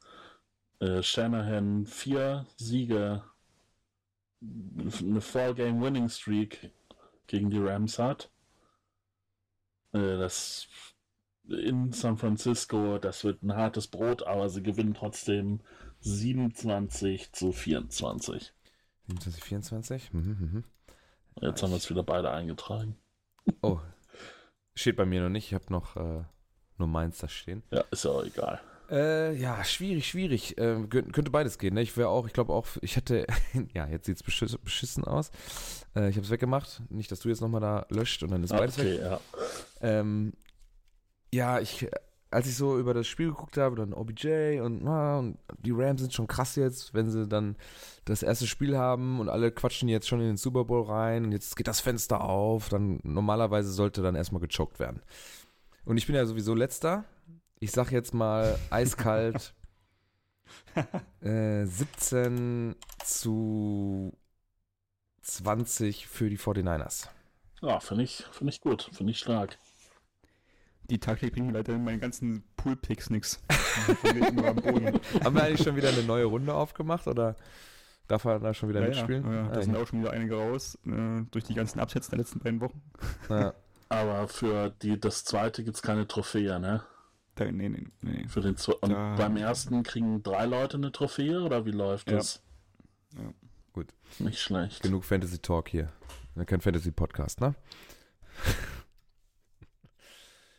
äh, 0.80 1.02
Shanahan 1.02 1.86
vier 1.86 2.46
Siege, 2.56 3.22
eine 4.40 5.20
Four-Game-Winning-Streak 5.20 6.70
gegen 7.26 7.50
die 7.50 7.58
Rams 7.58 7.98
hat. 7.98 8.30
Äh, 9.92 10.18
das 10.18 10.68
in 11.48 11.92
San 11.92 12.18
Francisco, 12.18 12.98
das 12.98 13.24
wird 13.24 13.42
ein 13.42 13.54
hartes 13.54 13.86
Brot, 13.86 14.22
aber 14.22 14.48
sie 14.50 14.62
gewinnen 14.62 14.94
trotzdem 14.94 15.60
27 16.00 17.32
zu 17.32 17.52
24. 17.52 18.52
27, 19.06 19.44
24. 19.44 20.12
Mhm, 20.12 20.20
mhm. 20.20 20.64
Jetzt 21.40 21.62
haben 21.62 21.70
wir 21.70 21.76
es 21.76 21.88
wieder 21.88 22.02
beide 22.02 22.30
eingetragen. 22.30 22.96
Oh. 23.62 23.80
Steht 24.74 24.96
bei 24.96 25.06
mir 25.06 25.22
noch 25.22 25.30
nicht. 25.30 25.46
Ich 25.46 25.54
habe 25.54 25.64
noch 25.70 25.96
äh, 25.96 26.24
nur 26.76 26.88
meins 26.88 27.18
da 27.18 27.28
stehen. 27.28 27.62
Ja, 27.70 27.84
ist 27.90 28.04
ja 28.04 28.10
auch 28.10 28.24
egal. 28.24 28.60
Äh, 28.90 29.34
ja, 29.36 29.62
schwierig, 29.64 30.08
schwierig. 30.08 30.56
Äh, 30.58 30.86
könnt- 30.88 31.12
könnte 31.12 31.30
beides 31.30 31.58
gehen. 31.58 31.74
Ne? 31.74 31.82
Ich 31.82 31.96
wäre 31.96 32.08
auch, 32.08 32.26
ich 32.26 32.32
glaube 32.32 32.52
auch, 32.52 32.66
ich 32.80 32.96
hätte, 32.96 33.26
ja, 33.74 33.86
jetzt 33.86 34.06
sieht's 34.06 34.22
beschiss, 34.22 34.56
beschissen 34.56 35.04
aus. 35.04 35.30
Äh, 35.94 36.08
ich 36.08 36.16
habe 36.16 36.24
es 36.24 36.30
weggemacht. 36.30 36.82
Nicht, 36.88 37.12
dass 37.12 37.20
du 37.20 37.28
jetzt 37.28 37.40
nochmal 37.40 37.60
da 37.60 37.86
löscht 37.90 38.22
und 38.22 38.30
dann 38.30 38.42
ist 38.42 38.50
beides 38.50 38.78
weg. 38.78 39.00
Okay, 39.00 39.00
ja. 39.02 39.20
Ähm, 39.82 40.32
ja, 41.32 41.60
ich, 41.60 41.86
als 42.30 42.46
ich 42.46 42.56
so 42.56 42.78
über 42.78 42.94
das 42.94 43.06
Spiel 43.06 43.28
geguckt 43.28 43.58
habe, 43.58 43.76
dann 43.76 43.92
OBJ 43.92 44.60
und, 44.60 44.86
ah, 44.86 45.18
und 45.18 45.38
die 45.58 45.72
Rams 45.72 46.00
sind 46.00 46.14
schon 46.14 46.26
krass 46.26 46.56
jetzt, 46.56 46.94
wenn 46.94 47.10
sie 47.10 47.26
dann 47.28 47.56
das 48.06 48.22
erste 48.22 48.46
Spiel 48.46 48.76
haben 48.78 49.20
und 49.20 49.28
alle 49.28 49.50
quatschen 49.52 49.88
jetzt 49.90 50.08
schon 50.08 50.20
in 50.20 50.26
den 50.28 50.36
Super 50.38 50.64
Bowl 50.64 50.84
rein 50.84 51.24
und 51.24 51.32
jetzt 51.32 51.56
geht 51.56 51.68
das 51.68 51.80
Fenster 51.80 52.22
auf, 52.24 52.70
dann 52.70 53.00
normalerweise 53.02 53.70
sollte 53.70 54.00
dann 54.00 54.14
erstmal 54.14 54.40
gechoked 54.40 54.78
werden. 54.78 55.02
Und 55.84 55.98
ich 55.98 56.06
bin 56.06 56.16
ja 56.16 56.24
sowieso 56.24 56.54
letzter. 56.54 57.04
Ich 57.60 57.72
sag 57.72 57.90
jetzt 57.90 58.14
mal 58.14 58.58
eiskalt 58.70 59.54
äh, 61.20 61.64
17 61.64 62.76
zu 63.04 64.16
20 65.22 66.06
für 66.06 66.30
die 66.30 66.38
49ers. 66.38 67.08
Ja, 67.60 67.80
finde 67.80 68.04
ich, 68.04 68.24
finde 68.30 68.52
ich 68.52 68.60
gut, 68.60 68.88
finde 68.92 69.10
ich 69.12 69.18
stark. 69.18 69.58
Die 70.90 70.98
Taktik 71.00 71.32
bringt 71.34 71.48
mir 71.48 71.52
leider 71.52 71.74
in 71.74 71.84
meinen 71.84 72.00
ganzen 72.00 72.44
Pool-Picks 72.56 73.10
nichts. 73.10 73.42
Haben 74.02 74.62
Haben 75.24 75.34
wir 75.36 75.42
eigentlich 75.44 75.62
schon 75.62 75.76
wieder 75.76 75.90
eine 75.90 76.02
neue 76.02 76.24
Runde 76.24 76.54
aufgemacht 76.54 77.06
oder 77.06 77.36
darf 78.06 78.24
er 78.24 78.38
da 78.40 78.54
schon 78.54 78.70
wieder 78.70 78.80
ja, 78.80 78.88
ja, 78.88 78.88
mitspielen? 78.88 79.24
ja, 79.24 79.48
da 79.50 79.60
Ah, 79.60 79.62
sind 79.62 79.76
auch 79.76 79.86
schon 79.86 80.00
wieder 80.00 80.12
einige 80.12 80.36
raus, 80.36 80.78
äh, 80.86 81.22
durch 81.30 81.44
die 81.44 81.54
ganzen 81.54 81.80
Absätze 81.80 82.10
der 82.10 82.18
letzten 82.20 82.38
beiden 82.40 82.60
Wochen. 82.60 82.82
ja. 83.28 83.54
Aber 83.90 84.28
für 84.28 84.70
die, 84.70 84.98
das 85.00 85.24
zweite 85.24 85.64
gibt 85.64 85.76
es 85.76 85.82
keine 85.82 86.06
Trophäe, 86.06 86.58
ne? 86.60 86.84
Da, 87.38 87.50
nee, 87.52 87.68
nee, 87.68 87.86
nee. 88.02 88.26
Für 88.28 88.40
den 88.40 88.56
zwe- 88.56 88.74
und 88.80 88.90
Da- 88.90 89.14
beim 89.16 89.36
ersten 89.36 89.82
kriegen 89.84 90.22
drei 90.22 90.44
Leute 90.46 90.76
eine 90.76 90.90
Trophäe 90.90 91.40
oder 91.42 91.64
wie 91.66 91.70
läuft 91.70 92.10
Ja. 92.10 92.16
das? 92.16 92.42
Ja. 93.16 93.32
Gut. 93.72 93.94
Nicht 94.18 94.40
schlecht. 94.40 94.82
Genug 94.82 95.04
Fantasy 95.04 95.38
Talk 95.38 95.68
hier. 95.68 95.92
Kein 96.46 96.60
Fantasy 96.60 96.90
Podcast, 96.90 97.40
ne? 97.40 97.54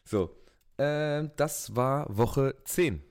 so. 0.06 0.36
Ähm, 0.78 1.32
das 1.36 1.76
war 1.76 2.06
Woche 2.16 2.56
10. 2.64 3.04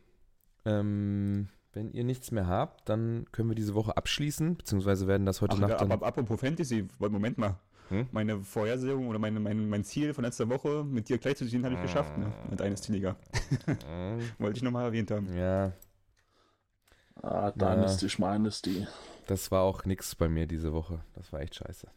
Ähm, 0.64 1.48
wenn 1.72 1.92
ihr 1.92 2.04
nichts 2.04 2.30
mehr 2.30 2.46
habt, 2.46 2.88
dann 2.88 3.26
können 3.32 3.50
wir 3.50 3.54
diese 3.54 3.74
Woche 3.74 3.96
abschließen, 3.96 4.56
beziehungsweise 4.56 5.06
werden 5.06 5.26
das 5.26 5.42
heute 5.42 5.56
Ach, 5.56 5.60
Nacht 5.60 5.70
ja, 5.72 5.76
dann. 5.78 5.92
aber 5.92 6.06
apropos 6.06 6.40
Fantasy, 6.40 6.88
warte, 6.98 7.12
Moment 7.12 7.36
mal. 7.38 7.58
Hm? 7.88 8.06
Meine 8.12 8.40
Vorhersehung 8.40 9.08
oder 9.08 9.18
meine, 9.18 9.40
mein, 9.40 9.68
mein 9.68 9.82
Ziel 9.84 10.12
von 10.14 10.24
letzter 10.24 10.48
Woche 10.48 10.84
mit 10.84 11.08
dir 11.08 11.18
gleich 11.18 11.36
zu 11.36 11.46
ziehen, 11.46 11.64
habe 11.64 11.74
ich 11.74 11.80
geschafft, 11.82 12.16
ne? 12.18 12.32
Mit 12.50 12.60
eines 12.60 12.86
Liga. 12.88 13.16
Wollte 14.38 14.56
ich 14.58 14.62
nochmal 14.62 14.84
erwähnt 14.86 15.10
haben. 15.10 15.34
ja, 15.36 15.72
Ah, 17.22 17.50
Dynasty, 17.50 18.08
Schmeinesty. 18.08 18.86
das 19.26 19.50
war 19.50 19.62
auch 19.62 19.84
nix 19.84 20.14
bei 20.14 20.28
mir 20.28 20.46
diese 20.46 20.72
Woche. 20.72 21.02
Das 21.14 21.32
war 21.32 21.40
echt 21.40 21.56
scheiße. 21.56 21.88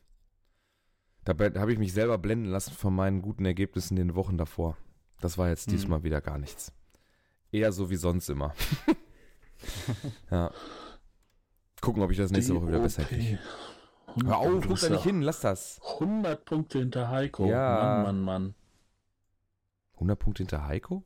Dabei 1.26 1.52
habe 1.60 1.72
ich 1.72 1.78
mich 1.78 1.94
selber 1.94 2.18
blenden 2.18 2.50
lassen 2.50 2.74
von 2.74 2.96
meinen 2.96 3.22
guten 3.22 3.46
Ergebnissen 3.46 3.98
in 3.98 4.08
den 4.08 4.16
Wochen 4.16 4.38
davor. 4.40 4.78
Das 5.20 5.38
war 5.38 5.50
jetzt 5.50 5.68
Hm. 5.68 5.74
diesmal 5.74 6.04
wieder 6.04 6.22
gar 6.22 6.40
nichts. 6.40 6.74
Eher 7.52 7.72
so 7.72 7.90
wie 7.92 7.98
sonst 7.98 8.30
immer. 8.30 8.56
ja. 10.32 10.52
Gucken, 11.82 12.02
ob 12.02 12.10
ich 12.12 12.18
das 12.18 12.32
nächste 12.32 12.56
Woche 12.56 12.68
wieder 12.70 12.80
besser 12.80 13.04
kriege. 13.04 13.38
Hör 14.26 14.38
auf, 14.38 14.68
guck 14.68 14.80
da 14.80 14.90
nicht 14.90 15.00
ja 15.00 15.04
hin, 15.04 15.22
lass 15.22 15.42
das. 15.42 15.80
100 15.94 16.46
Punkte 16.46 16.80
hinter 16.80 17.10
Heiko. 17.10 17.46
Ja. 17.46 18.04
Mann, 18.04 18.04
Mann, 18.04 18.22
Mann. 18.22 18.56
100 19.96 20.20
Punkte 20.20 20.44
hinter 20.44 20.66
Heiko? 20.66 21.04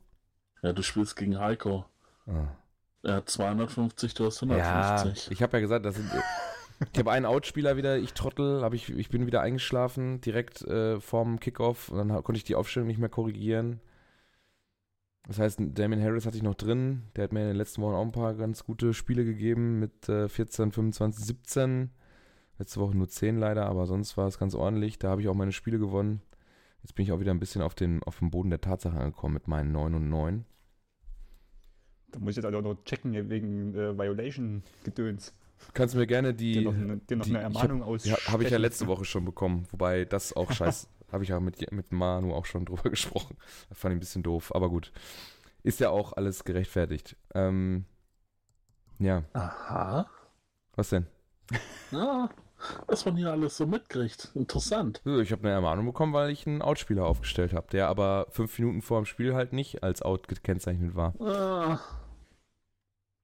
Ja, 0.62 0.72
du 0.72 0.82
spielst 0.82 1.16
gegen 1.16 1.38
Heiko. 1.38 1.84
Ah. 2.26 2.48
Er 3.02 3.16
hat 3.16 3.28
250, 3.30 4.14
du 4.14 4.26
hast 4.26 4.40
Ja, 4.42 4.96
150. 4.96 5.30
ich 5.30 5.42
habe 5.42 5.56
ja 5.56 5.60
gesagt, 5.60 5.84
das 5.84 5.94
sind, 5.94 6.10
ich 6.92 6.98
habe 6.98 7.12
einen 7.12 7.26
Outspieler 7.26 7.76
wieder, 7.76 7.98
ich 7.98 8.14
Trottel, 8.14 8.62
hab 8.62 8.74
ich, 8.74 8.90
ich 8.90 9.08
bin 9.10 9.26
wieder 9.26 9.42
eingeschlafen, 9.42 10.20
direkt 10.20 10.62
äh, 10.62 10.98
vorm 11.00 11.38
Kickoff 11.38 11.88
und 11.90 11.98
dann 11.98 12.24
konnte 12.24 12.36
ich 12.38 12.44
die 12.44 12.56
Aufstellung 12.56 12.88
nicht 12.88 12.98
mehr 12.98 13.08
korrigieren. 13.08 13.80
Das 15.28 15.38
heißt, 15.38 15.58
Damien 15.60 16.02
Harris 16.02 16.24
hatte 16.26 16.36
ich 16.36 16.42
noch 16.42 16.54
drin, 16.54 17.04
der 17.16 17.24
hat 17.24 17.32
mir 17.32 17.40
in 17.42 17.48
den 17.48 17.56
letzten 17.56 17.82
Wochen 17.82 17.94
auch 17.94 18.02
ein 18.04 18.12
paar 18.12 18.34
ganz 18.34 18.64
gute 18.64 18.94
Spiele 18.94 19.24
gegeben 19.24 19.78
mit 19.78 20.08
äh, 20.08 20.28
14, 20.28 20.72
25, 20.72 21.24
17. 21.24 21.90
Letzte 22.58 22.80
Woche 22.80 22.96
nur 22.96 23.08
10 23.08 23.38
leider, 23.38 23.66
aber 23.66 23.86
sonst 23.86 24.16
war 24.16 24.26
es 24.26 24.38
ganz 24.38 24.54
ordentlich. 24.54 24.98
Da 24.98 25.10
habe 25.10 25.20
ich 25.20 25.28
auch 25.28 25.34
meine 25.34 25.52
Spiele 25.52 25.78
gewonnen. 25.78 26.22
Jetzt 26.82 26.94
bin 26.94 27.04
ich 27.04 27.12
auch 27.12 27.20
wieder 27.20 27.32
ein 27.32 27.40
bisschen 27.40 27.62
auf, 27.62 27.74
den, 27.74 28.02
auf 28.04 28.18
dem 28.20 28.30
Boden 28.30 28.50
der 28.50 28.60
Tatsache 28.60 28.96
angekommen 28.98 29.34
mit 29.34 29.48
meinen 29.48 29.72
9 29.72 29.94
und 29.94 30.08
9. 30.08 30.44
Da 32.12 32.18
muss 32.20 32.30
ich 32.30 32.36
jetzt 32.36 32.46
also 32.46 32.58
auch 32.58 32.62
noch 32.62 32.84
checken 32.84 33.12
wegen 33.28 33.74
äh, 33.74 33.98
Violation-Gedöns. 33.98 35.34
Kannst 35.74 35.94
du 35.94 35.98
mir 35.98 36.06
gerne 36.06 36.32
die. 36.34 36.52
Dir 36.52 36.62
noch, 36.62 36.74
eine, 36.74 36.96
dir 36.98 37.16
noch 37.16 37.24
die- 37.24 37.30
eine 37.30 37.40
Ermahnung 37.40 37.82
aus. 37.82 38.04
Ja, 38.04 38.16
habe 38.28 38.44
ich 38.44 38.50
ja 38.50 38.58
letzte 38.58 38.86
Woche 38.86 39.04
schon 39.04 39.24
bekommen, 39.24 39.66
wobei 39.70 40.04
das 40.04 40.34
auch 40.34 40.52
scheiß, 40.52 40.88
habe 41.12 41.24
ich 41.24 41.30
ja 41.30 41.40
mit, 41.40 41.70
mit 41.72 41.92
Manu 41.92 42.32
auch 42.32 42.46
schon 42.46 42.64
drüber 42.64 42.88
gesprochen. 42.90 43.36
Das 43.68 43.78
fand 43.78 43.92
ich 43.92 43.96
ein 43.96 44.00
bisschen 44.00 44.22
doof, 44.22 44.54
aber 44.54 44.70
gut. 44.70 44.92
Ist 45.62 45.80
ja 45.80 45.90
auch 45.90 46.12
alles 46.12 46.44
gerechtfertigt. 46.44 47.16
Ähm, 47.34 47.84
ja, 48.98 49.24
Aha. 49.32 50.08
was 50.76 50.90
denn? 50.90 51.06
Ja, 51.90 52.28
was 52.86 53.04
man 53.04 53.16
hier 53.16 53.30
alles 53.30 53.56
so 53.56 53.66
mitkriegt. 53.66 54.30
Interessant. 54.34 55.00
Ich 55.04 55.32
habe 55.32 55.42
eine 55.42 55.52
Ermahnung 55.52 55.86
bekommen, 55.86 56.12
weil 56.12 56.30
ich 56.30 56.46
einen 56.46 56.62
Outspieler 56.62 57.04
aufgestellt 57.04 57.52
habe, 57.52 57.66
der 57.70 57.88
aber 57.88 58.26
fünf 58.30 58.58
Minuten 58.58 58.82
vor 58.82 59.00
dem 59.00 59.06
Spiel 59.06 59.34
halt 59.34 59.52
nicht 59.52 59.82
als 59.82 60.02
Out 60.02 60.28
gekennzeichnet 60.28 60.94
war. 60.94 61.14
Ah, 61.20 61.78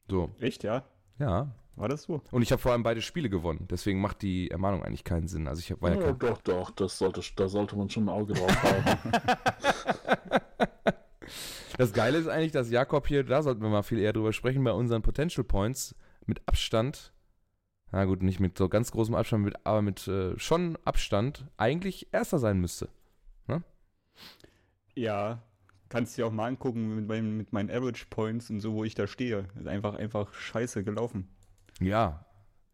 So, 0.08 0.30
Echt, 0.40 0.62
ja? 0.64 0.84
ja. 1.18 1.48
War 1.74 1.88
das 1.88 2.02
so? 2.02 2.20
Und 2.30 2.42
ich 2.42 2.52
habe 2.52 2.60
vor 2.60 2.72
allem 2.72 2.82
beide 2.82 3.00
Spiele 3.00 3.30
gewonnen, 3.30 3.66
deswegen 3.70 4.00
macht 4.02 4.20
die 4.20 4.50
Ermahnung 4.50 4.84
eigentlich 4.84 5.04
keinen 5.04 5.26
Sinn. 5.26 5.48
Also 5.48 5.60
ich 5.60 5.70
habe 5.70 5.80
war 5.80 5.90
ja 5.94 5.96
kein, 5.96 6.18
doch, 6.18 6.42
doch, 6.42 6.70
das 6.70 6.98
sollte, 6.98 7.22
da 7.34 7.48
sollte 7.48 7.76
man 7.76 7.88
schon 7.88 8.04
ein 8.04 8.08
Auge 8.10 8.34
drauf 8.34 8.62
haben. 8.62 9.12
Das 11.78 11.92
Geile 11.92 12.18
ist 12.18 12.28
eigentlich, 12.28 12.52
dass 12.52 12.70
Jakob 12.70 13.06
hier, 13.08 13.24
da 13.24 13.42
sollten 13.42 13.62
wir 13.62 13.70
mal 13.70 13.82
viel 13.82 13.98
eher 13.98 14.12
drüber 14.12 14.32
sprechen, 14.32 14.62
bei 14.62 14.72
unseren 14.72 15.02
Potential 15.02 15.44
Points 15.44 15.94
mit 16.26 16.40
Abstand, 16.46 17.12
na 17.92 18.04
gut, 18.06 18.22
nicht 18.22 18.40
mit 18.40 18.58
so 18.58 18.68
ganz 18.68 18.90
großem 18.90 19.14
Abstand, 19.14 19.44
mit, 19.44 19.64
aber 19.64 19.82
mit 19.82 20.08
äh, 20.08 20.38
schon 20.38 20.76
Abstand, 20.84 21.44
eigentlich 21.56 22.12
Erster 22.12 22.38
sein 22.38 22.58
müsste. 22.60 22.88
Ja, 24.94 25.42
kannst 25.88 26.16
dir 26.18 26.26
auch 26.26 26.32
mal 26.32 26.46
angucken 26.48 26.94
mit, 26.96 27.06
meinen- 27.08 27.36
mit 27.36 27.52
meinen 27.52 27.70
Average 27.70 28.06
Points 28.10 28.50
und 28.50 28.60
so, 28.60 28.74
wo 28.74 28.84
ich 28.84 28.94
da 28.94 29.06
stehe. 29.06 29.46
Ist 29.58 29.66
einfach, 29.66 29.94
einfach 29.94 30.32
scheiße 30.34 30.84
gelaufen. 30.84 31.28
Ja, 31.80 32.26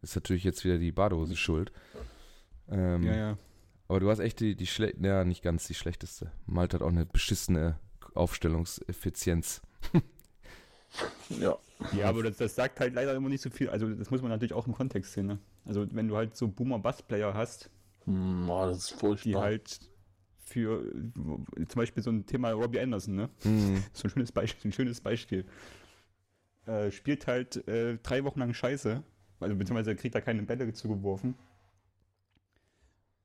ist 0.02 0.16
natürlich 0.16 0.44
jetzt 0.44 0.64
wieder 0.64 0.78
die 0.78 0.92
Badehose 0.92 1.36
schuld. 1.36 1.72
Ähm, 2.68 3.02
Ja, 3.04 3.14
ja. 3.16 3.38
Aber 3.86 4.00
du 4.00 4.10
hast 4.10 4.18
echt 4.18 4.40
die, 4.40 4.54
die 4.54 4.66
schle 4.66 4.92
ja, 5.00 5.24
nicht 5.24 5.42
ganz 5.42 5.66
die 5.66 5.74
schlechteste. 5.74 6.30
Malte 6.46 6.76
hat 6.76 6.82
auch 6.82 6.88
eine 6.88 7.06
beschissene 7.06 7.78
Aufstellungseffizienz. 8.14 9.62
ja. 11.40 11.56
Ja, 11.92 12.08
aber 12.08 12.24
das, 12.24 12.36
das 12.38 12.54
sagt 12.54 12.80
halt 12.80 12.94
leider 12.94 13.14
immer 13.14 13.28
nicht 13.28 13.42
so 13.42 13.50
viel. 13.50 13.68
Also, 13.70 13.88
das 13.88 14.10
muss 14.10 14.20
man 14.20 14.30
natürlich 14.30 14.52
auch 14.52 14.66
im 14.66 14.74
Kontext 14.74 15.12
sehen. 15.12 15.26
Ne? 15.26 15.38
Also, 15.64 15.86
wenn 15.92 16.08
du 16.08 16.16
halt 16.16 16.36
so 16.36 16.48
Boomer-Bass-Player 16.48 17.34
hast, 17.34 17.70
boah, 18.04 18.66
das 18.66 18.78
ist 18.78 18.90
die 18.90 18.96
furchtbar. 18.96 19.42
halt 19.42 19.80
für 20.48 20.82
zum 21.68 21.76
Beispiel 21.76 22.02
so 22.02 22.10
ein 22.10 22.26
Thema 22.26 22.52
Robbie 22.52 22.80
Anderson, 22.80 23.14
ne? 23.14 23.28
Hm. 23.42 23.84
So 23.92 24.08
ein 24.08 24.10
schönes 24.10 24.32
Beispiel. 24.32 24.70
Ein 24.70 24.72
schönes 24.72 25.00
Beispiel. 25.00 25.44
Äh, 26.66 26.90
spielt 26.90 27.26
halt 27.26 27.68
äh, 27.68 27.98
drei 28.02 28.24
Wochen 28.24 28.40
lang 28.40 28.54
Scheiße, 28.54 29.02
also 29.40 29.56
beziehungsweise 29.56 29.94
kriegt 29.96 30.14
da 30.14 30.20
keine 30.20 30.42
Bälle 30.42 30.72
zugeworfen. 30.72 31.34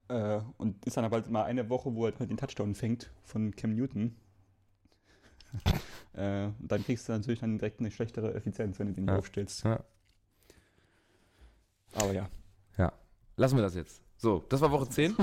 Äh, 0.10 0.42
und 0.58 0.86
ist 0.86 0.98
dann 0.98 1.06
aber 1.06 1.18
halt 1.18 1.30
mal 1.30 1.44
eine 1.44 1.70
Woche, 1.70 1.94
wo 1.96 2.06
er 2.06 2.18
halt 2.20 2.30
den 2.30 2.38
Touchdown 2.38 2.76
fängt 2.76 3.12
von 3.24 3.56
Cam 3.56 3.76
Newton. 3.76 4.16
äh, 6.14 6.46
und 6.46 6.72
dann 6.72 6.84
kriegst 6.84 7.08
du 7.08 7.14
natürlich 7.14 7.40
dann 7.40 7.58
direkt 7.58 7.80
eine 7.80 7.92
schlechtere 7.92 8.34
Effizienz, 8.34 8.80
wenn 8.80 8.88
du 8.88 8.94
den 8.94 9.08
Ja. 9.08 9.18
aufstellst. 9.18 9.64
Ja. 9.64 9.84
Aber 11.96 12.14
ja. 12.14 12.30
Lassen 13.36 13.56
wir 13.58 13.64
das 13.64 13.76
jetzt. 13.76 14.02
So, 14.16 14.44
das 14.50 14.62
war 14.62 14.72
Woche 14.72 14.88
10. 14.88 15.16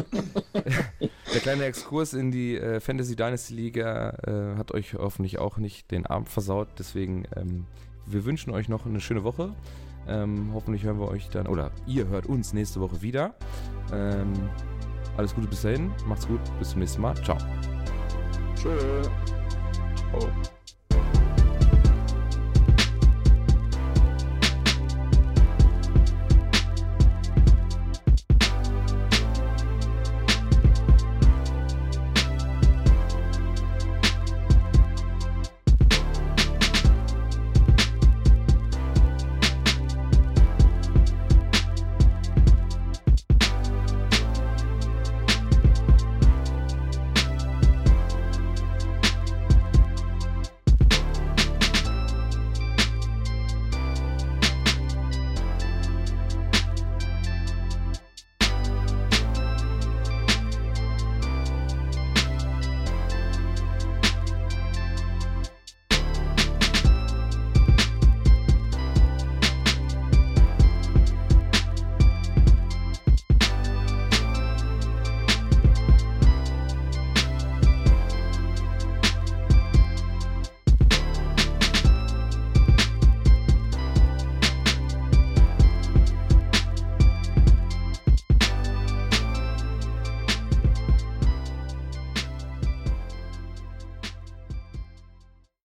Der 0.53 1.41
kleine 1.41 1.65
Exkurs 1.65 2.13
in 2.13 2.31
die 2.33 2.57
äh, 2.57 2.81
Fantasy 2.81 3.15
Dynasty 3.17 3.55
Liga 3.55 4.11
äh, 4.27 4.57
hat 4.59 4.73
euch 4.73 4.95
hoffentlich 4.95 5.39
auch 5.39 5.59
nicht 5.59 5.91
den 5.91 6.07
Abend 6.07 6.29
versaut. 6.29 6.69
Deswegen, 6.79 7.25
ähm, 7.37 7.67
wir 8.07 8.25
wünschen 8.25 8.51
euch 8.53 8.69
noch 8.69 8.85
eine 8.85 9.01
schöne 9.01 9.23
Woche. 9.23 9.55
Ähm, 10.09 10.51
hoffentlich 10.53 10.83
hören 10.83 10.99
wir 10.99 11.09
euch 11.09 11.29
dann, 11.31 11.47
oder 11.47 11.71
ihr 11.87 12.09
hört 12.09 12.27
uns 12.27 12.53
nächste 12.53 12.81
Woche 12.81 13.01
wieder. 13.01 13.35
Ähm, 13.93 14.33
alles 15.17 15.35
Gute 15.35 15.47
bis 15.47 15.63
dahin. 15.63 15.93
Macht's 16.07 16.27
gut. 16.27 16.41
Bis 16.59 16.71
zum 16.71 16.81
nächsten 16.81 17.01
Mal. 17.01 17.15
Ciao. 17.23 17.39
Tschö. 18.57 19.03
Oh. 20.13 20.60